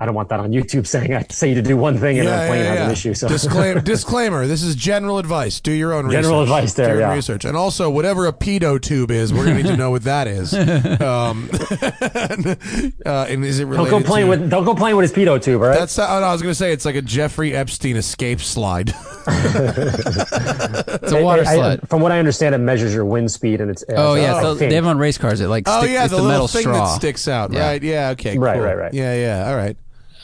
I 0.00 0.06
don't 0.06 0.14
want 0.16 0.28
that 0.30 0.40
on 0.40 0.50
YouTube 0.50 0.86
saying 0.94 1.14
I 1.14 1.24
say 1.30 1.50
you 1.50 1.54
to 1.54 1.62
do 1.62 1.76
one 1.76 1.98
thing 1.98 2.18
and 2.18 2.28
Yeah, 2.28 2.42
a 2.42 2.48
plane 2.48 2.64
yeah, 2.64 2.74
has 2.74 2.80
an 2.86 2.90
issue. 2.90 3.14
So 3.14 3.28
disclaimer, 3.28 3.80
disclaimer. 3.94 4.46
This 4.46 4.62
is 4.62 4.74
general 4.74 5.18
advice. 5.18 5.60
Do 5.60 5.70
your 5.72 5.92
own 5.94 6.10
General 6.10 6.40
research. 6.40 6.54
advice 6.56 6.74
there, 6.74 6.86
Do 6.88 6.92
your 6.94 7.00
yeah. 7.08 7.14
research. 7.14 7.44
And 7.44 7.56
also, 7.56 7.88
whatever 7.90 8.26
a 8.26 8.32
pedo 8.32 8.80
tube 8.80 9.10
is, 9.12 9.32
we're 9.32 9.44
going 9.44 9.56
to 9.58 9.62
need 9.62 9.68
to 9.70 9.76
know 9.76 9.90
what 9.92 10.02
that 10.04 10.26
is. 10.26 10.52
Um, 11.04 11.48
uh, 11.52 13.26
and 13.28 13.44
is 13.44 13.58
it 13.60 13.66
related? 13.66 13.90
don't 13.90 13.90
related 13.90 13.90
go 13.90 14.00
playing 14.02 14.26
to, 14.26 14.30
with 14.30 14.50
don't 14.50 14.64
go 14.64 14.74
playing 14.74 14.96
with 14.96 15.04
his 15.04 15.12
pedo 15.12 15.40
tube, 15.42 15.60
all 15.62 15.68
right? 15.68 15.78
That's. 15.78 15.96
No, 15.98 16.04
I 16.04 16.32
was 16.32 16.40
going 16.42 16.50
to 16.50 16.54
say 16.54 16.72
it's 16.72 16.84
like 16.84 16.94
a 16.94 17.02
Jeffrey 17.02 17.54
Epstein 17.54 17.96
escape 17.96 18.40
slide. 18.40 18.92
It's 19.26 21.12
a 21.12 21.22
water 21.22 21.44
I- 21.46 21.72
I- 21.72 21.76
from 21.86 22.00
what 22.00 22.12
I 22.12 22.18
understand, 22.18 22.54
it 22.54 22.58
measures 22.58 22.94
your 22.94 23.04
wind 23.04 23.30
speed 23.30 23.60
and 23.60 23.70
it's. 23.70 23.84
Oh 23.88 24.14
yeah, 24.14 24.40
so 24.40 24.54
they 24.54 24.74
have 24.74 24.86
on 24.86 24.98
race 24.98 25.18
cars. 25.18 25.40
It 25.40 25.48
like 25.48 25.64
oh 25.66 25.80
sticks, 25.80 25.92
yeah, 25.92 26.04
it's 26.04 26.10
the, 26.10 26.16
the, 26.16 26.22
little 26.22 26.34
metal 26.34 26.48
thing 26.48 26.62
straw. 26.62 26.86
that 26.86 26.94
sticks 26.96 27.28
out. 27.28 27.52
Yeah. 27.52 27.66
Right. 27.66 27.82
Yeah. 27.82 28.08
Okay. 28.10 28.38
Right, 28.38 28.54
cool. 28.56 28.64
right, 28.64 28.76
right. 28.76 28.94
Yeah. 28.94 29.14
Yeah. 29.14 29.48
All 29.50 29.56
right. 29.56 29.76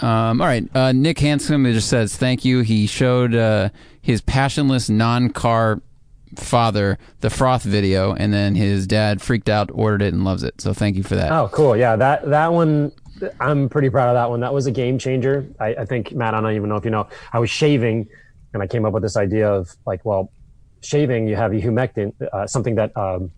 Um, 0.02 0.40
all 0.40 0.46
right, 0.46 0.64
uh, 0.74 0.92
Nick 0.92 1.18
Handsome 1.18 1.64
just 1.64 1.88
says 1.88 2.16
thank 2.16 2.44
you. 2.44 2.60
He 2.60 2.86
showed 2.86 3.34
uh, 3.34 3.70
his 4.00 4.20
passionless 4.20 4.88
non-car 4.88 5.80
father 6.36 6.98
the 7.20 7.30
froth 7.30 7.62
video, 7.62 8.14
and 8.14 8.32
then 8.32 8.54
his 8.54 8.86
dad 8.86 9.20
freaked 9.20 9.48
out, 9.48 9.70
ordered 9.72 10.02
it, 10.02 10.14
and 10.14 10.24
loves 10.24 10.42
it. 10.42 10.60
So 10.60 10.72
thank 10.72 10.96
you 10.96 11.02
for 11.02 11.16
that. 11.16 11.30
Oh, 11.32 11.48
cool. 11.52 11.76
Yeah, 11.76 11.96
that 11.96 12.28
that 12.30 12.52
one, 12.52 12.92
I'm 13.40 13.68
pretty 13.68 13.90
proud 13.90 14.08
of 14.08 14.14
that 14.14 14.30
one. 14.30 14.40
That 14.40 14.54
was 14.54 14.66
a 14.66 14.70
game 14.70 14.98
changer. 14.98 15.46
I, 15.58 15.74
I 15.74 15.84
think 15.84 16.12
Matt, 16.12 16.34
I 16.34 16.40
don't 16.40 16.54
even 16.54 16.68
know 16.68 16.76
if 16.76 16.84
you 16.84 16.90
know. 16.90 17.08
I 17.32 17.38
was 17.38 17.50
shaving, 17.50 18.08
and 18.54 18.62
I 18.62 18.66
came 18.66 18.84
up 18.84 18.92
with 18.92 19.02
this 19.02 19.16
idea 19.16 19.52
of 19.52 19.74
like, 19.86 20.04
well, 20.04 20.32
shaving, 20.82 21.28
you 21.28 21.36
have 21.36 21.52
a 21.52 21.60
humectant, 21.60 22.14
uh, 22.32 22.46
something 22.46 22.76
that 22.76 22.96
um, 22.96 23.30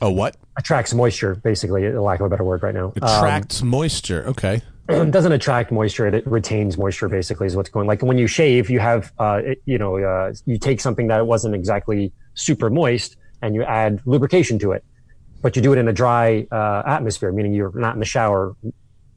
Oh, 0.00 0.10
what 0.10 0.36
attracts 0.56 0.94
moisture, 0.94 1.34
basically, 1.34 1.86
a 1.86 2.00
lack 2.00 2.20
of 2.20 2.26
a 2.26 2.28
better 2.28 2.44
word 2.44 2.62
right 2.62 2.74
now. 2.74 2.92
Um, 3.02 3.18
attracts 3.18 3.62
moisture? 3.62 4.24
Okay. 4.28 4.62
doesn't 5.10 5.32
attract 5.32 5.70
moisture; 5.70 6.06
it, 6.06 6.14
it 6.14 6.26
retains 6.26 6.78
moisture. 6.78 7.08
Basically, 7.08 7.46
is 7.46 7.54
what's 7.54 7.68
going. 7.68 7.86
Like 7.86 8.02
when 8.02 8.16
you 8.16 8.26
shave, 8.26 8.70
you 8.70 8.80
have, 8.80 9.12
uh, 9.18 9.42
it, 9.44 9.62
you 9.66 9.76
know, 9.76 9.98
uh, 9.98 10.32
you 10.46 10.58
take 10.58 10.80
something 10.80 11.08
that 11.08 11.26
wasn't 11.26 11.54
exactly 11.54 12.12
super 12.34 12.70
moist 12.70 13.16
and 13.42 13.54
you 13.54 13.62
add 13.64 14.00
lubrication 14.06 14.58
to 14.60 14.72
it, 14.72 14.84
but 15.42 15.54
you 15.54 15.62
do 15.62 15.72
it 15.72 15.78
in 15.78 15.88
a 15.88 15.92
dry 15.92 16.46
uh, 16.50 16.82
atmosphere, 16.86 17.30
meaning 17.32 17.52
you're 17.52 17.78
not 17.78 17.94
in 17.94 18.00
the 18.00 18.06
shower. 18.06 18.56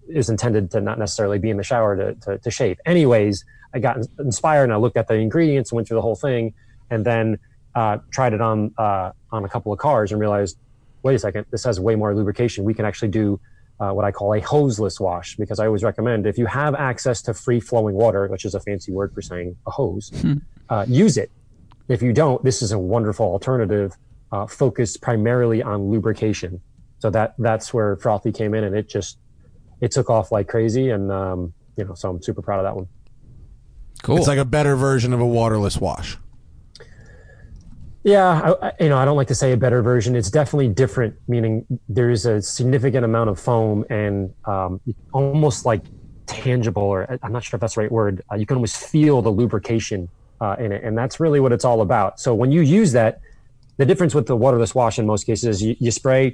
Is 0.10 0.30
intended 0.30 0.72
to 0.72 0.82
not 0.82 1.00
necessarily 1.00 1.40
be 1.40 1.50
in 1.50 1.56
the 1.56 1.64
shower 1.64 1.96
to, 1.96 2.16
to, 2.16 2.38
to 2.40 2.52
shave. 2.52 2.78
Anyways, 2.86 3.46
I 3.74 3.80
got 3.80 3.98
inspired 4.20 4.66
and 4.66 4.74
I 4.74 4.76
looked 4.76 4.98
at 4.98 5.08
the 5.08 5.14
ingredients 5.14 5.72
and 5.72 5.78
went 5.78 5.88
through 5.88 5.96
the 5.96 6.02
whole 6.02 6.18
thing, 6.18 6.54
and 6.90 7.06
then 7.06 7.40
uh, 7.76 8.00
tried 8.10 8.34
it 8.34 8.42
on 8.42 8.74
uh, 8.78 9.12
on 9.32 9.46
a 9.46 9.50
couple 9.50 9.72
of 9.72 9.80
cars 9.80 10.12
and 10.12 10.20
realized, 10.20 10.58
wait 11.04 11.16
a 11.16 11.20
second, 11.20 11.46
this 11.50 11.64
has 11.64 11.80
way 11.80 11.96
more 11.96 12.14
lubrication. 12.14 12.66
We 12.66 12.74
can 12.74 12.84
actually 12.84 13.08
do 13.08 13.40
uh, 13.82 13.92
what 13.92 14.06
I 14.06 14.12
call 14.12 14.34
a 14.36 14.40
hoseless 14.40 15.00
wash 15.00 15.36
because 15.38 15.60
I 15.60 15.66
always 15.66 15.84
recommend 15.84 16.28
if 16.28 16.38
you 16.38 16.46
have 16.46 16.76
access 16.76 17.22
to 17.24 17.34
free 17.34 17.60
flowing 17.60 17.96
water, 17.96 18.28
which 18.28 18.46
is 18.46 18.54
a 18.54 18.60
fancy 18.60 18.92
word 18.92 19.12
for 19.14 19.24
saying 19.24 19.56
a 19.66 19.72
hose, 19.72 20.12
uh, 20.70 20.86
use 20.88 21.18
it. 21.18 21.32
If 21.88 22.04
you 22.04 22.14
don't, 22.14 22.44
this 22.44 22.62
is 22.62 22.72
a 22.72 22.78
wonderful 22.80 23.26
alternative 23.26 23.98
uh, 24.32 24.46
focused 24.46 25.02
primarily 25.02 25.64
on 25.64 25.90
lubrication. 25.90 26.62
So 27.00 27.10
that 27.10 27.34
that's 27.40 27.74
where 27.74 27.98
Frothy 27.98 28.32
came 28.32 28.54
in, 28.54 28.64
and 28.64 28.76
it 28.76 28.88
just 28.88 29.18
it 29.82 29.92
took 29.92 30.12
off 30.12 30.32
like 30.32 30.48
crazy, 30.48 30.92
and 30.92 31.12
um, 31.12 31.54
you 31.76 31.84
know, 31.84 31.96
so 31.96 32.12
I'm 32.12 32.22
super 32.22 32.44
proud 32.44 32.60
of 32.60 32.66
that 32.66 32.76
one. 32.76 32.88
cool. 34.04 34.18
It's 34.18 34.28
like 34.28 34.38
a 34.38 34.46
better 34.46 34.76
version 34.76 35.12
of 35.12 35.20
a 35.20 35.26
waterless 35.26 35.80
wash. 35.80 36.18
Yeah, 38.04 38.54
I, 38.62 38.72
you 38.80 38.90
know, 38.90 38.98
I 38.98 39.06
don't 39.06 39.16
like 39.16 39.28
to 39.28 39.36
say 39.36 39.52
a 39.52 39.58
better 39.58 39.82
version. 39.82 40.16
It's 40.16 40.32
definitely 40.32 40.70
different, 40.70 41.16
meaning 41.28 41.66
there's 41.88 42.26
a 42.26 42.42
significant 42.42 43.06
amount 43.06 43.30
of 43.30 43.40
foam 43.40 43.86
and 43.90 44.34
um, 44.46 44.82
almost 45.14 45.66
like 45.66 45.84
tangible, 46.26 46.82
or 46.82 47.20
I'm 47.22 47.32
not 47.32 47.44
sure 47.44 47.58
if 47.58 47.62
that's 47.62 47.76
the 47.76 47.82
right 47.82 47.92
word. 47.92 48.24
Uh, 48.32 48.36
you 48.36 48.46
can 48.46 48.56
almost 48.56 48.78
feel 48.78 49.22
the 49.22 49.30
lubrication 49.30 50.10
uh, 50.40 50.56
in 50.58 50.72
it, 50.72 50.84
and 50.84 50.98
that's 50.98 51.20
really 51.20 51.40
what 51.40 51.52
it's 51.52 51.66
all 51.66 51.82
about. 51.82 52.20
So 52.20 52.34
when 52.34 52.52
you 52.52 52.62
use 52.62 52.92
that, 52.94 53.22
the 53.78 53.86
difference 53.86 54.16
with 54.16 54.26
the 54.26 54.36
waterless 54.36 54.74
wash 54.74 54.98
in 54.98 55.06
most 55.06 55.26
cases 55.26 55.48
is 55.48 55.64
you, 55.64 55.76
you 55.80 55.92
spray 55.92 56.34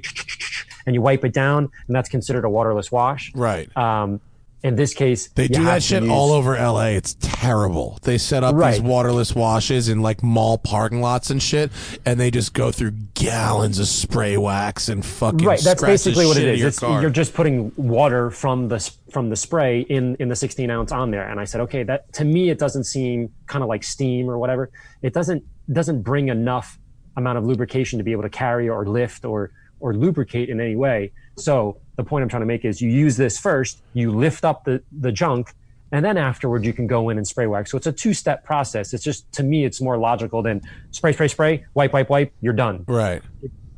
and 0.86 0.94
you 0.94 1.02
wipe 1.02 1.24
it 1.24 1.32
down, 1.32 1.70
and 1.86 1.94
that's 1.96 2.08
considered 2.08 2.44
a 2.44 2.50
waterless 2.50 2.90
wash. 2.90 3.30
Right. 3.34 3.74
Um, 3.76 4.20
in 4.62 4.74
this 4.74 4.92
case, 4.92 5.28
They 5.28 5.46
do 5.46 5.64
that 5.64 5.82
shit 5.82 6.02
use- 6.02 6.10
all 6.10 6.32
over 6.32 6.56
LA. 6.56 6.96
It's 6.96 7.16
terrible. 7.20 7.98
They 8.02 8.18
set 8.18 8.42
up 8.42 8.56
these 8.58 8.80
waterless 8.80 9.34
washes 9.34 9.88
in 9.88 10.02
like 10.02 10.22
mall 10.22 10.58
parking 10.58 11.00
lots 11.00 11.30
and 11.30 11.40
shit, 11.40 11.70
and 12.04 12.18
they 12.18 12.30
just 12.30 12.54
go 12.54 12.72
through 12.72 12.92
gallons 13.14 13.78
of 13.78 13.86
spray 13.86 14.36
wax 14.36 14.88
and 14.88 15.04
fucking 15.04 15.46
right 15.46 15.60
that's 15.60 15.82
basically 15.82 16.26
what 16.26 16.36
it 16.36 16.60
is. 16.60 16.80
your 16.80 17.00
you're 17.00 17.10
just 17.10 17.34
putting 17.34 17.72
water 17.76 18.30
from 18.30 18.68
the 18.68 18.78
from 19.12 19.28
the 19.30 19.36
spray 19.36 19.80
in 19.82 20.16
in 20.16 20.28
the 20.28 20.36
16 20.36 20.70
ounce 20.70 20.92
on 20.92 21.10
there. 21.10 21.28
And 21.28 21.38
i 21.38 21.44
said 21.44 21.60
okay 21.62 21.82
that 21.84 22.12
to 22.14 22.24
me 22.24 22.50
it 22.50 22.58
doesn't 22.58 22.84
seem 22.84 23.30
kind 23.46 23.62
of 23.62 23.68
like 23.68 23.84
steam 23.84 24.28
or 24.28 24.38
whatever. 24.38 24.70
It 25.02 25.14
doesn't 25.14 25.44
doesn't 25.72 26.02
bring 26.02 26.28
enough 26.28 26.78
amount 27.16 27.38
of 27.38 27.44
lubrication 27.44 27.98
to 27.98 28.04
be 28.04 28.12
able 28.12 28.22
to 28.22 28.30
carry 28.30 28.68
or 28.68 28.86
lift 28.86 29.24
or 29.24 29.52
or 29.80 29.94
lubricate 29.94 30.48
in 30.48 30.60
any 30.60 30.74
way. 30.74 31.12
So 31.36 31.78
the 31.98 32.04
point 32.04 32.22
i'm 32.22 32.28
trying 32.28 32.40
to 32.40 32.46
make 32.46 32.64
is 32.64 32.80
you 32.80 32.88
use 32.88 33.18
this 33.18 33.38
first 33.38 33.82
you 33.92 34.10
lift 34.10 34.44
up 34.44 34.64
the 34.64 34.82
the 35.00 35.12
junk 35.12 35.52
and 35.92 36.04
then 36.04 36.16
afterward 36.16 36.64
you 36.64 36.72
can 36.72 36.86
go 36.86 37.08
in 37.08 37.16
and 37.16 37.26
spray 37.26 37.46
wax. 37.46 37.70
So 37.70 37.76
it's 37.76 37.86
a 37.86 37.92
two 37.92 38.12
step 38.12 38.44
process. 38.44 38.92
It's 38.92 39.04
just 39.04 39.30
to 39.32 39.42
me 39.42 39.64
it's 39.64 39.80
more 39.80 39.96
logical 39.96 40.42
than 40.42 40.60
spray 40.90 41.12
spray 41.12 41.28
spray 41.28 41.64
wipe 41.74 41.92
wipe 41.92 42.10
wipe 42.10 42.32
you're 42.40 42.52
done. 42.52 42.84
Right. 42.86 43.22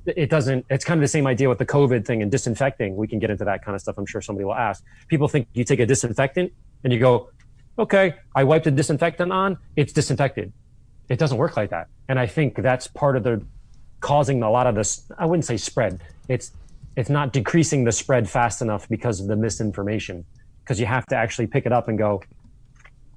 it 0.06 0.30
doesn't 0.30 0.66
it's 0.70 0.84
kind 0.84 0.98
of 0.98 1.02
the 1.02 1.08
same 1.08 1.26
idea 1.26 1.48
with 1.48 1.58
the 1.58 1.66
covid 1.66 2.04
thing 2.04 2.22
and 2.22 2.30
disinfecting. 2.30 2.96
We 2.96 3.06
can 3.06 3.18
get 3.18 3.30
into 3.30 3.44
that 3.44 3.64
kind 3.64 3.74
of 3.74 3.80
stuff 3.80 3.96
i'm 3.98 4.06
sure 4.06 4.20
somebody 4.20 4.44
will 4.44 4.54
ask. 4.54 4.84
People 5.08 5.28
think 5.28 5.48
you 5.52 5.64
take 5.64 5.80
a 5.80 5.86
disinfectant 5.86 6.52
and 6.84 6.92
you 6.92 6.98
go 6.98 7.30
okay 7.78 8.14
i 8.34 8.42
wiped 8.44 8.64
the 8.64 8.70
disinfectant 8.70 9.32
on 9.32 9.58
it's 9.76 9.92
disinfected. 9.92 10.52
It 11.08 11.18
doesn't 11.18 11.38
work 11.38 11.56
like 11.56 11.70
that. 11.70 11.88
And 12.08 12.18
i 12.18 12.26
think 12.26 12.56
that's 12.56 12.86
part 12.86 13.16
of 13.16 13.22
the 13.22 13.44
causing 14.00 14.42
a 14.42 14.50
lot 14.50 14.66
of 14.66 14.74
this 14.74 15.04
i 15.18 15.26
wouldn't 15.26 15.44
say 15.44 15.56
spread. 15.56 16.00
It's 16.28 16.52
it's 17.00 17.08
not 17.08 17.32
decreasing 17.32 17.84
the 17.84 17.92
spread 17.92 18.28
fast 18.28 18.60
enough 18.60 18.86
because 18.90 19.20
of 19.20 19.26
the 19.26 19.34
misinformation 19.34 20.22
because 20.62 20.78
you 20.78 20.84
have 20.84 21.06
to 21.06 21.16
actually 21.16 21.46
pick 21.46 21.64
it 21.64 21.72
up 21.72 21.88
and 21.88 21.96
go 21.96 22.22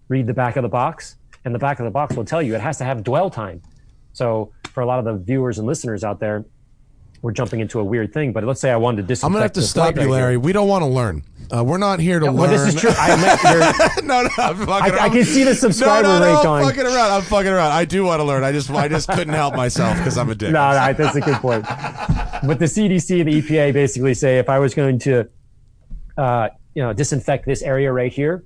read 0.07 0.25
the 0.25 0.33
back 0.33 0.55
of 0.55 0.63
the 0.63 0.69
box 0.69 1.17
and 1.43 1.53
the 1.53 1.59
back 1.59 1.79
of 1.79 1.83
the 1.83 1.91
box 1.91 2.15
will 2.15 2.23
tell 2.23 2.41
you 2.41 2.55
it 2.55 2.61
has 2.61 2.77
to 2.77 2.85
have 2.85 3.03
dwell 3.03 3.29
time. 3.29 3.61
So 4.13 4.53
for 4.69 4.79
a 4.79 4.85
lot 4.85 4.99
of 4.99 5.05
the 5.05 5.15
viewers 5.15 5.59
and 5.59 5.67
listeners 5.67 6.05
out 6.05 6.21
there 6.21 6.45
we're 7.23 7.31
jumping 7.31 7.59
into 7.59 7.79
a 7.79 7.83
weird 7.83 8.13
thing 8.13 8.31
but 8.31 8.43
let's 8.43 8.61
say 8.61 8.69
i 8.69 8.75
wanted 8.75 8.97
to 8.97 9.03
disinfect 9.03 9.25
I'm 9.25 9.31
gonna 9.33 9.43
have 9.43 9.53
to 9.53 9.61
stop 9.63 9.95
you, 9.95 10.09
Larry. 10.09 10.33
here. 10.33 10.39
We 10.39 10.53
don't 10.53 10.67
want 10.67 10.83
to 10.83 10.87
learn. 10.87 11.23
Uh, 11.51 11.63
we're 11.63 11.77
not 11.77 11.99
here 11.99 12.19
to 12.19 12.25
learn. 12.27 12.35
well 12.35 12.49
this 12.49 12.73
is 12.73 12.79
true 12.79 12.91
i 12.97 13.15
meant 13.15 14.03
no, 14.03 14.21
no, 14.23 14.29
I'm 14.37 14.57
fucking 14.65 14.93
I, 14.93 15.05
I 15.05 15.09
can 15.09 15.23
see 15.23 15.43
the 15.43 15.55
subscriber 15.55 16.07
no, 16.07 16.19
no, 16.19 16.25
no, 16.25 16.25
rate 16.25 16.37
I'm 16.37 16.43
going 16.43 16.65
fucking 16.65 16.85
around. 16.85 17.11
I'm 17.11 17.21
fucking 17.21 17.51
around. 17.51 17.71
I 17.71 17.85
do 17.85 18.03
want 18.03 18.19
to 18.19 18.23
learn. 18.23 18.43
I 18.43 18.51
just, 18.51 18.69
I 18.71 18.87
just 18.87 19.07
couldn't 19.09 19.33
help 19.33 19.55
myself 19.55 19.97
because 19.97 20.17
I'm 20.17 20.29
a 20.29 20.35
dick. 20.35 20.51
no, 20.53 20.71
no, 20.71 20.93
that's 20.93 21.15
a 21.15 21.21
good 21.21 21.35
point. 21.37 21.63
But 21.63 22.59
the 22.59 22.65
CDC 22.65 23.21
and 23.21 23.29
the 23.29 23.41
EPA 23.41 23.73
basically 23.73 24.13
say 24.13 24.39
if 24.39 24.49
I 24.49 24.59
was 24.59 24.73
going 24.73 24.99
to, 24.99 25.29
uh, 26.17 26.49
you 26.75 26.83
know, 26.83 26.93
disinfect 26.93 27.45
this 27.45 27.61
area 27.61 27.91
right 27.91 28.11
here, 28.11 28.43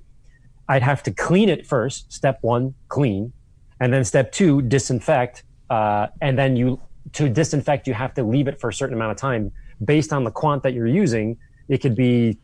I'd 0.68 0.82
have 0.82 1.02
to 1.04 1.10
clean 1.10 1.48
it 1.48 1.66
first. 1.66 2.12
Step 2.12 2.38
one, 2.42 2.74
clean, 2.88 3.32
and 3.80 3.92
then 3.92 4.04
step 4.04 4.32
two, 4.32 4.62
disinfect, 4.62 5.42
uh, 5.70 6.08
and 6.20 6.38
then 6.38 6.56
you 6.56 6.80
to 7.12 7.28
disinfect 7.28 7.86
you 7.86 7.94
have 7.94 8.14
to 8.14 8.22
leave 8.22 8.48
it 8.48 8.60
for 8.60 8.68
a 8.68 8.74
certain 8.74 8.94
amount 8.94 9.12
of 9.12 9.16
time 9.16 9.52
based 9.84 10.12
on 10.12 10.24
the 10.24 10.30
quat 10.30 10.62
that 10.62 10.74
you're 10.74 10.86
using. 10.86 11.36
It 11.68 11.78
could 11.78 11.94
be, 11.94 12.38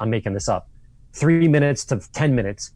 I'm 0.00 0.10
making 0.10 0.32
this 0.34 0.48
up, 0.48 0.68
three 1.12 1.48
minutes 1.48 1.84
to 1.86 2.00
ten 2.12 2.34
minutes 2.34 2.72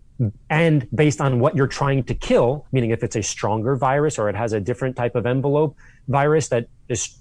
and 0.50 0.86
based 0.94 1.20
on 1.20 1.40
what 1.40 1.56
you're 1.56 1.66
trying 1.66 2.04
to 2.04 2.14
kill, 2.14 2.66
meaning 2.72 2.90
if 2.90 3.02
it's 3.02 3.16
a 3.16 3.22
stronger 3.22 3.76
virus 3.76 4.18
or 4.18 4.28
it 4.28 4.36
has 4.36 4.52
a 4.52 4.60
different 4.60 4.96
type 4.96 5.14
of 5.14 5.26
envelope 5.26 5.76
virus 6.08 6.48
that 6.48 6.68
is 6.88 7.16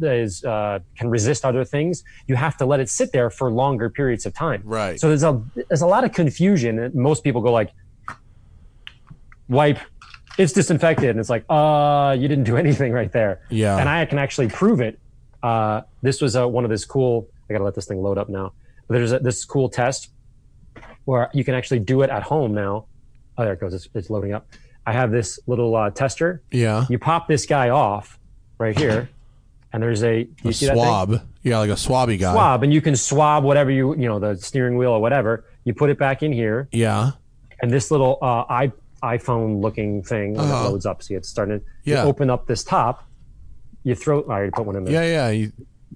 is 0.00 0.42
uh, 0.44 0.78
can 0.96 1.10
resist 1.10 1.44
other 1.44 1.62
things, 1.62 2.02
you 2.26 2.34
have 2.34 2.56
to 2.56 2.64
let 2.64 2.80
it 2.80 2.88
sit 2.88 3.12
there 3.12 3.28
for 3.28 3.52
longer 3.52 3.90
periods 3.90 4.24
of 4.24 4.32
time. 4.32 4.62
Right. 4.64 4.98
So 4.98 5.08
there's 5.08 5.22
a 5.22 5.42
there's 5.68 5.82
a 5.82 5.86
lot 5.86 6.04
of 6.04 6.12
confusion. 6.12 6.78
and 6.78 6.94
Most 6.94 7.22
people 7.22 7.42
go 7.42 7.52
like, 7.52 7.70
wipe, 9.48 9.78
it's 10.38 10.52
disinfected, 10.52 11.10
and 11.10 11.20
it's 11.20 11.28
like, 11.28 11.44
uh, 11.50 12.16
you 12.18 12.28
didn't 12.28 12.44
do 12.44 12.56
anything 12.56 12.92
right 12.92 13.12
there. 13.12 13.40
Yeah. 13.50 13.76
And 13.76 13.88
I 13.88 14.04
can 14.06 14.18
actually 14.18 14.48
prove 14.48 14.80
it. 14.80 14.98
Uh, 15.42 15.82
this 16.02 16.20
was 16.20 16.36
uh, 16.36 16.48
one 16.48 16.64
of 16.64 16.70
this 16.70 16.84
cool. 16.84 17.28
I 17.48 17.52
gotta 17.52 17.64
let 17.64 17.74
this 17.74 17.86
thing 17.86 18.00
load 18.02 18.18
up 18.18 18.28
now. 18.28 18.52
But 18.86 18.94
there's 18.94 19.12
a, 19.12 19.18
this 19.18 19.44
cool 19.44 19.68
test 19.68 20.10
where 21.04 21.30
you 21.32 21.44
can 21.44 21.54
actually 21.54 21.80
do 21.80 22.02
it 22.02 22.10
at 22.10 22.22
home 22.22 22.54
now. 22.54 22.86
Oh, 23.36 23.44
there 23.44 23.52
it 23.52 23.60
goes. 23.60 23.74
It's, 23.74 23.88
it's 23.94 24.10
loading 24.10 24.32
up. 24.32 24.46
I 24.86 24.92
have 24.92 25.10
this 25.10 25.38
little 25.46 25.74
uh, 25.76 25.90
tester. 25.90 26.42
Yeah. 26.50 26.86
You 26.88 26.98
pop 26.98 27.28
this 27.28 27.46
guy 27.46 27.68
off 27.70 28.18
right 28.58 28.76
here, 28.78 29.08
and 29.72 29.82
there's 29.82 30.02
a 30.02 30.20
you 30.42 30.50
A 30.50 30.52
see 30.52 30.66
that 30.66 30.74
thing? 30.74 30.82
swab. 30.84 31.22
Yeah, 31.42 31.58
like 31.58 31.70
a 31.70 31.74
swabby 31.74 32.18
guy. 32.18 32.32
swab, 32.32 32.62
and 32.62 32.72
you 32.72 32.80
can 32.80 32.96
swab 32.96 33.44
whatever 33.44 33.70
you 33.70 33.94
you 33.96 34.08
know 34.08 34.18
the 34.18 34.36
steering 34.36 34.76
wheel 34.76 34.90
or 34.92 35.00
whatever. 35.00 35.44
You 35.64 35.74
put 35.74 35.90
it 35.90 35.98
back 35.98 36.22
in 36.22 36.32
here, 36.32 36.68
Yeah. 36.72 37.12
and 37.60 37.70
this 37.70 37.90
little 37.90 38.18
uh, 38.22 38.44
i 38.48 38.72
iPhone 39.02 39.60
looking 39.62 40.02
thing 40.02 40.34
when 40.34 40.44
Uh-huh. 40.44 40.66
it 40.66 40.70
loads 40.70 40.86
up. 40.86 41.02
See, 41.02 41.14
it's 41.14 41.28
starting. 41.28 41.60
Yeah. 41.84 42.02
You 42.02 42.08
open 42.08 42.30
up 42.30 42.46
this 42.46 42.64
top. 42.64 43.04
You 43.84 43.94
throw. 43.94 44.22
I 44.24 44.32
already 44.32 44.50
put 44.50 44.66
one 44.66 44.76
in 44.76 44.84
there. 44.84 44.92
Yeah, 44.94 45.28
yeah. 45.28 45.30
You, 45.30 45.52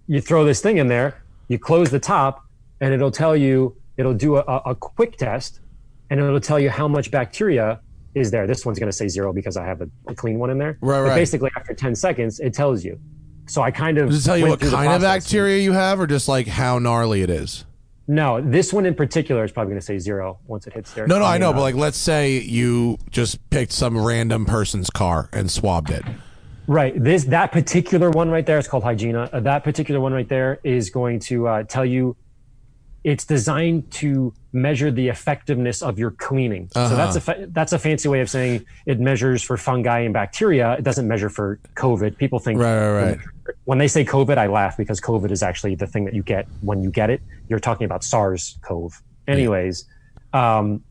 You 0.07 0.21
throw 0.21 0.45
this 0.45 0.61
thing 0.61 0.79
in 0.79 0.89
there. 0.89 1.23
You 1.49 1.59
close 1.59 1.91
the 1.91 1.99
top, 2.01 2.45
and 2.81 2.93
it'll 2.95 3.11
tell 3.11 3.37
you. 3.37 3.77
It'll 3.99 4.15
do 4.15 4.37
a, 4.37 4.41
a 4.41 4.75
quick 4.75 5.17
test, 5.19 5.61
and 6.09 6.19
it'll 6.19 6.41
tell 6.41 6.59
you 6.59 6.71
how 6.71 6.89
much 6.89 7.11
bacteria 7.11 7.79
is 8.15 8.31
there. 8.31 8.47
This 8.47 8.65
one's 8.65 8.79
going 8.79 8.91
to 8.91 8.97
say 8.97 9.07
zero 9.07 9.33
because 9.35 9.57
I 9.59 9.67
have 9.67 9.83
a, 9.83 9.89
a 10.09 10.15
clean 10.15 10.39
one 10.39 10.49
in 10.49 10.57
there. 10.59 10.79
Right, 10.81 11.03
But 11.03 11.09
right. 11.11 11.15
basically, 11.15 11.51
after 11.57 11.75
ten 11.75 11.95
seconds, 11.95 12.41
it 12.41 12.55
tells 12.55 12.85
you. 12.85 12.99
So 13.47 13.61
I 13.61 13.71
kind 13.71 13.99
of 13.99 14.09
does 14.09 14.25
it 14.25 14.27
tell 14.27 14.39
you 14.39 14.47
what 14.47 14.61
kind 14.61 14.93
of 14.93 15.03
bacteria 15.03 15.59
you 15.59 15.73
have, 15.73 16.01
or 16.01 16.07
just 16.07 16.27
like 16.29 16.47
how 16.47 16.79
gnarly 16.79 17.21
it 17.23 17.29
is? 17.31 17.65
No, 18.13 18.43
this 18.43 18.75
one 18.75 18.85
in 18.85 18.95
particular 18.95 19.43
is 19.43 19.53
probably 19.53 19.71
going 19.71 19.81
to 19.81 19.87
say 19.87 19.99
zero 19.99 20.39
once 20.47 20.67
it 20.67 20.75
hits 20.75 20.93
there. 20.93 21.07
No, 21.07 21.19
no, 21.19 21.25
I 21.25 21.39
know, 21.39 21.49
uh, 21.49 21.55
but 21.55 21.61
like, 21.63 21.75
let's 21.75 21.97
say 21.97 22.41
you 22.41 22.99
just 23.11 23.49
picked 23.49 23.73
some 23.73 23.97
random 23.97 24.45
person's 24.45 24.91
car 24.91 25.31
and 25.33 25.51
swabbed 25.51 25.91
it. 25.91 26.05
Right. 26.67 26.93
This 27.03 27.25
that 27.25 27.53
particular 27.53 28.11
one 28.11 28.29
right 28.29 28.45
there 28.45 28.59
is 28.59 28.69
called 28.69 28.83
Hygiena. 28.83 29.31
Uh, 29.33 29.41
that 29.41 29.65
particular 29.65 29.99
one 29.99 30.13
right 30.13 30.29
there 30.29 30.61
is 30.63 30.91
going 30.91 31.21
to 31.21 31.49
uh, 31.49 31.63
tell 31.63 31.87
you. 31.87 32.15
It's 33.05 33.25
designed 33.25 33.91
to 33.93 34.33
measure 34.53 34.91
the 34.91 35.09
effectiveness 35.09 35.83
of 35.83 35.99
your 35.99 36.13
cleaning. 36.13 36.69
So 36.73 36.89
that's 36.91 37.17
a 37.17 37.21
fa- 37.21 37.47
that's 37.49 37.73
a 37.73 37.79
fancy 37.79 38.09
way 38.09 38.21
of 38.21 38.31
saying 38.31 38.65
it 38.87 39.01
measures 39.01 39.43
for 39.43 39.57
fungi 39.57 40.01
and 40.01 40.15
bacteria. 40.15 40.75
It 40.75 40.85
doesn't 40.85 41.09
measure 41.09 41.29
for 41.29 41.59
COVID. 41.75 42.17
People 42.17 42.39
think 42.39 42.61
Right, 42.61 42.91
right, 42.91 43.03
right. 43.09 43.19
when 43.65 43.79
they 43.79 43.89
say 43.89 44.05
COVID, 44.05 44.39
I 44.39 44.47
laugh 44.47 44.77
because 44.77 45.01
COVID 45.01 45.31
is 45.33 45.43
actually 45.43 45.75
the 45.75 45.87
thing 45.87 46.05
that 46.05 46.15
you 46.15 46.23
get 46.23 46.47
when 46.61 46.83
you 46.83 46.91
get 46.91 47.11
it. 47.11 47.23
You're 47.49 47.59
talking 47.59 47.87
about 47.87 48.05
SARS-CoV. 48.05 49.03
Anyways, 49.27 49.85
um, 50.33 50.85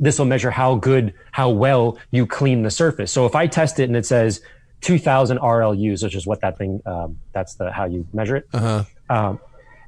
this 0.00 0.18
will 0.18 0.26
measure 0.26 0.50
how 0.50 0.76
good, 0.76 1.12
how 1.32 1.50
well 1.50 1.98
you 2.10 2.26
clean 2.26 2.62
the 2.62 2.70
surface. 2.70 3.12
So 3.12 3.26
if 3.26 3.34
I 3.34 3.46
test 3.46 3.78
it 3.78 3.84
and 3.84 3.96
it 3.96 4.06
says 4.06 4.40
2,000 4.82 5.38
RLUs, 5.38 6.02
which 6.02 6.14
is 6.14 6.26
what 6.26 6.40
that 6.42 6.58
thing, 6.58 6.80
um, 6.86 7.18
that's 7.32 7.54
the 7.54 7.72
how 7.72 7.86
you 7.86 8.06
measure 8.12 8.36
it. 8.36 8.46
Uh-huh. 8.52 8.84
Um, 9.08 9.40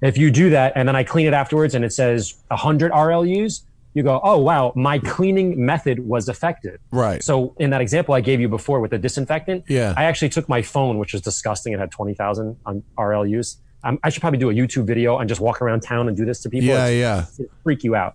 if 0.03 0.17
you 0.19 0.31
do 0.31 0.51
that 0.51 0.73
and 0.77 0.87
then 0.89 0.97
I 0.97 1.05
clean 1.05 1.27
it 1.27 1.35
afterwards 1.35 1.75
and 1.75 1.85
it 1.85 1.93
says 1.93 2.35
100 2.49 2.93
RLUs, 2.93 3.63
you 3.95 4.03
go, 4.03 4.21
oh 4.23 4.39
wow, 4.39 4.73
my 4.77 4.99
cleaning 4.99 5.65
method 5.65 5.99
was 6.07 6.29
effective. 6.29 6.79
Right. 6.93 7.23
So 7.23 7.55
in 7.59 7.71
that 7.71 7.81
example 7.81 8.15
I 8.15 8.21
gave 8.21 8.41
you 8.41 8.49
before 8.49 8.81
with 8.81 8.91
the 8.93 8.99
disinfectant, 8.99 9.65
Yeah. 9.69 9.95
I 9.97 10.05
actually 10.05 10.29
took 10.29 10.49
my 10.49 10.63
phone, 10.63 10.99
which 10.99 11.13
was 11.13 11.23
disgusting. 11.23 11.73
It 11.73 11.81
had 11.81 11.91
20,000 11.91 12.57
on 12.67 12.83
RLUs. 12.97 13.57
Um, 13.85 13.99
I 14.03 14.11
should 14.11 14.21
probably 14.21 14.39
do 14.39 14.51
a 14.51 14.55
YouTube 14.55 14.85
video 14.87 15.19
and 15.19 15.29
just 15.29 15.41
walk 15.41 15.63
around 15.63 15.81
town 15.81 16.09
and 16.09 16.17
do 16.17 16.25
this 16.25 16.41
to 16.43 16.51
people. 16.51 16.69
Yeah, 16.69 16.87
It's- 16.87 16.99
yeah. 17.39 17.45
it'd 17.45 17.51
freak 17.63 17.83
you 17.85 17.95
out. 17.97 18.15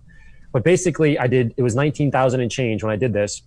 But 0.52 0.62
basically, 0.62 1.18
I 1.18 1.26
did. 1.26 1.52
It 1.56 1.62
was 1.62 1.74
19,000 1.74 2.40
and 2.40 2.50
change 2.50 2.84
when 2.84 2.92
I 2.92 2.96
did 2.96 3.12
this. 3.12 3.42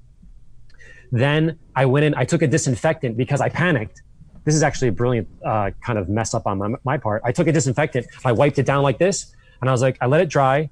Then 1.12 1.58
I 1.76 1.86
went 1.86 2.06
in. 2.06 2.16
I 2.16 2.26
took 2.26 2.42
a 2.42 2.48
disinfectant 2.48 3.16
because 3.16 3.40
I 3.40 3.50
panicked. 3.50 4.02
This 4.48 4.56
is 4.56 4.64
actually 4.64 4.88
a 4.88 4.92
brilliant 4.94 5.28
uh, 5.44 5.72
kind 5.86 6.00
of 6.00 6.08
mess 6.08 6.34
up 6.34 6.48
on 6.48 6.58
my, 6.58 6.70
my 6.86 6.98
part. 6.98 7.22
I 7.26 7.34
took 7.34 7.48
a 7.48 7.52
disinfectant. 7.52 8.06
I 8.24 8.32
wiped 8.32 8.58
it 8.60 8.66
down 8.66 8.82
like 8.82 8.98
this, 8.98 9.36
and 9.60 9.70
I 9.70 9.74
was 9.74 9.82
like, 9.82 9.98
I 10.00 10.06
let 10.06 10.22
it 10.22 10.30
dry, 10.30 10.70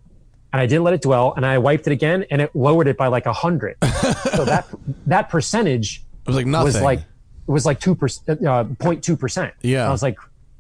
and 0.54 0.62
I 0.62 0.66
didn't 0.66 0.86
let 0.86 0.94
it 0.94 1.02
dwell, 1.02 1.34
and 1.36 1.46
I 1.46 1.58
wiped 1.58 1.86
it 1.86 1.92
again, 1.92 2.24
and 2.32 2.42
it 2.42 2.56
lowered 2.56 2.88
it 2.88 2.96
by 2.96 3.08
like 3.08 3.26
a 3.26 3.34
hundred. 3.34 3.76
so 4.34 4.46
that 4.46 4.66
that 5.08 5.28
percentage 5.28 6.06
It 6.22 6.28
was 6.28 6.38
like 6.38 6.46
nothing. 6.46 6.68
was 6.68 6.82
like 6.82 7.00
it 7.00 7.52
was 7.52 7.66
like 7.66 7.82
two 7.82 7.96
percent, 7.96 8.40
uh, 8.48 8.64
0.2 8.64 9.20
percent. 9.20 9.54
Yeah. 9.62 9.90
I 9.90 9.92
was 9.92 10.02
like, 10.02 10.18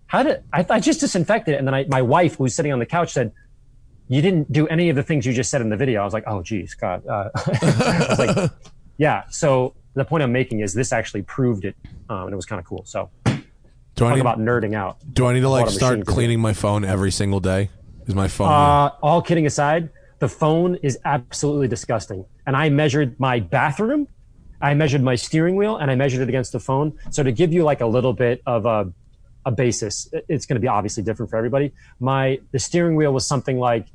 how 0.08 0.22
did 0.22 0.44
I, 0.52 0.66
I 0.70 0.82
just 0.82 1.00
disinfected 1.00 1.56
it? 1.56 1.58
And 1.60 1.66
then 1.66 1.74
I, 1.74 1.86
my 1.88 2.02
wife, 2.02 2.36
who 2.36 2.44
was 2.44 2.54
sitting 2.54 2.74
on 2.74 2.80
the 2.80 2.86
couch, 2.86 3.14
said, 3.14 3.32
"You 4.10 4.22
didn't 4.22 4.52
do 4.52 4.68
any 4.68 4.90
of 4.90 4.98
the 4.98 5.04
things 5.04 5.26
you 5.26 5.32
just 5.32 5.50
said 5.50 5.62
in 5.62 5.70
the 5.70 5.78
video." 5.78 6.02
I 6.02 6.04
was 6.04 6.14
like, 6.14 6.26
"Oh, 6.28 6.44
geez, 6.44 6.74
God." 6.74 7.08
Uh, 7.08 7.30
I 7.36 8.06
was 8.10 8.20
like, 8.20 8.52
"Yeah." 8.98 9.24
So 9.30 9.74
the 9.96 10.06
point 10.06 10.24
I'm 10.24 10.32
making 10.32 10.60
is 10.60 10.74
this 10.74 10.92
actually 10.94 11.24
proved 11.24 11.66
it, 11.66 11.76
um, 12.10 12.24
and 12.24 12.34
it 12.34 12.36
was 12.36 12.46
kind 12.46 12.60
of 12.60 12.66
cool. 12.66 12.84
So 12.86 13.10
do 13.26 13.32
I 13.32 13.40
talk 13.96 14.16
need, 14.16 14.22
about 14.22 14.40
nerding 14.40 14.76
out. 14.76 14.98
do 15.14 15.26
I 15.26 15.34
need 15.34 15.42
to 15.42 15.50
like 15.50 15.70
start 15.70 15.94
machine 15.94 16.06
to 16.06 16.12
do 16.12 16.14
cleaning 16.14 16.40
my 16.40 16.54
phone 16.54 16.86
every 16.86 17.12
single 17.12 17.40
day? 17.40 17.70
Is 18.06 18.14
my 18.14 18.28
phone? 18.28 18.50
Uh, 18.50 18.92
all 19.02 19.22
kidding 19.22 19.46
aside, 19.46 19.90
the 20.20 20.28
phone 20.28 20.76
is 20.76 21.00
absolutely 21.06 21.68
disgusting. 21.68 22.26
And 22.46 22.56
I 22.56 22.70
measured 22.70 23.20
my 23.20 23.40
bathroom, 23.40 24.08
I 24.62 24.74
measured 24.74 25.02
my 25.02 25.16
steering 25.16 25.56
wheel, 25.56 25.78
and 25.78 25.90
I 25.90 25.96
measured 25.96 26.22
it 26.22 26.30
against 26.30 26.52
the 26.52 26.60
phone. 26.60 27.00
So 27.10 27.24
to 27.24 27.32
give 27.32 27.54
you 27.54 27.64
like 27.64 27.82
a 27.82 27.88
little 27.88 28.14
bit 28.14 28.42
of 28.46 28.66
a, 28.66 28.92
a 29.46 29.52
basis, 29.52 30.10
it's 30.28 30.46
going 30.46 30.56
to 30.56 30.62
be 30.62 30.68
obviously 30.68 31.04
different 31.04 31.30
for 31.30 31.38
everybody. 31.38 31.74
My 32.00 32.40
the 32.52 32.60
steering 32.60 32.96
wheel 32.96 33.14
was 33.14 33.26
something 33.26 33.58
like 33.58 33.88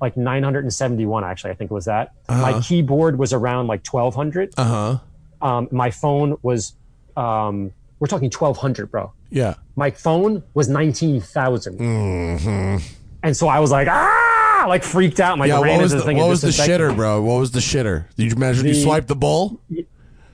like 0.00 0.16
971 0.16 1.24
actually 1.24 1.50
i 1.50 1.54
think 1.54 1.70
it 1.70 1.74
was 1.74 1.84
that 1.84 2.14
my 2.26 2.58
keyboard 2.62 3.18
was 3.18 3.34
around 3.34 3.66
like 3.66 3.86
1200 3.86 4.54
uh 4.56 4.64
huh. 4.64 4.98
Um, 5.42 5.68
my 5.70 5.90
phone 5.90 6.36
was 6.42 6.74
um, 7.16 7.72
we're 7.98 8.06
talking 8.06 8.30
1200 8.30 8.90
bro 8.90 9.12
Yeah. 9.30 9.54
my 9.76 9.90
phone 9.90 10.42
was 10.54 10.68
19,000. 10.68 11.78
Mm-hmm. 11.78 12.76
And 13.22 13.36
so 13.36 13.48
I 13.48 13.60
was 13.60 13.70
like, 13.70 13.88
ah, 13.88 14.64
like 14.68 14.82
freaked 14.82 15.20
out. 15.20 15.36
My 15.38 15.46
Yeah. 15.46 15.60
ran 15.60 15.74
What 15.76 15.82
was 15.82 15.92
the, 15.92 16.00
thing 16.02 16.16
what 16.16 16.28
was 16.28 16.40
the 16.40 16.48
shitter, 16.48 16.94
bro? 16.96 17.20
What 17.22 17.40
was 17.40 17.50
the 17.50 17.60
shitter? 17.60 18.06
Did 18.16 18.30
you 18.30 18.36
measure? 18.36 18.62
Did 18.62 18.74
you 18.76 18.82
swipe 18.82 19.06
the 19.06 19.16
bowl? 19.16 19.60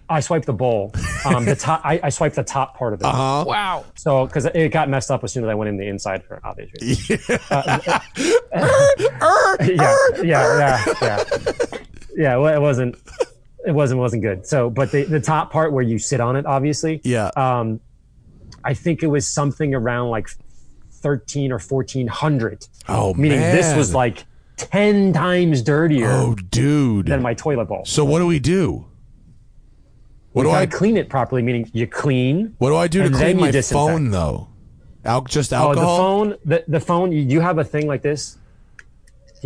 I 0.09 0.21
swiped 0.21 0.47
the 0.47 0.53
bowl. 0.53 0.93
Um, 1.25 1.45
the 1.45 1.57
top, 1.57 1.81
I, 1.85 1.99
I 2.01 2.11
swiped 2.11 2.37
the 2.37 2.45
top 2.45 2.77
part 2.79 2.93
of 2.93 3.01
it. 3.01 3.05
Uh 3.07 3.11
huh. 3.13 3.45
Wow. 3.45 3.85
So, 3.97 4.25
because 4.27 4.45
it 4.47 4.69
got 4.69 4.89
messed 4.89 5.11
up 5.11 5.25
as 5.25 5.33
soon 5.33 5.43
as 5.43 5.49
I 5.51 5.55
went 5.55 5.69
in 5.69 5.77
the 5.79 5.89
inside 5.89 6.23
for 6.25 6.41
obvious 6.45 6.71
reasons. 6.81 7.19
yeah, 7.19 8.01
yeah, 9.61 9.97
yeah, 10.23 10.85
yeah. 11.03 11.25
Yeah, 12.17 12.37
well, 12.37 12.55
it 12.55 12.61
wasn't, 12.61 12.97
it 13.67 13.73
wasn't, 13.73 14.01
wasn't 14.01 14.23
good. 14.23 14.47
So, 14.47 14.71
but 14.71 14.93
the, 14.93 15.05
the 15.05 15.21
top 15.21 15.51
part 15.51 15.73
where 15.73 15.83
you 15.83 15.99
sit 15.99 16.21
on 16.21 16.37
it, 16.37 16.47
obviously, 16.47 17.01
Yeah. 17.05 17.31
um, 17.37 17.81
I 18.65 18.75
think 18.75 19.03
it 19.03 19.09
was 19.09 19.27
something 19.29 19.75
around 19.75 20.11
like 20.11 20.29
13 20.93 21.53
or 21.53 21.59
1400. 21.59 22.67
oh 22.89 23.13
man. 23.15 23.23
Meaning 23.23 23.41
man. 23.41 23.57
this 23.57 23.75
was 23.77 23.95
like 23.95 24.25
10 24.57 25.13
times 25.13 25.63
dirtier 25.63 26.09
Oh, 26.11 26.35
dude. 26.35 27.07
than 27.07 27.21
my 27.23 27.35
toilet 27.35 27.67
bowl. 27.67 27.85
so 27.85 28.05
what 28.05 28.21
do 28.21 28.27
we 28.27 28.39
do? 28.39 28.87
What 30.33 30.43
you 30.45 30.49
do 30.51 30.55
I 30.55 30.67
clean 30.67 30.97
it 30.97 31.09
properly, 31.09 31.43
meaning 31.43 31.71
you 31.73 31.87
clean. 31.87 32.55
What 32.59 32.69
do 32.71 32.77
I 32.77 32.89
do 32.89 33.03
to 33.05 33.11
clean 33.11 33.39
my 33.39 33.51
disinfect. 33.51 33.73
phone 33.73 34.11
though? 34.11 34.49
Al- 35.05 35.23
just 35.23 35.53
alcohol. 35.53 35.89
Oh, 36.01 36.25
the 36.25 36.31
phone, 36.35 36.39
the, 36.45 36.65
the 36.69 36.81
phone, 36.81 37.13
you, 37.13 37.21
you 37.23 37.41
have 37.41 37.59
a 37.59 37.65
thing 37.65 37.87
like 37.87 38.03
this. 38.03 38.37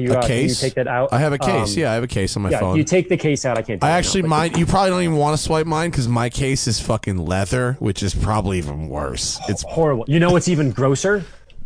Do 0.00 0.12
you, 0.12 0.12
a 0.14 0.18
uh, 0.18 0.22
can 0.26 0.36
you 0.36 0.42
case. 0.48 0.60
take 0.60 0.74
that 0.74 0.86
out? 0.88 1.12
I 1.12 1.18
have 1.18 1.32
a 1.32 1.38
case. 1.38 1.74
Um, 1.76 1.80
yeah, 1.80 1.90
I 1.90 1.94
have 1.94 2.02
a 2.04 2.08
case 2.08 2.36
on 2.36 2.42
my 2.42 2.50
Yeah, 2.50 2.60
phone. 2.60 2.76
you 2.76 2.84
take 2.84 3.08
the 3.08 3.16
case 3.16 3.44
out. 3.44 3.58
I 3.58 3.62
can't. 3.62 3.82
I 3.84 3.88
it 3.88 3.90
now, 3.90 3.96
actually 3.98 4.22
but- 4.22 4.28
mine. 4.28 4.58
You 4.58 4.66
probably 4.66 4.90
don't 4.90 5.02
even 5.02 5.16
want 5.16 5.36
to 5.36 5.42
swipe 5.42 5.66
mine 5.66 5.90
because 5.90 6.08
my 6.08 6.30
case 6.30 6.66
is 6.66 6.80
fucking 6.80 7.18
leather, 7.18 7.74
which 7.80 8.02
is 8.02 8.14
probably 8.14 8.58
even 8.58 8.88
worse. 8.88 9.38
It's 9.48 9.62
horrible. 9.62 10.04
You 10.08 10.20
know 10.20 10.30
what's 10.32 10.48
even 10.48 10.70
grosser? 10.70 11.16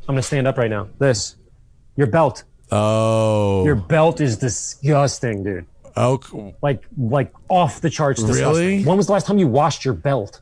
I'm 0.07 0.15
gonna 0.15 0.23
stand 0.23 0.47
up 0.47 0.59
right 0.59 0.71
now. 0.71 0.89
This, 0.99 1.37
your 1.97 2.07
belt. 2.09 2.45
oh 2.73 3.65
Your 3.65 3.77
belt 3.77 4.21
is 4.21 4.37
disgusting, 4.37 5.43
dude. 5.45 5.67
oh 5.97 6.21
c- 6.21 6.55
Like 6.63 6.83
like 6.99 7.33
off 7.49 7.81
the 7.81 7.91
charts. 7.91 8.21
Disgusting. 8.23 8.53
Really? 8.53 8.85
When 8.85 8.97
was 8.97 9.07
the 9.07 9.13
last 9.13 9.27
time 9.27 9.39
you 9.39 9.47
washed 9.49 9.85
your 9.85 9.95
belt? 9.95 10.41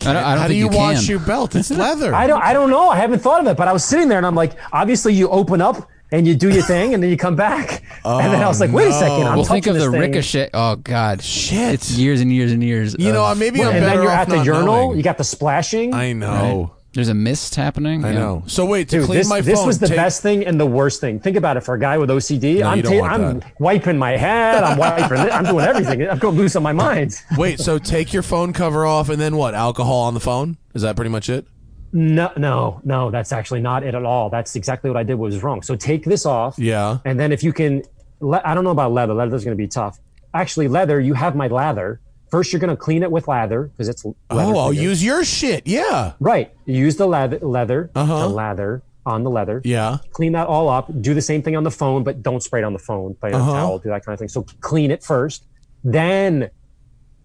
I 0.00 0.12
don't, 0.12 0.16
I 0.16 0.30
don't 0.34 0.38
How 0.42 0.48
do 0.48 0.54
you, 0.54 0.70
you, 0.70 0.76
wash 0.76 1.08
your 1.08 1.20
belt? 1.20 1.54
It's 1.54 1.70
leather. 1.70 2.14
I 2.14 2.26
don't 2.26 2.42
I 2.42 2.52
don't 2.52 2.70
know. 2.70 2.88
I 2.88 2.96
haven't 2.96 3.20
thought 3.20 3.40
of 3.40 3.46
it, 3.46 3.56
but 3.56 3.68
I 3.68 3.72
was 3.72 3.84
sitting 3.84 4.08
there 4.08 4.18
and 4.18 4.26
I'm 4.26 4.34
like, 4.34 4.52
obviously 4.72 5.12
you 5.14 5.28
open 5.28 5.60
up 5.60 5.88
and 6.12 6.26
you 6.26 6.36
do 6.36 6.50
your 6.50 6.62
thing 6.62 6.94
and 6.94 7.02
then 7.02 7.10
you 7.10 7.16
come 7.16 7.34
back. 7.34 7.82
and 8.04 8.32
then 8.32 8.42
I 8.42 8.46
was 8.48 8.60
oh, 8.60 8.66
like, 8.66 8.74
wait 8.74 8.88
a 8.88 8.92
second, 8.92 9.26
I'm 9.26 9.36
well, 9.36 9.44
think 9.44 9.64
touching 9.64 9.76
of 9.82 9.82
the 9.82 9.90
this 9.90 10.00
thing. 10.00 10.00
ricochet. 10.12 10.50
Oh 10.54 10.76
God, 10.76 11.22
Shit. 11.22 11.74
It's 11.74 11.96
years 11.96 12.20
and 12.20 12.30
years 12.32 12.52
and 12.52 12.62
years. 12.62 12.94
You 12.98 13.12
know, 13.12 13.24
of- 13.24 13.38
maybe 13.38 13.60
I'm 13.62 13.70
and 13.74 13.80
better 13.80 13.86
then 13.96 14.02
you're 14.04 14.12
off 14.12 14.18
at 14.20 14.28
the 14.28 14.36
not 14.36 14.46
urinal. 14.46 14.66
knowing. 14.66 14.96
You 14.98 15.02
got 15.02 15.18
the 15.18 15.24
splashing. 15.24 15.94
I 15.94 16.12
know. 16.12 16.74
there's 16.94 17.08
a 17.08 17.14
mist 17.14 17.54
happening. 17.54 18.04
I 18.04 18.12
Yeah. 18.12 18.18
know. 18.18 18.42
So 18.46 18.66
wait 18.66 18.90
to 18.90 18.98
Dude, 18.98 19.06
clean 19.06 19.18
this, 19.20 19.28
my 19.28 19.40
phone. 19.40 19.46
this 19.46 19.64
was 19.64 19.78
the 19.78 19.88
take- 19.88 19.96
best 19.96 20.20
thing 20.20 20.44
and 20.44 20.60
the 20.60 20.66
worst 20.66 21.00
thing. 21.00 21.18
Think 21.20 21.36
about 21.38 21.56
it. 21.56 21.62
For 21.62 21.72
a 21.74 21.80
guy 21.80 21.96
with 21.96 22.10
OCD, 22.10 22.60
No, 22.60 22.66
I'm, 22.68 22.82
ta- 22.82 23.04
I'm 23.06 23.40
that. 23.40 23.52
wiping 23.58 23.96
my 23.96 24.16
head. 24.18 24.62
I'm 24.62 24.76
wiping. 24.76 25.18
it, 25.18 25.32
I'm 25.32 25.44
doing 25.44 25.64
everything. 25.64 26.06
I'm 26.08 26.18
going 26.18 26.36
loose 26.36 26.54
on 26.54 26.62
my 26.62 26.72
mind. 26.74 27.14
Wait, 27.38 27.60
so 27.60 27.78
take 27.78 28.12
your 28.12 28.22
phone 28.22 28.52
cover 28.52 28.84
off 28.84 29.08
and 29.08 29.18
then 29.18 29.36
what? 29.36 29.54
Alcohol 29.54 30.02
on 30.02 30.12
the 30.12 30.20
phone? 30.20 30.58
Is 30.74 30.82
that 30.82 30.94
pretty 30.96 31.10
much 31.10 31.30
it? 31.30 31.46
No, 31.92 32.32
no, 32.36 32.80
no. 32.84 33.10
That's 33.10 33.32
actually 33.32 33.60
not 33.60 33.82
it 33.82 33.94
at 33.94 34.04
all. 34.04 34.30
That's 34.30 34.56
exactly 34.56 34.88
what 34.90 34.96
I 34.96 35.02
did. 35.02 35.14
Was 35.14 35.42
wrong. 35.42 35.62
So 35.62 35.76
take 35.76 36.04
this 36.04 36.24
off. 36.26 36.58
Yeah. 36.58 36.98
And 37.04 37.18
then 37.20 37.32
if 37.32 37.42
you 37.42 37.52
can, 37.52 37.82
le- 38.20 38.40
I 38.44 38.54
don't 38.54 38.64
know 38.64 38.70
about 38.70 38.92
leather. 38.92 39.12
Leather's 39.14 39.44
going 39.44 39.56
to 39.56 39.62
be 39.62 39.68
tough. 39.68 39.98
Actually, 40.34 40.68
leather. 40.68 40.98
You 41.00 41.14
have 41.14 41.36
my 41.36 41.48
lather. 41.48 42.00
First, 42.30 42.50
you're 42.52 42.60
going 42.60 42.70
to 42.70 42.76
clean 42.76 43.02
it 43.02 43.10
with 43.10 43.28
lather 43.28 43.64
because 43.64 43.90
it's 43.90 44.04
leather. 44.06 44.16
Oh, 44.30 44.58
I'll 44.58 44.72
use 44.72 45.04
your 45.04 45.22
shit. 45.22 45.66
Yeah. 45.66 46.12
Right. 46.18 46.50
Use 46.64 46.96
the 46.96 47.06
leather, 47.06 47.38
leather, 47.40 47.90
Uh-huh. 47.94 48.20
the 48.20 48.28
lather 48.28 48.82
on 49.04 49.22
the 49.22 49.28
leather. 49.28 49.60
Yeah. 49.64 49.98
Clean 50.12 50.32
that 50.32 50.46
all 50.46 50.70
up. 50.70 50.88
Do 51.02 51.12
the 51.12 51.20
same 51.20 51.42
thing 51.42 51.56
on 51.56 51.62
the 51.64 51.70
phone, 51.70 52.04
but 52.04 52.22
don't 52.22 52.42
spray 52.42 52.62
it 52.62 52.64
on 52.64 52.72
the 52.72 52.78
phone. 52.78 53.14
Play 53.16 53.32
a 53.32 53.36
Uh-huh. 53.36 53.52
towel. 53.52 53.78
Do 53.80 53.90
that 53.90 54.02
kind 54.04 54.14
of 54.14 54.18
thing. 54.18 54.28
So 54.28 54.46
clean 54.62 54.90
it 54.90 55.02
first. 55.02 55.44
Then 55.84 56.48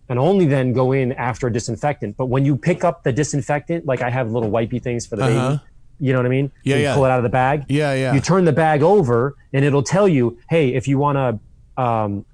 and 0.09 0.17
only 0.19 0.45
then 0.45 0.73
go 0.73 0.91
in 0.93 1.11
after 1.13 1.47
a 1.47 1.51
disinfectant. 1.53 2.15
But 2.17 2.27
when 2.27 2.45
you 2.45 2.55
pick 2.57 2.83
up 2.83 3.03
the 3.03 3.11
disinfectant, 3.11 3.85
like 3.85 4.01
I 4.01 4.09
have 4.09 4.31
little 4.31 4.49
wipey 4.49 4.81
things 4.81 5.05
for 5.05 5.15
the 5.17 5.23
Uh-huh. 5.25 5.49
baby, 5.51 5.61
you 5.99 6.13
know 6.13 6.19
what 6.19 6.25
I 6.25 6.29
mean? 6.29 6.51
Yeah, 6.63 6.75
you 6.77 6.83
yeah. 6.83 6.93
Pull 6.95 7.05
it 7.05 7.09
out 7.11 7.17
of 7.19 7.23
the 7.23 7.29
bag. 7.29 7.65
Yeah, 7.69 7.93
yeah. 7.93 8.13
You 8.13 8.21
turn 8.21 8.45
the 8.45 8.53
bag 8.53 8.83
over, 8.83 9.35
and 9.53 9.65
it'll 9.65 9.83
tell 9.83 10.07
you, 10.07 10.37
hey, 10.49 10.73
if 10.75 10.87
you 10.87 10.97
want 10.99 11.17
to 11.17 11.81
um, 11.81 12.25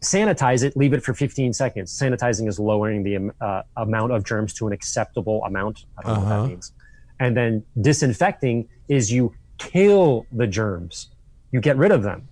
sanitize 0.00 0.62
it, 0.62 0.76
leave 0.76 0.92
it 0.92 1.02
for 1.02 1.12
15 1.14 1.52
seconds. 1.52 1.92
Sanitizing 1.98 2.48
is 2.48 2.58
lowering 2.58 3.02
the 3.02 3.32
uh, 3.44 3.62
amount 3.76 4.12
of 4.12 4.24
germs 4.24 4.54
to 4.54 4.66
an 4.66 4.72
acceptable 4.72 5.42
amount. 5.44 5.84
I 5.98 6.02
don't 6.02 6.14
know 6.14 6.20
what 6.20 6.26
Uh-huh. 6.32 6.42
that 6.44 6.48
means. 6.48 6.72
And 7.18 7.36
then 7.36 7.64
disinfecting 7.80 8.68
is 8.88 9.12
you 9.12 9.34
kill 9.58 10.26
the 10.32 10.46
germs, 10.46 11.08
you 11.52 11.60
get 11.60 11.76
rid 11.76 11.92
of 11.92 12.02
them. 12.02 12.28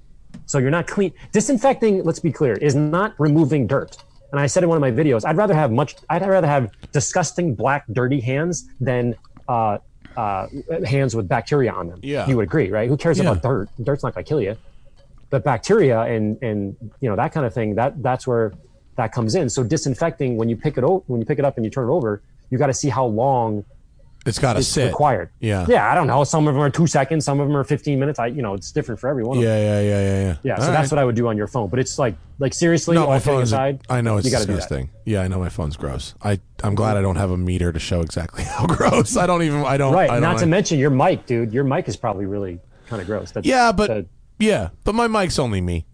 So 0.46 0.58
you're 0.58 0.70
not 0.70 0.86
clean. 0.86 1.12
Disinfecting, 1.32 2.04
let's 2.04 2.20
be 2.20 2.32
clear, 2.32 2.54
is 2.54 2.74
not 2.74 3.14
removing 3.18 3.66
dirt. 3.66 3.98
And 4.30 4.40
I 4.40 4.46
said 4.46 4.62
in 4.62 4.68
one 4.68 4.76
of 4.76 4.82
my 4.82 4.90
videos, 4.90 5.24
I'd 5.24 5.36
rather 5.36 5.54
have 5.54 5.70
much, 5.72 5.96
I'd 6.10 6.26
rather 6.26 6.46
have 6.46 6.70
disgusting 6.92 7.54
black, 7.54 7.84
dirty 7.92 8.20
hands 8.20 8.68
than 8.80 9.14
uh, 9.48 9.78
uh, 10.16 10.46
hands 10.84 11.16
with 11.16 11.28
bacteria 11.28 11.72
on 11.72 11.88
them. 11.88 12.00
Yeah. 12.02 12.26
You 12.28 12.36
would 12.36 12.44
agree, 12.44 12.70
right? 12.70 12.88
Who 12.88 12.96
cares 12.96 13.18
Yeah. 13.18 13.30
about 13.30 13.42
dirt? 13.42 13.68
Dirt's 13.82 14.02
not 14.02 14.14
going 14.14 14.24
to 14.24 14.28
kill 14.28 14.40
you. 14.42 14.56
But 15.30 15.44
bacteria 15.44 16.00
and 16.02 16.42
and 16.42 16.74
you 17.00 17.08
know 17.10 17.16
that 17.16 17.32
kind 17.32 17.44
of 17.44 17.52
thing, 17.52 17.74
that 17.74 18.02
that's 18.02 18.26
where 18.26 18.54
that 18.96 19.12
comes 19.12 19.34
in. 19.34 19.50
So 19.50 19.62
disinfecting 19.62 20.36
when 20.38 20.48
you 20.48 20.56
pick 20.56 20.78
it 20.78 20.84
o- 20.84 21.04
when 21.06 21.20
you 21.20 21.26
pick 21.26 21.38
it 21.38 21.44
up 21.44 21.56
and 21.58 21.64
you 21.66 21.70
turn 21.70 21.86
it 21.88 21.92
over, 21.92 22.22
you 22.50 22.56
got 22.56 22.68
to 22.68 22.74
see 22.74 22.88
how 22.88 23.04
long 23.04 23.64
It's 24.28 24.38
got 24.38 24.52
to 24.54 24.62
sit. 24.62 24.86
required. 24.86 25.30
Yeah. 25.40 25.66
Yeah, 25.68 25.90
I 25.90 25.94
don't 25.94 26.06
know. 26.06 26.22
Some 26.24 26.46
of 26.46 26.54
them 26.54 26.62
are 26.62 26.70
two 26.70 26.86
seconds, 26.86 27.24
some 27.24 27.40
of 27.40 27.48
them 27.48 27.56
are 27.56 27.64
15 27.64 27.98
minutes. 27.98 28.18
I, 28.18 28.26
you 28.26 28.42
know, 28.42 28.54
it's 28.54 28.70
different 28.70 29.00
for 29.00 29.08
everyone. 29.08 29.38
Yeah, 29.40 29.56
yeah, 29.58 29.80
yeah, 29.80 29.90
yeah, 29.90 30.20
yeah. 30.22 30.36
Yeah. 30.42 30.56
So 30.58 30.66
All 30.66 30.70
that's 30.72 30.92
right. 30.92 30.96
what 30.96 31.02
I 31.02 31.04
would 31.04 31.16
do 31.16 31.26
on 31.28 31.36
your 31.36 31.46
phone. 31.48 31.68
But 31.68 31.78
it's 31.78 31.98
like, 31.98 32.14
like 32.38 32.54
seriously, 32.54 32.94
No, 32.94 33.06
my 33.06 33.18
phone 33.18 33.42
aside, 33.42 33.80
I 33.88 34.00
know 34.00 34.16
it's 34.18 34.26
you 34.26 34.30
gotta 34.32 34.46
do 34.46 34.52
that. 34.52 34.58
disgusting. 34.58 34.90
Yeah, 35.04 35.22
I 35.22 35.28
know 35.28 35.38
my 35.40 35.48
phone's 35.48 35.76
gross. 35.76 36.14
I 36.22 36.38
I'm 36.62 36.74
glad 36.74 36.96
I 36.96 37.00
don't 37.02 37.16
have 37.16 37.30
a 37.30 37.36
meter 37.36 37.72
to 37.72 37.78
show 37.80 38.00
exactly 38.00 38.44
how 38.56 38.66
gross. 38.66 39.16
I 39.16 39.26
don't 39.26 39.42
even. 39.42 39.64
I 39.64 39.76
don't. 39.76 39.92
Right. 39.92 40.08
I 40.10 40.14
don't, 40.14 40.22
Not 40.22 40.38
to 40.38 40.46
mention 40.46 40.78
your 40.78 40.90
mic, 40.90 41.26
dude. 41.26 41.52
Your 41.52 41.64
mic 41.64 41.88
is 41.88 41.96
probably 41.96 42.26
really 42.26 42.60
kind 42.86 43.00
of 43.02 43.06
gross. 43.06 43.32
That's, 43.32 43.46
Yeah, 43.46 43.72
but 43.72 44.06
yeah, 44.38 44.68
but 44.84 44.94
my 44.94 45.06
mic's 45.08 45.38
only 45.38 45.60
me. 45.60 45.86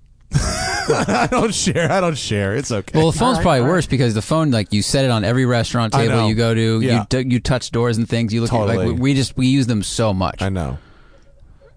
I 1.08 1.28
don't 1.30 1.54
share. 1.54 1.90
I 1.90 2.00
don't 2.00 2.16
share. 2.18 2.54
It's 2.56 2.70
okay. 2.70 2.98
Well, 2.98 3.10
the 3.10 3.18
phone's 3.18 3.36
Alright, 3.38 3.42
probably 3.42 3.60
alright. 3.60 3.72
worse 3.72 3.86
because 3.86 4.14
the 4.14 4.22
phone, 4.22 4.50
like 4.50 4.72
you 4.72 4.82
set 4.82 5.04
it 5.04 5.10
on 5.10 5.24
every 5.24 5.46
restaurant 5.46 5.94
I 5.94 6.06
know. 6.06 6.10
table 6.16 6.28
you 6.28 6.34
go 6.34 6.54
to. 6.54 6.80
Yeah. 6.80 7.00
You 7.10 7.22
d- 7.22 7.34
you 7.34 7.40
touch 7.40 7.70
doors 7.70 7.96
and 7.98 8.08
things. 8.08 8.32
You 8.34 8.40
look 8.42 8.52
at 8.52 8.56
Totally. 8.56 8.76
like 8.78 8.86
we, 8.86 8.92
we 9.00 9.14
just 9.14 9.36
we 9.36 9.46
use 9.46 9.66
them 9.66 9.82
so 9.82 10.12
much. 10.14 10.42
I 10.42 10.48
know. 10.48 10.78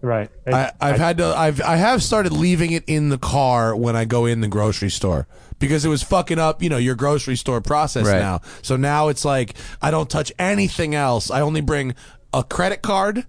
right. 0.02 0.30
I, 0.46 0.72
I've 0.80 1.00
had 1.00 1.18
to. 1.18 1.26
I've 1.38 1.62
I 1.62 1.76
have 1.78 2.04
started 2.04 2.32
leaving 2.34 2.72
it 2.72 2.84
in 2.88 3.10
the 3.10 3.18
car 3.18 3.76
when 3.76 3.96
I 3.96 4.06
go 4.06 4.26
in 4.26 4.42
the 4.42 4.48
grocery 4.48 4.90
store 4.90 5.28
because 5.60 5.86
it 5.86 5.90
was 5.90 6.04
fucking 6.04 6.40
up. 6.40 6.62
You 6.62 6.70
know 6.70 6.78
your 6.78 6.96
grocery 6.96 7.36
store 7.36 7.62
process 7.62 8.06
Right. 8.08 8.20
now. 8.20 8.42
So 8.62 8.76
now 8.76 9.08
it's 9.10 9.26
like 9.26 9.56
I 9.82 9.92
don't 9.92 10.10
touch 10.10 10.32
anything 10.40 10.96
else. 10.96 11.32
I 11.32 11.42
only 11.42 11.62
bring 11.62 11.96
a 12.34 12.44
credit 12.44 12.82
card 12.82 13.26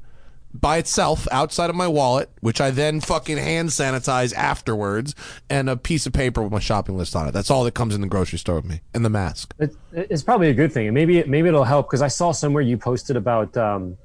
by 0.52 0.78
itself 0.78 1.28
outside 1.30 1.70
of 1.70 1.76
my 1.76 1.86
wallet, 1.86 2.30
which 2.40 2.60
I 2.60 2.70
then 2.70 3.00
fucking 3.00 3.36
hand 3.36 3.68
sanitize 3.68 4.34
afterwards, 4.34 5.14
and 5.50 5.68
a 5.68 5.76
piece 5.76 6.06
of 6.06 6.12
paper 6.12 6.42
with 6.42 6.52
my 6.52 6.58
shopping 6.58 6.96
list 6.96 7.14
on 7.14 7.28
it. 7.28 7.32
That's 7.32 7.50
all 7.50 7.64
that 7.64 7.74
comes 7.74 7.94
in 7.94 8.00
the 8.00 8.06
grocery 8.06 8.38
store 8.38 8.56
with 8.56 8.64
me, 8.64 8.80
and 8.94 9.04
the 9.04 9.10
mask. 9.10 9.54
It, 9.58 9.76
it's 9.92 10.22
probably 10.22 10.48
a 10.48 10.54
good 10.54 10.72
thing. 10.72 10.88
And 10.88 10.94
maybe 10.94 11.22
maybe 11.24 11.48
it'll 11.48 11.64
help 11.64 11.88
because 11.88 12.02
I 12.02 12.08
saw 12.08 12.32
somewhere 12.32 12.62
you 12.62 12.78
posted 12.78 13.16
about 13.16 13.56
um, 13.56 13.96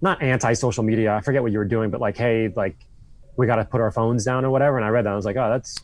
not 0.00 0.22
anti 0.22 0.52
social 0.54 0.82
media. 0.82 1.14
I 1.14 1.20
forget 1.20 1.42
what 1.42 1.52
you 1.52 1.58
were 1.58 1.64
doing, 1.64 1.90
but 1.90 2.00
like, 2.00 2.16
hey, 2.16 2.52
like 2.54 2.76
we 3.36 3.46
got 3.46 3.56
to 3.56 3.64
put 3.64 3.80
our 3.80 3.90
phones 3.90 4.24
down 4.24 4.44
or 4.44 4.50
whatever. 4.50 4.76
And 4.76 4.84
I 4.84 4.90
read 4.90 5.06
that. 5.06 5.12
I 5.12 5.16
was 5.16 5.24
like, 5.24 5.36
oh, 5.36 5.50
that's 5.50 5.80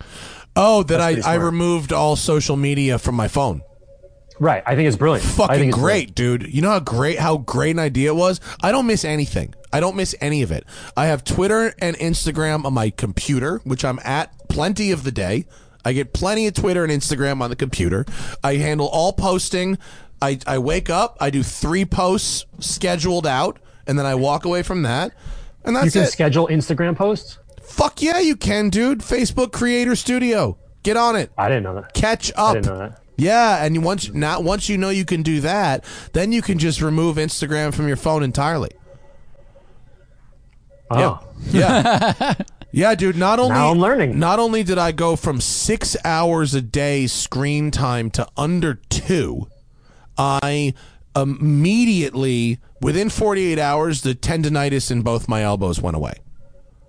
Oh, 0.54 0.82
that 0.84 1.00
I, 1.00 1.20
I 1.24 1.34
removed 1.36 1.92
all 1.92 2.16
social 2.16 2.56
media 2.56 2.98
from 2.98 3.14
my 3.14 3.28
phone. 3.28 3.62
Right. 4.40 4.62
I 4.66 4.74
think 4.76 4.88
it's 4.88 4.96
brilliant. 4.96 5.26
I 5.26 5.30
fucking 5.30 5.56
think 5.56 5.68
it's 5.72 5.78
great, 5.78 6.14
dude. 6.14 6.52
You 6.52 6.62
know 6.62 6.70
how 6.70 6.80
great 6.80 7.18
how 7.18 7.38
great 7.38 7.70
an 7.72 7.78
idea 7.78 8.10
it 8.10 8.16
was? 8.16 8.40
I 8.62 8.72
don't 8.72 8.86
miss 8.86 9.04
anything. 9.04 9.54
I 9.72 9.80
don't 9.80 9.96
miss 9.96 10.14
any 10.20 10.42
of 10.42 10.50
it. 10.50 10.64
I 10.96 11.06
have 11.06 11.24
Twitter 11.24 11.74
and 11.80 11.96
Instagram 11.98 12.64
on 12.64 12.72
my 12.74 12.90
computer, 12.90 13.60
which 13.64 13.84
I'm 13.84 13.98
at 14.04 14.48
plenty 14.48 14.90
of 14.92 15.04
the 15.04 15.12
day. 15.12 15.46
I 15.84 15.92
get 15.92 16.12
plenty 16.12 16.46
of 16.46 16.54
Twitter 16.54 16.82
and 16.84 16.92
Instagram 16.92 17.40
on 17.40 17.50
the 17.50 17.56
computer. 17.56 18.04
I 18.42 18.56
handle 18.56 18.88
all 18.88 19.12
posting. 19.12 19.78
I, 20.20 20.38
I 20.46 20.58
wake 20.58 20.90
up, 20.90 21.16
I 21.20 21.30
do 21.30 21.44
three 21.44 21.84
posts 21.84 22.44
scheduled 22.58 23.24
out, 23.26 23.60
and 23.86 23.96
then 23.96 24.04
I 24.04 24.16
walk 24.16 24.44
away 24.44 24.62
from 24.64 24.82
that. 24.82 25.12
And 25.64 25.76
that's 25.76 25.86
You 25.86 25.92
can 25.92 26.02
it. 26.02 26.10
schedule 26.10 26.48
Instagram 26.48 26.96
posts. 26.96 27.38
Fuck 27.62 28.02
yeah, 28.02 28.18
you 28.18 28.34
can, 28.34 28.68
dude. 28.70 28.98
Facebook 29.00 29.52
Creator 29.52 29.94
Studio. 29.94 30.58
Get 30.82 30.96
on 30.96 31.14
it 31.16 31.30
I 31.38 31.48
didn't 31.48 31.64
know 31.64 31.74
that. 31.76 31.92
catch 31.94 32.32
up. 32.34 32.54
didn't 32.54 32.66
know 32.66 32.78
that. 32.78 33.00
Yeah, 33.18 33.64
and 33.64 33.84
once 33.84 34.12
not 34.14 34.44
once 34.44 34.68
you 34.68 34.78
know 34.78 34.90
you 34.90 35.04
can 35.04 35.22
do 35.22 35.40
that, 35.40 35.84
then 36.12 36.30
you 36.32 36.40
can 36.40 36.58
just 36.58 36.80
remove 36.80 37.16
Instagram 37.16 37.74
from 37.74 37.88
your 37.88 37.96
phone 37.96 38.22
entirely. 38.22 38.70
Oh, 40.90 41.20
Yeah. 41.50 42.14
Yeah. 42.20 42.34
yeah, 42.72 42.94
dude, 42.94 43.16
not 43.16 43.38
only 43.38 43.54
Now 43.54 43.70
I'm 43.72 43.78
learning. 43.78 44.18
Not 44.18 44.38
only 44.38 44.62
did 44.62 44.78
I 44.78 44.92
go 44.92 45.16
from 45.16 45.40
6 45.40 45.96
hours 46.04 46.54
a 46.54 46.62
day 46.62 47.06
screen 47.06 47.70
time 47.70 48.10
to 48.12 48.26
under 48.36 48.74
2, 48.74 49.46
I 50.16 50.74
immediately 51.14 52.58
within 52.80 53.10
48 53.10 53.58
hours 53.58 54.02
the 54.02 54.14
tendonitis 54.14 54.90
in 54.90 55.02
both 55.02 55.28
my 55.28 55.42
elbows 55.42 55.80
went 55.80 55.96
away. 55.96 56.14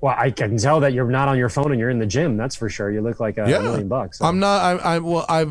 well, 0.01 0.15
I 0.17 0.29
can 0.31 0.57
tell 0.57 0.79
that 0.81 0.93
you're 0.93 1.09
not 1.09 1.27
on 1.27 1.37
your 1.37 1.49
phone 1.49 1.71
and 1.71 1.79
you're 1.79 1.89
in 1.89 1.99
the 1.99 2.05
gym. 2.05 2.37
That's 2.37 2.55
for 2.55 2.69
sure. 2.69 2.91
You 2.91 3.01
look 3.01 3.19
like 3.19 3.37
a, 3.37 3.49
Yeah. 3.49 3.59
million 3.59 3.87
bucks. 3.89 4.21
I'm 4.21 4.39
not 4.39 4.61
I 4.81 4.95
I 4.95 4.99
well 4.99 5.25
I 5.27 5.45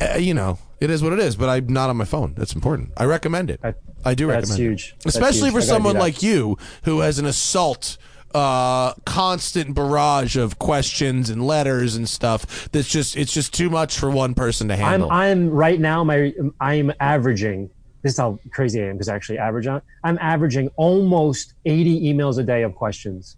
uh, 0.00 0.16
you 0.16 0.34
know, 0.34 0.58
it 0.80 0.90
is 0.90 1.02
what 1.02 1.12
it 1.12 1.18
is, 1.18 1.36
but 1.36 1.48
I'm 1.48 1.66
not 1.68 1.90
on 1.90 1.96
my 1.96 2.04
phone. 2.04 2.34
That's 2.36 2.54
important. 2.54 2.92
I 2.96 3.04
recommend 3.04 3.50
it. 3.50 3.60
That- 3.62 3.78
I 4.06 4.14
do 4.14 4.26
that's 4.26 4.50
recommend 4.50 4.60
huge. 4.60 4.88
it. 4.88 5.04
That's 5.04 5.16
Especially 5.16 5.50
huge. 5.50 5.52
for 5.54 5.58
I 5.60 5.74
someone 5.74 5.96
like 5.96 6.22
you 6.22 6.58
who 6.84 7.00
has 7.00 7.18
an 7.18 7.24
assault 7.24 7.96
uh 8.34 8.92
constant 9.06 9.74
barrage 9.74 10.36
of 10.36 10.58
questions 10.58 11.30
and 11.30 11.46
letters 11.46 11.94
and 11.94 12.08
stuff 12.08 12.68
that's 12.72 12.88
just 12.88 13.16
it's 13.16 13.32
just 13.32 13.54
too 13.54 13.70
much 13.70 13.96
for 13.98 14.10
one 14.10 14.34
person 14.34 14.68
to 14.68 14.76
handle. 14.76 15.08
I'm. 15.10 15.46
I'm 15.46 15.50
right 15.50 15.78
now 15.80 16.04
my 16.04 16.34
I'm 16.60 16.92
averaging 17.00 17.70
this 18.02 18.12
is 18.12 18.18
how 18.18 18.38
crazy 18.52 18.82
I 18.82 18.86
am 18.88 18.92
because 18.96 19.08
I 19.08 19.14
actually 19.14 19.38
average 19.38 19.66
on. 19.68 19.80
I'm 20.02 20.18
averaging 20.20 20.68
almost 20.76 21.54
80 21.64 22.02
emails 22.12 22.38
a 22.38 22.42
day 22.42 22.62
of 22.62 22.74
questions. 22.74 23.36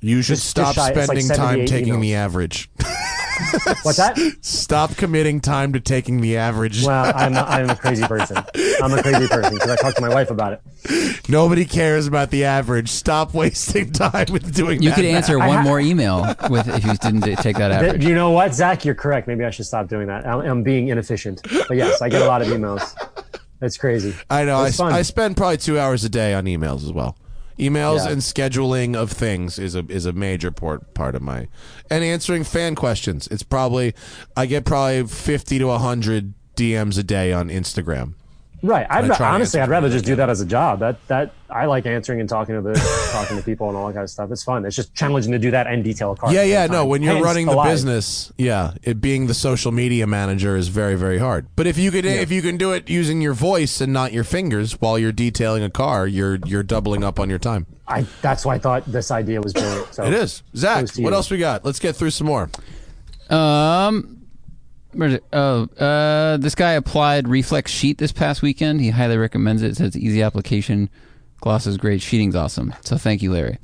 you 0.00 0.20
should 0.20 0.34
just 0.34 0.50
stop 0.50 0.74
shy- 0.74 0.88
it's 0.90 0.96
like 1.08 1.20
spending 1.20 1.28
time 1.28 1.64
taking 1.64 1.94
emails. 1.94 2.00
the 2.02 2.14
average. 2.16 2.68
What's 3.82 3.96
that? 3.98 4.18
stop 4.40 4.96
committing 4.96 5.40
time 5.40 5.72
to 5.72 5.80
taking 5.80 6.20
the 6.20 6.36
average. 6.36 6.84
Well, 6.84 7.12
I'm 7.14 7.36
I'm 7.36 7.70
a 7.70 7.76
crazy 7.76 8.02
person. 8.04 8.36
I'm 8.82 8.92
a 8.92 9.02
crazy 9.02 9.28
person 9.28 9.54
because 9.54 9.70
I 9.70 9.76
talked 9.76 9.96
to 9.96 10.02
my 10.02 10.08
wife 10.08 10.30
about 10.30 10.52
it. 10.54 11.28
Nobody 11.28 11.64
cares 11.64 12.06
about 12.06 12.30
the 12.30 12.44
average. 12.44 12.88
Stop 12.88 13.34
wasting 13.34 13.92
time 13.92 14.26
with 14.30 14.54
doing 14.54 14.82
You 14.82 14.90
that 14.90 14.96
could 14.96 15.04
math. 15.04 15.14
answer 15.16 15.38
one 15.38 15.62
more 15.64 15.80
email 15.80 16.34
with 16.50 16.68
if 16.68 16.84
you 16.84 16.94
didn't 16.94 17.22
take 17.42 17.56
that 17.56 17.68
Th- 17.68 17.82
average. 17.82 18.04
You 18.04 18.14
know 18.14 18.30
what, 18.30 18.54
Zack? 18.54 18.84
You're 18.84 18.94
correct. 18.94 19.28
Maybe 19.28 19.44
I 19.44 19.50
should 19.50 19.66
stop 19.66 19.88
doing 19.88 20.06
that. 20.08 20.26
I'm, 20.26 20.40
I'm 20.40 20.62
being 20.62 20.88
inefficient. 20.88 21.40
But 21.68 21.76
yes, 21.76 22.02
I 22.02 22.08
get 22.08 22.22
a 22.22 22.26
lot 22.26 22.42
of 22.42 22.48
emails. 22.48 22.94
It's 23.60 23.76
crazy. 23.76 24.14
I 24.28 24.44
know. 24.44 24.58
I, 24.58 24.68
It's 24.68 24.76
fun. 24.76 24.92
I 24.92 25.02
spend 25.02 25.36
probably 25.36 25.56
two 25.58 25.78
hours 25.78 26.02
a 26.04 26.08
day 26.08 26.34
on 26.34 26.44
emails 26.46 26.82
as 26.84 26.92
well. 26.92 27.16
Emails 27.58 28.04
Yeah. 28.06 28.12
and 28.12 28.20
scheduling 28.22 28.96
of 28.96 29.10
things 29.12 29.58
is 29.58 29.74
a 29.74 29.84
is 29.88 30.06
a 30.06 30.12
major 30.12 30.50
part 30.50 30.94
part 30.94 31.14
of 31.14 31.22
my 31.22 31.48
and 31.90 32.02
answering 32.02 32.44
fan 32.44 32.74
questions. 32.74 33.28
It's 33.30 33.42
probably 33.42 33.94
I 34.36 34.46
get 34.46 34.64
probably 34.64 35.06
fifty 35.06 35.58
to 35.58 35.70
hundred 35.78 36.34
DMs 36.56 36.98
a 36.98 37.02
day 37.02 37.32
on 37.32 37.48
Instagram. 37.48 38.14
Right. 38.64 38.86
I'd, 38.88 39.08
ra- 39.08 39.16
honestly, 39.20 39.60
I'd 39.60 39.68
rather 39.68 39.88
just 39.88 40.04
do 40.04 40.14
that 40.16 40.30
as 40.30 40.40
a 40.40 40.46
job. 40.46 40.78
That 40.78 41.04
that 41.08 41.32
I 41.50 41.66
like 41.66 41.84
answering 41.84 42.20
and 42.20 42.28
talking 42.28 42.54
to 42.54 42.60
the 42.62 42.74
talking 43.12 43.36
to 43.36 43.42
people 43.42 43.68
and 43.68 43.76
all 43.76 43.88
that 43.88 43.94
kind 43.94 44.04
of 44.04 44.10
stuff. 44.10 44.30
It's 44.30 44.44
fun. 44.44 44.64
It's 44.64 44.76
just 44.76 44.94
challenging 44.94 45.32
to 45.32 45.38
do 45.40 45.50
that 45.50 45.66
and 45.66 45.82
detail 45.82 46.12
a 46.12 46.16
car. 46.16 46.32
Yeah, 46.32 46.44
yeah, 46.44 46.66
no. 46.68 46.86
When 46.86 47.02
you're 47.02 47.14
Hence, 47.14 47.24
running 47.24 47.46
the 47.46 47.54
alive. 47.54 47.72
business, 47.72 48.32
yeah, 48.38 48.74
it 48.84 49.00
being 49.00 49.26
the 49.26 49.34
social 49.34 49.72
media 49.72 50.06
manager 50.06 50.56
is 50.56 50.68
very, 50.68 50.94
very 50.94 51.18
hard. 51.18 51.46
But 51.56 51.66
if 51.66 51.76
you 51.76 51.90
could, 51.90 52.04
if 52.06 52.30
you 52.30 52.40
can 52.40 52.56
do 52.56 52.70
it 52.70 52.88
using 52.88 53.20
your 53.20 53.34
voice 53.34 53.80
and 53.80 53.92
not 53.92 54.12
your 54.12 54.24
fingers 54.24 54.80
while 54.80 54.96
you're 54.98 55.10
detailing 55.12 55.64
a 55.64 55.70
car, 55.70 56.06
you're 56.06 56.36
you're 56.46 56.62
doubling 56.62 57.02
up 57.02 57.18
on 57.18 57.28
your 57.28 57.40
time. 57.40 57.66
I, 57.88 58.06
that's 58.22 58.46
why 58.46 58.54
I 58.54 58.58
thought 58.58 58.84
this 58.86 59.10
idea 59.10 59.40
was 59.42 59.52
brilliant. 59.52 59.92
So 59.92 60.04
It 60.04 60.14
is. 60.14 60.44
Zack, 60.54 60.82
what 60.82 60.96
you. 60.98 61.12
else 61.12 61.30
we 61.30 61.38
got? 61.38 61.64
Let's 61.64 61.80
get 61.80 61.96
through 61.96 62.10
some 62.10 62.28
more. 62.28 62.48
Um, 63.28 64.21
where's 64.94 65.14
it? 65.14 65.24
Oh, 65.32 65.64
uh, 65.78 66.36
this 66.38 66.54
guy 66.54 66.72
applied 66.72 67.28
Reflex 67.28 67.70
Sheet 67.70 67.98
this 67.98 68.12
past 68.12 68.42
weekend. 68.42 68.80
He 68.80 68.90
highly 68.90 69.16
recommends 69.16 69.62
it. 69.62 69.72
It 69.72 69.76
says 69.76 69.96
easy 69.96 70.22
application, 70.22 70.88
gloss 71.40 71.66
is 71.66 71.76
great, 71.76 72.00
sheeting's 72.02 72.36
awesome. 72.36 72.74
So 72.82 72.96
thank 72.96 73.22
you, 73.22 73.32
Larry. 73.32 73.58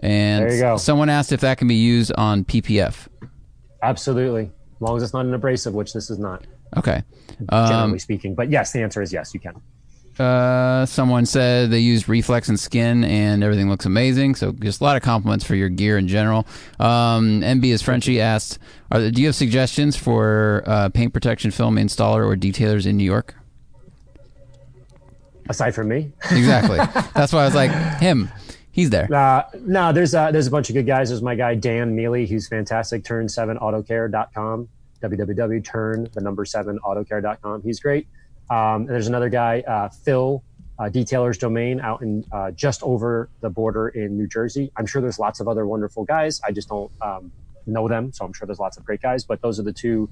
And 0.00 0.44
There 0.44 0.54
you 0.54 0.60
go. 0.60 0.76
someone 0.76 1.08
asked 1.08 1.32
if 1.32 1.40
that 1.40 1.58
can 1.58 1.68
be 1.68 1.74
used 1.74 2.12
on 2.16 2.44
PPF. 2.44 3.08
Absolutely. 3.82 4.42
As 4.44 4.80
long 4.80 4.96
as 4.96 5.02
it's 5.02 5.12
not 5.14 5.24
an 5.26 5.32
abrasive, 5.34 5.74
which 5.74 5.92
this 5.92 6.10
is 6.10 6.18
not, 6.18 6.44
Okay. 6.76 7.02
generally 7.50 7.92
Um, 7.92 7.98
speaking. 7.98 8.34
But 8.34 8.50
yes, 8.50 8.72
the 8.72 8.82
answer 8.82 9.00
is 9.00 9.12
yes, 9.12 9.32
you 9.32 9.40
can. 9.40 9.54
Uh, 10.18 10.86
someone 10.86 11.26
said 11.26 11.70
they 11.70 11.78
used 11.80 12.08
Reflex 12.08 12.48
and 12.48 12.58
Skin, 12.58 13.04
and 13.04 13.44
everything 13.44 13.68
looks 13.68 13.84
amazing. 13.84 14.34
So 14.34 14.52
just 14.52 14.80
a 14.80 14.84
lot 14.84 14.96
of 14.96 15.02
compliments 15.02 15.44
for 15.44 15.54
your 15.54 15.68
gear 15.68 15.98
in 15.98 16.08
general. 16.08 16.46
Um, 16.80 17.42
MB 17.42 17.64
is 17.66 17.82
Frenchy 17.82 18.20
asked, 18.20 18.58
are 18.90 19.00
there, 19.00 19.10
"Do 19.10 19.20
you 19.20 19.28
have 19.28 19.34
suggestions 19.36 19.94
for 19.96 20.62
uh, 20.66 20.88
paint 20.88 21.12
protection 21.12 21.50
film 21.50 21.76
installer 21.76 22.26
or 22.26 22.34
detailers 22.36 22.86
in 22.86 22.96
New 22.96 23.04
York?" 23.04 23.34
Aside 25.48 25.74
from 25.74 25.88
me, 25.88 26.10
Exactly. 26.32 26.78
That's 27.14 27.32
why 27.32 27.42
I 27.42 27.44
was 27.44 27.54
like, 27.54 27.70
him. 28.00 28.28
He's 28.72 28.90
there. 28.90 29.12
uh, 29.14 29.44
no, 29.60 29.92
there's 29.92 30.14
uh, 30.14 30.30
there's 30.32 30.46
a 30.48 30.50
bunch 30.50 30.68
of 30.70 30.74
good 30.74 30.86
guys. 30.86 31.08
There's 31.08 31.22
my 31.22 31.34
guy 31.34 31.54
Dan 31.54 31.94
Mealy, 31.94 32.26
who's 32.26 32.48
fantastic. 32.48 33.04
Turn7autocare.com, 33.04 34.68
www.turn 35.02 36.08
the 36.12 36.20
number 36.20 36.44
seven 36.44 36.78
autocare.com. 36.84 37.62
He's 37.62 37.80
great. 37.80 38.06
Um, 38.50 38.82
and 38.82 38.88
there's 38.88 39.08
another 39.08 39.28
guy, 39.28 39.60
uh, 39.60 39.88
Phil, 39.88 40.42
uh, 40.78 40.84
Detailer's 40.84 41.38
Domain, 41.38 41.80
out 41.80 42.02
in 42.02 42.24
uh, 42.32 42.50
just 42.52 42.82
over 42.82 43.28
the 43.40 43.50
border 43.50 43.88
in 43.88 44.16
New 44.16 44.26
Jersey. 44.26 44.70
I'm 44.76 44.86
sure 44.86 45.00
there's 45.02 45.18
lots 45.18 45.40
of 45.40 45.48
other 45.48 45.66
wonderful 45.66 46.04
guys. 46.04 46.40
I 46.46 46.52
just 46.52 46.68
don't 46.68 46.90
um, 47.00 47.32
know 47.66 47.88
them, 47.88 48.12
so 48.12 48.24
I'm 48.24 48.32
sure 48.32 48.46
there's 48.46 48.58
lots 48.58 48.76
of 48.76 48.84
great 48.84 49.02
guys. 49.02 49.24
But 49.24 49.40
those 49.42 49.58
are 49.58 49.62
the 49.62 49.72
two, 49.72 50.08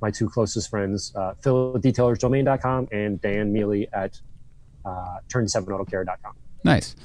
my 0.00 0.10
two 0.10 0.28
closest 0.28 0.68
friends, 0.70 1.14
uh, 1.14 1.34
Phil 1.40 1.74
DetailersDomain.com 1.74 2.88
and 2.92 3.20
Dan 3.20 3.52
Mealy 3.52 3.88
at 3.92 4.20
uh, 4.84 5.18
Turn7autocare.com. 5.28 6.34
Nice. 6.64 6.96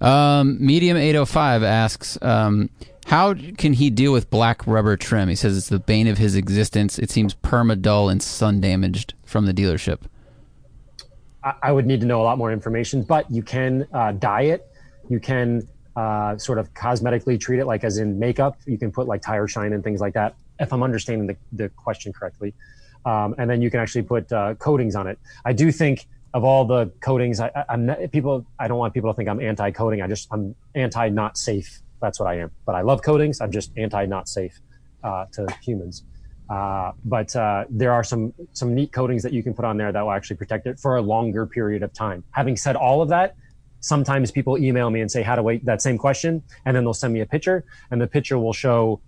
Um, 0.00 0.64
Medium 0.64 0.96
805 0.96 1.62
asks, 1.62 2.18
um, 2.22 2.70
how 3.12 3.34
can 3.34 3.74
he 3.74 3.90
deal 3.90 4.10
with 4.10 4.30
black 4.30 4.66
rubber 4.66 4.96
trim? 4.96 5.28
He 5.28 5.34
says 5.34 5.58
it's 5.58 5.68
the 5.68 5.78
bane 5.78 6.06
of 6.06 6.16
his 6.16 6.34
existence. 6.34 6.98
It 6.98 7.10
seems 7.10 7.34
perma 7.34 7.78
dull 7.78 8.08
and 8.08 8.22
sun 8.22 8.58
damaged 8.58 9.12
from 9.22 9.44
the 9.44 9.52
dealership. 9.52 9.98
I, 11.44 11.52
I 11.64 11.72
would 11.72 11.84
need 11.84 12.00
to 12.00 12.06
know 12.06 12.22
a 12.22 12.24
lot 12.24 12.38
more 12.38 12.50
information, 12.50 13.02
but 13.02 13.30
you 13.30 13.42
can 13.42 13.86
uh, 13.92 14.12
dye 14.12 14.44
it. 14.44 14.66
You 15.10 15.20
can 15.20 15.68
uh, 15.94 16.38
sort 16.38 16.58
of 16.58 16.72
cosmetically 16.72 17.38
treat 17.38 17.58
it, 17.60 17.66
like 17.66 17.84
as 17.84 17.98
in 17.98 18.18
makeup. 18.18 18.56
You 18.64 18.78
can 18.78 18.90
put 18.90 19.06
like 19.06 19.20
tire 19.20 19.46
shine 19.46 19.74
and 19.74 19.84
things 19.84 20.00
like 20.00 20.14
that, 20.14 20.34
if 20.58 20.72
I'm 20.72 20.82
understanding 20.82 21.26
the, 21.26 21.36
the 21.52 21.68
question 21.68 22.14
correctly. 22.14 22.54
Um, 23.04 23.34
and 23.36 23.50
then 23.50 23.60
you 23.60 23.70
can 23.70 23.80
actually 23.80 24.04
put 24.04 24.32
uh, 24.32 24.54
coatings 24.54 24.94
on 24.96 25.06
it. 25.06 25.18
I 25.44 25.52
do 25.52 25.70
think 25.70 26.06
of 26.32 26.44
all 26.44 26.64
the 26.64 26.90
coatings, 27.00 27.40
I, 27.40 27.50
not, 27.76 28.10
people. 28.10 28.46
I 28.58 28.68
don't 28.68 28.78
want 28.78 28.94
people 28.94 29.12
to 29.12 29.14
think 29.14 29.28
I'm 29.28 29.38
anti-coating. 29.38 30.00
I 30.00 30.06
just 30.06 30.28
I'm 30.32 30.54
anti 30.74 31.10
not 31.10 31.36
safe. 31.36 31.82
That's 32.02 32.20
what 32.20 32.28
I 32.28 32.40
am. 32.40 32.50
But 32.66 32.74
I 32.74 32.82
love 32.82 33.00
coatings. 33.00 33.40
I'm 33.40 33.50
just 33.50 33.72
anti 33.78 34.04
not 34.04 34.28
safe 34.28 34.60
uh, 35.02 35.26
to 35.32 35.46
humans. 35.62 36.04
Uh, 36.50 36.92
but 37.04 37.34
uh, 37.34 37.64
there 37.70 37.92
are 37.92 38.04
some 38.04 38.34
some 38.52 38.74
neat 38.74 38.92
coatings 38.92 39.22
that 39.22 39.32
you 39.32 39.42
can 39.42 39.54
put 39.54 39.64
on 39.64 39.78
there 39.78 39.90
that 39.92 40.02
will 40.02 40.12
actually 40.12 40.36
protect 40.36 40.66
it 40.66 40.78
for 40.78 40.96
a 40.96 41.00
longer 41.00 41.46
period 41.46 41.82
of 41.82 41.92
time. 41.94 42.22
Having 42.32 42.56
said 42.58 42.76
all 42.76 43.00
of 43.00 43.08
that, 43.08 43.34
sometimes 43.80 44.30
people 44.30 44.58
email 44.58 44.90
me 44.90 45.00
and 45.00 45.10
say 45.10 45.22
how 45.22 45.34
to 45.34 45.42
wait 45.42 45.64
that 45.64 45.80
same 45.80 45.96
question, 45.96 46.42
and 46.66 46.76
then 46.76 46.84
they'll 46.84 46.92
send 46.92 47.14
me 47.14 47.20
a 47.20 47.26
picture, 47.26 47.64
and 47.90 48.00
the 48.00 48.06
picture 48.06 48.38
will 48.38 48.52
show 48.52 49.00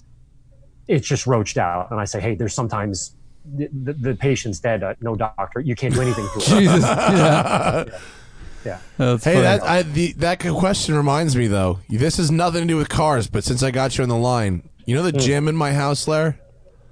it's 0.89 1.07
just 1.07 1.27
roached 1.27 1.59
out, 1.59 1.91
and 1.91 2.01
I 2.01 2.05
say, 2.05 2.21
hey, 2.21 2.35
there's 2.35 2.55
sometimes 2.55 3.16
the, 3.57 3.69
the, 3.73 3.93
the 3.93 4.15
patient's 4.15 4.61
dead. 4.61 4.83
Uh, 4.83 4.95
no 5.01 5.15
doctor, 5.15 5.61
you 5.61 5.75
can't 5.75 5.93
do 5.93 6.01
anything 6.01 6.27
to 6.35 6.39
it. 6.39 6.61
Jesus. 6.61 6.85
Yeah. 6.85 7.85
Yeah. 7.87 7.99
That's 8.65 9.24
Hey, 9.24 9.35
funny. 9.35 9.45
that 9.45 9.62
I, 9.62 9.82
the, 9.82 10.12
that 10.15 10.41
question 10.41 10.95
reminds 10.95 11.36
me 11.36 11.47
though. 11.47 11.81
This 11.89 12.16
has 12.16 12.31
nothing 12.31 12.62
to 12.62 12.66
do 12.66 12.77
with 12.77 12.89
cars, 12.89 13.28
but 13.28 13.45
since 13.45 13.62
I 13.62 13.70
got 13.70 13.97
you 13.97 14.03
on 14.03 14.09
the 14.09 14.16
line, 14.16 14.69
you 14.86 14.95
know 14.95 15.03
the 15.03 15.11
hmm. 15.11 15.19
gym 15.19 15.49
in 15.49 15.57
my 15.57 15.73
house, 15.73 16.07
Lar? 16.09 16.39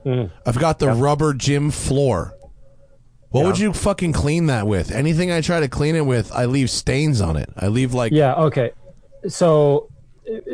Hmm. 0.05 0.25
I've 0.47 0.59
got 0.59 0.79
the 0.79 0.89
rubber 0.89 1.35
gym 1.35 1.71
floor. 1.71 2.35
What 3.31 3.47
would 3.47 3.59
you 3.59 3.73
fucking 3.73 4.13
clean 4.13 4.47
that 4.47 4.67
with? 4.67 4.93
Anything 4.93 5.31
I 5.31 5.41
try 5.41 5.61
to 5.61 5.69
clean 5.69 5.97
it 5.97 6.05
with, 6.05 6.31
I 6.33 6.45
leave 6.45 6.69
stains 6.69 7.23
on 7.23 7.37
it. 7.37 7.49
I 7.57 7.69
leave 7.69 7.95
like 7.95 8.13
Yeah. 8.13 8.35
Okay. 8.35 8.73
So 9.27 9.89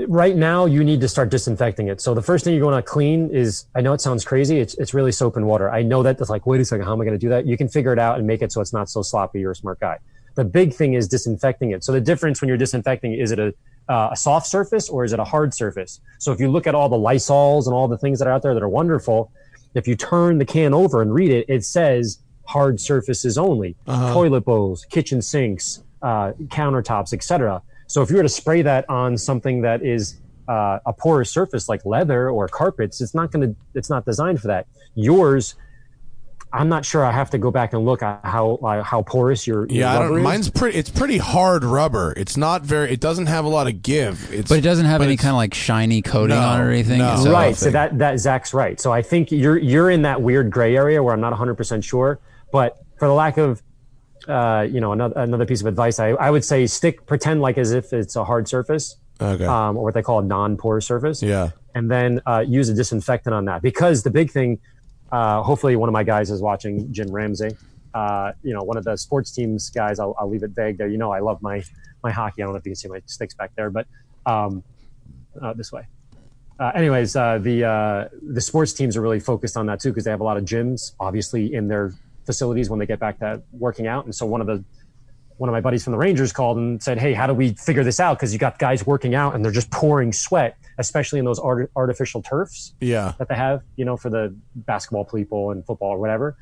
right 0.06 0.36
now 0.36 0.66
you 0.66 0.84
need 0.84 1.00
to 1.00 1.08
start 1.08 1.30
disinfecting 1.30 1.88
it. 1.88 2.00
So 2.00 2.14
the 2.14 2.22
first 2.22 2.44
thing 2.44 2.54
you're 2.54 2.62
going 2.62 2.76
to 2.76 2.82
clean 2.82 3.30
is 3.30 3.66
I 3.74 3.80
know 3.80 3.92
it 3.94 4.00
sounds 4.00 4.24
crazy. 4.24 4.58
It's 4.60 4.74
it's 4.74 4.94
really 4.94 5.10
soap 5.10 5.36
and 5.36 5.46
water. 5.46 5.70
I 5.70 5.82
know 5.82 6.04
that. 6.04 6.18
That's 6.18 6.30
like 6.30 6.46
wait 6.46 6.60
a 6.60 6.64
second. 6.64 6.86
How 6.86 6.92
am 6.92 7.00
I 7.00 7.04
going 7.04 7.18
to 7.18 7.20
do 7.20 7.28
that? 7.30 7.46
You 7.46 7.56
can 7.56 7.68
figure 7.68 7.92
it 7.92 7.98
out 7.98 8.18
and 8.18 8.26
make 8.26 8.42
it 8.42 8.52
so 8.52 8.60
it's 8.60 8.72
not 8.72 8.88
so 8.88 9.02
sloppy. 9.02 9.40
You're 9.40 9.52
a 9.52 9.56
smart 9.56 9.80
guy. 9.80 9.98
The 10.38 10.44
big 10.44 10.72
thing 10.72 10.94
is 10.94 11.08
disinfecting 11.08 11.72
it. 11.72 11.82
So 11.82 11.90
the 11.90 12.00
difference 12.00 12.40
when 12.40 12.46
you're 12.46 12.56
disinfecting 12.56 13.12
is 13.12 13.32
it 13.32 13.40
a 13.40 13.52
uh, 13.88 14.10
a 14.12 14.16
soft 14.16 14.46
surface 14.46 14.88
or 14.88 15.04
is 15.04 15.12
it 15.12 15.18
a 15.18 15.24
hard 15.24 15.52
surface? 15.52 16.00
So 16.20 16.30
if 16.30 16.38
you 16.38 16.48
look 16.48 16.68
at 16.68 16.76
all 16.76 16.88
the 16.88 16.96
Lysols 16.96 17.66
and 17.66 17.74
all 17.74 17.88
the 17.88 17.98
things 17.98 18.20
that 18.20 18.28
are 18.28 18.30
out 18.30 18.42
there 18.42 18.54
that 18.54 18.62
are 18.62 18.68
wonderful, 18.68 19.32
if 19.74 19.88
you 19.88 19.96
turn 19.96 20.38
the 20.38 20.44
can 20.44 20.74
over 20.74 21.02
and 21.02 21.12
read 21.12 21.32
it, 21.32 21.46
it 21.48 21.64
says 21.64 22.20
hard 22.44 22.80
surfaces 22.80 23.36
only, 23.36 23.74
toilet 24.12 24.42
bowls, 24.42 24.84
kitchen 24.84 25.20
sinks, 25.20 25.82
uh, 26.02 26.30
countertops, 26.46 27.12
etc. 27.12 27.60
So 27.88 28.02
if 28.02 28.10
you 28.10 28.16
were 28.18 28.22
to 28.22 28.28
spray 28.28 28.62
that 28.62 28.88
on 28.88 29.18
something 29.18 29.62
that 29.62 29.82
is 29.84 30.20
uh, 30.46 30.78
a 30.86 30.92
porous 30.92 31.30
surface 31.30 31.68
like 31.68 31.84
leather 31.84 32.30
or 32.30 32.46
carpets, 32.46 33.00
it's 33.00 33.14
not 33.14 33.32
going 33.32 33.48
to. 33.48 33.56
It's 33.74 33.90
not 33.90 34.04
designed 34.04 34.40
for 34.40 34.46
that. 34.46 34.68
Yours, 34.94 35.56
I'm 36.52 36.68
not 36.68 36.84
sure. 36.84 37.04
I 37.04 37.12
have 37.12 37.30
to 37.30 37.38
go 37.38 37.50
back 37.50 37.72
and 37.74 37.84
look 37.84 38.02
at 38.02 38.20
how 38.24 38.56
uh, 38.56 38.82
how 38.82 39.02
porous 39.02 39.46
your, 39.46 39.66
your 39.66 39.80
yeah, 39.80 39.96
I 39.96 39.98
don't. 40.00 40.16
is. 40.18 40.22
Mine's 40.24 40.50
pretty. 40.50 40.78
It's 40.78 40.88
pretty 40.90 41.18
hard 41.18 41.62
rubber. 41.64 42.14
It's 42.16 42.36
not 42.36 42.62
very. 42.62 42.90
It 42.90 43.00
doesn't 43.00 43.26
have 43.26 43.44
a 43.44 43.48
lot 43.48 43.66
of 43.66 43.82
give. 43.82 44.32
It's 44.32 44.48
but 44.48 44.58
it 44.58 44.62
doesn't 44.62 44.86
have 44.86 45.02
any 45.02 45.16
kind 45.16 45.30
of 45.30 45.36
like 45.36 45.52
shiny 45.52 46.00
coating 46.00 46.36
No, 46.36 46.42
on 46.42 46.60
it 46.60 46.64
or 46.64 46.70
anything. 46.70 46.98
no. 46.98 47.22
Right. 47.30 47.54
So 47.54 47.64
thing. 47.66 47.72
that 47.74 47.98
that 47.98 48.18
Zack's 48.20 48.54
right. 48.54 48.80
So 48.80 48.92
I 48.92 49.02
think 49.02 49.30
you're 49.30 49.58
you're 49.58 49.90
in 49.90 50.02
that 50.02 50.22
weird 50.22 50.50
gray 50.50 50.74
area 50.76 51.02
where 51.02 51.12
I'm 51.12 51.20
not 51.20 51.32
100 51.32 51.54
percent 51.54 51.84
sure. 51.84 52.18
But 52.50 52.78
for 52.98 53.06
the 53.08 53.14
lack 53.14 53.36
of 53.36 53.62
uh, 54.26 54.66
you 54.70 54.80
know 54.80 54.92
another 54.92 55.20
another 55.20 55.44
piece 55.46 55.60
of 55.60 55.66
advice, 55.66 55.98
I, 55.98 56.08
I 56.10 56.30
would 56.30 56.44
say 56.44 56.66
stick 56.66 57.04
pretend 57.06 57.40
like 57.42 57.58
as 57.58 57.72
if 57.72 57.92
it's 57.92 58.16
a 58.16 58.24
hard 58.24 58.48
surface, 58.48 58.96
Okay. 59.20 59.44
um, 59.44 59.76
or 59.76 59.84
what 59.84 59.94
they 59.94 60.02
call 60.02 60.20
a 60.20 60.24
non-porous 60.24 60.86
surface. 60.86 61.22
yeah. 61.22 61.50
and 61.74 61.90
then 61.90 62.20
uh, 62.26 62.42
use 62.46 62.68
a 62.70 62.74
disinfectant 62.74 63.34
on 63.34 63.44
that 63.44 63.60
because 63.62 64.02
the 64.02 64.10
big 64.10 64.30
thing 64.30 64.58
uh, 65.12 65.42
hopefully 65.42 65.76
one 65.76 65.88
of 65.88 65.92
my 65.92 66.04
guys 66.04 66.30
is 66.30 66.40
watching 66.40 66.92
Jim 66.92 67.10
Ramsay. 67.10 67.50
Uh, 67.94 68.32
you 68.42 68.52
know 68.52 68.62
one 68.62 68.76
of 68.76 68.84
the 68.84 68.96
sports 68.96 69.30
teams 69.30 69.70
guys 69.70 69.98
I'll, 69.98 70.14
I'll 70.18 70.28
leave 70.28 70.42
it 70.42 70.50
vague 70.50 70.76
there. 70.78 70.88
You 70.88 70.98
know 70.98 71.10
i 71.10 71.20
love 71.20 71.40
my 71.42 71.62
my 72.04 72.10
hockey. 72.10 72.42
I 72.42 72.44
don't 72.44 72.52
know 72.52 72.58
if 72.58 72.66
you 72.66 72.70
can 72.70 72.76
see 72.76 72.88
my 72.88 73.00
sticks 73.06 73.34
back 73.34 73.50
there 73.56 73.70
but 73.70 73.86
um, 74.26 74.62
uh, 75.40 75.54
this 75.54 75.72
way. 75.72 75.86
Uh, 76.60 76.72
anyways 76.74 77.16
uh, 77.16 77.38
the 77.38 78.10
the 78.22 78.40
sports 78.40 78.72
teams 78.72 78.96
are 78.96 79.00
really 79.00 79.20
focused 79.20 79.56
on 79.56 79.66
that 79.66 79.80
too 79.80 79.90
because 79.90 80.04
they 80.04 80.10
have 80.10 80.20
a 80.20 80.24
lot 80.24 80.36
of 80.36 80.44
gyms 80.44 80.92
obviously 81.00 81.54
in 81.54 81.68
their 81.68 81.92
facilities 82.28 82.68
when 82.68 82.78
they 82.78 82.84
get 82.84 82.98
back 82.98 83.18
to 83.18 83.42
working 83.52 83.86
out. 83.86 84.04
And 84.04 84.14
so 84.14 84.26
one 84.26 84.42
of 84.42 84.46
the 84.46 84.62
one 85.38 85.48
of 85.48 85.52
my 85.52 85.62
buddies 85.62 85.82
from 85.82 85.92
the 85.92 85.98
Rangers 85.98 86.30
called 86.30 86.58
and 86.58 86.82
said, 86.82 86.98
"Hey, 86.98 87.14
how 87.14 87.26
do 87.26 87.32
we 87.32 87.54
figure 87.54 87.82
this 87.82 87.98
out? 88.00 88.18
Because 88.18 88.34
you 88.34 88.38
got 88.38 88.58
guys 88.58 88.86
working 88.86 89.14
out 89.14 89.34
and 89.34 89.42
they're 89.42 89.58
just 89.60 89.70
pouring 89.70 90.12
sweat, 90.12 90.58
especially 90.78 91.18
in 91.18 91.24
those 91.24 91.38
art- 91.38 91.70
artificial 91.76 92.22
turfs 92.22 92.74
Yeah. 92.80 93.12
that 93.18 93.28
they 93.28 93.34
have, 93.34 93.62
you 93.76 93.84
know, 93.84 93.96
for 93.96 94.10
the 94.10 94.34
basketball 94.54 95.04
people 95.04 95.50
and 95.50 95.64
football 95.66 95.90
or 95.90 95.98
whatever. 95.98 96.36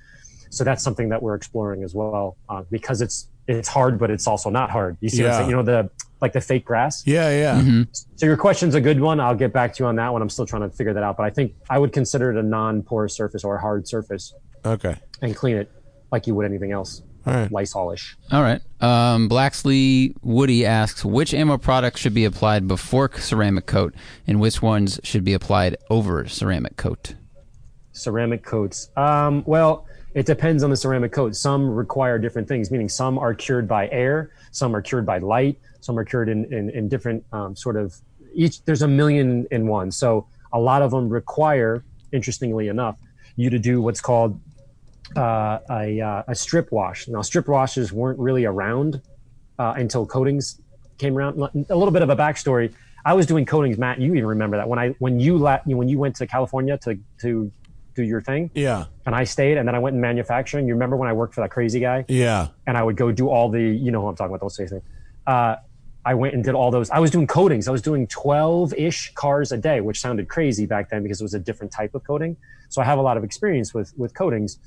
So 0.50 0.62
that's 0.64 0.82
something 0.82 1.08
that 1.08 1.22
we're 1.22 1.34
exploring 1.34 1.82
as 1.82 1.94
well, 1.94 2.36
uh, 2.48 2.62
because 2.70 3.00
it's 3.00 3.28
it's 3.48 3.68
hard, 3.68 3.96
but 3.96 4.10
it's 4.10 4.26
also 4.26 4.50
not 4.50 4.70
hard. 4.70 4.96
You 5.00 5.08
see, 5.08 5.22
what 5.22 5.30
I'm 5.32 5.42
Yeah. 5.42 5.48
you 5.48 5.54
know, 5.56 5.62
the 5.62 5.90
like 6.20 6.32
the 6.32 6.40
fake 6.40 6.64
grass. 6.64 7.04
Yeah. 7.06 7.30
Yeah. 7.30 7.84
So 8.16 8.26
your 8.26 8.36
question's 8.36 8.74
a 8.74 8.80
good 8.80 9.00
one. 9.00 9.20
I'll 9.20 9.36
get 9.36 9.52
back 9.52 9.72
to 9.74 9.84
you 9.84 9.86
on 9.86 9.94
that 9.96 10.12
one. 10.12 10.20
I'm 10.20 10.28
still 10.30 10.46
trying 10.46 10.62
to 10.68 10.76
figure 10.76 10.92
that 10.94 11.04
out, 11.04 11.16
but 11.16 11.24
I 11.26 11.30
think 11.30 11.54
I 11.70 11.78
would 11.78 11.92
consider 11.92 12.30
it 12.32 12.36
a 12.38 12.42
non-porous 12.42 13.14
surface 13.14 13.44
or 13.44 13.54
a 13.56 13.60
hard 13.60 13.86
surface 13.86 14.34
Okay. 14.64 14.96
and 15.22 15.36
clean 15.36 15.56
it 15.58 15.70
like 16.10 16.26
you 16.26 16.34
would 16.34 16.44
anything 16.46 16.72
else, 16.72 17.02
All 17.26 17.34
right. 17.34 17.50
Lysolish. 17.50 18.14
All 18.30 18.42
right. 18.42 18.60
Um, 18.80 19.26
Blacksley 19.28 20.14
Woody 20.22 20.64
asks 20.64 21.04
which 21.04 21.34
ammo 21.34 21.58
products 21.58 22.00
should 22.00 22.14
be 22.14 22.24
applied 22.24 22.68
before 22.68 23.10
ceramic 23.18 23.66
coat, 23.66 23.94
and 24.26 24.40
which 24.40 24.62
ones 24.62 25.00
should 25.02 25.24
be 25.24 25.34
applied 25.34 25.76
over 25.90 26.26
ceramic 26.28 26.76
coat. 26.76 27.14
ceramic 27.92 28.44
coats 28.44 28.90
um, 28.96 29.42
well 29.46 29.86
it 30.14 30.26
depends 30.26 30.62
on 30.62 30.70
the 30.70 30.76
ceramic 30.76 31.12
coat 31.12 31.34
some 31.34 31.68
require 31.68 32.18
different 32.18 32.46
things 32.46 32.70
meaning 32.70 32.88
some 32.88 33.18
are 33.18 33.34
cured 33.34 33.66
by 33.66 33.88
air 33.88 34.30
some 34.50 34.76
are 34.76 34.82
cured 34.82 35.06
by 35.06 35.18
light 35.18 35.58
some 35.80 35.98
are 35.98 36.04
cured 36.04 36.28
in, 36.28 36.44
in, 36.52 36.68
in 36.70 36.88
different 36.88 37.24
um, 37.32 37.56
sort 37.56 37.74
of 37.76 37.96
each 38.34 38.62
there's 38.66 38.82
a 38.82 38.88
million 38.88 39.46
in 39.50 39.66
one 39.66 39.90
so 39.90 40.26
a 40.52 40.60
lot 40.60 40.82
of 40.82 40.90
them 40.90 41.08
require 41.08 41.82
interestingly 42.12 42.68
enough 42.68 42.96
you 43.36 43.48
to 43.48 43.58
do 43.58 43.80
what's 43.80 44.00
called 44.00 44.38
uh, 45.14 45.58
a, 45.70 46.00
uh, 46.00 46.22
a 46.28 46.34
strip 46.34 46.72
wash 46.72 47.06
now 47.08 47.22
strip 47.22 47.46
washes 47.48 47.92
weren't 47.92 48.18
really 48.18 48.44
around 48.44 49.00
uh, 49.58 49.74
until 49.76 50.04
coatings 50.06 50.60
came 50.98 51.16
around 51.16 51.38
a 51.70 51.76
little 51.76 51.92
bit 51.92 52.02
of 52.02 52.10
a 52.10 52.16
backstory 52.16 52.72
i 53.04 53.12
was 53.14 53.24
doing 53.26 53.44
coatings 53.46 53.78
matt 53.78 54.00
you 54.00 54.12
even 54.14 54.26
remember 54.26 54.56
that 54.56 54.68
when 54.68 54.78
i 54.78 54.88
when 54.98 55.20
you 55.20 55.36
la- 55.38 55.60
when 55.66 55.88
you 55.88 55.98
went 55.98 56.16
to 56.16 56.26
california 56.26 56.76
to 56.78 56.98
to 57.20 57.52
do 57.94 58.02
your 58.02 58.20
thing 58.20 58.50
Yeah. 58.52 58.84
and 59.06 59.14
I 59.14 59.24
stayed 59.24 59.56
and 59.56 59.66
then 59.66 59.74
I 59.74 59.78
went 59.78 59.94
in 59.94 60.02
manufacturing. 60.02 60.66
You 60.68 60.74
remember 60.74 60.98
when 60.98 61.08
I 61.08 61.14
worked 61.14 61.34
for 61.34 61.40
that 61.40 61.50
crazy 61.50 61.80
guy 61.80 62.04
Yeah. 62.08 62.48
and 62.66 62.76
I 62.76 62.82
would 62.82 62.94
go 62.94 63.10
do 63.10 63.30
all 63.30 63.48
the, 63.48 63.58
you 63.62 63.90
know 63.90 64.02
who 64.02 64.08
I'm 64.08 64.16
talking 64.16 64.32
about, 64.34 64.40
don't 64.42 64.50
say 64.50 64.64
anything. 64.64 64.82
Uh, 65.26 65.56
I 66.04 66.12
went 66.12 66.34
and 66.34 66.44
did 66.44 66.54
all 66.54 66.70
those. 66.70 66.90
I 66.90 66.98
was 66.98 67.10
doing 67.10 67.26
coatings. 67.26 67.68
I 67.68 67.70
was 67.70 67.80
doing 67.80 68.06
12 68.08 68.74
ish 68.74 69.14
cars 69.14 69.50
a 69.50 69.56
day, 69.56 69.80
which 69.80 69.98
sounded 69.98 70.28
crazy 70.28 70.66
back 70.66 70.90
then 70.90 71.02
because 71.04 71.22
it 71.22 71.24
was 71.24 71.32
a 71.32 71.38
different 71.38 71.72
type 71.72 71.94
of 71.94 72.04
coating. 72.04 72.36
So 72.68 72.82
I 72.82 72.84
have 72.84 72.98
a 72.98 73.02
lot 73.02 73.16
of 73.16 73.24
experience 73.24 73.72
with, 73.72 73.94
with 73.96 74.12
coatings. 74.12 74.58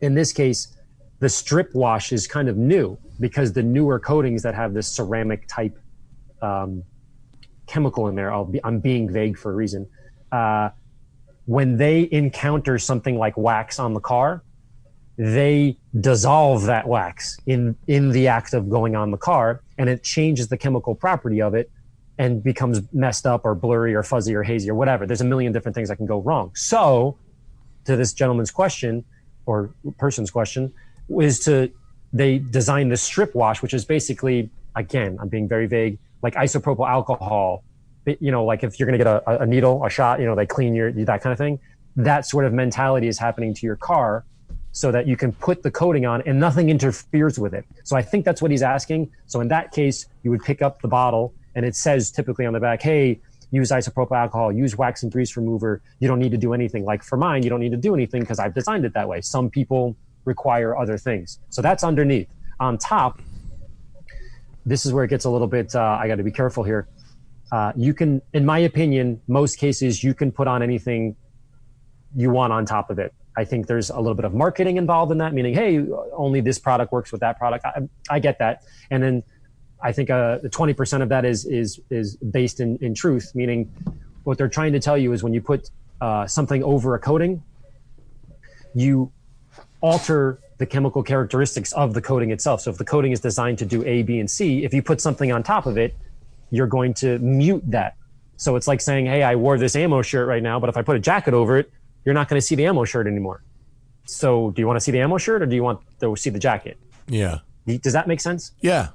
In 0.00 0.14
this 0.14 0.32
case, 0.32 0.76
the 1.18 1.28
strip 1.28 1.74
wash 1.74 2.12
is 2.12 2.26
kind 2.26 2.48
of 2.48 2.56
new 2.56 2.98
because 3.20 3.52
the 3.52 3.62
newer 3.62 4.00
coatings 4.00 4.42
that 4.42 4.54
have 4.54 4.72
this 4.72 4.88
ceramic 4.88 5.46
type 5.46 5.78
um, 6.40 6.82
chemical 7.66 8.08
in 8.08 8.14
there, 8.14 8.32
I'll 8.32 8.46
be, 8.46 8.60
I'm 8.64 8.80
being 8.80 9.10
vague 9.10 9.38
for 9.38 9.52
a 9.52 9.54
reason. 9.54 9.86
Uh, 10.32 10.70
when 11.44 11.76
they 11.76 12.08
encounter 12.10 12.78
something 12.78 13.18
like 13.18 13.36
wax 13.36 13.78
on 13.78 13.92
the 13.92 14.00
car, 14.00 14.42
they 15.18 15.76
dissolve 16.00 16.62
that 16.64 16.88
wax 16.88 17.38
in 17.46 17.76
in 17.86 18.10
the 18.10 18.28
act 18.28 18.54
of 18.54 18.70
going 18.70 18.96
on 18.96 19.10
the 19.10 19.18
car, 19.18 19.62
and 19.76 19.88
it 19.90 20.02
changes 20.02 20.48
the 20.48 20.56
chemical 20.56 20.94
property 20.94 21.42
of 21.42 21.54
it 21.54 21.70
and 22.16 22.42
becomes 22.42 22.80
messed 22.92 23.26
up 23.26 23.44
or 23.44 23.54
blurry 23.54 23.94
or 23.94 24.02
fuzzy 24.02 24.34
or 24.34 24.42
hazy 24.42 24.70
or 24.70 24.74
whatever. 24.74 25.06
There's 25.06 25.20
a 25.20 25.26
million 25.26 25.52
different 25.52 25.74
things 25.74 25.88
that 25.90 25.96
can 25.96 26.06
go 26.06 26.20
wrong. 26.20 26.52
So, 26.54 27.18
to 27.84 27.96
this 27.96 28.14
gentleman's 28.14 28.50
question 28.50 29.04
or 29.46 29.70
person's 29.98 30.30
question, 30.30 30.72
is 31.20 31.40
to 31.40 31.70
they 32.12 32.38
design 32.38 32.88
the 32.88 32.96
strip 32.96 33.34
wash, 33.34 33.62
which 33.62 33.74
is 33.74 33.84
basically 33.84 34.50
again, 34.76 35.18
I'm 35.20 35.28
being 35.28 35.48
very 35.48 35.66
vague, 35.66 35.98
like 36.22 36.34
isopropyl 36.34 36.88
alcohol. 36.88 37.64
You 38.06 38.30
know, 38.30 38.44
like 38.44 38.64
if 38.64 38.78
you're 38.78 38.86
going 38.86 38.98
to 38.98 39.04
get 39.04 39.12
a, 39.12 39.42
a 39.42 39.46
needle, 39.46 39.84
a 39.84 39.90
shot, 39.90 40.20
you 40.20 40.26
know, 40.26 40.34
they 40.34 40.46
clean 40.46 40.74
your 40.74 40.90
that 40.92 41.22
kind 41.22 41.32
of 41.32 41.38
thing. 41.38 41.58
That 41.96 42.26
sort 42.26 42.44
of 42.44 42.52
mentality 42.52 43.08
is 43.08 43.18
happening 43.18 43.52
to 43.54 43.66
your 43.66 43.76
car, 43.76 44.24
so 44.72 44.92
that 44.92 45.06
you 45.06 45.16
can 45.16 45.32
put 45.32 45.62
the 45.62 45.70
coating 45.70 46.06
on 46.06 46.22
and 46.22 46.38
nothing 46.38 46.70
interferes 46.70 47.38
with 47.38 47.54
it. 47.54 47.64
So 47.84 47.96
I 47.96 48.02
think 48.02 48.24
that's 48.24 48.40
what 48.40 48.50
he's 48.50 48.62
asking. 48.62 49.10
So 49.26 49.40
in 49.40 49.48
that 49.48 49.72
case, 49.72 50.06
you 50.22 50.30
would 50.30 50.42
pick 50.42 50.62
up 50.62 50.80
the 50.80 50.88
bottle 50.88 51.34
and 51.54 51.66
it 51.66 51.74
says 51.74 52.10
typically 52.10 52.46
on 52.46 52.52
the 52.52 52.60
back, 52.60 52.80
"Hey, 52.80 53.20
use 53.50 53.70
isopropyl 53.70 54.16
alcohol, 54.16 54.52
use 54.52 54.76
wax 54.76 55.02
and 55.02 55.10
grease 55.10 55.36
remover. 55.36 55.82
You 55.98 56.08
don't 56.08 56.18
need 56.18 56.30
to 56.32 56.38
do 56.38 56.54
anything. 56.54 56.84
Like 56.84 57.02
for 57.02 57.16
mine, 57.16 57.42
you 57.42 57.50
don't 57.50 57.60
need 57.60 57.72
to 57.72 57.76
do 57.76 57.94
anything 57.94 58.20
because 58.20 58.38
I've 58.38 58.54
designed 58.54 58.84
it 58.84 58.94
that 58.94 59.08
way. 59.08 59.20
Some 59.20 59.50
people 59.50 59.96
require 60.24 60.76
other 60.76 60.98
things. 60.98 61.40
So 61.48 61.62
that's 61.62 61.82
underneath. 61.82 62.28
On 62.60 62.78
top, 62.78 63.20
this 64.66 64.84
is 64.86 64.92
where 64.92 65.04
it 65.04 65.08
gets 65.08 65.24
a 65.24 65.30
little 65.30 65.46
bit, 65.46 65.74
uh, 65.74 65.98
I 66.00 66.06
got 66.08 66.16
to 66.16 66.22
be 66.22 66.30
careful 66.30 66.62
here. 66.62 66.88
Uh, 67.50 67.72
you 67.74 67.94
can, 67.94 68.22
in 68.32 68.46
my 68.46 68.58
opinion, 68.58 69.20
most 69.26 69.56
cases, 69.58 70.04
you 70.04 70.14
can 70.14 70.30
put 70.30 70.46
on 70.46 70.62
anything 70.62 71.16
you 72.14 72.30
want 72.30 72.52
on 72.52 72.64
top 72.64 72.90
of 72.90 72.98
it. 72.98 73.12
I 73.36 73.44
think 73.44 73.66
there's 73.66 73.90
a 73.90 73.96
little 73.96 74.14
bit 74.14 74.24
of 74.24 74.34
marketing 74.34 74.76
involved 74.76 75.10
in 75.12 75.18
that, 75.18 75.32
meaning, 75.32 75.54
hey, 75.54 75.84
only 76.12 76.40
this 76.40 76.58
product 76.58 76.92
works 76.92 77.10
with 77.10 77.20
that 77.22 77.38
product. 77.38 77.64
I, 77.64 77.88
I 78.08 78.18
get 78.18 78.38
that. 78.38 78.62
And 78.90 79.02
then 79.02 79.22
I 79.82 79.92
think 79.92 80.10
uh, 80.10 80.38
20% 80.38 81.02
of 81.02 81.08
that 81.08 81.24
is, 81.24 81.44
is, 81.46 81.80
is 81.90 82.16
based 82.16 82.60
in, 82.60 82.76
in 82.78 82.94
truth, 82.94 83.32
meaning 83.34 83.72
what 84.24 84.38
they're 84.38 84.48
trying 84.48 84.72
to 84.72 84.80
tell 84.80 84.98
you 84.98 85.12
is 85.12 85.22
when 85.22 85.32
you 85.32 85.40
put 85.40 85.70
uh, 86.00 86.26
something 86.26 86.62
over 86.62 86.94
a 86.94 86.98
coating, 86.98 87.42
you 88.74 89.10
alter 89.80 90.38
the 90.58 90.66
chemical 90.66 91.02
characteristics 91.02 91.72
of 91.72 91.94
the 91.94 92.02
coating 92.02 92.30
itself. 92.30 92.60
So 92.60 92.70
if 92.70 92.76
the 92.76 92.84
coating 92.84 93.12
is 93.12 93.20
designed 93.20 93.58
to 93.58 93.66
do 93.66 93.84
A, 93.84 94.02
B, 94.02 94.20
and 94.20 94.30
C, 94.30 94.64
if 94.64 94.74
you 94.74 94.82
put 94.82 95.00
something 95.00 95.32
on 95.32 95.42
top 95.42 95.66
of 95.66 95.78
it, 95.78 95.94
you're 96.50 96.66
going 96.66 96.92
to 96.94 97.18
mute 97.18 97.62
that. 97.70 97.96
So 98.36 98.56
it's 98.56 98.68
like 98.68 98.80
saying, 98.80 99.06
hey, 99.06 99.22
I 99.22 99.36
wore 99.36 99.58
this 99.58 99.76
ammo 99.76 100.02
shirt 100.02 100.28
right 100.28 100.42
now, 100.42 100.60
but 100.60 100.68
if 100.68 100.76
I 100.76 100.82
put 100.82 100.96
a 100.96 101.00
jacket 101.00 101.34
over 101.34 101.56
it, 101.56 101.70
you're 102.04 102.14
not 102.14 102.28
going 102.28 102.40
to 102.40 102.46
see 102.46 102.54
the 102.54 102.66
ammo 102.66 102.84
shirt 102.84 103.06
anymore. 103.06 103.42
So 104.06 104.50
do 104.50 104.60
you 104.60 104.66
want 104.66 104.76
to 104.76 104.80
see 104.80 104.92
the 104.92 105.00
ammo 105.00 105.18
shirt 105.18 105.42
or 105.42 105.46
do 105.46 105.54
you 105.54 105.62
want 105.62 105.80
to 106.00 106.16
see 106.16 106.30
the 106.30 106.38
jacket? 106.38 106.78
Yeah. 107.06 107.38
Does 107.66 107.92
that 107.92 108.08
make 108.08 108.20
sense? 108.20 108.52
Yeah. 108.60 108.88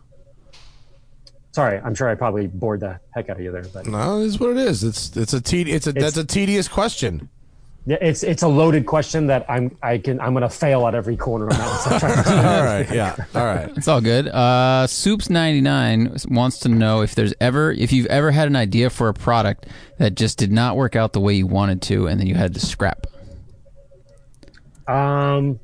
Sorry, 1.56 1.80
I'm 1.86 1.96
sure 1.96 2.10
I 2.10 2.16
probably 2.16 2.48
bored 2.48 2.82
the 2.82 3.00
heck 3.14 3.30
out 3.30 3.38
of 3.38 3.42
you 3.44 3.50
there, 3.50 3.64
but 3.74 3.88
No, 3.88 4.20
it's 4.22 4.38
what 4.42 4.50
it 4.50 4.58
is. 4.58 4.84
It's 4.84 5.16
it's 5.16 5.32
a 5.32 5.40
te- 5.40 5.72
it's 5.72 5.88
a 5.88 5.94
that's 5.94 6.18
a 6.18 6.26
tedious 6.26 6.68
question. 6.68 7.30
Yeah, 7.86 7.96
it's 8.02 8.24
it's 8.24 8.44
a 8.44 8.48
loaded 8.50 8.86
question 8.86 9.28
that 9.28 9.46
I'm 9.48 9.78
I 9.82 10.00
can 10.00 10.20
I'm 10.20 10.34
gonna 10.34 10.50
fail 10.50 10.86
at 10.86 10.96
every 10.96 11.16
corner 11.16 11.46
on 11.46 11.52
that. 11.58 11.80
So 11.80 11.92
I'm 11.92 12.00
trying 12.02 12.24
to- 12.26 12.50
All 12.58 12.64
right. 12.66 12.94
Yeah. 12.94 13.16
All 13.34 13.46
right. 13.46 13.70
It's 13.78 13.88
all 13.88 14.02
good. 14.02 14.28
Uh, 14.28 14.86
Soups 14.88 15.30
ninety 15.30 15.62
nine 15.62 16.14
wants 16.28 16.60
to 16.60 16.68
know 16.68 17.04
if 17.04 17.16
there's 17.16 17.34
ever 17.40 17.72
if 17.72 17.94
you've 17.94 18.08
ever 18.08 18.32
had 18.32 18.50
an 18.50 18.58
idea 18.58 18.90
for 18.90 19.08
a 19.08 19.14
product 19.14 19.68
that 19.98 20.16
just 20.16 20.38
did 20.38 20.52
not 20.52 20.76
work 20.76 20.98
out 20.98 21.14
the 21.14 21.22
way 21.22 21.36
you 21.36 21.48
wanted 21.48 21.82
to, 21.84 22.08
and 22.08 22.20
then 22.20 22.28
you 22.28 22.36
had 22.36 22.54
to 22.56 22.60
scrap. 22.60 23.08
Um, 24.90 25.60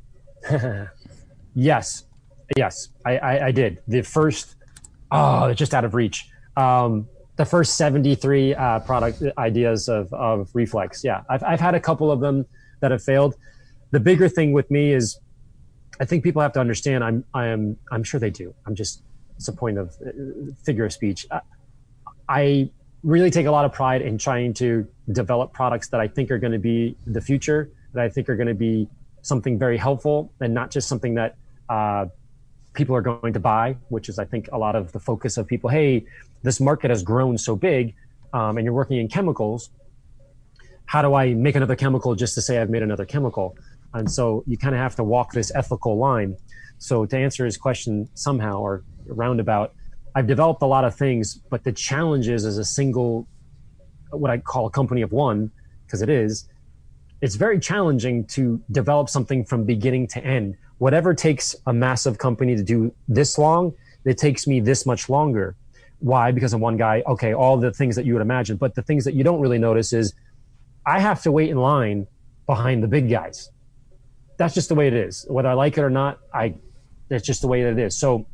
yes, 1.54 2.04
yes, 2.56 2.88
I, 3.04 3.18
I, 3.18 3.46
I 3.48 3.50
did. 3.52 3.78
The 3.86 4.00
first, 4.02 4.56
oh, 5.12 5.52
just 5.54 5.74
out 5.74 5.84
of 5.84 5.94
reach. 5.94 6.28
Um, 6.56 7.08
the 7.36 7.44
first 7.44 7.76
73 7.76 8.54
uh, 8.54 8.80
product 8.80 9.22
ideas 9.38 9.88
of, 9.88 10.12
of 10.12 10.50
Reflex. 10.54 11.02
Yeah, 11.02 11.22
I've, 11.30 11.42
I've 11.42 11.60
had 11.60 11.74
a 11.74 11.80
couple 11.80 12.10
of 12.10 12.20
them 12.20 12.46
that 12.80 12.90
have 12.90 13.02
failed. 13.02 13.36
The 13.90 14.00
bigger 14.00 14.28
thing 14.28 14.52
with 14.52 14.70
me 14.70 14.92
is 14.92 15.18
I 16.00 16.04
think 16.04 16.24
people 16.24 16.42
have 16.42 16.52
to 16.52 16.60
understand 16.60 17.04
I'm, 17.04 17.24
I 17.32 17.46
am, 17.46 17.76
I'm 17.90 18.02
sure 18.02 18.20
they 18.20 18.30
do. 18.30 18.54
I'm 18.66 18.74
just, 18.74 19.02
it's 19.36 19.48
a 19.48 19.52
point 19.52 19.78
of 19.78 19.94
uh, 20.06 20.10
figure 20.64 20.84
of 20.84 20.92
speech. 20.92 21.26
I, 21.30 21.40
I 22.28 22.70
really 23.02 23.30
take 23.30 23.46
a 23.46 23.50
lot 23.50 23.64
of 23.64 23.72
pride 23.72 24.02
in 24.02 24.18
trying 24.18 24.54
to 24.54 24.86
develop 25.10 25.52
products 25.52 25.88
that 25.88 26.00
I 26.00 26.08
think 26.08 26.30
are 26.30 26.38
going 26.38 26.52
to 26.52 26.58
be 26.58 26.96
the 27.06 27.20
future, 27.20 27.70
that 27.94 28.02
I 28.02 28.08
think 28.08 28.28
are 28.28 28.36
going 28.36 28.48
to 28.48 28.54
be 28.54 28.88
something 29.22 29.58
very 29.58 29.76
helpful 29.76 30.32
and 30.40 30.52
not 30.54 30.70
just 30.70 30.88
something 30.88 31.14
that 31.14 31.36
uh, 31.68 32.06
people 32.74 32.96
are 32.96 33.02
going 33.02 33.32
to 33.32 33.40
buy, 33.40 33.76
which 33.88 34.08
is, 34.08 34.18
I 34.18 34.24
think, 34.24 34.48
a 34.52 34.58
lot 34.58 34.76
of 34.76 34.92
the 34.92 35.00
focus 35.00 35.36
of 35.36 35.46
people. 35.46 35.70
Hey, 35.70 36.06
this 36.42 36.60
market 36.60 36.90
has 36.90 37.02
grown 37.02 37.38
so 37.38 37.54
big, 37.56 37.94
um, 38.32 38.56
and 38.56 38.64
you're 38.64 38.74
working 38.74 38.98
in 38.98 39.08
chemicals. 39.08 39.70
How 40.86 41.02
do 41.02 41.14
I 41.14 41.34
make 41.34 41.54
another 41.54 41.76
chemical 41.76 42.14
just 42.14 42.34
to 42.34 42.42
say 42.42 42.58
I've 42.58 42.70
made 42.70 42.82
another 42.82 43.04
chemical? 43.04 43.56
And 43.94 44.10
so 44.10 44.42
you 44.46 44.56
kind 44.56 44.74
of 44.74 44.80
have 44.80 44.96
to 44.96 45.04
walk 45.04 45.32
this 45.32 45.52
ethical 45.54 45.98
line. 45.98 46.36
So 46.78 47.06
to 47.06 47.16
answer 47.16 47.44
his 47.44 47.56
question 47.56 48.08
somehow 48.14 48.58
or 48.58 48.84
roundabout, 49.06 49.74
I've 50.14 50.26
developed 50.26 50.62
a 50.62 50.66
lot 50.66 50.84
of 50.84 50.94
things, 50.94 51.36
but 51.50 51.64
the 51.64 51.72
challenge 51.72 52.28
is 52.28 52.44
as 52.44 52.58
a 52.58 52.64
single, 52.64 53.28
what 54.10 54.30
I 54.30 54.38
call 54.38 54.66
a 54.66 54.70
company 54.70 55.02
of 55.02 55.12
one, 55.12 55.50
because 55.86 56.02
it 56.02 56.08
is, 56.08 56.48
it's 57.20 57.36
very 57.36 57.60
challenging 57.60 58.26
to 58.26 58.60
develop 58.72 59.08
something 59.08 59.44
from 59.44 59.64
beginning 59.64 60.08
to 60.08 60.24
end. 60.24 60.56
Whatever 60.82 61.14
takes 61.14 61.54
a 61.68 61.72
massive 61.72 62.18
company 62.18 62.56
to 62.56 62.62
do 62.64 62.92
this 63.06 63.38
long, 63.38 63.72
it 64.04 64.18
takes 64.18 64.48
me 64.48 64.58
this 64.58 64.84
much 64.84 65.08
longer. 65.08 65.54
Why? 66.00 66.32
Because 66.32 66.52
I'm 66.54 66.60
one 66.60 66.76
guy. 66.76 67.04
Okay, 67.06 67.34
all 67.34 67.56
the 67.56 67.72
things 67.72 67.94
that 67.94 68.04
you 68.04 68.14
would 68.14 68.20
imagine, 68.20 68.56
but 68.56 68.74
the 68.74 68.82
things 68.82 69.04
that 69.04 69.14
you 69.14 69.22
don't 69.22 69.40
really 69.40 69.58
notice 69.58 69.92
is 69.92 70.12
I 70.84 70.98
have 70.98 71.22
to 71.22 71.30
wait 71.30 71.50
in 71.50 71.56
line 71.56 72.08
behind 72.46 72.82
the 72.82 72.88
big 72.88 73.08
guys. 73.08 73.52
That's 74.38 74.54
just 74.54 74.68
the 74.68 74.74
way 74.74 74.88
it 74.88 74.94
is. 74.94 75.24
Whether 75.28 75.50
I 75.50 75.52
like 75.52 75.78
it 75.78 75.82
or 75.82 75.88
not, 75.88 76.18
I 76.34 76.56
that's 77.08 77.24
just 77.24 77.42
the 77.42 77.46
way 77.46 77.62
that 77.62 77.74
it 77.74 77.78
is. 77.78 77.96
So 77.96 78.26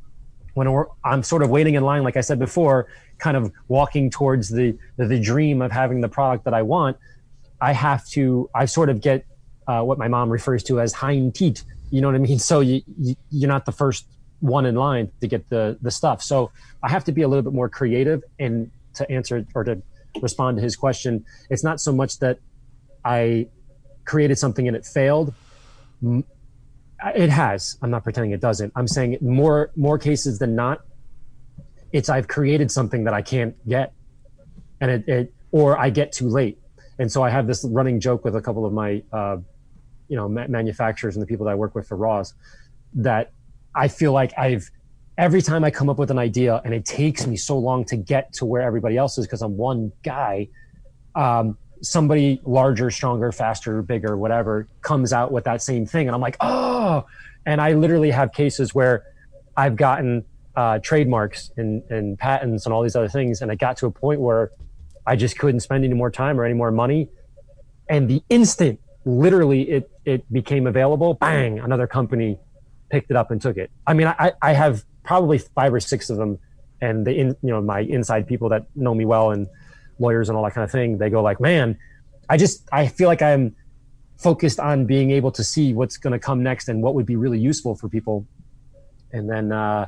when 0.55 0.67
I'm 1.05 1.23
sort 1.23 1.43
of 1.43 1.51
waiting 1.51 1.75
in 1.75 1.83
line, 1.83 2.03
like 2.03 2.17
I 2.17 2.23
said 2.23 2.39
before, 2.39 2.87
kind 3.19 3.37
of 3.37 3.53
walking 3.69 4.09
towards 4.09 4.49
the, 4.49 4.75
the 4.97 5.05
the 5.05 5.21
dream 5.21 5.61
of 5.61 5.71
having 5.71 6.01
the 6.01 6.09
product 6.09 6.47
that 6.47 6.55
I 6.55 6.63
want, 6.63 6.97
I 7.61 7.75
have 7.75 8.07
to. 8.17 8.49
I 8.55 8.65
sort 8.65 8.89
of 8.89 9.03
get 9.03 9.27
uh, 9.67 9.83
what 9.83 9.99
my 9.99 10.09
mom 10.09 10.31
refers 10.31 10.63
to 10.65 10.81
as 10.81 10.95
hind 10.95 11.35
teat. 11.35 11.63
You 11.91 12.01
know 12.01 12.09
what 12.09 12.15
I 12.15 12.19
mean? 12.19 12.39
So 12.51 12.61
you, 12.61 12.83
you 12.99 13.17
you're 13.31 13.49
not 13.49 13.67
the 13.67 13.73
first 13.73 14.07
one 14.41 14.67
in 14.67 14.75
line 14.75 15.11
to 15.21 15.27
get 15.27 15.49
the 15.49 15.79
the 15.83 15.91
stuff. 15.91 16.23
So 16.23 16.51
I 16.83 16.89
have 16.89 17.05
to 17.05 17.13
be 17.13 17.23
a 17.23 17.29
little 17.29 17.43
bit 17.43 17.53
more 17.53 17.69
creative. 17.69 18.23
And 18.39 18.71
to 18.95 19.11
answer 19.11 19.45
or 19.55 19.65
to 19.65 19.83
respond 20.21 20.57
to 20.59 20.63
his 20.63 20.77
question, 20.77 21.25
it's 21.51 21.65
not 21.65 21.81
so 21.81 21.93
much 21.93 22.19
that 22.19 22.39
I 23.05 23.49
created 24.05 24.39
something 24.39 24.67
and 24.67 24.77
it 24.77 24.87
failed. 24.87 25.35
It 26.03 27.31
has. 27.31 27.79
I'm 27.83 27.91
not 27.91 28.03
pretending 28.03 28.33
it 28.33 28.41
doesn't. 28.41 28.73
I'm 28.75 28.89
saying 28.89 29.19
more 29.21 29.71
more 29.77 29.99
cases 29.99 30.39
than 30.39 30.55
not. 30.55 30.81
It's 31.93 32.09
I've 32.09 32.29
created 32.29 32.71
something 32.71 33.05
that 33.05 33.15
I 33.15 33.23
can't 33.23 33.55
get, 33.69 33.93
and 34.81 34.91
it, 34.91 35.09
it 35.09 35.35
or 35.53 35.79
I 35.79 35.91
get 35.91 36.13
too 36.13 36.29
late. 36.29 36.59
And 36.99 37.11
so 37.11 37.23
I 37.23 37.31
have 37.31 37.47
this 37.47 37.65
running 37.65 38.01
joke 38.01 38.25
with 38.25 38.35
a 38.35 38.41
couple 38.41 38.67
of 38.67 38.73
my, 38.73 39.03
uh, 39.13 39.39
you 40.09 40.17
know, 40.17 40.29
ma- 40.29 40.47
manufacturers 40.49 41.17
and 41.17 41.23
the 41.23 41.27
people 41.27 41.47
that 41.47 41.53
I 41.53 41.55
work 41.55 41.75
with 41.75 41.87
for 41.87 41.97
Raws, 41.97 42.35
that 42.95 43.33
I 43.75 43.89
feel 43.89 44.13
like 44.13 44.33
I've 44.37 44.71
every 45.17 45.43
time 45.43 45.65
I 45.65 45.71
come 45.71 45.91
up 45.91 45.99
with 45.99 46.11
an 46.11 46.19
idea 46.19 46.63
and 46.65 46.73
it 46.73 46.85
takes 46.85 47.27
me 47.27 47.37
so 47.37 47.59
long 47.59 47.85
to 47.87 47.97
get 47.97 48.33
to 48.35 48.45
where 48.45 48.63
everybody 48.63 48.97
else 48.97 49.19
is 49.19 49.27
because 49.27 49.43
I'm 49.43 49.57
one 49.57 49.93
guy. 50.05 50.49
Um, 51.15 51.59
somebody 51.81 52.41
larger, 52.45 52.91
stronger, 52.91 53.33
faster, 53.33 53.83
bigger, 53.83 54.17
whatever 54.17 54.69
comes 54.83 55.13
out 55.13 55.33
with 55.33 55.45
that 55.45 55.63
same 55.63 55.87
thing, 55.87 56.07
and 56.09 56.15
I'm 56.15 56.21
like, 56.21 56.37
oh. 56.41 57.07
And 57.47 57.61
I 57.61 57.73
literally 57.73 58.11
have 58.11 58.33
cases 58.33 58.75
where 58.75 59.05
I've 59.57 59.77
gotten 59.77 60.25
uh, 60.55 60.79
trademarks 60.81 61.51
and, 61.57 61.83
and 61.91 62.19
patents 62.19 62.67
and 62.67 62.73
all 62.73 62.83
these 62.83 62.97
other 62.97 63.09
things, 63.09 63.43
and 63.43 63.51
I 63.51 63.55
got 63.55 63.77
to 63.79 63.87
a 63.87 63.91
point 63.91 64.21
where 64.21 64.51
I 65.07 65.17
just 65.17 65.39
couldn't 65.39 65.61
spend 65.61 65.85
any 65.85 65.95
more 65.95 66.11
time 66.11 66.39
or 66.39 66.45
any 66.45 66.55
more 66.55 66.71
money. 66.71 67.09
And 67.89 68.09
the 68.09 68.23
instant, 68.29 68.81
literally, 69.05 69.63
it 69.63 69.91
it 70.09 70.33
became 70.33 70.67
available, 70.67 71.15
bang, 71.15 71.59
another 71.59 71.87
company 71.87 72.39
picked 72.91 73.11
it 73.11 73.17
up 73.17 73.31
and 73.31 73.41
took 73.41 73.57
it. 73.57 73.71
I 73.87 73.93
mean, 73.93 74.07
I, 74.07 74.33
I 74.41 74.55
have 74.55 74.85
probably 75.05 75.39
five 75.39 75.75
or 75.75 75.81
six 75.81 76.09
of 76.11 76.17
them, 76.17 76.39
and 76.81 77.07
the 77.07 77.13
in 77.15 77.29
you 77.43 77.51
know 77.51 77.61
my 77.61 77.81
inside 77.81 78.27
people 78.27 78.49
that 78.49 78.67
know 78.75 78.95
me 78.95 79.05
well 79.05 79.31
and 79.31 79.47
lawyers 79.99 80.29
and 80.29 80.39
all 80.39 80.45
that 80.45 80.55
kind 80.55 80.65
of 80.65 80.71
thing. 80.71 80.99
They 80.99 81.11
go 81.11 81.23
like, 81.23 81.41
man, 81.41 81.79
I 82.29 82.37
just 82.39 82.67
I 82.73 82.87
feel 82.87 83.09
like 83.09 83.23
I'm 83.23 83.55
focused 84.17 84.59
on 84.59 84.87
being 84.87 85.11
able 85.11 85.31
to 85.33 85.45
see 85.45 85.75
what's 85.75 85.97
going 85.97 86.13
to 86.13 86.19
come 86.19 86.43
next 86.43 86.69
and 86.69 86.83
what 86.83 86.95
would 86.95 87.07
be 87.07 87.17
really 87.17 87.39
useful 87.39 87.75
for 87.75 87.89
people. 87.89 88.27
And 89.13 89.29
then 89.29 89.53
uh, 89.53 89.87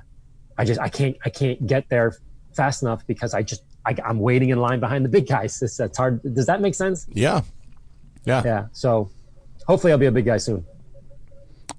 I 0.59 0.65
just 0.65 0.81
I 0.81 0.89
can't 0.89 1.17
I 1.25 1.31
can't 1.31 1.67
get 1.67 1.89
there 1.89 2.15
fast 2.55 2.83
enough 2.83 3.07
because 3.07 3.33
I 3.33 3.43
just 3.43 3.63
I, 3.87 3.95
am 4.05 4.21
waiting 4.21 4.51
in 4.51 4.59
line 4.59 4.81
behind 4.81 5.05
the 5.05 5.09
big 5.09 5.27
guys. 5.27 5.63
It's, 5.63 5.81
it's 5.81 5.97
hard. 5.97 6.23
Does 6.35 6.47
that 6.47 6.61
make 6.61 6.75
sense? 6.75 7.07
Yeah. 7.11 7.43
Yeah. 8.27 8.43
Yeah. 8.45 8.67
So 8.73 9.11
hopefully 9.67 9.93
I'll 9.93 9.99
be 9.99 10.07
a 10.07 10.13
big 10.13 10.25
guy 10.25 10.39
soon. 10.39 10.65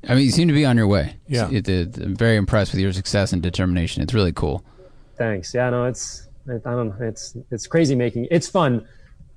I 0.08 0.16
mean, 0.16 0.26
you 0.26 0.32
seem 0.32 0.48
to 0.48 0.54
be 0.54 0.66
on 0.66 0.78
your 0.78 0.88
way. 0.88 1.16
Yeah. 1.28 1.50
It, 1.52 1.70
it, 1.70 1.98
I'm 1.98 2.16
very 2.16 2.38
impressed 2.38 2.72
with 2.72 2.82
your 2.82 2.92
success 2.92 3.34
and 3.34 3.42
determination. 3.42 4.02
It's 4.02 4.14
really 4.14 4.32
cool. 4.32 4.64
Thanks. 5.18 5.54
Yeah. 5.54 5.70
No, 5.70 5.86
it's 5.86 6.28
I 6.48 6.58
don't 6.58 6.90
know. 6.90 7.08
It's 7.08 7.38
it's 7.52 7.68
crazy 7.68 7.94
making. 7.94 8.28
It's 8.32 8.48
fun. 8.48 8.88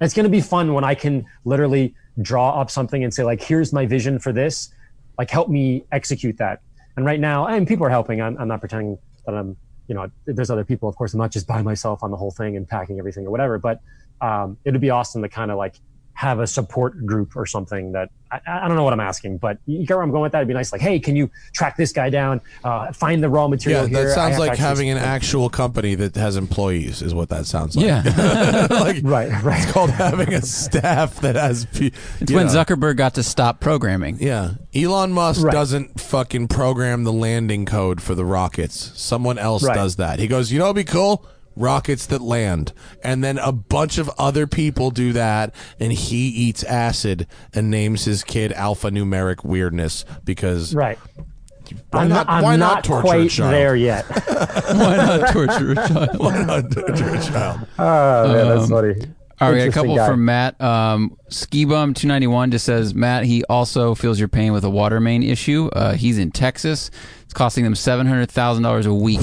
It's 0.00 0.14
going 0.14 0.24
to 0.24 0.30
be 0.30 0.40
fun 0.40 0.72
when 0.72 0.84
I 0.84 0.94
can 0.94 1.26
literally 1.44 1.94
draw 2.22 2.60
up 2.60 2.70
something 2.70 3.04
and 3.04 3.12
say 3.12 3.24
like, 3.24 3.42
here's 3.42 3.72
my 3.72 3.86
vision 3.86 4.18
for 4.18 4.32
this. 4.32 4.70
Like, 5.18 5.30
help 5.30 5.48
me 5.48 5.84
execute 5.92 6.38
that. 6.38 6.60
And 6.96 7.04
right 7.04 7.20
now, 7.20 7.46
and 7.46 7.66
people 7.66 7.86
are 7.86 7.90
helping. 7.90 8.20
I'm, 8.20 8.36
I'm 8.38 8.48
not 8.48 8.60
pretending 8.60 8.98
that 9.26 9.34
I'm 9.34 9.56
you 9.88 9.94
know, 9.94 10.10
there's 10.24 10.50
other 10.50 10.64
people, 10.64 10.88
of 10.88 10.96
course, 10.96 11.12
I'm 11.12 11.18
not 11.18 11.30
just 11.30 11.46
by 11.46 11.62
myself 11.62 12.02
on 12.02 12.10
the 12.10 12.16
whole 12.16 12.30
thing 12.30 12.56
and 12.56 12.66
packing 12.66 12.98
everything 12.98 13.26
or 13.26 13.30
whatever, 13.30 13.58
but 13.58 13.80
um, 14.20 14.56
it'd 14.64 14.80
be 14.80 14.90
awesome 14.90 15.22
to 15.22 15.28
kind 15.28 15.50
of 15.50 15.58
like 15.58 15.76
have 16.14 16.38
a 16.40 16.46
support 16.46 17.04
group 17.04 17.36
or 17.36 17.44
something 17.44 17.92
that 17.92 18.08
I, 18.30 18.40
I, 18.46 18.68
don't 18.68 18.76
know 18.76 18.84
what 18.84 18.92
I'm 18.92 19.00
asking, 19.00 19.38
but 19.38 19.58
you 19.66 19.86
get 19.86 19.94
where 19.94 20.02
I'm 20.02 20.10
going 20.10 20.22
with 20.22 20.32
that. 20.32 20.38
It'd 20.38 20.48
be 20.48 20.54
nice, 20.54 20.72
like, 20.72 20.80
hey, 20.80 20.98
can 20.98 21.14
you 21.14 21.30
track 21.52 21.76
this 21.76 21.92
guy 21.92 22.08
down, 22.10 22.40
uh, 22.64 22.92
find 22.92 23.22
the 23.22 23.28
raw 23.28 23.46
material 23.48 23.82
Yeah, 23.82 23.88
here? 23.98 24.08
that 24.08 24.14
sounds 24.14 24.38
like 24.38 24.50
have 24.50 24.58
to 24.58 24.62
actually- 24.62 24.86
having 24.86 24.90
an 24.90 24.98
actual 24.98 25.48
company 25.50 25.94
that 25.96 26.14
has 26.16 26.36
employees, 26.36 27.02
is 27.02 27.14
what 27.14 27.28
that 27.28 27.46
sounds 27.46 27.76
like. 27.76 27.86
Yeah. 27.86 28.66
like, 28.70 29.00
right, 29.04 29.30
right. 29.42 29.62
It's 29.62 29.72
called 29.72 29.90
having 29.90 30.32
a 30.34 30.42
staff 30.42 31.20
that 31.20 31.34
has. 31.36 31.66
pe- 31.66 31.90
it's 32.20 32.32
when 32.32 32.46
know. 32.46 32.52
Zuckerberg 32.52 32.96
got 32.96 33.14
to 33.14 33.22
stop 33.22 33.60
programming. 33.60 34.18
Yeah. 34.20 34.52
Elon 34.74 35.12
Musk 35.12 35.44
Right. 35.44 35.52
doesn't 35.52 36.00
fucking 36.00 36.48
program 36.48 37.04
the 37.04 37.12
landing 37.12 37.66
code 37.66 38.00
for 38.00 38.14
the 38.14 38.24
rockets. 38.24 38.92
Someone 39.00 39.38
else 39.38 39.62
Right. 39.64 39.74
does 39.74 39.96
that. 39.96 40.18
He 40.18 40.26
goes, 40.26 40.50
you 40.50 40.58
know 40.58 40.66
what'd 40.66 40.76
be 40.86 40.90
cool? 40.90 41.24
Rockets 41.56 42.06
that 42.06 42.20
land. 42.22 42.72
And 43.02 43.22
then 43.22 43.38
a 43.38 43.52
bunch 43.52 43.98
of 43.98 44.10
other 44.18 44.46
people 44.46 44.90
do 44.90 45.12
that, 45.12 45.54
and 45.78 45.92
he 45.92 46.26
eats 46.28 46.62
acid 46.64 47.26
and 47.52 47.70
names 47.70 48.04
his 48.04 48.24
kid 48.24 48.50
alphanumeric 48.52 49.44
weirdness 49.44 50.04
because 50.24 50.74
Right. 50.74 50.98
why 51.90 52.02
I'm 52.02 52.08
not, 52.08 52.26
not, 52.26 52.28
I'm 52.28 52.42
why 52.42 52.56
not, 52.56 52.74
not 52.76 52.84
torture 52.84 52.98
a 53.00 53.10
quite 53.10 53.30
child? 53.30 53.52
there 53.54 53.76
yet. 53.76 54.04
Why 54.74 54.96
not 54.96 55.28
torture 55.32 55.72
a 55.72 55.74
child? 55.74 56.18
Why 56.18 56.42
not 56.44 56.70
torture 56.72 57.14
a 57.14 57.22
child? 57.22 57.60
Oh 57.78 58.28
man, 58.32 58.48
that's 58.58 58.70
funny. 58.70 58.94
Um, 59.40 59.48
All 59.48 59.52
right, 59.52 59.68
a 59.68 59.72
couple 59.72 59.96
guy. 59.96 60.06
from 60.08 60.24
Matt. 60.24 60.60
Um, 60.60 61.16
Skibum 61.28 61.94
two 61.94 62.06
ninety 62.08 62.26
one 62.28 62.50
just 62.50 62.64
says 62.64 62.94
Matt. 62.94 63.24
He 63.24 63.44
also 63.44 63.94
feels 63.94 64.18
your 64.18 64.28
pain 64.28 64.52
with 64.52 64.64
a 64.64 64.70
water 64.70 65.00
main 65.00 65.22
issue. 65.22 65.68
Uh, 65.72 65.94
he's 65.94 66.18
in 66.18 66.30
Texas. 66.30 66.90
It's 67.22 67.34
costing 67.34 67.64
them 67.64 67.74
seven 67.74 68.06
hundred 68.06 68.30
thousand 68.30 68.62
dollars 68.62 68.86
a 68.86 68.94
week 68.94 69.20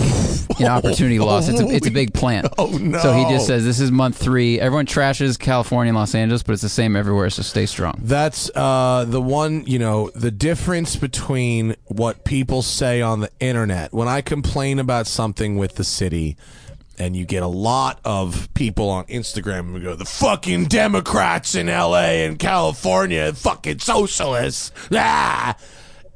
in 0.62 0.68
opportunity 0.68 1.20
loss. 1.20 1.48
It's 1.48 1.60
a 1.60 1.68
it's 1.68 1.88
a 1.88 1.92
big 1.92 2.14
plant. 2.14 2.48
Oh, 2.58 2.68
no. 2.78 3.00
So 3.00 3.14
he 3.14 3.24
just 3.24 3.48
says 3.48 3.64
this 3.64 3.80
is 3.80 3.92
month 3.92 4.18
three. 4.18 4.60
Everyone 4.60 4.86
trashes 4.86 5.40
California 5.40 5.90
and 5.90 5.98
Los 5.98 6.14
Angeles, 6.14 6.44
but 6.44 6.54
it's 6.54 6.62
the 6.62 6.70
same 6.70 6.96
everywhere. 6.96 7.30
So 7.30 7.42
stay 7.42 7.66
strong. 7.66 7.96
That's 8.00 8.52
uh, 8.54 9.06
the 9.08 9.22
one, 9.22 9.66
you 9.66 9.80
know, 9.80 10.12
the 10.14 10.30
difference 10.30 10.96
between 10.96 11.76
what 11.86 12.24
people 12.24 12.62
say 12.62 13.02
on 13.02 13.22
the 13.22 13.32
internet. 13.40 13.94
When 13.94 14.08
I 14.08 14.22
complain 14.22 14.78
about 14.80 15.08
something 15.08 15.58
with 15.58 15.76
the 15.76 15.84
city, 15.84 16.38
and 17.00 17.16
you 17.16 17.26
get 17.26 17.42
a 17.42 17.48
lot 17.48 18.00
of 18.06 18.54
people 18.54 18.90
on 18.90 19.06
Instagram 19.06 19.72
who 19.72 19.80
go, 19.80 19.96
the 19.96 20.06
fucking 20.06 20.66
Democrats 20.66 21.56
in 21.56 21.66
LA 21.68 22.22
and 22.26 22.38
California, 22.38 23.34
fucking 23.34 23.80
socialists. 23.80 24.72
Ah! 24.92 25.56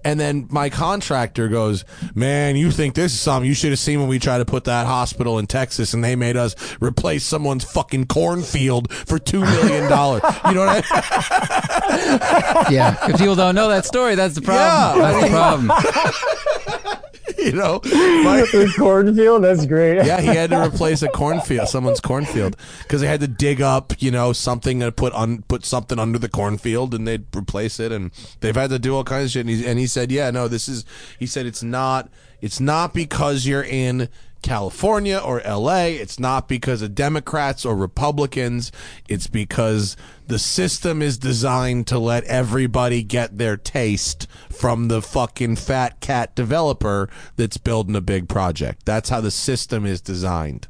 And 0.05 0.19
then 0.19 0.47
my 0.51 0.69
contractor 0.69 1.49
goes, 1.49 1.83
Man, 2.13 2.55
you 2.55 2.69
think 2.71 2.93
this 2.93 3.11
is 3.11 3.19
something 3.19 3.47
you 3.47 3.55
should 3.55 3.71
have 3.71 3.79
seen 3.79 3.99
when 3.99 4.07
we 4.07 4.19
tried 4.19 4.37
to 4.37 4.45
put 4.45 4.65
that 4.65 4.85
hospital 4.85 5.39
in 5.39 5.47
Texas 5.47 5.95
and 5.95 6.03
they 6.03 6.15
made 6.15 6.37
us 6.37 6.55
replace 6.79 7.23
someone's 7.25 7.63
fucking 7.63 8.05
cornfield 8.05 8.93
for 8.93 9.17
$2 9.17 9.41
million. 9.41 9.83
you 10.47 10.53
know 10.53 10.65
what 10.65 10.85
I 10.91 12.67
mean? 12.67 12.75
Yeah, 12.75 13.09
if 13.09 13.17
people 13.17 13.35
don't 13.35 13.55
know 13.55 13.67
that 13.67 13.85
story, 13.85 14.13
that's 14.15 14.35
the 14.35 14.41
problem. 14.41 15.01
Yeah. 15.01 15.11
That's 15.11 15.25
the 15.25 15.31
problem. 16.85 17.01
you 17.51 17.51
know, 17.51 17.79
my, 17.83 18.45
cornfield. 18.75 19.43
That's 19.43 19.65
great. 19.65 20.05
yeah, 20.05 20.19
he 20.19 20.27
had 20.27 20.49
to 20.49 20.63
replace 20.65 21.01
a 21.01 21.09
cornfield, 21.09 21.67
someone's 21.67 21.99
cornfield, 21.99 22.57
because 22.83 23.01
they 23.01 23.07
had 23.07 23.19
to 23.19 23.27
dig 23.27 23.61
up, 23.61 23.93
you 23.99 24.09
know, 24.09 24.33
something 24.33 24.81
and 24.81 24.95
put 24.95 25.13
on 25.13 25.43
put 25.43 25.63
something 25.63 25.99
under 25.99 26.17
the 26.17 26.29
cornfield, 26.29 26.95
and 26.95 27.07
they'd 27.07 27.25
replace 27.35 27.79
it, 27.79 27.91
and 27.91 28.11
they've 28.39 28.55
had 28.55 28.71
to 28.71 28.79
do 28.79 28.95
all 28.95 29.03
kinds 29.03 29.25
of 29.25 29.31
shit. 29.31 29.41
And 29.41 29.49
he, 29.49 29.65
and 29.65 29.77
he 29.77 29.87
said, 29.87 30.11
yeah, 30.11 30.31
no, 30.31 30.47
this 30.47 30.67
is. 30.67 30.85
He 31.19 31.27
said 31.27 31.45
it's 31.45 31.63
not. 31.63 32.09
It's 32.41 32.59
not 32.59 32.93
because 32.93 33.45
you're 33.45 33.63
in 33.63 34.09
California 34.45 35.17
or 35.17 35.41
LA. 35.41 35.85
It's 35.85 36.19
not 36.19 36.47
because 36.47 36.83
of 36.83 36.93
Democrats 36.93 37.65
or 37.65 37.75
Republicans. 37.75 38.71
It's 39.09 39.25
because 39.25 39.97
the 40.27 40.37
system 40.37 41.01
is 41.01 41.17
designed 41.17 41.87
to 41.87 41.97
let 41.97 42.23
everybody 42.25 43.01
get 43.01 43.39
their 43.39 43.57
taste 43.57 44.27
from 44.51 44.87
the 44.87 45.01
fucking 45.01 45.55
fat 45.55 45.99
cat 45.99 46.35
developer 46.35 47.09
that's 47.37 47.57
building 47.57 47.95
a 47.95 48.01
big 48.01 48.29
project. 48.29 48.85
That's 48.85 49.09
how 49.09 49.19
the 49.19 49.31
system 49.31 49.83
is 49.83 49.99
designed. 49.99 50.67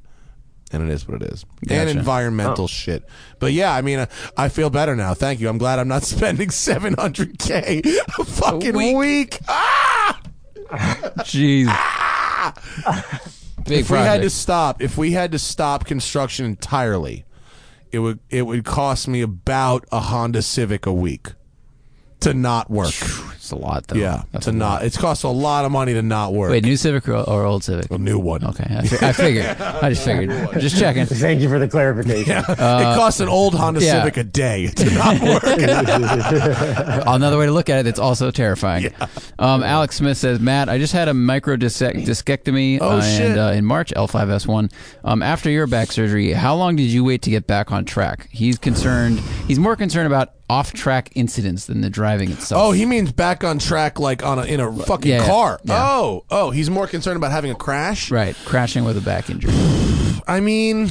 And 0.71 0.81
it 0.81 0.89
is 0.89 1.05
what 1.05 1.21
it 1.21 1.33
is. 1.33 1.43
And 1.69 1.69
Gotcha. 1.69 1.89
environmental 1.99 2.67
shit. 2.69 3.03
But 3.39 3.51
yeah, 3.51 3.75
I 3.75 3.81
mean, 3.81 3.99
uh, 3.99 4.05
I 4.37 4.47
feel 4.47 4.69
better 4.69 4.95
now. 4.95 5.13
Thank 5.13 5.41
you. 5.41 5.49
I'm 5.49 5.57
glad 5.57 5.79
I'm 5.79 5.89
not 5.89 6.03
spending 6.15 6.47
700K 6.47 7.85
a 8.19 8.23
fucking 8.23 8.75
week. 8.75 8.95
week. 8.97 9.39
Ah! 9.49 10.21
Jeez. 11.19 11.67
Big 13.65 13.79
if 13.79 13.89
we 13.89 13.97
had 13.97 14.21
to 14.21 14.29
stop, 14.29 14.81
if 14.81 14.97
we 14.97 15.11
had 15.11 15.31
to 15.31 15.39
stop 15.39 15.85
construction 15.85 16.45
entirely, 16.45 17.25
it 17.91 17.99
would 17.99 18.19
it 18.29 18.43
would 18.43 18.63
cost 18.63 19.07
me 19.07 19.21
about 19.21 19.85
a 19.91 19.99
Honda 19.99 20.41
Civic 20.41 20.85
a 20.85 20.93
week 20.93 21.33
to 22.19 22.33
not 22.33 22.69
work. 22.69 22.93
It's 23.45 23.51
a 23.51 23.55
lot, 23.57 23.85
though. 23.85 23.95
Yeah, 23.99 24.23
That's 24.31 24.45
to 24.45 24.49
a 24.49 24.53
lot. 24.53 24.57
not. 24.57 24.83
It's 24.85 24.97
cost 24.97 25.23
a 25.23 25.27
lot 25.29 25.65
of 25.65 25.71
money 25.71 25.93
to 25.93 26.01
not 26.01 26.33
work. 26.33 26.49
Wait, 26.49 26.63
new 26.63 26.75
Civic 26.75 27.07
or, 27.07 27.17
or 27.17 27.45
old 27.45 27.63
Civic? 27.63 27.91
a 27.91 27.97
new 27.99 28.17
one. 28.17 28.43
Okay, 28.43 28.65
I, 28.67 28.87
fi- 28.87 29.07
I 29.09 29.11
figured. 29.13 29.45
I 29.61 29.89
just 29.89 30.03
figured. 30.03 30.31
Just 30.59 30.79
checking. 30.79 31.05
Thank 31.05 31.41
you 31.41 31.49
for 31.49 31.59
the 31.59 31.67
clarification. 31.67 32.37
it 32.39 32.45
costs 32.57 33.19
an 33.19 33.29
old 33.29 33.53
Honda 33.53 33.81
yeah. 33.83 33.99
Civic 34.01 34.17
a 34.17 34.23
day 34.23 34.67
to 34.67 34.91
not 34.95 35.21
work. 35.21 35.43
Another 37.07 37.37
way 37.37 37.45
to 37.45 37.51
look 37.51 37.69
at 37.69 37.79
it 37.79 37.83
that's 37.83 37.99
also 37.99 38.31
terrifying. 38.31 38.91
Um, 39.37 39.61
Alex 39.63 39.97
Smith 39.97 40.17
says, 40.17 40.39
Matt, 40.39 40.69
I 40.69 40.77
just 40.79 40.93
had 40.93 41.07
a 41.07 41.13
micro 41.13 41.55
discectomy 41.55 42.79
Oh, 42.81 42.97
uh, 42.97 43.01
shit. 43.01 43.31
and, 43.31 43.39
uh, 43.39 43.51
in 43.53 43.63
March, 43.65 43.93
L5S1. 43.95 44.71
Um, 45.03 45.21
after 45.21 45.49
your 45.51 45.67
back 45.67 45.91
surgery, 45.91 46.31
how 46.33 46.55
long 46.55 46.75
did 46.75 46.87
you 46.87 47.03
wait 47.03 47.21
to 47.23 47.29
get 47.29 47.45
back 47.47 47.71
on 47.71 47.85
track? 47.85 48.27
He's 48.31 48.57
concerned. 48.57 49.19
He's 49.47 49.59
more 49.59 49.75
concerned 49.75 50.07
about 50.07 50.33
off-track 50.49 51.09
incidents 51.15 51.65
than 51.65 51.81
the 51.81 51.89
driving 51.89 52.31
itself. 52.31 52.61
oh, 52.61 52.71
he 52.71 52.85
means 52.85 53.11
back 53.11 53.43
on 53.43 53.57
track, 53.59 53.99
like 53.99 54.23
on 54.23 54.39
a, 54.39 54.43
in 54.43 54.59
a 54.59 54.71
fucking 54.71 55.11
Yeah, 55.11 55.21
yeah, 55.21 55.25
car. 55.25 55.59
yeah. 55.63 55.73
Oh, 55.89 56.25
oh, 56.29 56.51
he's 56.51 56.69
more 56.69 56.87
concerned 56.87 57.17
about 57.17 57.31
having 57.31 57.51
a 57.51 57.55
crash. 57.55 58.11
right, 58.11 58.35
crashing 58.45 58.83
with 58.83 58.97
a 58.97 59.01
back 59.01 59.29
injury. 59.29 59.53
I 60.27 60.39
mean, 60.39 60.89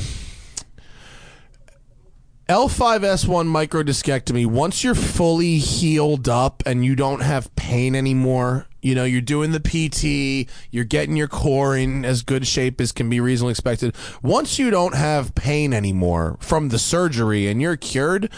L5S1 2.48 3.47
microdiscectomy, 3.48 4.44
once 4.47 4.85
you're 4.85 4.94
fully 4.94 5.56
healed 5.59 6.28
up 6.28 6.62
and 6.66 6.85
you 6.85 6.94
don't 6.94 7.20
have 7.22 7.55
pain 7.56 7.94
anymore, 7.94 8.66
you 8.82 8.94
know, 8.94 9.05
you're 9.05 9.22
doing 9.22 9.52
the 9.52 9.60
PT, 9.60 10.51
you're 10.70 10.85
getting 10.85 11.16
your 11.16 11.26
core 11.28 11.74
in 11.74 12.05
as 12.05 12.20
good 12.22 12.47
shape 12.47 12.82
as 12.82 12.93
can 12.93 13.09
be 13.09 13.18
reasonably 13.18 13.52
expected. 13.52 13.97
Once 14.22 14.59
you 14.59 14.68
don't 14.70 14.94
have 14.94 15.35
pain 15.35 15.72
anymore 15.72 16.36
from 16.39 16.68
the 16.68 16.78
surgery 16.78 17.48
and 17.48 17.62
you're 17.62 17.76
cured, 17.76 18.31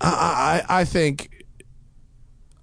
I, 0.00 0.64
I, 0.68 0.80
I 0.80 0.84
think 0.84 1.44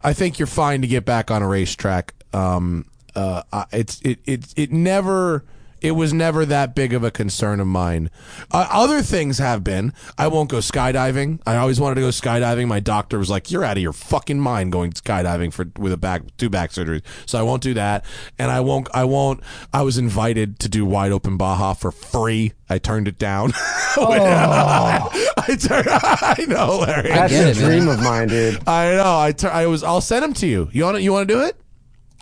I 0.02 0.14
think 0.14 0.40
you're 0.40 0.48
fine 0.48 0.82
to 0.82 0.88
get 0.88 1.04
back 1.06 1.32
on 1.32 1.42
a 1.42 1.48
racetrack. 1.48 2.14
Um, 2.34 2.86
uh, 3.16 3.42
it's 3.72 4.02
it 4.02 4.20
it 4.26 4.54
it 4.56 4.72
never. 4.72 5.46
It 5.86 5.92
was 5.92 6.14
never 6.14 6.46
that 6.48 6.74
big 6.74 6.94
of 6.94 7.04
a 7.04 7.12
concern 7.12 7.60
of 7.60 7.68
mine. 7.68 8.10
Uh, 8.52 8.68
other 8.72 9.04
things 9.04 9.38
have 9.38 9.64
been. 9.64 9.94
I 10.18 10.28
won't 10.28 10.50
go 10.50 10.58
skydiving. 10.58 11.42
I 11.46 11.58
always 11.58 11.80
wanted 11.80 11.96
to 11.96 12.02
go 12.02 12.08
skydiving. 12.08 12.68
My 12.68 12.80
doctor 12.80 13.20
was 13.20 13.30
like, 13.30 13.52
"You're 13.52 13.64
out 13.64 13.78
of 13.78 13.84
your 13.84 13.94
fucking 13.94 14.40
mind 14.40 14.72
going 14.72 14.94
skydiving 14.94 15.54
for 15.54 15.68
with 15.78 15.94
a 15.94 15.98
back 15.98 16.24
two 16.38 16.50
back 16.50 16.72
surgeries." 16.72 17.04
So 17.28 17.38
I 17.38 17.44
won't 17.44 17.62
do 17.62 17.76
that. 17.76 18.04
And 18.40 18.50
I 18.50 18.62
won't. 18.62 18.88
I 18.96 19.04
won't. 19.04 19.42
I 19.72 19.84
was 19.84 20.00
invited 20.00 20.58
to 20.60 20.70
do 20.70 20.86
wide 20.86 21.12
open 21.12 21.38
Baja 21.38 21.74
for 21.74 21.92
free. 21.92 22.54
I 22.68 22.80
turned 22.80 23.08
it 23.08 23.20
down. 23.20 23.54
I 23.98 25.58
turned. 25.60 25.88
I 25.92 26.46
know, 26.48 26.80
Larry. 26.80 27.10
That's 27.10 27.32
a 27.34 27.54
dream 27.54 27.88
of 27.88 28.02
mine, 28.02 28.30
dude. 28.30 28.68
I 28.68 28.96
know. 28.96 29.20
I 29.20 29.32
tur- 29.34 29.52
I 29.52 29.68
was. 29.68 29.84
I'll 29.84 30.02
send 30.02 30.24
them 30.24 30.34
to 30.34 30.48
you. 30.48 30.68
You 30.72 30.84
want 30.84 30.98
to? 30.98 31.02
You 31.04 31.14
want 31.14 31.28
to 31.28 31.34
do 31.34 31.42
it? 31.42 31.56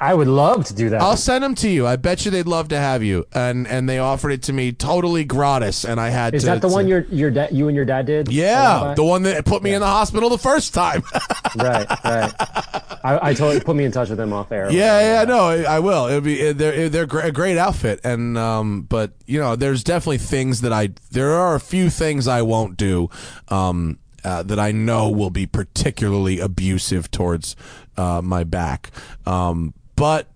I 0.04 0.14
would 0.14 0.28
love 0.28 0.66
to 0.66 0.74
do 0.74 0.90
that. 0.90 1.02
I'll 1.02 1.16
send 1.16 1.46
them 1.46 1.56
to 1.56 1.70
you. 1.70 1.88
I 1.88 1.96
bet 1.96 2.26
you 2.26 2.32
they'd 2.32 2.46
love 2.46 2.68
to 2.70 2.78
have 2.78 3.04
you. 3.04 3.26
And 3.32 3.66
and 3.66 3.88
they 3.88 4.00
offered 4.00 4.32
it 4.32 4.44
to 4.44 4.54
me 4.54 4.74
totally 4.74 5.24
gratis, 5.24 5.86
and 5.86 5.98
I 6.00 6.10
had 6.10 6.36
Is 6.36 6.44
to. 6.44 6.48
that 6.48 6.62
the 6.62 6.68
one 6.68 6.90
your 6.90 7.06
your 7.10 7.32
dad, 7.32 7.54
you 7.54 7.70
and 7.70 7.76
your 7.76 7.86
dad 7.86 8.06
did? 8.06 8.30
Yeah, 8.30 8.96
the 8.98 9.04
one 9.04 9.24
that 9.24 9.46
put 9.46 9.64
me 9.64 9.74
in 9.74 9.80
the 9.80 9.88
hospital 9.88 10.30
the 10.30 10.38
first 10.38 10.74
time. 10.74 11.04
right, 11.56 11.88
right. 12.04 12.34
I, 13.02 13.30
I 13.30 13.34
totally 13.34 13.62
put 13.62 13.78
me 13.78 13.86
in 13.86 13.94
touch 13.94 14.10
with 14.10 14.20
him 14.20 14.34
off 14.34 14.52
air. 14.52 14.70
Yeah, 14.72 15.00
yeah, 15.00 15.24
no, 15.24 15.48
I, 15.48 15.76
I 15.76 15.80
will. 15.80 16.08
It'll 16.08 16.20
be 16.20 16.52
they're 16.52 16.90
they're 16.90 17.04
a 17.04 17.32
great 17.32 17.58
outfit, 17.58 18.02
and 18.04 18.38
um, 18.38 18.82
but 18.82 19.14
you 19.26 19.40
know, 19.40 19.56
there's 19.56 19.86
definitely 19.86 20.18
things 20.18 20.60
that 20.62 20.74
I 20.74 20.90
there 21.12 21.32
are 21.32 21.56
a 21.56 21.62
few 21.62 21.90
things 21.90 22.28
I 22.28 22.42
won't 22.42 22.76
do, 22.76 23.10
um, 23.48 24.00
uh, 24.26 24.44
that 24.44 24.60
I 24.60 24.72
know 24.72 25.10
will 25.10 25.30
be 25.30 25.46
particularly 25.46 26.40
abusive 26.40 27.10
towards 27.12 27.56
uh, 27.98 28.22
my 28.24 28.44
back, 28.44 28.92
um, 29.26 29.74
but 29.96 30.28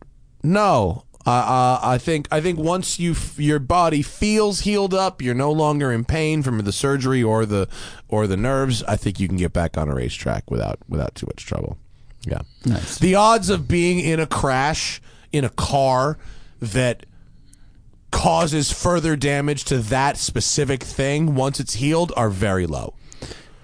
no. 0.44 1.04
Uh, 1.26 1.30
uh, 1.30 1.80
I 1.84 1.98
think 1.98 2.30
I 2.32 2.40
think 2.40 2.58
once 2.58 3.00
you 3.00 3.12
f- 3.12 3.38
your 3.38 3.60
body 3.60 4.02
feels 4.02 4.62
healed 4.62 4.94
up, 4.94 5.22
you're 5.22 5.36
no 5.36 5.52
longer 5.52 5.92
in 5.92 6.06
pain 6.06 6.42
from 6.42 6.58
the 6.60 6.72
surgery 6.72 7.22
or 7.22 7.46
the 7.46 7.68
or 8.08 8.28
the 8.28 8.38
nerves. 8.38 8.82
I 8.84 8.96
think 8.96 9.20
you 9.20 9.28
can 9.28 9.36
get 9.36 9.52
back 9.52 9.78
on 9.78 9.90
a 9.90 9.94
racetrack 9.94 10.50
without 10.50 10.80
without 10.88 11.16
too 11.16 11.26
much 11.28 11.46
trouble. 11.46 11.78
Yeah. 12.26 12.42
Nice. 12.66 12.98
The 12.98 13.16
odds 13.16 13.50
of 13.50 13.68
being 13.68 14.00
in 14.00 14.22
a 14.22 14.26
crash 14.26 15.02
in 15.34 15.44
a 15.44 15.50
car 15.50 16.18
that 16.62 17.06
causes 18.12 18.72
further 18.72 19.16
damage 19.18 19.66
to 19.66 19.80
that 19.80 20.18
specific 20.18 20.82
thing 20.82 21.36
once 21.36 21.60
it's 21.60 21.76
healed 21.76 22.14
are 22.16 22.30
very 22.30 22.66
low. 22.66 22.94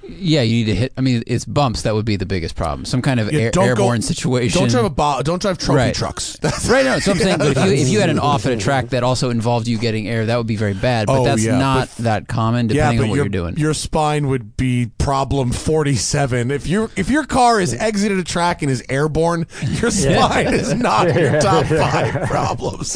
Yeah, 0.05 0.41
you 0.41 0.65
need 0.65 0.71
to 0.71 0.75
hit. 0.75 0.93
I 0.97 1.01
mean, 1.01 1.23
it's 1.27 1.45
bumps 1.45 1.84
that 1.84 1.93
would 1.95 2.03
be 2.05 2.17
the 2.17 2.25
biggest 2.25 2.55
problem. 2.55 2.84
Some 2.84 3.01
kind 3.01 3.19
of 3.21 3.31
Yeah, 3.31 3.39
air, 3.39 3.51
don't 3.51 3.63
go- 3.63 3.69
airborne 3.69 4.01
situation. 4.01 4.59
Don't 4.59 4.69
drive 4.69 4.84
a 4.85 4.89
bo- 4.89 5.21
don't 5.23 5.41
drive 5.41 5.57
trophy 5.57 5.77
Right. 5.77 5.95
trucks. 5.95 6.38
That's 6.41 6.65
Right, 6.69 6.84
no, 6.84 6.99
so 6.99 7.11
I'm 7.11 7.17
saying, 7.19 7.38
but 7.39 7.55
if 7.55 7.65
you 7.65 7.71
if 7.71 7.88
you 7.88 7.99
had 8.01 8.09
an 8.09 8.19
off 8.19 8.45
at 8.45 8.51
a 8.51 8.57
track 8.57 8.89
that 8.89 9.03
also 9.03 9.30
involved 9.30 9.67
you 9.67 9.77
getting 9.77 10.09
air, 10.09 10.25
that 10.25 10.35
would 10.38 10.47
be 10.47 10.57
very 10.57 10.73
bad. 10.73 11.07
But 11.07 11.19
Oh, 11.19 11.23
that's 11.23 11.43
yeah, 11.45 11.57
not 11.57 11.88
that 11.99 12.27
common, 12.27 12.67
depending 12.67 12.99
on 13.01 13.09
what 13.09 13.15
your, 13.15 13.25
you're 13.25 13.30
doing. 13.30 13.57
Your 13.57 13.73
spine 13.73 14.27
would 14.27 14.57
be 14.57 14.91
problem 14.97 15.51
forty 15.53 15.95
seven. 15.95 16.51
If 16.51 16.67
you 16.67 16.89
if 16.97 17.09
your 17.09 17.23
car 17.25 17.61
is 17.61 17.73
exited 17.73 18.17
a 18.17 18.23
track 18.25 18.61
and 18.61 18.69
is 18.69 18.84
airborne, 18.89 19.47
your 19.61 19.89
spine 19.91 20.53
is 20.53 20.73
not 20.73 21.13
your 21.15 21.39
top 21.39 21.65
five 21.67 22.27
problems. 22.30 22.93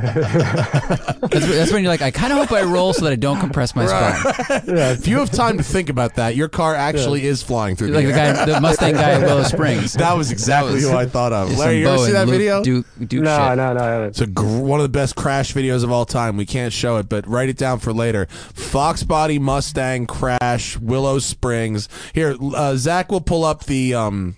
That's, 0.00 1.46
that's 1.46 1.72
when 1.72 1.82
you're 1.82 1.92
like, 1.92 2.02
I 2.02 2.10
kind 2.10 2.32
of 2.32 2.38
hope 2.38 2.52
I 2.52 2.62
roll 2.62 2.92
so 2.92 3.04
that 3.04 3.12
I 3.12 3.16
don't 3.16 3.38
compress 3.40 3.74
my 3.76 3.86
spine. 3.86 4.62
if 4.66 5.06
you 5.06 5.18
have 5.18 5.30
time 5.30 5.58
to 5.58 5.62
think 5.62 5.89
about 5.90 6.14
that, 6.14 6.34
your 6.36 6.48
car 6.48 6.74
actually 6.74 7.26
is 7.26 7.42
flying 7.42 7.76
through 7.76 7.88
Like 7.88 8.06
the 8.06 8.12
the 8.12 8.18
air. 8.20 8.34
guy, 8.34 8.44
the 8.46 8.60
Mustang 8.60 8.94
guy 8.94 9.10
at 9.12 9.20
Willow 9.22 9.42
Springs. 9.42 9.92
That 10.00 10.16
was 10.16 10.30
exactly 10.32 10.74
was- 10.74 10.88
who 10.88 10.96
I 10.96 11.06
thought 11.06 11.32
of. 11.32 11.48
Some 11.50 11.58
Larry, 11.58 11.80
you 11.80 11.88
ever 11.88 11.98
see 12.06 12.12
that 12.12 12.26
Luke 12.26 12.36
video? 12.36 12.62
Duke, 12.62 12.86
Duke 13.06 13.22
No, 13.24 13.36
shit. 13.36 13.56
no, 13.58 13.72
no, 13.74 13.74
no. 13.74 14.02
It's 14.04 14.20
a 14.20 14.26
gr- 14.26 14.44
one 14.60 14.80
of 14.80 14.84
the 14.84 14.88
best 14.88 15.16
crash 15.16 15.52
videos 15.52 15.84
of 15.84 15.90
all 15.92 16.06
time. 16.06 16.36
We 16.36 16.46
can't 16.46 16.72
show 16.72 16.96
it, 16.96 17.08
but 17.08 17.26
write 17.26 17.48
it 17.48 17.56
down 17.58 17.78
for 17.80 17.92
later. 17.92 18.26
Fox 18.30 19.02
Body 19.02 19.38
Mustang 19.38 20.06
crash, 20.06 20.78
Willow 20.78 21.18
Springs. 21.18 21.88
Here, 22.14 22.36
uh, 22.40 22.76
Zack 22.76 23.10
will 23.12 23.20
pull 23.20 23.44
up 23.44 23.64
the 23.64 23.94
um 23.94 24.36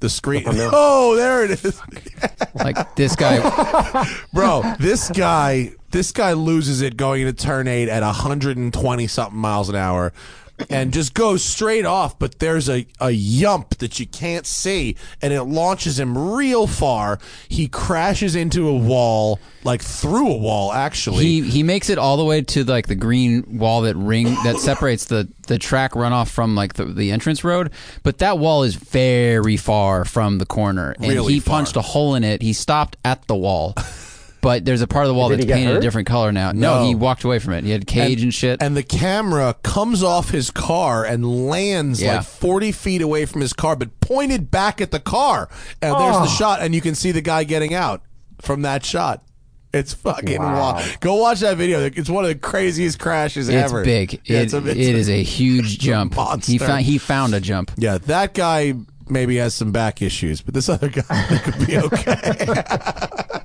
the 0.00 0.08
screen. 0.08 0.44
Oh, 0.48 1.16
there 1.16 1.44
it 1.44 1.50
is, 1.64 1.80
Like 2.54 2.94
this 2.96 3.16
guy, 3.16 4.06
bro. 4.34 4.62
This 4.78 5.08
guy, 5.10 5.72
this 5.92 6.12
guy 6.12 6.32
loses 6.34 6.82
it 6.82 6.96
going 6.96 7.22
into 7.26 7.32
turn 7.32 7.68
eight 7.68 7.88
at 7.88 8.02
120 8.02 9.06
something 9.06 9.38
miles 9.38 9.68
an 9.68 9.76
hour. 9.76 10.12
And 10.70 10.92
just 10.92 11.14
goes 11.14 11.42
straight 11.42 11.84
off, 11.84 12.16
but 12.18 12.38
there's 12.38 12.68
a, 12.68 12.86
a 13.00 13.10
yump 13.10 13.78
that 13.78 13.98
you 13.98 14.06
can't 14.06 14.46
see, 14.46 14.94
and 15.20 15.32
it 15.32 15.42
launches 15.42 15.98
him 15.98 16.16
real 16.16 16.68
far. 16.68 17.18
He 17.48 17.66
crashes 17.66 18.36
into 18.36 18.68
a 18.68 18.76
wall, 18.76 19.40
like 19.64 19.82
through 19.82 20.30
a 20.30 20.36
wall, 20.36 20.72
actually. 20.72 21.24
he 21.24 21.40
he 21.42 21.62
makes 21.64 21.90
it 21.90 21.98
all 21.98 22.16
the 22.16 22.24
way 22.24 22.40
to 22.42 22.62
like 22.64 22.86
the 22.86 22.94
green 22.94 23.58
wall 23.58 23.82
that 23.82 23.96
ring 23.96 24.26
that 24.44 24.56
separates 24.60 25.06
the 25.06 25.28
the 25.48 25.58
track 25.58 25.92
runoff 25.92 26.28
from 26.30 26.54
like 26.54 26.74
the, 26.74 26.84
the 26.84 27.10
entrance 27.10 27.42
road. 27.42 27.72
But 28.04 28.18
that 28.18 28.38
wall 28.38 28.62
is 28.62 28.76
very 28.76 29.56
far 29.56 30.04
from 30.04 30.38
the 30.38 30.46
corner, 30.46 30.92
and 31.00 31.08
Really 31.08 31.34
he 31.34 31.40
far. 31.40 31.56
punched 31.58 31.76
a 31.76 31.82
hole 31.82 32.14
in 32.14 32.22
it. 32.22 32.42
He 32.42 32.52
stopped 32.52 32.96
at 33.04 33.26
the 33.26 33.34
wall. 33.36 33.74
But 34.44 34.64
there's 34.66 34.82
a 34.82 34.86
part 34.86 35.06
of 35.06 35.08
the 35.08 35.14
wall 35.14 35.30
Did 35.30 35.38
he 35.38 35.46
that's 35.46 35.48
get 35.48 35.54
painted 35.56 35.70
a 35.70 35.74
hurt? 35.76 35.80
different 35.82 36.06
color 36.06 36.30
now. 36.30 36.52
No, 36.52 36.80
No. 36.80 36.86
he 36.86 36.94
walked 36.94 37.24
away 37.24 37.38
from 37.38 37.54
it. 37.54 37.64
He 37.64 37.70
had 37.70 37.86
cage 37.86 38.22
and, 38.22 38.32
shit. 38.32 38.60
and 38.62 38.76
the 38.76 38.82
camera 38.82 39.56
comes 39.62 40.02
off 40.02 40.30
his 40.30 40.50
car 40.50 41.02
and 41.04 41.48
lands 41.48 42.02
Yeah. 42.02 42.16
like 42.18 42.26
40 42.26 42.70
feet 42.70 43.00
away 43.00 43.24
from 43.24 43.40
his 43.40 43.54
car, 43.54 43.74
but 43.74 43.98
pointed 44.00 44.50
back 44.50 44.82
at 44.82 44.90
the 44.90 45.00
car. 45.00 45.48
And 45.80 45.92
there's 45.94 46.16
the 46.16 46.22
oh. 46.24 46.26
shot, 46.26 46.60
and 46.60 46.74
you 46.74 46.82
can 46.82 46.94
see 46.94 47.10
the 47.10 47.22
guy 47.22 47.44
getting 47.44 47.72
out 47.72 48.02
from 48.42 48.60
that 48.62 48.84
shot. 48.84 49.22
It's 49.72 49.94
fucking 49.94 50.38
Wow. 50.38 50.74
wild. 50.74 51.00
Go 51.00 51.14
watch 51.16 51.40
that 51.40 51.56
video. 51.56 51.80
It's 51.80 52.10
one 52.10 52.24
of 52.24 52.28
the 52.28 52.34
craziest 52.36 52.98
crashes 53.00 53.48
it's 53.48 53.56
ever. 53.72 53.82
big. 53.82 54.20
Yeah, 54.26 54.40
it, 54.40 54.42
it's 54.44 54.52
a- 54.52 54.58
it's 54.58 54.68
it 54.78 54.94
a- 54.94 54.98
is 54.98 55.08
a 55.08 55.22
huge 55.22 55.78
jump. 55.80 56.14
monster. 56.16 56.52
He 56.52 56.58
found 56.58 56.82
he 56.82 56.98
found 56.98 57.34
a 57.34 57.40
jump. 57.40 57.72
Yeah, 57.78 57.96
that 57.98 58.34
guy 58.34 58.74
maybe 59.08 59.36
has 59.36 59.54
some 59.54 59.72
back 59.72 60.00
issues, 60.02 60.42
but 60.42 60.52
this 60.54 60.68
other 60.68 60.90
guy 60.90 61.38
could 61.42 61.66
be 61.66 61.78
okay. 61.78 62.62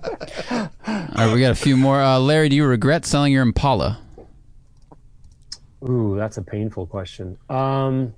All 0.52 0.70
right, 0.88 1.34
we 1.34 1.42
got 1.42 1.52
a 1.52 1.56
few 1.56 1.76
more. 1.76 2.02
Uh, 2.02 2.20
Larry, 2.20 2.50
do 2.50 2.56
you 2.56 2.66
regret 2.66 3.06
selling 3.06 3.34
your 3.34 3.44
Impala? 3.44 4.00
Ooh, 5.88 6.16
that's 6.18 6.38
a 6.38 6.42
painful 6.42 6.88
question. 6.88 7.38
Um, 7.50 8.14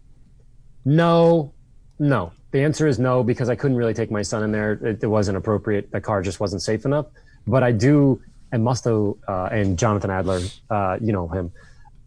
no, 0.86 1.54
no. 2.00 2.34
The 2.52 2.64
answer 2.64 2.88
is 2.88 3.00
no 3.00 3.24
because 3.24 3.50
I 3.50 3.56
couldn't 3.56 3.78
really 3.78 3.94
take 3.94 4.12
my 4.12 4.22
son 4.22 4.44
in 4.44 4.52
there. 4.52 4.74
It, 4.74 5.04
it 5.04 5.08
wasn't 5.08 5.38
appropriate. 5.38 5.92
The 5.92 6.02
car 6.02 6.22
just 6.22 6.40
wasn't 6.40 6.62
safe 6.62 6.86
enough. 6.86 7.08
But 7.48 7.64
I 7.64 7.72
do, 7.72 8.22
and 8.52 8.64
Musto 8.64 9.18
uh, 9.28 9.50
and 9.52 9.78
Jonathan 9.78 10.10
Adler, 10.10 10.42
uh, 10.70 10.98
you 11.02 11.14
know 11.14 11.28
him. 11.28 11.52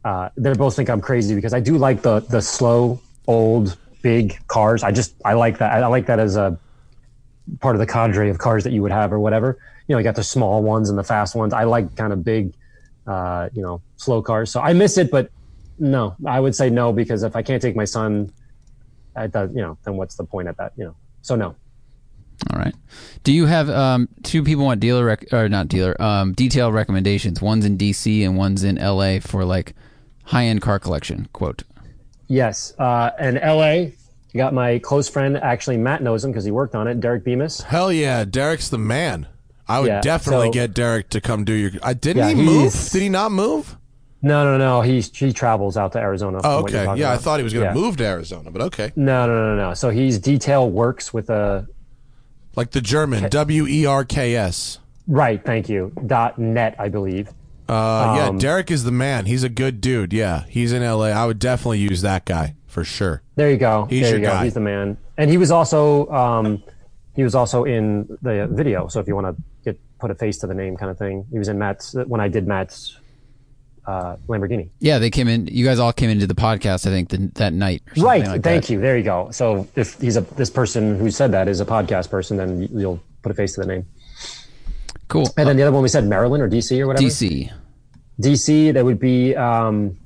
Uh, 0.05 0.29
they 0.37 0.53
both 0.53 0.77
think 0.77 0.91
I'm 0.91 1.01
crazy 1.01 1.35
because 1.35 1.55
I 1.55 1.61
do 1.61 1.79
like 1.79 2.03
the 2.03 2.21
the 2.21 2.43
slow, 2.43 3.01
old, 3.27 3.77
big 4.03 4.39
cars. 4.49 4.83
I 4.83 4.93
just 4.93 5.15
I 5.25 5.33
like 5.33 5.59
that. 5.59 5.73
I 5.73 5.87
like 5.87 6.07
that 6.07 6.19
as 6.19 6.37
a 6.37 6.59
part 7.61 7.75
of 7.75 7.81
the 7.81 7.87
cadre 7.87 8.29
of 8.29 8.39
cars 8.39 8.65
that 8.65 8.73
you 8.73 8.83
would 8.83 8.93
have 8.93 9.13
or 9.13 9.19
whatever. 9.19 9.59
You 9.87 9.95
know, 9.95 9.99
you 9.99 10.05
got 10.05 10.17
the 10.17 10.25
small 10.25 10.63
ones 10.63 10.89
and 10.91 10.99
the 10.99 11.05
fast 11.05 11.35
ones. 11.35 11.53
I 11.53 11.65
like 11.65 11.95
kind 11.97 12.13
of 12.13 12.25
big, 12.25 12.55
uh, 13.07 13.49
you 13.53 13.63
know, 13.63 13.83
slow 13.97 14.23
cars. 14.23 14.51
So 14.51 14.61
I 14.61 14.73
miss 14.73 14.97
it, 14.97 15.11
but 15.11 15.31
no, 15.79 16.17
I 16.27 16.41
would 16.41 16.55
say 16.55 16.71
no 16.71 16.93
because 16.93 17.23
if 17.23 17.37
I 17.37 17.43
can't 17.43 17.61
take 17.61 17.77
my 17.77 17.85
son, 17.85 18.33
at 19.17 19.33
the, 19.33 19.51
you 19.55 19.63
know, 19.63 19.79
then 19.85 19.97
what's 19.97 20.17
the 20.17 20.25
point 20.25 20.49
at 20.49 20.57
that? 20.57 20.73
You 20.77 20.85
know, 20.87 20.97
so 21.23 21.37
no. 21.37 21.55
All 22.53 22.59
right. 22.59 22.75
Do 23.23 23.33
you 23.33 23.47
have 23.47 23.71
um, 23.71 24.09
two 24.23 24.43
people 24.43 24.65
want 24.65 24.81
dealer 24.81 25.05
rec- 25.05 25.33
or 25.33 25.49
not 25.49 25.69
dealer 25.69 26.01
um, 26.03 26.33
detail 26.33 26.73
recommendations? 26.73 27.41
One's 27.41 27.65
in 27.65 27.79
DC 27.79 28.25
and 28.25 28.37
one's 28.37 28.65
in 28.65 28.77
LA 28.77 29.21
for 29.21 29.45
like 29.45 29.75
high 30.25 30.47
end 30.47 30.61
car 30.61 30.79
collection. 30.79 31.29
Quote. 31.33 31.63
Yes, 32.27 32.75
uh, 32.79 33.11
and 33.19 33.39
L.A. 33.39 33.95
You 34.33 34.39
got 34.39 34.53
my 34.53 34.81
close 34.81 35.09
friend. 35.09 35.37
Actually, 35.37 35.77
Matt 35.77 36.03
knows 36.03 36.25
him 36.25 36.33
because 36.33 36.45
he 36.45 36.51
worked 36.51 36.75
on 36.75 36.89
it. 36.89 36.99
Derek 36.99 37.23
Bemis. 37.23 37.61
Hell 37.61 37.93
yeah, 37.93 38.25
Derek's 38.25 38.69
the 38.69 38.79
man. 38.79 39.29
I 39.69 39.81
would 39.81 39.89
Yeah, 39.89 40.01
definitely 40.01 40.49
so- 40.49 40.53
get 40.53 40.75
Derek 40.75 41.09
to 41.11 41.21
come 41.21 41.45
do 41.45 41.53
your. 41.55 41.71
I 41.83 41.95
didn't 41.95 42.23
Yeah, 42.23 42.29
he 42.31 42.35
move? 42.43 42.73
Did 42.93 43.03
he 43.03 43.09
not 43.09 43.33
move? 43.33 43.77
No, 44.23 44.45
no, 44.45 44.57
no. 44.57 44.81
He 44.81 45.01
he 45.01 45.33
travels 45.33 45.77
out 45.77 45.93
to 45.93 45.99
Arizona. 45.99 46.41
Oh, 46.45 46.61
okay. 46.61 46.85
Yeah, 46.97 47.13
I 47.13 47.17
thought 47.19 47.39
he 47.41 47.45
was 47.45 47.53
going 47.53 47.67
to 47.67 47.75
Yeah. 47.79 47.83
move 47.85 47.97
to 47.99 48.05
Arizona, 48.07 48.51
but 48.51 48.63
okay. 48.63 48.93
No, 48.97 49.27
no, 49.27 49.55
no, 49.55 49.57
no. 49.69 49.75
So 49.75 49.91
he's 49.91 50.19
detail 50.19 50.71
works 50.71 51.13
with 51.13 51.29
a 51.31 51.67
Like 52.57 52.71
the 52.71 52.81
German 52.81 53.29
W 53.31 53.67
E 53.67 53.85
R 53.85 54.05
K 54.05 54.35
S. 54.37 54.79
right. 55.07 55.45
Thank 55.45 55.69
you. 55.69 55.93
Dot 56.07 56.39
net, 56.39 56.75
I 56.79 56.89
believe. 56.89 57.29
Uh, 57.69 58.15
yeah, 58.17 58.27
Um, 58.29 58.39
Derek 58.39 58.71
is 58.71 58.85
the 58.85 58.93
man. 58.93 59.25
He's 59.27 59.43
a 59.43 59.49
good 59.49 59.81
dude. 59.81 60.13
Yeah, 60.13 60.45
he's 60.49 60.73
in 60.73 60.83
L.A. 60.83 61.11
I 61.13 61.25
would 61.27 61.39
definitely 61.39 61.79
use 61.79 62.03
that 62.03 62.25
guy 62.27 62.55
for 62.67 62.85
sure. 62.85 63.23
There 63.37 63.51
you 63.51 63.57
go. 63.57 63.87
He's 63.89 64.03
there 64.03 64.11
your 64.11 64.19
you 64.21 64.25
go. 64.27 64.33
guy. 64.33 64.45
He's 64.45 64.55
the 64.55 64.61
man. 64.61 64.97
And 65.19 65.31
he 65.31 65.37
was 65.39 65.51
also 65.51 66.07
um, 66.11 66.63
he 67.17 67.23
was 67.25 67.35
also 67.35 67.65
in 67.65 68.07
the 68.23 68.49
video. 68.51 68.87
So 68.89 69.01
if 69.01 69.07
you 69.09 69.15
want 69.15 69.35
to 69.37 69.43
put 70.05 70.11
a 70.11 70.15
face 70.15 70.37
to 70.37 70.47
the 70.47 70.53
name, 70.53 70.77
kind 70.77 70.91
of 70.91 70.99
thing, 70.99 71.25
he 71.31 71.39
was 71.39 71.49
in 71.49 71.59
Matt's 71.59 71.95
when 71.95 72.21
I 72.21 72.29
did 72.29 72.47
Matt's 72.47 72.99
uh, 73.87 74.17
Lamborghini. 74.29 74.69
Yeah, 74.81 74.99
they 74.99 75.09
came 75.09 75.29
in. 75.29 75.47
You 75.47 75.65
guys 75.65 75.79
all 75.79 75.95
came 75.95 76.11
into 76.11 76.27
the 76.27 76.35
podcast. 76.35 76.87
I 76.87 76.91
think 76.91 77.09
the, 77.09 77.31
that 77.37 77.55
night. 77.55 77.83
Right. 77.97 78.27
Like 78.27 78.43
Thank 78.43 78.65
that. 78.65 78.71
you. 78.71 78.81
There 78.83 78.99
you 78.99 79.03
go. 79.03 79.31
So 79.31 79.67
if 79.77 79.99
he's 79.99 80.19
a 80.19 80.21
this 80.21 80.51
person 80.51 80.99
who 80.99 81.11
said 81.11 81.33
that 81.33 81.49
is 81.49 81.63
a 81.63 81.65
podcast 81.65 82.11
person, 82.11 82.37
then 82.37 82.69
you'll 82.71 83.01
put 83.23 83.33
a 83.33 83.35
face 83.35 83.55
to 83.55 83.63
the 83.63 83.67
name. 83.67 83.87
Cool. 85.09 85.27
And 85.39 85.49
then 85.49 85.57
the 85.57 85.63
other 85.63 85.73
one 85.73 85.83
we 85.83 85.89
said 85.89 86.05
Maryland 86.05 86.43
or 86.43 86.51
DC 86.51 86.79
or 86.79 86.87
whatever. 86.87 87.07
DC. 87.07 87.51
DC, 88.21 88.75
that 88.75 88.85
would 88.85 89.01
be 89.01 89.35
um, 89.35 89.97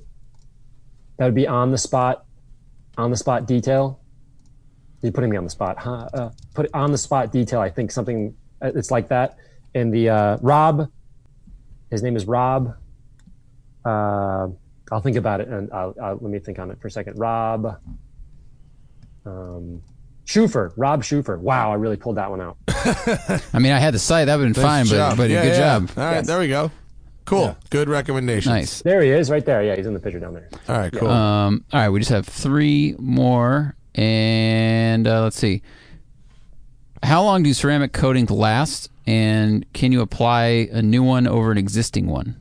that 1.16 1.24
would 1.24 1.34
be 1.34 1.48
on 1.48 1.72
the 1.72 1.78
spot, 1.78 2.24
on 2.96 3.10
the 3.10 3.16
spot 3.16 3.48
detail. 3.48 3.98
You're 5.02 5.10
putting 5.10 5.30
me 5.30 5.36
on 5.36 5.42
the 5.42 5.50
spot, 5.50 5.76
huh? 5.76 6.08
Uh, 6.14 6.30
put 6.54 6.70
on 6.72 6.92
the 6.92 6.98
spot 6.98 7.32
detail. 7.32 7.60
I 7.60 7.70
think 7.70 7.90
something 7.90 8.36
uh, 8.62 8.70
it's 8.76 8.92
like 8.92 9.08
that. 9.08 9.38
And 9.74 9.93
the 9.93 10.09
uh, 10.09 10.39
Rob, 10.40 10.90
his 11.90 12.03
name 12.03 12.16
is 12.16 12.27
Rob. 12.27 12.74
Uh, 13.85 14.49
I'll 14.90 15.01
think 15.03 15.16
about 15.16 15.40
it 15.40 15.49
and 15.49 15.70
I'll, 15.73 15.95
I'll, 16.03 16.15
let 16.15 16.23
me 16.31 16.39
think 16.39 16.59
on 16.59 16.70
it 16.70 16.81
for 16.81 16.89
a 16.89 16.90
second. 16.90 17.19
Rob. 17.19 17.78
Um, 19.27 19.82
Schufer, 20.27 20.73
Rob 20.77 21.03
Schufer. 21.03 21.39
Wow, 21.39 21.73
I 21.73 21.77
really 21.77 21.97
pulled 21.97 22.16
that 22.16 22.31
one 22.31 22.40
out. 22.40 22.57
I 23.55 23.59
mean, 23.59 23.73
I 23.73 23.78
had 23.78 23.95
the 23.95 23.99
site. 23.99 24.27
That 24.27 24.36
would 24.39 24.47
have 24.47 24.55
been 24.55 24.62
fine, 24.62 24.85
Nice 24.85 24.90
but, 24.90 24.97
job. 24.97 25.16
but 25.16 25.31
Yeah, 25.31 25.43
good 25.43 25.49
yeah. 25.53 25.59
job. 25.78 25.90
All 25.97 26.05
right, 26.05 26.12
Yes. 26.16 26.27
there 26.27 26.39
we 26.39 26.49
go. 26.49 26.70
Cool. 27.24 27.57
Good 27.70 27.89
recommendation. 27.90 28.53
Nice. 28.53 28.81
There 28.82 29.03
he 29.03 29.11
is, 29.11 29.31
right 29.31 29.45
there. 29.45 29.62
Yeah, 29.62 29.77
he's 29.77 29.86
in 29.86 29.93
the 29.95 30.01
picture 30.01 30.19
down 30.20 30.32
there. 30.35 30.49
All 30.69 30.78
right, 30.78 30.93
cool. 30.93 31.09
Um, 31.09 31.65
all 31.73 31.81
right, 31.81 31.89
we 31.90 31.99
just 31.99 32.11
have 32.11 32.27
three 32.27 32.95
more, 32.99 33.74
and 33.95 35.07
uh, 35.07 35.23
let's 35.24 35.36
see. 35.39 35.62
How 37.03 37.23
long 37.23 37.43
do 37.43 37.53
ceramic 37.53 37.93
coatings 37.93 38.31
last, 38.31 38.90
and 39.09 39.64
can 39.72 39.90
you 39.90 40.02
apply 40.02 40.68
a 40.70 40.82
new 40.82 41.02
one 41.02 41.26
over 41.26 41.51
an 41.51 41.56
existing 41.56 42.09
one? 42.09 42.36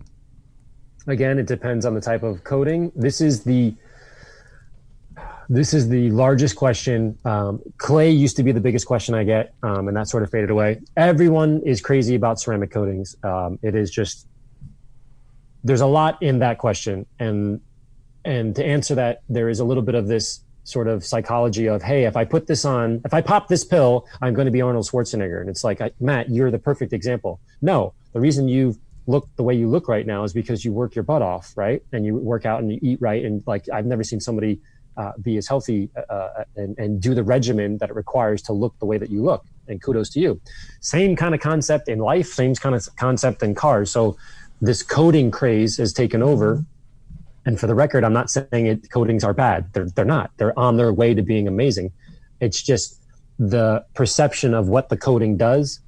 Again, 1.08 1.40
it 1.40 1.48
depends 1.48 1.86
on 1.86 1.94
the 1.94 2.02
type 2.02 2.24
of 2.24 2.44
coating. 2.44 2.92
This 2.94 3.22
is 3.22 3.46
the 3.46 3.74
this 5.48 5.74
is 5.74 5.88
the 5.88 6.12
largest 6.12 6.58
question. 6.58 7.18
Um, 7.24 7.62
clay 7.78 8.12
used 8.12 8.36
to 8.36 8.44
be 8.44 8.52
the 8.52 8.60
biggest 8.60 8.86
question 8.86 9.16
I 9.16 9.24
get, 9.24 9.54
um, 9.64 9.88
and 9.88 9.96
that 9.96 10.10
sort 10.10 10.24
of 10.24 10.30
faded 10.30 10.50
away. 10.50 10.82
Everyone 10.98 11.62
is 11.66 11.80
crazy 11.80 12.16
about 12.16 12.38
ceramic 12.38 12.70
coatings. 12.70 13.16
Um, 13.24 13.58
it 13.62 13.74
is 13.74 13.90
just 13.90 14.28
there's 15.64 15.80
a 15.80 15.88
lot 15.88 16.22
in 16.22 16.40
that 16.40 16.58
question, 16.58 17.06
and 17.18 17.62
and 18.26 18.54
to 18.58 18.66
answer 18.66 18.94
that, 18.96 19.22
there 19.30 19.48
is 19.48 19.62
a 19.62 19.64
little 19.64 19.84
bit 19.84 19.96
of 19.96 20.10
this 20.10 20.42
sort 20.68 20.90
of 20.90 21.06
psychology 21.06 21.68
of, 21.68 21.82
hey, 21.82 22.04
if 22.04 22.18
I 22.18 22.26
put 22.26 22.46
this 22.46 22.66
on, 22.66 23.02
if 23.06 23.14
I 23.14 23.22
pop 23.22 23.48
this 23.48 23.64
pill, 23.64 24.06
I'm 24.22 24.34
going 24.34 24.48
to 24.48 24.52
be 24.52 24.62
Arnold 24.62 24.86
Schwarzenegger, 24.86 25.40
and 25.40 25.50
it's 25.50 25.64
like, 25.64 25.80
Matt, 26.02 26.30
you're 26.30 26.52
the 26.52 26.60
perfect 26.60 26.92
example. 26.92 27.40
No, 27.62 27.94
the 28.12 28.20
reason 28.20 28.50
you 28.50 28.76
look 29.08 29.30
the 29.38 29.44
way 29.44 29.56
you 29.56 29.70
look 29.70 29.88
right 29.88 30.06
now 30.06 30.26
is 30.26 30.34
because 30.34 30.66
you 30.66 30.74
work 30.74 30.94
your 30.94 31.04
butt 31.04 31.22
off, 31.22 31.54
right? 31.56 31.82
And 31.94 32.06
you 32.06 32.18
work 32.18 32.46
out 32.46 32.60
and 32.60 32.70
you 32.70 32.80
eat 32.82 33.00
right, 33.02 33.24
and 33.24 33.42
like 33.48 33.70
I've 33.74 33.86
never 33.86 34.04
seen 34.04 34.20
somebody 34.20 34.60
uh, 34.98 35.14
be 35.22 35.38
as 35.38 35.48
healthy 35.48 35.90
uh, 36.10 36.44
and, 36.58 36.78
and 36.78 37.00
do 37.00 37.16
the 37.16 37.24
regimen 37.24 37.78
that 37.78 37.90
it 37.90 37.96
requires 37.96 38.42
to 38.42 38.54
look 38.54 38.78
the 38.80 38.86
way 38.86 38.98
that 38.98 39.10
you 39.10 39.24
look. 39.24 39.46
And 39.70 39.82
kudos 39.82 40.10
to 40.12 40.20
you. 40.20 40.42
Same 40.82 41.16
kind 41.16 41.34
of 41.34 41.40
concept 41.40 41.88
in 41.88 42.00
life, 42.00 42.28
same 42.28 42.56
kind 42.56 42.76
of 42.76 42.88
concept 42.98 43.42
in 43.44 43.56
cars. 43.56 43.90
So 43.92 44.18
this 44.62 44.84
coating 44.84 45.32
craze 45.32 45.78
has 45.78 45.94
taken 45.94 46.22
over. 46.22 46.66
And 47.48 47.58
for 47.58 47.66
the 47.66 47.74
record, 47.74 48.04
I'm 48.04 48.12
not 48.12 48.30
saying 48.30 48.66
it 48.68 48.92
coatings 48.92 49.24
are 49.24 49.34
bad. 49.34 49.72
They're 49.72 49.90
they're 49.90 50.04
not. 50.04 50.32
They're 50.36 50.58
on 50.60 50.76
their 50.76 50.92
way 50.92 51.14
to 51.14 51.22
being 51.22 51.48
amazing. 51.48 51.94
It's 52.42 52.62
just 52.62 53.02
the 53.40 53.86
perception 53.94 54.54
of 54.54 54.68
what 54.68 54.90
the 54.90 54.98
coating 54.98 55.38
does 55.38 55.80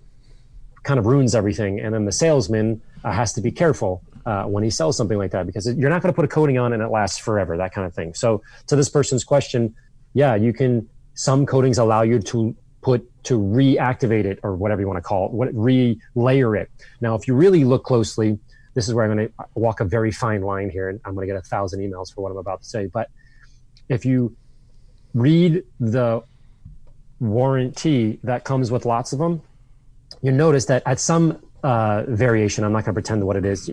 kind 0.84 0.98
of 0.98 1.06
ruins 1.06 1.36
everything. 1.36 1.82
And 1.82 1.94
then 1.94 2.06
the 2.06 2.14
salesman 2.14 2.82
uh, 3.04 3.12
has 3.12 3.34
to 3.34 3.42
be 3.42 3.52
careful 3.52 4.02
uh, 4.26 4.46
when 4.46 4.64
he 4.64 4.70
sells 4.70 4.96
something 4.96 5.18
like 5.18 5.32
that 5.32 5.46
because 5.46 5.68
you're 5.76 5.90
not 5.90 6.02
going 6.02 6.14
to 6.14 6.16
put 6.16 6.24
a 6.24 6.30
coating 6.30 6.58
on 6.58 6.72
and 6.72 6.82
it 6.82 6.88
lasts 6.88 7.18
forever, 7.18 7.58
that 7.58 7.74
kind 7.74 7.86
of 7.86 7.94
thing. 7.94 8.14
So 8.14 8.42
to 8.68 8.78
this 8.78 8.88
person's 8.88 9.26
question, 9.26 9.76
yeah, 10.14 10.36
you 10.36 10.54
can. 10.54 10.88
Some 11.14 11.46
coatings 11.46 11.78
allow 11.78 12.04
you 12.04 12.20
to 12.20 12.56
put 12.82 13.06
to 13.26 13.38
reactivate 13.38 14.24
it 14.24 14.40
or 14.44 14.56
whatever 14.56 14.80
you 14.80 14.88
want 14.88 14.96
to 14.98 15.02
call 15.02 15.26
it, 15.26 15.34
what 15.34 15.54
re-layer 15.54 16.56
it. 16.56 16.72
Now, 17.02 17.16
if 17.16 17.28
you 17.28 17.34
really 17.36 17.66
look 17.66 17.84
closely, 17.84 18.40
this 18.80 18.88
is 18.88 18.94
where 18.94 19.04
I'm 19.04 19.14
going 19.14 19.28
to 19.28 19.34
walk 19.56 19.82
a 19.82 19.84
very 19.84 20.10
fine 20.10 20.42
line 20.42 20.70
here, 20.70 20.88
and 20.88 21.02
I'm 21.04 21.14
going 21.14 21.28
to 21.28 21.34
get 21.34 21.38
a 21.38 21.46
thousand 21.46 21.82
emails 21.82 22.14
for 22.14 22.22
what 22.22 22.32
I'm 22.32 22.38
about 22.38 22.62
to 22.62 22.66
say. 22.66 22.86
But 22.86 23.10
if 23.90 24.06
you 24.06 24.38
read 25.14 25.64
the 25.82 26.24
warranty 27.20 28.20
that 28.24 28.46
comes 28.46 28.72
with 28.72 28.86
lots 28.86 29.12
of 29.12 29.20
them, 29.20 29.42
you 30.22 30.32
notice 30.32 30.64
that 30.68 30.82
at 30.86 30.98
some 30.98 31.42
uh, 31.62 32.04
variation, 32.08 32.64
I'm 32.64 32.72
not 32.72 32.86
going 32.86 32.94
to 32.96 33.02
pretend 33.02 33.28
what 33.28 33.36
it 33.36 33.46
is, 33.46 33.70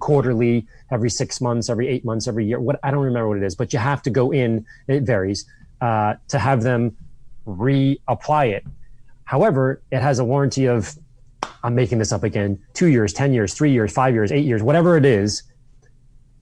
quarterly, 0.00 0.66
every 0.90 1.08
six 1.08 1.40
months, 1.40 1.70
every 1.70 1.86
eight 1.86 2.04
months, 2.04 2.26
every 2.26 2.44
year. 2.44 2.58
What 2.58 2.80
I 2.82 2.90
don't 2.90 3.04
remember 3.04 3.28
what 3.28 3.38
it 3.38 3.44
is, 3.44 3.54
but 3.54 3.72
you 3.72 3.78
have 3.78 4.02
to 4.02 4.10
go 4.10 4.32
in. 4.32 4.66
It 4.88 5.04
varies 5.04 5.46
uh, 5.80 6.14
to 6.32 6.38
have 6.40 6.64
them 6.64 6.96
reapply 7.46 8.54
it. 8.56 8.64
However, 9.22 9.80
it 9.92 10.02
has 10.02 10.18
a 10.18 10.24
warranty 10.24 10.64
of 10.66 10.98
I'm 11.62 11.74
making 11.74 11.98
this 11.98 12.12
up 12.12 12.24
again, 12.24 12.58
two 12.74 12.86
years, 12.86 13.12
ten 13.12 13.32
years, 13.32 13.54
three 13.54 13.72
years, 13.72 13.92
five 13.92 14.14
years, 14.14 14.32
eight 14.32 14.44
years, 14.44 14.62
whatever 14.62 14.96
it 14.96 15.04
is. 15.04 15.42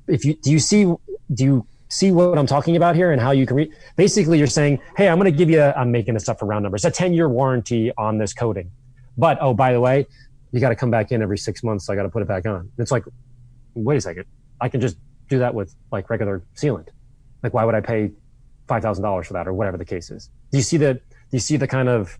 If 0.07 0.25
you 0.25 0.35
do 0.35 0.51
you 0.51 0.59
see 0.59 0.85
do 1.33 1.45
you 1.45 1.67
see 1.89 2.13
what 2.13 2.39
I'm 2.39 2.47
talking 2.47 2.77
about 2.77 2.97
here 2.97 3.13
and 3.13 3.21
how 3.21 3.31
you 3.31 3.47
can 3.47 3.57
read? 3.57 3.73
Basically, 3.97 4.39
you're 4.39 4.47
saying, 4.47 4.81
hey, 4.97 5.09
I'm 5.09 5.19
going 5.19 5.31
to 5.31 5.37
give 5.37 5.51
you. 5.51 5.61
I'm 5.61 5.91
making 5.91 6.15
this 6.15 6.29
up 6.29 6.39
for 6.39 6.47
round 6.47 6.63
numbers. 6.63 6.85
A 6.85 6.91
ten 6.91 7.13
year 7.13 7.29
warranty 7.29 7.93
on 7.97 8.19
this 8.19 8.33
coating, 8.33 8.71
but 9.17 9.39
oh, 9.41 9.55
by 9.55 9.73
the 9.73 9.81
way, 9.81 10.07
you 10.53 10.61
got 10.61 10.71
to 10.71 10.77
come 10.77 10.91
back 10.91 11.13
in 11.13 11.23
every 11.23 11.39
six 11.39 11.63
months. 11.63 11.87
So 11.87 11.93
I 11.93 11.97
got 11.97 12.05
to 12.05 12.09
put 12.09 12.23
it 12.23 12.29
back 12.29 12.47
on. 12.47 12.71
It's 12.79 12.93
like, 12.93 13.05
wait 13.75 13.97
a 13.97 14.01
second, 14.01 14.25
I 14.61 14.69
can 14.69 14.81
just 14.81 14.97
do 15.29 15.39
that 15.39 15.55
with 15.55 15.75
like 15.91 16.09
regular 16.11 16.43
sealant. 16.55 16.89
Like, 17.43 17.55
why 17.55 17.65
would 17.65 17.75
I 17.75 17.81
pay 17.81 18.11
five 18.69 18.83
thousand 18.83 19.03
dollars 19.03 19.27
for 19.27 19.33
that 19.35 19.47
or 19.47 19.53
whatever 19.53 19.77
the 19.77 19.85
case 19.85 20.11
is? 20.11 20.31
Do 20.51 20.59
you 20.59 20.65
see 20.65 20.77
the 20.77 20.95
do 20.95 21.01
you 21.33 21.41
see 21.41 21.57
the 21.57 21.67
kind 21.67 21.89
of 21.89 22.19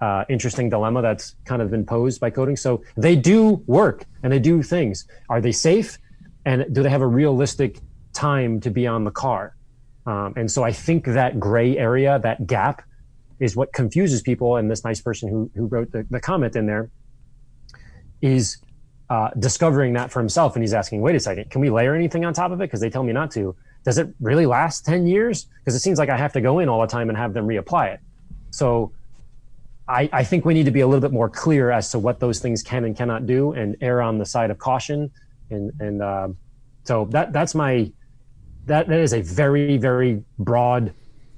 uh, 0.00 0.24
interesting 0.28 0.70
dilemma 0.70 1.02
that's 1.02 1.34
kind 1.44 1.62
of 1.62 1.70
been 1.70 1.84
posed 1.84 2.20
by 2.20 2.30
coating. 2.30 2.56
So 2.56 2.82
they 2.96 3.16
do 3.16 3.62
work 3.66 4.04
and 4.22 4.32
they 4.32 4.38
do 4.38 4.62
things. 4.62 5.06
Are 5.28 5.40
they 5.40 5.52
safe? 5.52 5.98
And 6.44 6.72
do 6.72 6.82
they 6.82 6.90
have 6.90 7.02
a 7.02 7.06
realistic 7.06 7.80
time 8.12 8.60
to 8.60 8.70
be 8.70 8.86
on 8.86 9.04
the 9.04 9.10
car? 9.10 9.54
Um, 10.06 10.32
and 10.36 10.50
so 10.50 10.62
I 10.62 10.72
think 10.72 11.04
that 11.04 11.38
gray 11.38 11.76
area, 11.76 12.18
that 12.20 12.46
gap, 12.46 12.82
is 13.40 13.54
what 13.54 13.72
confuses 13.72 14.22
people. 14.22 14.56
And 14.56 14.70
this 14.70 14.84
nice 14.84 15.00
person 15.00 15.28
who 15.28 15.50
who 15.54 15.66
wrote 15.66 15.92
the, 15.92 16.06
the 16.10 16.20
comment 16.20 16.56
in 16.56 16.66
there 16.66 16.90
is 18.20 18.58
uh, 19.10 19.30
discovering 19.38 19.92
that 19.94 20.10
for 20.10 20.18
himself, 20.20 20.56
and 20.56 20.62
he's 20.62 20.74
asking, 20.74 21.02
"Wait 21.02 21.14
a 21.14 21.20
second, 21.20 21.50
can 21.50 21.60
we 21.60 21.70
layer 21.70 21.94
anything 21.94 22.24
on 22.24 22.32
top 22.32 22.50
of 22.50 22.60
it? 22.60 22.64
Because 22.64 22.80
they 22.80 22.90
tell 22.90 23.02
me 23.02 23.12
not 23.12 23.30
to. 23.32 23.54
Does 23.84 23.98
it 23.98 24.08
really 24.20 24.46
last 24.46 24.84
ten 24.84 25.06
years? 25.06 25.46
Because 25.60 25.74
it 25.74 25.80
seems 25.80 25.98
like 25.98 26.08
I 26.08 26.16
have 26.16 26.32
to 26.32 26.40
go 26.40 26.58
in 26.58 26.68
all 26.68 26.80
the 26.80 26.86
time 26.86 27.08
and 27.08 27.18
have 27.18 27.32
them 27.32 27.46
reapply 27.46 27.94
it. 27.94 28.00
So 28.50 28.92
I, 29.88 30.08
I, 30.12 30.24
think 30.24 30.44
we 30.44 30.54
need 30.54 30.64
to 30.64 30.70
be 30.70 30.80
a 30.80 30.86
little 30.86 31.00
bit 31.00 31.12
more 31.12 31.30
clear 31.30 31.70
as 31.70 31.90
to 31.92 31.98
what 31.98 32.20
those 32.20 32.40
things 32.40 32.62
can 32.62 32.84
and 32.84 32.96
cannot 32.96 33.26
do, 33.26 33.52
and 33.52 33.76
err 33.80 34.02
on 34.02 34.18
the 34.18 34.26
side 34.26 34.50
of 34.50 34.58
caution. 34.58 35.10
And 35.50 35.72
and 35.80 36.02
uh, 36.02 36.28
so 36.84 37.06
that 37.06 37.32
that's 37.32 37.54
my 37.54 37.90
that 38.66 38.88
that 38.88 39.00
is 39.00 39.14
a 39.14 39.22
very 39.22 39.78
very 39.78 40.22
broad 40.38 40.92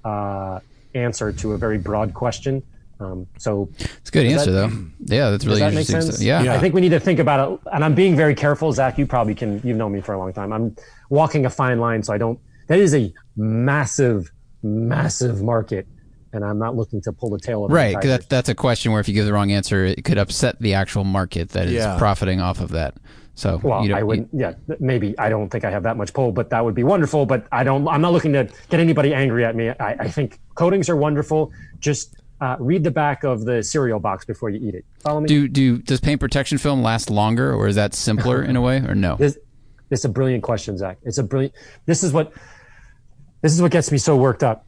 uh, 0.05 0.61
answer 0.95 1.33
to 1.33 1.53
a 1.53 1.59
very 1.59 1.79
broad 1.79 2.15
question. 2.15 2.63
Um, 3.01 3.27
so 3.39 3.71
It's 3.79 4.11
a 4.11 4.13
good 4.13 4.27
answer, 4.27 4.53
that- 4.53 4.71
though. 4.71 4.87
Yeah, 5.07 5.31
that's 5.31 5.47
really 5.47 5.61
does 5.61 5.73
that 5.73 5.75
make 5.75 5.87
sense? 5.87 6.23
Yeah. 6.23 6.43
Yeah. 6.43 6.55
I 6.55 6.59
think 6.59 6.75
we 6.75 6.83
need 6.83 6.91
to 6.91 7.01
think 7.01 7.19
about 7.19 7.53
it, 7.53 7.61
and 7.73 7.85
I'm 7.85 7.95
being 7.95 8.15
very 8.15 8.35
careful. 8.35 8.73
Zach, 8.73 8.99
you 8.99 9.07
probably 9.07 9.35
can. 9.35 9.61
You've 9.65 9.79
known 9.79 9.93
me 9.93 10.01
for 10.01 10.13
a 10.15 10.19
long 10.19 10.33
time. 10.33 10.53
I'm 10.53 10.77
walking 11.09 11.47
a 11.47 11.51
fine 11.51 11.81
line, 11.81 12.03
so 12.03 12.13
I 12.13 12.19
don't. 12.19 12.39
That 12.67 12.79
is 12.79 12.95
a 12.95 13.13
massive, 13.37 14.31
massive 14.63 15.43
market, 15.43 15.87
and 16.33 16.45
I'm 16.45 16.59
not 16.59 16.77
looking 16.77 17.01
to 17.03 17.13
pull 17.13 17.31
the 17.31 17.39
tail 17.39 17.65
of 17.65 17.73
Right, 17.73 18.01
that, 18.03 18.29
that's 18.29 18.49
a 18.49 18.55
question 18.55 18.93
where 18.93 19.01
if 19.01 19.09
you 19.09 19.15
give 19.15 19.27
the 19.27 19.33
wrong 19.33 19.51
answer, 19.51 19.85
it 19.85 20.05
could 20.05 20.19
upset 20.19 20.61
the 20.61 20.75
actual 20.75 21.05
market 21.05 21.51
that 21.51 21.67
is 21.67 21.75
Yeah. 21.75 21.99
profiting 21.99 22.41
off 22.41 22.61
of 22.61 22.71
that. 22.71 22.95
So 23.35 23.59
Well, 23.63 23.83
you 23.83 23.89
don't, 23.89 23.99
I 23.99 24.03
wouldn't. 24.03 24.29
Yeah, 24.33 24.53
maybe 24.81 25.19
I 25.19 25.31
don't 25.31 25.49
think 25.49 25.65
I 25.65 25.71
have 25.71 25.83
that 25.85 25.97
much 25.97 26.13
pull, 26.13 26.31
but 26.31 26.51
that 26.51 26.63
would 26.65 26.75
be 26.75 26.83
wonderful. 26.83 27.25
But 27.25 27.47
I 27.51 27.65
don't. 27.65 27.89
I'm 27.89 28.03
not 28.03 28.13
looking 28.13 28.35
to 28.35 28.49
get 28.69 28.81
anybody 28.81 29.15
angry 29.15 29.47
at 29.47 29.57
me. 29.57 29.71
I, 29.71 29.97
I 29.99 30.09
think 30.09 30.39
coatings 30.57 30.91
are 30.91 30.97
wonderful. 30.97 31.51
Just 31.79 32.17
uh, 32.43 32.57
read 32.59 32.85
the 32.85 32.91
back 32.91 33.25
of 33.25 33.45
the 33.47 33.63
cereal 33.63 33.99
box 33.99 34.27
before 34.27 34.51
you 34.51 34.69
eat 34.69 34.75
it. 34.75 34.85
Follow 34.99 35.21
me. 35.21 35.29
do 35.29 35.49
do 35.49 35.79
does 35.79 36.01
paint 36.01 36.21
protection 36.21 36.59
film 36.59 36.83
last 36.83 37.09
longer, 37.09 37.55
or 37.55 37.67
is 37.67 37.77
that 37.77 37.95
simpler 37.95 38.43
in 38.51 38.57
a 38.57 38.61
way, 38.61 38.79
or 38.79 38.95
no? 38.95 39.17
This, 39.17 39.39
is 39.91 40.05
a 40.05 40.09
brilliant 40.11 40.43
question, 40.43 40.77
Zach. 40.77 40.99
It's 41.03 41.17
a 41.19 41.23
brilliant. 41.23 41.55
This 41.87 42.03
is 42.03 42.13
what 42.13 42.35
this 43.41 43.53
is 43.55 43.63
what 43.63 43.71
gets 43.71 43.91
me 43.91 43.97
so 43.97 44.17
worked 44.17 44.43
up. 44.43 44.67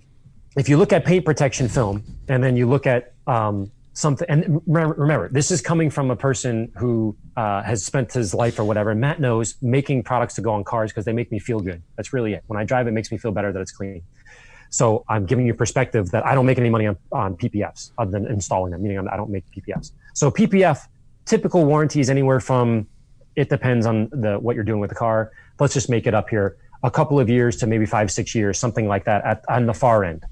If 0.57 0.69
you 0.69 0.77
look 0.77 0.93
at 0.93 1.05
paint 1.05 1.25
protection 1.25 1.69
film, 1.69 2.05
and 2.29 2.45
then 2.45 2.57
you 2.57 2.69
look 2.69 2.87
at 2.87 3.15
um, 3.27 3.71
something, 3.95 4.27
and 4.29 4.61
remember, 4.67 5.29
this 5.31 5.51
is 5.51 5.63
coming 5.63 5.89
from 5.89 6.11
a 6.11 6.17
person 6.17 6.71
who 6.77 7.17
uh, 7.37 7.63
has 7.63 7.85
spent 7.85 8.13
his 8.13 8.35
life 8.35 8.59
or 8.59 8.65
whatever. 8.65 8.95
Matt 8.95 9.19
knows 9.19 9.57
making 9.63 10.03
products 10.03 10.35
to 10.35 10.43
go 10.43 10.53
on 10.53 10.63
cars 10.63 10.91
because 10.91 11.07
they 11.07 11.13
make 11.13 11.33
me 11.33 11.39
feel 11.39 11.61
good. 11.61 11.83
That's 11.97 12.13
really 12.13 12.35
it. 12.35 12.45
When 12.49 12.61
I 12.61 12.65
drive, 12.65 12.87
it 12.87 12.93
makes 12.93 13.11
me 13.11 13.17
feel 13.17 13.33
better 13.33 13.51
that 13.51 13.61
it's 13.61 13.73
clean. 13.73 14.03
So 14.69 15.05
I'm 15.09 15.25
giving 15.27 15.47
you 15.47 15.55
perspective 15.55 16.11
that 16.11 16.25
I 16.27 16.35
don't 16.35 16.47
make 16.47 16.59
any 16.59 16.71
money 16.71 16.87
on, 16.87 16.97
on 17.13 17.37
PPFs 17.37 17.93
other 17.99 18.11
than 18.11 18.27
installing 18.27 18.73
them, 18.73 18.83
meaning 18.83 19.07
I 19.09 19.17
don't 19.17 19.31
make 19.31 19.45
PPFs. 19.51 19.93
So 20.15 20.31
PPF 20.31 20.87
typical 21.25 21.65
warranty 21.65 22.01
is 22.01 22.11
anywhere 22.11 22.41
from 22.41 22.87
it 23.37 23.49
depends 23.49 23.87
on 23.87 24.09
the 24.13 24.39
what 24.39 24.55
you're 24.55 24.65
doing 24.65 24.81
with 24.81 24.91
the 24.91 24.97
car. 24.97 25.33
Let's 25.59 25.75
just 25.75 25.89
make 25.89 26.07
it 26.07 26.15
up 26.15 26.29
here. 26.29 26.57
A 26.83 26.91
couple 26.91 27.19
of 27.19 27.29
years 27.29 27.57
to 27.59 27.67
maybe 27.67 27.87
five, 27.87 28.11
six 28.11 28.35
years, 28.35 28.59
something 28.59 28.89
like 28.89 29.05
that 29.05 29.25
at, 29.25 29.45
on 29.49 29.67
the 29.67 29.75
far 29.75 30.05
end. 30.05 30.25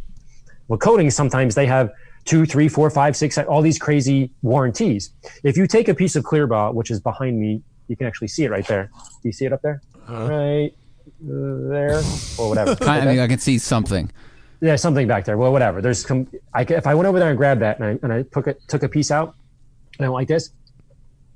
Well, 0.70 0.78
coatings 0.78 1.16
sometimes 1.16 1.56
they 1.56 1.66
have 1.66 1.90
two, 2.24 2.46
three, 2.46 2.68
four, 2.68 2.88
five, 2.90 3.16
six, 3.16 3.36
all 3.38 3.60
these 3.60 3.76
crazy 3.76 4.30
warranties. 4.42 5.12
If 5.42 5.56
you 5.56 5.66
take 5.66 5.88
a 5.88 5.94
piece 5.94 6.14
of 6.14 6.22
clear 6.22 6.46
bra, 6.46 6.70
which 6.70 6.92
is 6.92 7.00
behind 7.00 7.40
me, 7.40 7.60
you 7.88 7.96
can 7.96 8.06
actually 8.06 8.28
see 8.28 8.44
it 8.44 8.52
right 8.52 8.64
there. 8.68 8.88
Do 8.94 9.28
you 9.28 9.32
see 9.32 9.46
it 9.46 9.52
up 9.52 9.62
there? 9.62 9.82
Uh-huh. 10.06 10.28
Right 10.28 10.72
there, 11.20 12.00
or 12.38 12.48
whatever. 12.48 12.76
I 12.88 13.04
mean, 13.04 13.18
I 13.18 13.26
can 13.26 13.40
see 13.40 13.58
something. 13.58 14.12
Yeah, 14.60 14.76
something 14.76 15.08
back 15.08 15.24
there. 15.24 15.36
Well, 15.36 15.50
whatever. 15.50 15.82
There's 15.82 16.06
some. 16.06 16.28
I, 16.54 16.62
if 16.62 16.86
I 16.86 16.94
went 16.94 17.08
over 17.08 17.18
there 17.18 17.30
and 17.30 17.36
grabbed 17.36 17.62
that 17.62 17.80
and 17.80 17.84
I, 17.84 17.98
and 18.04 18.12
I 18.12 18.22
took 18.22 18.46
it, 18.46 18.60
took 18.68 18.84
a 18.84 18.88
piece 18.88 19.10
out, 19.10 19.34
and 19.98 20.06
I 20.06 20.08
went 20.08 20.20
like 20.20 20.28
this, 20.28 20.50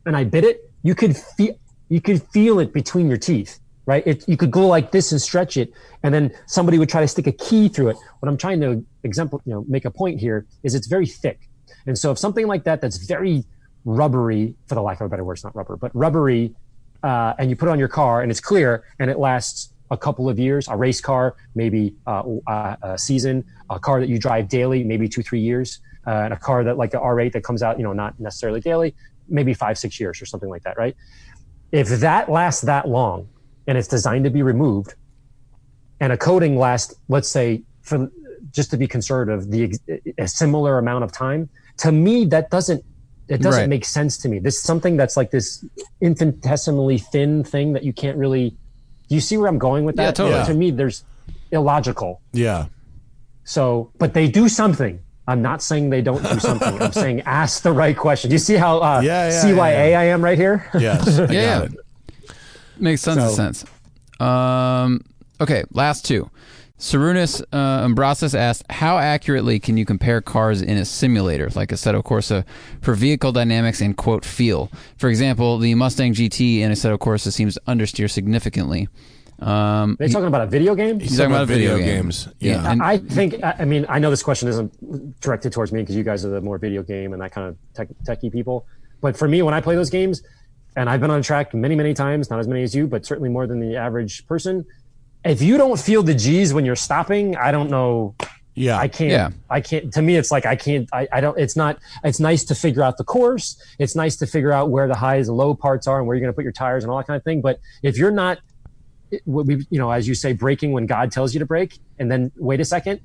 and 0.07 0.17
I 0.17 0.23
bit 0.23 0.45
it, 0.45 0.71
you 0.85 0.95
could 0.95 1.17
feel, 1.17 1.59
you 1.89 2.01
could 2.01 2.23
feel 2.29 2.61
it 2.61 2.73
between 2.73 3.09
your 3.09 3.19
teeth. 3.19 3.59
Right? 3.87 4.07
It, 4.07 4.29
you 4.29 4.37
could 4.37 4.51
go 4.51 4.67
like 4.67 4.91
this 4.93 5.13
and 5.13 5.21
stretch 5.21 5.57
it, 5.57 5.73
and 6.03 6.15
then 6.15 6.33
somebody 6.47 6.79
would 6.79 6.89
try 6.89 7.01
to 7.01 7.09
stick 7.09 7.27
a 7.27 7.33
key 7.33 7.69
through 7.69 7.89
it. 7.91 7.97
What 8.21 8.29
I'm 8.29 8.37
trying 8.37 8.61
to 8.61 8.85
example, 9.03 9.41
you 9.45 9.53
know, 9.53 9.65
make 9.69 9.85
a 9.85 9.91
point 9.91 10.21
here 10.21 10.47
is 10.63 10.75
it's 10.75 10.87
very 10.87 11.07
thick, 11.07 11.49
and 11.87 11.99
so 11.99 12.11
if 12.11 12.19
something 12.19 12.47
like 12.47 12.65
that 12.65 12.81
that's 12.81 12.97
very 12.97 13.45
rubbery, 13.85 14.55
for 14.67 14.75
the 14.75 14.83
lack 14.83 15.01
of 15.01 15.07
a 15.07 15.09
better 15.09 15.25
word, 15.25 15.35
it's 15.35 15.45
not 15.45 15.55
rubber, 15.55 15.77
but 15.77 15.95
rubbery, 15.95 16.55
uh, 17.03 17.35
and 17.39 17.51
you 17.51 17.57
put 17.57 17.69
it 17.69 17.73
on 17.73 17.79
your 17.79 17.89
car 17.89 18.23
and 18.23 18.31
it's 18.31 18.41
clear 18.41 18.85
and 18.99 19.11
it 19.11 19.19
lasts 19.19 19.75
a 19.91 19.97
couple 19.97 20.29
of 20.29 20.39
years, 20.39 20.67
a 20.69 20.77
race 20.77 21.01
car, 21.01 21.37
maybe 21.55 21.95
uh, 22.07 22.23
uh, 22.47 22.77
a 22.83 22.99
season, 22.99 23.45
a 23.69 23.79
car 23.79 24.01
that 24.01 24.09
you 24.09 24.19
drive 24.19 24.49
daily, 24.49 24.83
maybe 24.83 25.09
two, 25.09 25.23
three 25.23 25.41
years, 25.41 25.81
uh, 26.07 26.11
and 26.11 26.33
a 26.33 26.37
car 26.37 26.65
that 26.65 26.79
like 26.79 26.91
the 26.91 26.99
R8 26.99 27.33
that 27.33 27.45
comes 27.45 27.63
out, 27.63 27.77
you 27.79 27.85
know, 27.85 27.93
not 27.93 28.19
necessarily 28.19 28.61
daily, 28.61 28.95
maybe 29.29 29.53
five, 29.53 29.77
six 29.77 30.01
years 30.01 30.21
or 30.21 30.27
something 30.27 30.49
like 30.49 30.63
that, 30.63 30.79
right? 30.79 30.97
If 31.71 31.89
that 31.89 32.31
lasts 32.31 32.63
that 32.63 32.89
long 32.89 33.29
and 33.67 33.79
it's 33.79 33.89
designed 33.89 34.25
to 34.25 34.31
be 34.31 34.43
removed, 34.43 34.95
and 36.01 36.13
a 36.13 36.17
coating 36.17 36.59
lasts, 36.59 36.95
let's 37.09 37.29
say, 37.29 37.63
for 37.83 38.11
just 38.51 38.71
to 38.71 38.77
be 38.77 38.87
conservative, 38.87 39.51
the 39.51 39.75
a 40.19 40.29
similar 40.29 40.79
amount 40.79 41.05
of 41.05 41.13
time, 41.13 41.49
to 41.79 41.91
me 41.93 42.25
that 42.27 42.51
doesn't 42.51 42.85
it 43.27 43.41
doesn't 43.41 43.63
Right. 43.63 43.69
make 43.71 43.87
sense 43.87 44.19
to 44.19 44.29
me. 44.29 44.39
This 44.39 44.57
is 44.57 44.63
something 44.63 44.99
that's 44.99 45.17
like 45.17 45.31
this 45.31 45.65
infinitesimally 46.03 46.99
thin 46.99 47.43
thing 47.43 47.73
that 47.73 47.83
you 47.83 47.93
can't 47.93 48.19
really. 48.19 48.51
Do 49.09 49.15
you 49.15 49.21
see 49.23 49.37
where 49.39 49.49
I'm 49.49 49.59
going 49.59 49.85
with 49.85 49.97
that? 49.97 50.03
Yeah, 50.05 50.11
totally. 50.13 50.45
To 50.45 50.55
me, 50.55 50.71
there's 50.71 51.05
illogical. 51.51 52.21
Yeah. 52.33 52.67
So, 53.45 53.91
but 53.99 54.13
they 54.15 54.29
do 54.29 54.49
something. 54.49 55.01
I'm 55.27 55.41
not 55.41 55.63
saying 55.63 55.89
they 55.89 56.03
don't 56.03 56.23
do 56.23 56.39
something. 56.39 56.81
I'm 56.83 56.93
saying 56.93 57.23
ask 57.23 57.63
the 57.63 57.73
right 57.73 57.97
question. 57.97 58.29
Do 58.29 58.35
you 58.35 58.39
see 58.39 58.57
how 58.57 58.79
uh, 58.81 59.01
Yeah, 59.01 59.31
yeah, 59.31 59.45
CYA 59.45 59.91
yeah, 59.93 60.01
I 60.01 60.05
am 60.05 60.23
right 60.23 60.37
here? 60.37 60.69
Yes. 60.79 61.19
I 61.19 61.27
got 61.27 61.31
Yeah. 61.33 61.69
It. 62.77 62.83
Makes 62.83 63.03
tons 63.03 63.19
of 63.23 63.31
So- 63.31 63.35
sense. 63.37 63.65
Um, 64.21 65.01
okay, 65.41 65.65
last 65.73 66.05
two. 66.05 66.31
Sarunas 66.79 67.41
uh, 67.53 67.87
Umbrasis 67.87 68.35
asked, 68.35 68.65
"How 68.69 68.99
accurately 68.99 69.59
can 69.61 69.77
you 69.77 69.85
compare 69.85 70.21
cars 70.21 70.61
in 70.61 70.77
a 70.77 70.85
simulator, 70.85 71.49
like 71.55 71.71
Assetto 71.71 72.03
Corsa, 72.03 72.45
for 72.83 72.95
vehicle 72.95 73.33
dynamics 73.33 73.81
and 73.81 73.97
quote 73.97 74.25
feel? 74.25 74.71
For 74.99 75.09
example, 75.09 75.59
the 75.59 75.75
Mustang 75.77 76.15
GT 76.15 76.59
in 76.61 76.71
a 76.71 76.75
Assetto 76.75 76.99
Corsa 76.99 77.33
seems 77.33 77.55
to 77.55 77.61
understeer 77.69 78.11
significantly. 78.11 78.89
Um, 79.41 79.97
Are 80.01 80.05
you 80.07 80.09
talking 80.13 80.27
about 80.29 80.43
a 80.43 80.47
video 80.47 80.75
game? 80.75 81.01
he's 81.01 81.17
talking 81.17 81.33
about 81.33 81.43
a 81.45 81.47
video, 81.47 81.77
game. 81.79 81.87
games. 81.87 82.29
Yeah. 82.41 82.71
and- 82.71 82.83
I 82.83 82.99
think. 82.99 83.43
I 83.43 83.55
I 83.61 83.65
mean, 83.65 83.87
I 83.89 83.99
know 83.99 84.11
this 84.11 84.23
question 84.23 84.49
isn't 84.49 85.21
directed 85.21 85.53
towards 85.53 85.73
me 85.73 85.81
because 85.81 85.97
you 85.97 86.03
guys 86.05 86.25
are 86.25 86.31
the 86.31 86.41
more 86.41 86.59
video 86.59 86.83
game 86.83 87.13
and 87.13 87.23
that 87.23 87.33
kind 87.33 87.49
of 87.49 87.57
tech, 87.75 87.89
techie 88.07 88.33
people. 88.33 88.67
But 89.01 89.17
for 89.17 89.29
me, 89.29 89.43
when 89.43 89.55
I 89.55 89.61
play 89.61 89.75
those 89.77 89.91
games, 89.91 90.23
and 90.77 90.89
I've 90.91 91.01
been 91.01 91.11
on 91.11 91.23
track 91.23 91.55
many, 91.55 91.75
many 91.75 91.95
times, 91.95 92.31
not 92.31 92.39
as 92.41 92.49
many 92.49 92.63
as 92.63 92.75
you, 92.75 92.87
but 92.87 93.05
certainly 93.07 93.29
more 93.29 93.47
than 93.47 93.61
the 93.61 93.77
average 93.77 94.27
person. 94.27 94.65
If 95.25 95.41
you 95.41 95.57
don't 95.57 95.79
feel 95.79 96.03
the 96.03 96.15
G's 96.15 96.53
when 96.53 96.65
you're 96.65 96.77
stopping, 96.77 97.37
I 97.37 97.51
don't 97.53 97.71
know. 97.71 98.15
Yeah. 98.55 98.79
I 98.79 98.89
can't. 98.89 99.11
Yeah. 99.11 99.31
I 99.51 99.61
can't. 99.61 99.93
To 99.95 100.03
me, 100.03 100.17
it's 100.17 100.31
like 100.31 100.47
I 100.47 100.55
can't. 100.55 100.89
I, 100.93 101.09
I 101.13 101.21
don't. 101.21 101.39
It's 101.39 101.57
not. 101.57 101.79
It's 102.05 102.21
nice 102.21 102.45
to 102.45 102.55
figure 102.55 102.83
out 102.83 102.99
the 102.99 103.05
course. 103.05 103.61
It's 103.79 103.97
nice 103.97 104.17
to 104.17 104.27
figure 104.27 104.53
out 104.53 104.71
where 104.71 104.87
the 104.87 104.95
highs 104.95 105.29
and 105.29 105.37
low 105.37 105.55
parts 105.55 105.87
are 105.87 105.99
and 105.99 106.07
where 106.07 106.15
you're 106.15 106.21
going 106.21 106.33
to 106.33 106.37
put 106.37 106.45
your 106.45 106.53
tires 106.53 106.85
and 106.85 106.91
all 106.91 106.99
that 106.99 107.07
kind 107.07 107.17
of 107.17 107.25
thing. 107.25 107.41
But 107.41 107.59
if 107.83 107.97
you're 107.97 108.13
not, 108.13 108.39
it- 109.11 109.23
we, 109.27 109.67
you 109.71 109.79
know, 109.79 109.91
as 109.91 110.07
you 110.07 110.15
say, 110.15 110.35
braking 110.35 110.73
when 110.73 110.87
God 110.87 111.11
tells 111.11 111.35
you 111.35 111.41
to 111.41 111.47
brake, 111.47 111.79
and 111.99 112.11
then 112.11 112.31
wait 112.37 112.61
a 112.61 112.65
second, 112.65 113.01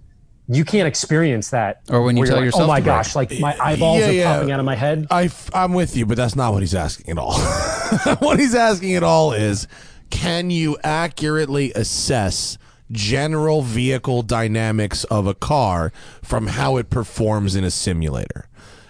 you 0.52 0.66
can't 0.66 0.88
experience 0.88 1.52
that. 1.52 1.82
Or 1.90 2.02
when 2.02 2.18
you 2.18 2.26
tell 2.26 2.36
like, 2.36 2.42
oh 2.42 2.46
yourself 2.46 2.64
oh 2.64 2.68
my 2.68 2.80
to 2.80 2.84
brake." 2.84 2.96
gosh, 2.96 3.16
like 3.16 3.40
my 3.40 3.56
eyeballs 3.60 4.00
Yeah, 4.00 4.08
are 4.08 4.12
yeah. 4.12 4.34
popping 4.36 4.52
out 4.52 4.60
of 4.60 4.66
my 4.66 4.76
head. 4.76 5.08
I, 5.12 5.30
am 5.54 5.74
with 5.74 5.96
you, 5.96 6.06
but 6.06 6.18
that's 6.18 6.36
not 6.36 6.54
what 6.54 6.62
he's 6.62 6.76
asking 6.76 7.12
at 7.12 7.18
all. 7.18 7.40
what 8.20 8.40
he's 8.40 8.56
asking 8.56 8.96
at 8.96 9.04
all 9.04 9.32
is 9.32 9.68
can 10.10 10.50
you 10.50 10.78
accurately 10.84 11.72
assess 11.74 12.58
general 12.92 13.62
vehicle 13.62 14.24
dynamics 14.24 15.04
of 15.06 15.28
a 15.28 15.36
car 15.36 15.94
from 16.24 16.48
how 16.48 16.78
it 16.78 16.90
performs 16.90 17.56
in 17.56 17.64
a 17.64 17.72
simulator? 17.72 18.48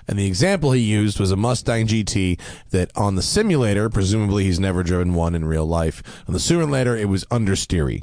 And 0.08 0.18
the 0.18 0.26
example 0.26 0.72
he 0.72 0.82
used 0.82 1.20
was 1.20 1.30
a 1.30 1.36
Mustang 1.36 1.86
GT 1.86 2.40
that 2.72 2.90
on 2.96 3.14
the 3.16 3.22
simulator, 3.22 3.90
presumably 3.90 4.46
he's 4.46 4.60
never 4.60 4.82
driven 4.82 5.14
one 5.14 5.36
in 5.36 5.46
real 5.46 5.68
life. 5.68 6.02
On 6.28 6.34
the 6.34 6.40
simulator, 6.40 6.96
it 6.96 7.10
was 7.10 7.26
understeery. 7.26 8.02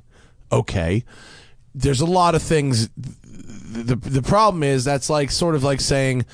Okay. 0.53 1.05
There's 1.75 2.01
a 2.01 2.07
lot 2.07 2.37
of 2.37 2.43
things. 2.43 2.91
The, 3.85 3.97
the 3.97 4.23
problem 4.23 4.63
is 4.63 4.85
that's 4.85 5.11
like 5.11 5.31
sort 5.31 5.55
of 5.55 5.63
like 5.63 5.81
saying, 5.81 6.25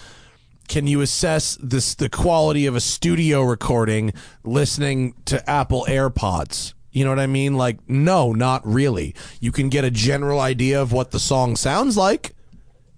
can 0.69 0.86
you 0.86 1.01
assess 1.01 1.59
this 1.60 1.94
the 1.94 2.09
quality 2.09 2.66
of 2.66 2.77
a 2.77 2.81
studio 2.81 3.43
recording 3.43 4.12
listening 4.44 5.14
to 5.27 5.48
Apple 5.51 5.85
AirPods? 5.89 6.74
You 6.93 7.05
know 7.05 7.10
what 7.10 7.19
I 7.19 7.27
mean? 7.27 7.55
Like, 7.55 7.78
no, 7.89 8.32
not 8.32 8.66
really. 8.66 9.14
You 9.40 9.51
can 9.51 9.70
get 9.70 9.85
a 9.85 9.90
general 9.90 10.40
idea 10.40 10.81
of 10.81 10.93
what 10.93 11.10
the 11.10 11.19
song 11.19 11.56
sounds 11.56 11.97
like, 11.97 12.35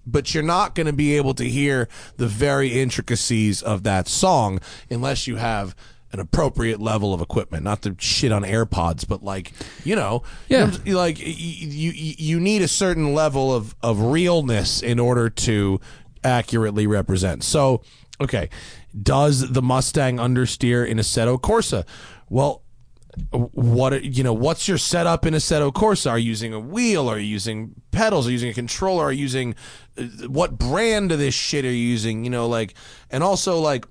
but 0.05 0.33
you're 0.33 0.43
not 0.43 0.75
going 0.75 0.87
to 0.87 0.93
be 0.93 1.17
able 1.17 1.33
to 1.33 1.45
hear 1.45 1.87
the 2.17 2.27
very 2.27 2.79
intricacies 2.79 3.61
of 3.61 3.83
that 3.83 4.07
song 4.07 4.59
unless 4.89 5.27
you 5.27 5.37
have 5.37 5.75
an 6.15 6.21
appropriate 6.21 6.81
level 6.81 7.13
of 7.13 7.21
equipment. 7.21 7.63
Not 7.63 7.81
to 7.83 7.95
shit 7.99 8.31
on 8.31 8.43
AirPods, 8.43 9.07
but 9.07 9.21
like, 9.23 9.51
you 9.83 9.95
know, 9.95 10.23
Yeah. 10.49 10.71
you 10.85 10.93
know, 10.93 10.97
like 10.97 11.19
you 11.19 11.91
you 11.93 12.39
need 12.39 12.61
a 12.61 12.67
certain 12.67 13.13
level 13.13 13.53
of 13.53 13.75
of 13.83 13.99
realness 13.99 14.81
in 14.81 14.97
order 14.99 15.29
to 15.29 15.79
accurately 16.23 16.87
represent. 16.87 17.43
So, 17.43 17.81
okay, 18.19 18.49
does 19.01 19.51
the 19.51 19.61
Mustang 19.61 20.17
understeer 20.17 20.87
in 20.87 20.97
a 20.99 21.01
Assetto 21.01 21.39
Corsa? 21.39 21.85
Well, 22.29 22.61
what 23.31 24.03
you 24.03 24.23
know 24.23 24.33
what's 24.33 24.67
your 24.67 24.77
setup 24.77 25.25
in 25.25 25.33
a 25.33 25.37
Assetto 25.37 25.71
Corsa 25.71 26.11
are 26.11 26.19
you 26.19 26.27
using 26.27 26.53
a 26.53 26.59
wheel 26.59 27.07
are 27.09 27.17
you 27.17 27.25
using 27.27 27.73
pedals 27.91 28.27
are 28.27 28.29
you 28.29 28.33
using 28.33 28.49
a 28.49 28.53
controller 28.53 29.05
are 29.05 29.11
you 29.13 29.21
using 29.21 29.55
uh, 29.97 30.03
what 30.27 30.57
brand 30.57 31.13
of 31.13 31.17
this 31.19 31.33
shit 31.33 31.63
are 31.63 31.69
you 31.71 31.87
using 31.95 32.25
you 32.25 32.29
know 32.29 32.45
like 32.45 32.73
and 33.09 33.23
also 33.23 33.57
like 33.61 33.85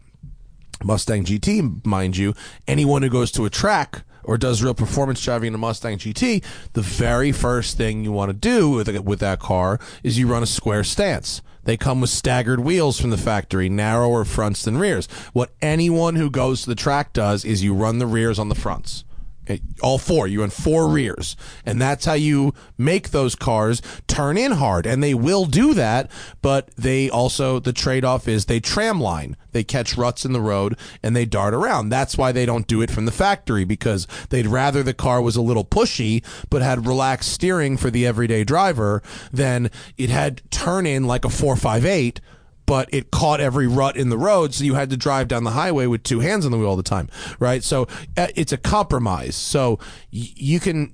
Mustang 0.83 1.25
GT 1.25 1.85
mind 1.85 2.17
you 2.17 2.35
anyone 2.67 3.03
who 3.03 3.09
goes 3.09 3.31
to 3.33 3.45
a 3.45 3.51
track 3.51 4.05
or 4.23 4.39
does 4.39 4.63
real 4.63 4.75
performance 4.75 5.23
driving 5.23 5.49
in 5.49 5.55
a 5.55 5.59
Mustang 5.59 5.99
GT 5.99 6.43
the 6.73 6.83
very 6.83 7.33
first 7.33 7.77
thing 7.77 8.05
you 8.05 8.13
want 8.13 8.31
to 8.31 8.35
do 8.35 8.71
with 8.71 8.89
with 9.01 9.21
that 9.21 9.39
car 9.39 9.79
is 10.03 10.19
you 10.19 10.27
run 10.27 10.43
a 10.43 10.47
square 10.47 10.85
stance 10.85 11.43
they 11.65 11.77
come 11.77 12.01
with 12.01 12.11
staggered 12.11 12.61
wheels 12.61 13.01
from 13.01 13.11
the 13.11 13.17
factory, 13.17 13.69
narrower 13.69 14.25
fronts 14.25 14.65
than 14.65 14.79
rears. 14.79 15.07
What 15.33 15.53
anyone 15.63 16.17
who 16.17 16.31
goes 16.31 16.63
to 16.63 16.69
the 16.69 16.75
track 16.75 17.13
does 17.13 17.45
is 17.45 17.65
you 17.65 17.75
run 17.75 17.99
the 17.99 18.07
rears 18.07 18.39
on 18.39 18.49
the 18.49 18.55
fronts. 18.55 19.05
All 19.83 19.99
four. 19.99 20.27
You 20.27 20.41
run 20.41 20.51
four 20.51 20.89
rears. 20.89 21.37
And 21.67 21.81
that's 21.81 22.05
how 22.05 22.15
you 22.15 22.55
make 22.79 23.11
those 23.11 23.35
cars 23.35 23.83
turn 24.07 24.37
in 24.37 24.53
hard. 24.53 24.87
And 24.87 25.03
they 25.03 25.15
will 25.15 25.45
do 25.45 25.75
that, 25.75 26.11
but 26.43 26.71
they 26.77 27.11
also, 27.11 27.59
the 27.59 27.73
trade 27.73 28.05
off 28.05 28.29
is 28.29 28.47
they 28.47 28.61
tram 28.61 29.01
line. 29.01 29.37
They 29.53 29.65
catch 29.65 29.97
ruts 29.97 30.25
in 30.25 30.33
the 30.33 30.41
road 30.41 30.77
and 31.03 31.15
they 31.15 31.25
dart 31.25 31.55
around. 31.55 31.89
That's 31.89 32.19
why 32.19 32.33
they 32.33 32.45
don't 32.45 32.67
do 32.67 32.83
it 32.83 32.91
from 32.91 33.05
the 33.05 33.13
factory 33.13 33.65
because 33.65 34.07
they'd 34.31 34.47
rather 34.47 34.83
the 34.83 34.93
car 34.95 35.23
was 35.23 35.37
a 35.37 35.43
little 35.43 35.65
pushy, 35.65 36.25
but 36.51 36.61
had 36.61 36.87
relaxed 36.87 37.33
steering 37.33 37.77
for 37.77 37.91
the 37.91 38.07
everyday 38.07 38.45
driver 38.45 39.03
than 39.33 39.71
it 39.97 40.11
had 40.11 40.43
turn 40.51 40.87
in 40.87 41.05
like 41.05 41.25
a 41.25 41.31
458 41.31 42.21
but 42.67 42.89
it 42.93 43.11
caught 43.11 43.41
every 43.41 43.67
rut 43.67 43.97
in 43.97 44.09
the 44.09 44.19
road, 44.19 44.55
so 44.55 44.65
you 44.65 44.75
had 44.75 44.91
to 44.91 44.97
drive 44.97 45.29
down 45.29 45.45
the 45.45 45.51
highway 45.51 45.87
with 45.87 46.03
two 46.03 46.21
hands 46.21 46.45
on 46.45 46.53
the 46.53 46.59
wheel 46.59 46.69
all 46.69 46.77
the 46.77 46.83
time, 46.83 47.09
right? 47.39 47.63
So 47.63 47.87
uh, 48.17 48.29
it's 48.35 48.53
a 48.53 48.57
compromise. 48.57 49.37
So 49.37 49.79
you 50.11 50.61
can, 50.61 50.93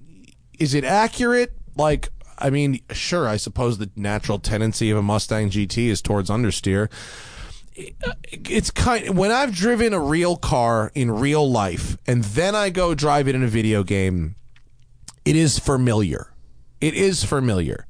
is 0.58 0.74
it 0.74 0.84
accurate? 0.84 1.52
Like, 1.76 2.08
I 2.38 2.50
mean, 2.50 2.80
sure, 2.90 3.28
I 3.28 3.36
suppose 3.36 3.78
the 3.78 3.90
natural 3.96 4.38
tendency 4.38 4.90
of 4.90 4.98
a 4.98 5.02
Mustang 5.02 5.50
GT 5.50 5.86
is 5.86 6.02
towards 6.02 6.30
understeer. 6.30 6.90
It's 7.74 8.70
kind 8.70 9.16
when 9.16 9.30
I've 9.30 9.54
driven 9.54 9.92
a 9.92 10.00
real 10.00 10.36
car 10.36 10.90
in 10.94 11.10
real 11.10 11.48
life, 11.48 11.96
and 12.06 12.24
then 12.24 12.54
I 12.54 12.70
go 12.70 12.94
drive 12.94 13.28
it 13.28 13.34
in 13.34 13.42
a 13.42 13.48
video 13.48 13.84
game. 13.84 14.34
It 15.24 15.36
is 15.36 15.58
familiar. 15.58 16.32
It 16.80 16.94
is 16.94 17.24
familiar. 17.24 17.86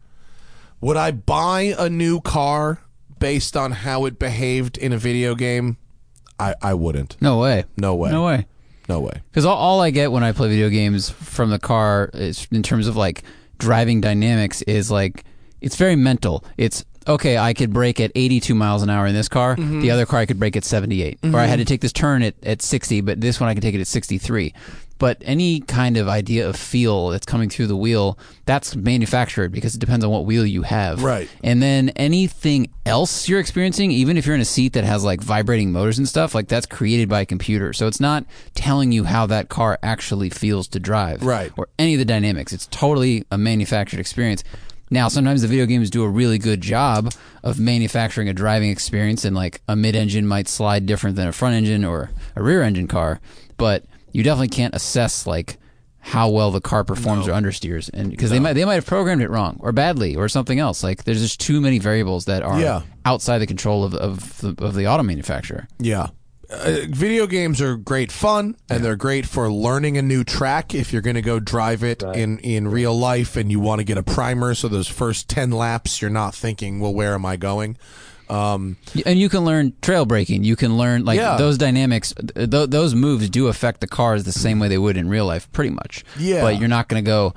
Would 0.80 0.96
I 0.96 1.12
buy 1.12 1.74
a 1.78 1.88
new 1.88 2.20
car 2.20 2.80
based 3.20 3.56
on 3.56 3.70
how 3.70 4.04
it 4.06 4.18
behaved 4.18 4.76
in 4.76 4.92
a 4.92 4.98
video 4.98 5.36
game? 5.36 5.76
I, 6.40 6.54
I 6.60 6.74
wouldn't. 6.74 7.16
No 7.20 7.38
way. 7.38 7.64
No 7.76 7.94
way. 7.94 8.10
No 8.10 8.24
way. 8.24 8.46
No 8.88 8.98
way. 8.98 9.22
Because 9.30 9.44
all, 9.44 9.56
all 9.56 9.80
I 9.80 9.90
get 9.90 10.10
when 10.10 10.24
I 10.24 10.32
play 10.32 10.48
video 10.48 10.68
games 10.68 11.08
from 11.08 11.50
the 11.50 11.60
car 11.60 12.10
is 12.12 12.48
in 12.50 12.64
terms 12.64 12.88
of 12.88 12.96
like 12.96 13.22
driving 13.58 14.00
dynamics 14.00 14.62
is 14.62 14.90
like 14.90 15.24
it's 15.60 15.76
very 15.76 15.94
mental. 15.94 16.44
It's 16.56 16.84
okay. 17.06 17.38
I 17.38 17.54
could 17.54 17.72
brake 17.72 18.00
at 18.00 18.10
82 18.14 18.54
miles 18.54 18.82
an 18.82 18.90
hour 18.90 19.06
in 19.06 19.14
this 19.14 19.28
car. 19.28 19.54
Mm-hmm. 19.54 19.80
The 19.80 19.90
other 19.92 20.06
car 20.06 20.18
I 20.18 20.26
could 20.26 20.40
brake 20.40 20.56
at 20.56 20.64
78. 20.64 21.18
Or 21.22 21.38
I 21.38 21.44
had 21.44 21.56
to 21.56 21.62
mm-hmm. 21.62 21.68
take 21.68 21.80
this 21.82 21.92
turn 21.92 22.22
at, 22.22 22.34
at 22.42 22.62
60, 22.62 23.02
but 23.02 23.20
this 23.20 23.38
one 23.38 23.48
I 23.48 23.54
could 23.54 23.62
take 23.62 23.74
it 23.74 23.80
at 23.80 23.86
63. 23.86 24.52
But 25.00 25.22
any 25.24 25.60
kind 25.60 25.96
of 25.96 26.08
idea 26.08 26.46
of 26.46 26.56
feel 26.56 27.08
that's 27.08 27.24
coming 27.24 27.48
through 27.48 27.68
the 27.68 27.76
wheel, 27.76 28.18
that's 28.44 28.76
manufactured 28.76 29.50
because 29.50 29.74
it 29.74 29.78
depends 29.78 30.04
on 30.04 30.10
what 30.10 30.26
wheel 30.26 30.44
you 30.44 30.60
have. 30.60 31.02
Right. 31.02 31.26
And 31.42 31.62
then 31.62 31.88
anything 31.96 32.70
else 32.84 33.26
you're 33.26 33.40
experiencing, 33.40 33.92
even 33.92 34.18
if 34.18 34.26
you're 34.26 34.34
in 34.34 34.42
a 34.42 34.44
seat 34.44 34.74
that 34.74 34.84
has 34.84 35.02
like 35.02 35.22
vibrating 35.22 35.72
motors 35.72 35.96
and 35.96 36.06
stuff, 36.06 36.34
like 36.34 36.48
that's 36.48 36.66
created 36.66 37.08
by 37.08 37.22
a 37.22 37.26
computer. 37.26 37.72
So 37.72 37.86
it's 37.86 37.98
not 37.98 38.26
telling 38.54 38.92
you 38.92 39.04
how 39.04 39.24
that 39.24 39.48
car 39.48 39.78
actually 39.82 40.28
feels 40.28 40.68
to 40.68 40.78
drive. 40.78 41.22
Right. 41.24 41.50
Or 41.56 41.68
any 41.78 41.94
of 41.94 41.98
the 41.98 42.04
dynamics. 42.04 42.52
It's 42.52 42.66
totally 42.66 43.24
a 43.30 43.38
manufactured 43.38 44.00
experience. 44.00 44.44
Now, 44.90 45.08
sometimes 45.08 45.40
the 45.40 45.48
video 45.48 45.64
games 45.64 45.88
do 45.88 46.02
a 46.02 46.08
really 46.08 46.36
good 46.36 46.60
job 46.60 47.14
of 47.42 47.58
manufacturing 47.58 48.28
a 48.28 48.34
driving 48.34 48.68
experience, 48.70 49.24
and 49.24 49.34
like 49.36 49.62
a 49.66 49.76
mid 49.76 49.96
engine 49.96 50.26
might 50.26 50.48
slide 50.48 50.84
different 50.84 51.16
than 51.16 51.28
a 51.28 51.32
front 51.32 51.54
engine 51.54 51.84
or 51.84 52.10
a 52.34 52.42
rear 52.42 52.60
engine 52.60 52.88
car, 52.88 53.20
but 53.56 53.84
you 54.12 54.22
definitely 54.22 54.48
can't 54.48 54.74
assess 54.74 55.26
like 55.26 55.58
how 56.02 56.30
well 56.30 56.50
the 56.50 56.60
car 56.62 56.82
performs 56.82 57.28
or 57.28 57.32
understeers, 57.32 57.90
and 57.92 58.10
because 58.10 58.30
they 58.30 58.38
might 58.40 58.54
they 58.54 58.64
might 58.64 58.74
have 58.76 58.86
programmed 58.86 59.20
it 59.22 59.28
wrong 59.28 59.58
or 59.60 59.70
badly 59.72 60.16
or 60.16 60.28
something 60.28 60.58
else. 60.58 60.82
Like 60.82 61.04
there's 61.04 61.20
just 61.20 61.40
too 61.40 61.60
many 61.60 61.78
variables 61.78 62.24
that 62.24 62.42
are 62.42 62.58
Yeah. 62.60 62.82
outside 63.04 63.38
the 63.38 63.46
control 63.46 63.84
of 63.84 63.94
of 63.94 64.38
the, 64.40 64.54
of 64.64 64.74
the 64.74 64.86
auto 64.86 65.02
manufacturer. 65.02 65.68
Yeah. 65.78 66.08
Uh, 66.52 66.78
video 66.88 67.28
games 67.28 67.60
are 67.60 67.76
great 67.76 68.10
fun 68.10 68.56
and 68.68 68.82
they're 68.82 68.96
great 68.96 69.24
for 69.24 69.52
learning 69.52 69.96
a 69.96 70.02
new 70.02 70.24
track 70.24 70.74
if 70.74 70.92
you're 70.92 71.00
going 71.00 71.14
to 71.14 71.22
go 71.22 71.38
drive 71.38 71.84
it 71.84 72.02
in, 72.02 72.40
in 72.40 72.66
real 72.66 72.98
life 72.98 73.36
and 73.36 73.52
you 73.52 73.60
want 73.60 73.78
to 73.78 73.84
get 73.84 73.96
a 73.96 74.02
primer 74.02 74.52
so 74.52 74.66
those 74.66 74.88
first 74.88 75.28
10 75.28 75.52
laps 75.52 76.02
you're 76.02 76.10
not 76.10 76.34
thinking 76.34 76.80
well 76.80 76.92
where 76.92 77.14
am 77.14 77.24
i 77.24 77.36
going 77.36 77.76
um, 78.30 78.76
And 79.04 79.18
you 79.18 79.28
can 79.28 79.44
learn 79.44 79.72
trail 79.82 80.06
braking. 80.06 80.44
You 80.44 80.56
can 80.56 80.76
learn 80.76 81.04
like 81.04 81.18
Yeah. 81.18 81.36
those 81.36 81.58
dynamics. 81.58 82.14
Th- 82.34 82.48
th- 82.50 82.70
those 82.70 82.94
moves 82.94 83.28
do 83.28 83.48
affect 83.48 83.80
the 83.80 83.86
cars 83.88 84.24
the 84.24 84.32
same 84.32 84.58
way 84.60 84.68
they 84.68 84.78
would 84.78 84.96
in 84.96 85.08
real 85.08 85.26
life, 85.26 85.50
pretty 85.52 85.70
much. 85.70 86.04
Yeah. 86.18 86.40
But 86.42 86.58
you're 86.60 86.68
not 86.68 86.88
going 86.88 87.04
to 87.04 87.08
go 87.08 87.34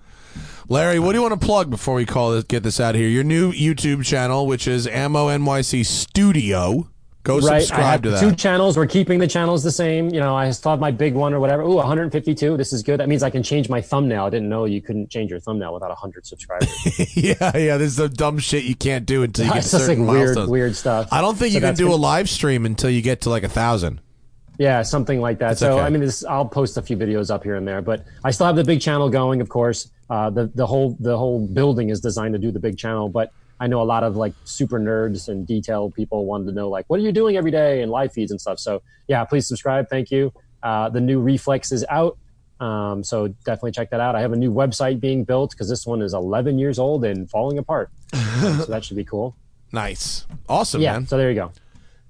Larry, 0.70 1.00
what 1.00 1.14
do 1.14 1.18
you 1.20 1.22
want 1.22 1.40
to 1.40 1.46
plug 1.46 1.70
before 1.70 1.96
we 1.96 2.06
call 2.06 2.32
this, 2.32 2.44
get 2.44 2.62
this 2.64 2.80
out 2.80 2.94
of 2.96 3.00
here? 3.00 3.08
Your 3.08 3.24
new 3.24 3.54
YouTube 3.54 4.04
channel, 4.04 4.46
which 4.48 4.68
is 4.68 4.86
Ammo 4.86 5.28
NYC 5.30 5.86
Studio. 5.86 6.90
Go 7.24 7.40
Right. 7.40 7.60
Subscribe 7.62 8.04
to 8.04 8.12
that. 8.12 8.20
two 8.20 8.34
channels. 8.34 8.78
We're 8.78 8.86
keeping 8.86 9.20
the 9.20 9.28
channels 9.28 9.64
the 9.64 9.72
same. 9.72 10.10
You 10.14 10.20
know, 10.20 10.36
I 10.36 10.50
still 10.52 10.72
have 10.72 10.80
my 10.80 10.92
big 10.92 11.14
one 11.14 11.34
or 11.34 11.40
whatever. 11.42 11.62
Ooh, 11.62 11.76
152. 11.76 12.56
This 12.58 12.72
is 12.74 12.84
good. 12.84 13.00
That 13.00 13.08
means 13.10 13.24
I 13.24 13.30
can 13.30 13.44
change 13.44 13.70
my 13.70 13.82
thumbnail. 13.82 14.26
I 14.26 14.30
didn't 14.30 14.48
know 14.50 14.64
you 14.66 14.82
couldn't 14.82 15.10
change 15.10 15.30
your 15.32 15.40
thumbnail 15.42 15.74
without 15.74 15.90
100 15.90 16.26
subscribers. 16.26 16.70
yeah, 17.18 17.34
yeah. 17.58 17.78
This 17.78 17.90
is 17.92 17.96
the 17.98 18.08
dumb 18.10 18.38
shit 18.40 18.64
you 18.64 18.76
can't 18.76 19.06
do 19.06 19.24
until 19.24 19.46
you 19.46 19.52
get 19.54 19.60
it's 19.60 19.72
just 19.72 19.84
like 19.88 19.88
certain 19.98 20.08
weird, 20.08 20.20
milestones. 20.24 20.50
weird 20.50 20.76
stuff. 20.76 21.10
I 21.12 21.20
don't 21.22 21.38
think 21.38 21.52
So 21.52 21.56
you 21.60 21.62
can 21.62 21.76
do 21.76 21.94
a 21.94 21.96
live 21.96 22.30
stream 22.30 22.66
until 22.66 22.90
you 22.90 23.02
get 23.02 23.22
to 23.22 23.30
like 23.30 23.44
a 23.44 23.50
thousand. 23.50 24.00
Yeah, 24.58 24.82
something 24.82 25.22
like 25.22 25.38
that. 25.40 25.58
so 25.58 25.74
okay. 25.74 25.82
I 25.86 25.90
mean, 25.90 26.02
this 26.02 26.24
I'll 26.26 26.46
post 26.46 26.78
a 26.78 26.82
few 26.82 26.98
videos 26.98 27.30
up 27.30 27.44
here 27.44 27.56
and 27.56 27.68
there, 27.68 27.82
but 27.82 28.06
I 28.24 28.32
still 28.32 28.48
have 28.48 28.56
the 28.56 28.64
big 28.64 28.82
channel 28.82 29.10
going. 29.10 29.40
Of 29.42 29.50
course, 29.50 29.92
uh, 30.10 30.30
the 30.30 30.48
the 30.56 30.66
whole 30.66 30.98
the 31.00 31.18
whole 31.18 31.46
building 31.48 31.90
is 31.90 32.00
designed 32.02 32.34
to 32.34 32.40
do 32.40 32.52
the 32.52 32.60
big 32.60 32.78
channel, 32.78 33.08
but 33.10 33.32
I 33.60 33.68
know 33.68 33.82
a 33.82 33.86
lot 33.86 34.04
of 34.04 34.16
like 34.16 34.34
super 34.46 34.80
nerds 34.80 35.30
and 35.30 35.46
detail 35.46 35.90
people 35.92 36.26
wanted 36.26 36.46
to 36.48 36.52
know 36.54 36.70
like 36.70 36.86
what 36.88 37.00
are 37.00 37.04
you 37.04 37.12
doing 37.12 37.38
every 37.38 37.52
day 37.52 37.82
and 37.82 37.92
live 37.92 38.14
feeds 38.14 38.32
and 38.32 38.40
stuff. 38.42 38.60
So 38.60 38.82
yeah, 39.08 39.24
please 39.26 39.48
subscribe. 39.48 39.90
Thank 39.90 40.12
you. 40.12 40.34
Uh, 40.64 40.90
the 40.90 41.02
new 41.02 41.20
Reflex 41.20 41.72
is 41.72 41.86
out. 41.90 42.18
Um, 42.60 43.04
so 43.04 43.28
definitely 43.46 43.72
check 43.74 43.92
that 43.92 44.00
out. 44.00 44.16
I 44.16 44.22
have 44.22 44.34
a 44.34 44.36
new 44.36 44.52
website 44.52 45.00
being 45.00 45.24
built 45.24 45.52
because 45.52 45.70
this 45.70 45.86
one 45.86 46.02
is 46.02 46.16
11 46.16 46.58
years 46.58 46.80
old 46.80 47.06
and 47.06 47.30
falling 47.30 47.58
apart. 47.60 47.92
So 48.42 48.66
that 48.66 48.84
should 48.86 48.98
be 48.98 49.04
cool. 49.06 49.36
Nice, 49.72 50.26
awesome, 50.48 50.82
Yeah. 50.82 50.94
man. 50.94 51.08
So 51.08 51.18
there 51.18 51.30
you 51.30 51.36
go. 51.36 51.52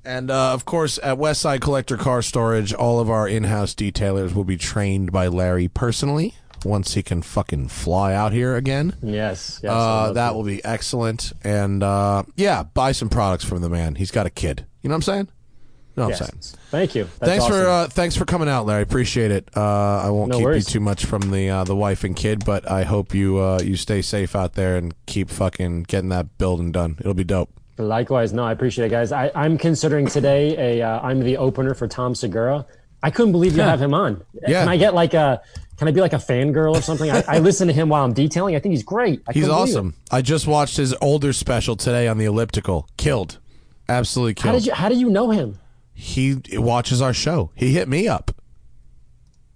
And 0.07 0.31
uh, 0.31 0.53
of 0.53 0.63
course, 0.63 0.97
at 1.03 1.17
Westside 1.17 1.59
Collector 1.59 1.97
Car 1.97 2.21
Storage, 2.21 2.73
all 2.73 2.99
of 3.01 3.09
our 3.09 3.27
in-house 3.27 3.75
detailers 3.75 4.33
will 4.33 4.45
be 4.45 4.55
trained 4.55 5.11
by 5.11 5.27
Larry 5.27 5.67
personally 5.67 6.33
once 6.63 6.93
he 6.93 7.03
can 7.03 7.21
fucking 7.21 7.67
fly 7.67 8.13
out 8.13 8.31
here 8.31 8.55
again. 8.55 8.95
Yes. 9.03 9.59
yes 9.61 9.69
Uh, 9.71 10.13
that 10.13 10.33
will 10.33 10.43
be 10.43 10.63
excellent. 10.63 11.33
And 11.43 11.83
uh, 11.83 12.23
yeah, 12.37 12.63
buy 12.63 12.93
some 12.93 13.09
products 13.09 13.43
from 13.43 13.61
the 13.61 13.69
man. 13.69 13.95
He's 13.95 14.11
got 14.11 14.25
a 14.25 14.29
kid. 14.29 14.65
You 14.81 14.89
know 14.89 14.93
what 14.93 14.97
I'm 14.97 15.01
saying? 15.03 15.27
You 15.97 16.03
know 16.03 16.09
what 16.09 16.21
I'm 16.21 16.27
saying? 16.27 16.57
Thank 16.71 16.95
you. 16.95 17.09
That's 17.19 17.29
thanks 17.31 17.45
for 17.47 17.67
uh, 17.67 17.87
thanks 17.87 18.15
for 18.15 18.23
coming 18.25 18.47
out, 18.47 18.65
Larry. 18.67 18.83
Appreciate 18.83 19.31
it. 19.31 19.49
Uh, 19.57 20.03
I 20.05 20.09
won't 20.11 20.29
No 20.29 20.37
keep 20.37 20.45
worries. 20.45 20.67
you 20.69 20.73
too 20.73 20.79
much 20.79 21.05
from 21.05 21.31
the 21.31 21.49
uh, 21.49 21.63
the 21.63 21.75
wife 21.75 22.03
and 22.03 22.15
kid, 22.15 22.45
but 22.45 22.69
I 22.69 22.83
hope 22.83 23.15
you 23.15 23.39
uh, 23.39 23.59
you 23.63 23.75
stay 23.75 24.03
safe 24.03 24.35
out 24.35 24.53
there 24.53 24.77
and 24.77 24.93
keep 25.07 25.29
fucking 25.31 25.83
getting 25.83 26.09
that 26.09 26.37
building 26.37 26.71
done. 26.71 26.97
It'll 26.99 27.15
be 27.15 27.23
dope. 27.23 27.49
Likewise, 27.77 28.33
no, 28.33 28.43
I 28.43 28.51
appreciate 28.51 28.85
it, 28.87 28.89
guys. 28.89 29.11
I, 29.11 29.31
I'm 29.35 29.57
considering 29.57 30.07
today 30.07 30.79
a 30.79 30.85
uh, 30.87 30.99
I'm 31.01 31.19
the 31.19 31.37
opener 31.37 31.73
for 31.73 31.87
Tom 31.87 32.15
Segura. 32.15 32.65
I 33.03 33.11
couldn't 33.11 33.31
believe 33.31 33.55
you 33.55 33.61
have 33.61 33.81
him 33.81 33.93
on. 33.93 34.23
Yeah. 34.47 34.61
Can 34.61 34.69
I 34.69 34.77
get 34.77 34.93
like 34.95 35.13
a 35.13 35.41
can 35.77 35.87
I 35.87 35.91
be 35.91 36.01
like 36.01 36.13
a 36.13 36.17
fangirl 36.17 36.75
or 36.75 36.81
something? 36.81 37.11
I, 37.11 37.23
I 37.27 37.39
listen 37.39 37.67
to 37.67 37.73
him 37.73 37.89
while 37.89 38.03
I'm 38.03 38.13
detailing. 38.13 38.55
I 38.55 38.59
think 38.59 38.71
he's 38.73 38.83
great. 38.83 39.21
I 39.27 39.33
He's 39.33 39.43
couldn't 39.43 39.55
believe 39.55 39.69
it. 39.69 39.77
awesome. 39.77 39.95
I 40.11 40.21
just 40.23 40.47
watched 40.47 40.77
his 40.77 40.95
older 41.01 41.31
special 41.33 41.75
today 41.75 42.07
on 42.07 42.17
the 42.17 42.25
elliptical. 42.25 42.89
Killed. 42.97 43.37
Absolutely 43.87 44.33
killed. 44.33 44.45
How 44.45 44.51
did 44.53 44.65
you 44.65 44.73
how 44.73 44.89
do 44.89 44.95
you 44.95 45.09
know 45.09 45.29
him? 45.29 45.59
he 45.93 46.37
watches 46.53 47.01
our 47.01 47.13
show. 47.13 47.51
He 47.55 47.73
hit 47.73 47.87
me 47.87 48.07
up. 48.07 48.31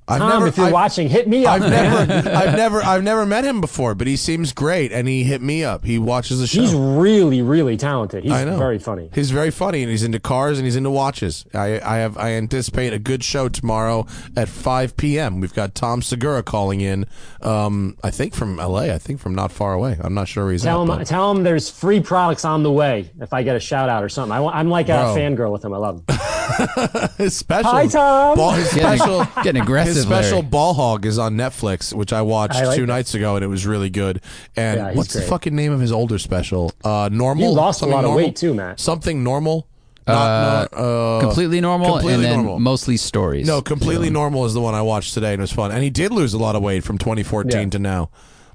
I've 0.07 0.19
Tom, 0.19 0.45
if 0.45 0.57
you're 0.57 0.65
I've- 0.65 0.73
watching, 0.73 1.07
hit 1.07 1.27
me 1.27 1.45
up. 1.45 1.61
I've 1.61 1.69
never, 1.69 2.29
I've 2.29 2.55
never, 2.57 2.83
I've 2.83 3.03
never 3.03 3.25
met 3.25 3.45
him 3.45 3.61
before, 3.61 3.95
but 3.95 4.07
he 4.07 4.17
seems 4.17 4.51
great, 4.51 4.91
and 4.91 5.07
he 5.07 5.23
hit 5.23 5.41
me 5.41 5.63
up. 5.63 5.85
He 5.85 5.97
watches 5.99 6.39
the 6.39 6.47
show. 6.47 6.59
he's 6.61 6.73
really, 6.73 7.41
really 7.41 7.77
talented. 7.77 8.23
He's 8.23 8.33
I 8.33 8.43
know. 8.43 8.57
very 8.57 8.77
funny. 8.79 9.09
He's 9.13 9.31
very 9.31 9.51
funny, 9.51 9.83
and 9.83 9.89
he's 9.91 10.03
into 10.03 10.19
cars 10.19 10.57
and 10.57 10.65
he's 10.65 10.75
into 10.75 10.89
watches. 10.89 11.45
I, 11.53 11.79
I 11.79 11.97
have, 11.97 12.17
I 12.17 12.31
anticipate 12.31 12.91
a 12.93 12.99
good 12.99 13.23
show 13.23 13.47
tomorrow 13.47 14.05
at 14.35 14.49
5 14.49 14.97
p.m. 14.97 15.39
We've 15.39 15.53
got 15.53 15.75
Tom 15.75 16.01
Segura 16.01 16.43
calling 16.43 16.81
in. 16.81 17.05
Um, 17.41 17.95
I 18.03 18.11
think 18.11 18.33
from 18.33 18.59
L.A. 18.59 18.93
I 18.93 18.97
think 18.97 19.19
from 19.21 19.33
not 19.33 19.51
far 19.51 19.73
away. 19.73 19.97
I'm 20.01 20.13
not 20.13 20.27
sure 20.27 20.43
where 20.45 20.51
he's 20.51 20.63
Tell 20.63 20.79
at. 20.81 20.89
him, 20.91 20.97
but- 20.97 21.07
tell 21.07 21.31
him 21.31 21.43
there's 21.43 21.69
free 21.69 22.01
products 22.01 22.43
on 22.43 22.63
the 22.63 22.71
way 22.71 23.09
if 23.21 23.31
I 23.33 23.43
get 23.43 23.55
a 23.55 23.59
shout 23.59 23.87
out 23.87 24.03
or 24.03 24.09
something. 24.09 24.33
I, 24.35 24.59
am 24.59 24.69
like 24.69 24.89
a 24.89 24.93
Bro. 25.13 25.15
fangirl 25.15 25.51
with 25.53 25.63
him. 25.63 25.73
I 25.73 25.77
love 25.77 26.03
him. 26.07 26.17
his 27.17 27.35
special, 27.37 27.71
Hi, 27.71 27.87
Tom. 27.87 28.35
Ball, 28.35 28.51
his 28.51 28.73
Getting, 28.73 28.97
special, 28.97 29.27
getting 29.43 29.61
aggressive. 29.61 29.90
His 29.95 30.03
special 30.03 30.39
Larry. 30.39 30.49
Ball 30.49 30.73
Hog 30.73 31.05
is 31.05 31.17
on 31.19 31.35
Netflix, 31.35 31.93
which 31.93 32.13
I 32.13 32.21
watched 32.21 32.55
I 32.55 32.65
like 32.65 32.75
two 32.75 32.81
that. 32.85 32.87
nights 32.87 33.13
ago, 33.13 33.35
and 33.35 33.43
it 33.43 33.47
was 33.47 33.65
really 33.65 33.89
good. 33.89 34.21
And 34.55 34.79
Yeah, 34.79 34.87
he's 34.89 34.97
what's 34.97 35.13
the 35.13 35.21
fucking 35.21 35.55
name 35.55 35.71
of 35.71 35.79
his 35.79 35.91
older 35.91 36.17
special? 36.19 36.71
Uh, 36.83 37.09
normal. 37.11 37.49
He 37.49 37.55
lost 37.55 37.77
a 37.77 37.79
Something 37.81 37.93
lot 37.93 37.99
of 37.99 38.09
normal? 38.11 38.25
weight 38.25 38.35
too, 38.35 38.53
Matt. 38.53 38.79
Something 38.79 39.23
normal. 39.23 39.67
Not, 40.07 40.73
uh, 40.73 41.19
completely 41.21 41.61
normal, 41.61 41.91
completely 41.93 42.15
and 42.15 42.23
then 42.23 42.35
normal. 42.37 42.59
mostly 42.59 42.97
stories. 42.97 43.47
No, 43.47 43.61
completely 43.61 44.09
normal 44.09 44.45
is 44.45 44.53
the 44.53 44.59
one 44.59 44.73
I 44.73 44.81
watched 44.81 45.13
today 45.13 45.31
and 45.33 45.39
it 45.39 45.43
was 45.43 45.51
fun. 45.53 45.71
And 45.71 45.83
he 45.83 45.89
did 45.89 46.11
lose 46.11 46.33
a 46.33 46.37
lot 46.37 46.55
of 46.55 46.61
weight 46.63 46.83
from 46.83 46.97
2014 46.97 47.51
Yeah. 47.61 47.69
to 47.69 47.79
now. 47.79 48.09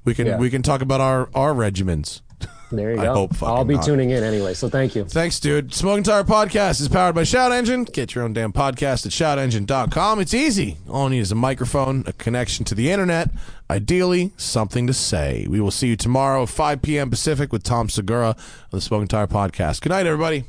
We 0.05 0.13
can 0.13 0.27
Yeah. 0.27 0.37
we 0.37 0.49
can 0.51 0.61
talk 0.61 0.81
about 0.81 1.01
our 1.01 1.29
our 1.33 1.53
regimens. 1.53 2.21
There 2.69 2.93
you 2.93 2.99
I 2.99 3.05
go. 3.05 3.13
hope 3.13 3.41
I'll 3.41 3.63
be 3.63 3.75
not. 3.75 3.85
tuning 3.85 4.09
in 4.09 4.23
anyway. 4.25 4.53
So 4.53 4.67
thank 4.67 4.93
you. 4.93 5.05
Thanks, 5.05 5.39
dude. 5.39 5.73
Smoking 5.73 6.03
Tire 6.03 6.25
Podcast 6.25 6.81
is 6.81 6.89
powered 6.89 7.15
by 7.15 7.23
Shout 7.23 7.53
Engine. 7.53 7.85
Get 7.85 8.13
your 8.13 8.25
own 8.25 8.33
damn 8.33 8.51
podcast 8.51 9.05
at 9.05 9.13
shoutengine.com. 9.13 10.19
It's 10.19 10.33
easy. 10.33 10.77
All 10.89 11.05
you 11.05 11.11
need 11.11 11.19
is 11.19 11.31
a 11.31 11.35
microphone, 11.35 12.03
a 12.07 12.11
connection 12.13 12.65
to 12.65 12.75
the 12.75 12.91
internet, 12.91 13.29
ideally, 13.69 14.33
something 14.35 14.85
to 14.87 14.93
say. 14.93 15.47
We 15.49 15.61
will 15.61 15.71
see 15.71 15.87
you 15.87 15.95
tomorrow, 15.95 16.43
at 16.43 16.49
5 16.49 16.81
p.m. 16.81 17.09
Pacific, 17.09 17.53
with 17.53 17.63
Tom 17.63 17.87
Segura 17.87 18.29
on 18.29 18.35
the 18.71 18.81
Smoking 18.81 19.07
Tire 19.07 19.27
Podcast. 19.27 19.79
Good 19.79 19.91
night, 19.91 20.05
everybody. 20.05 20.43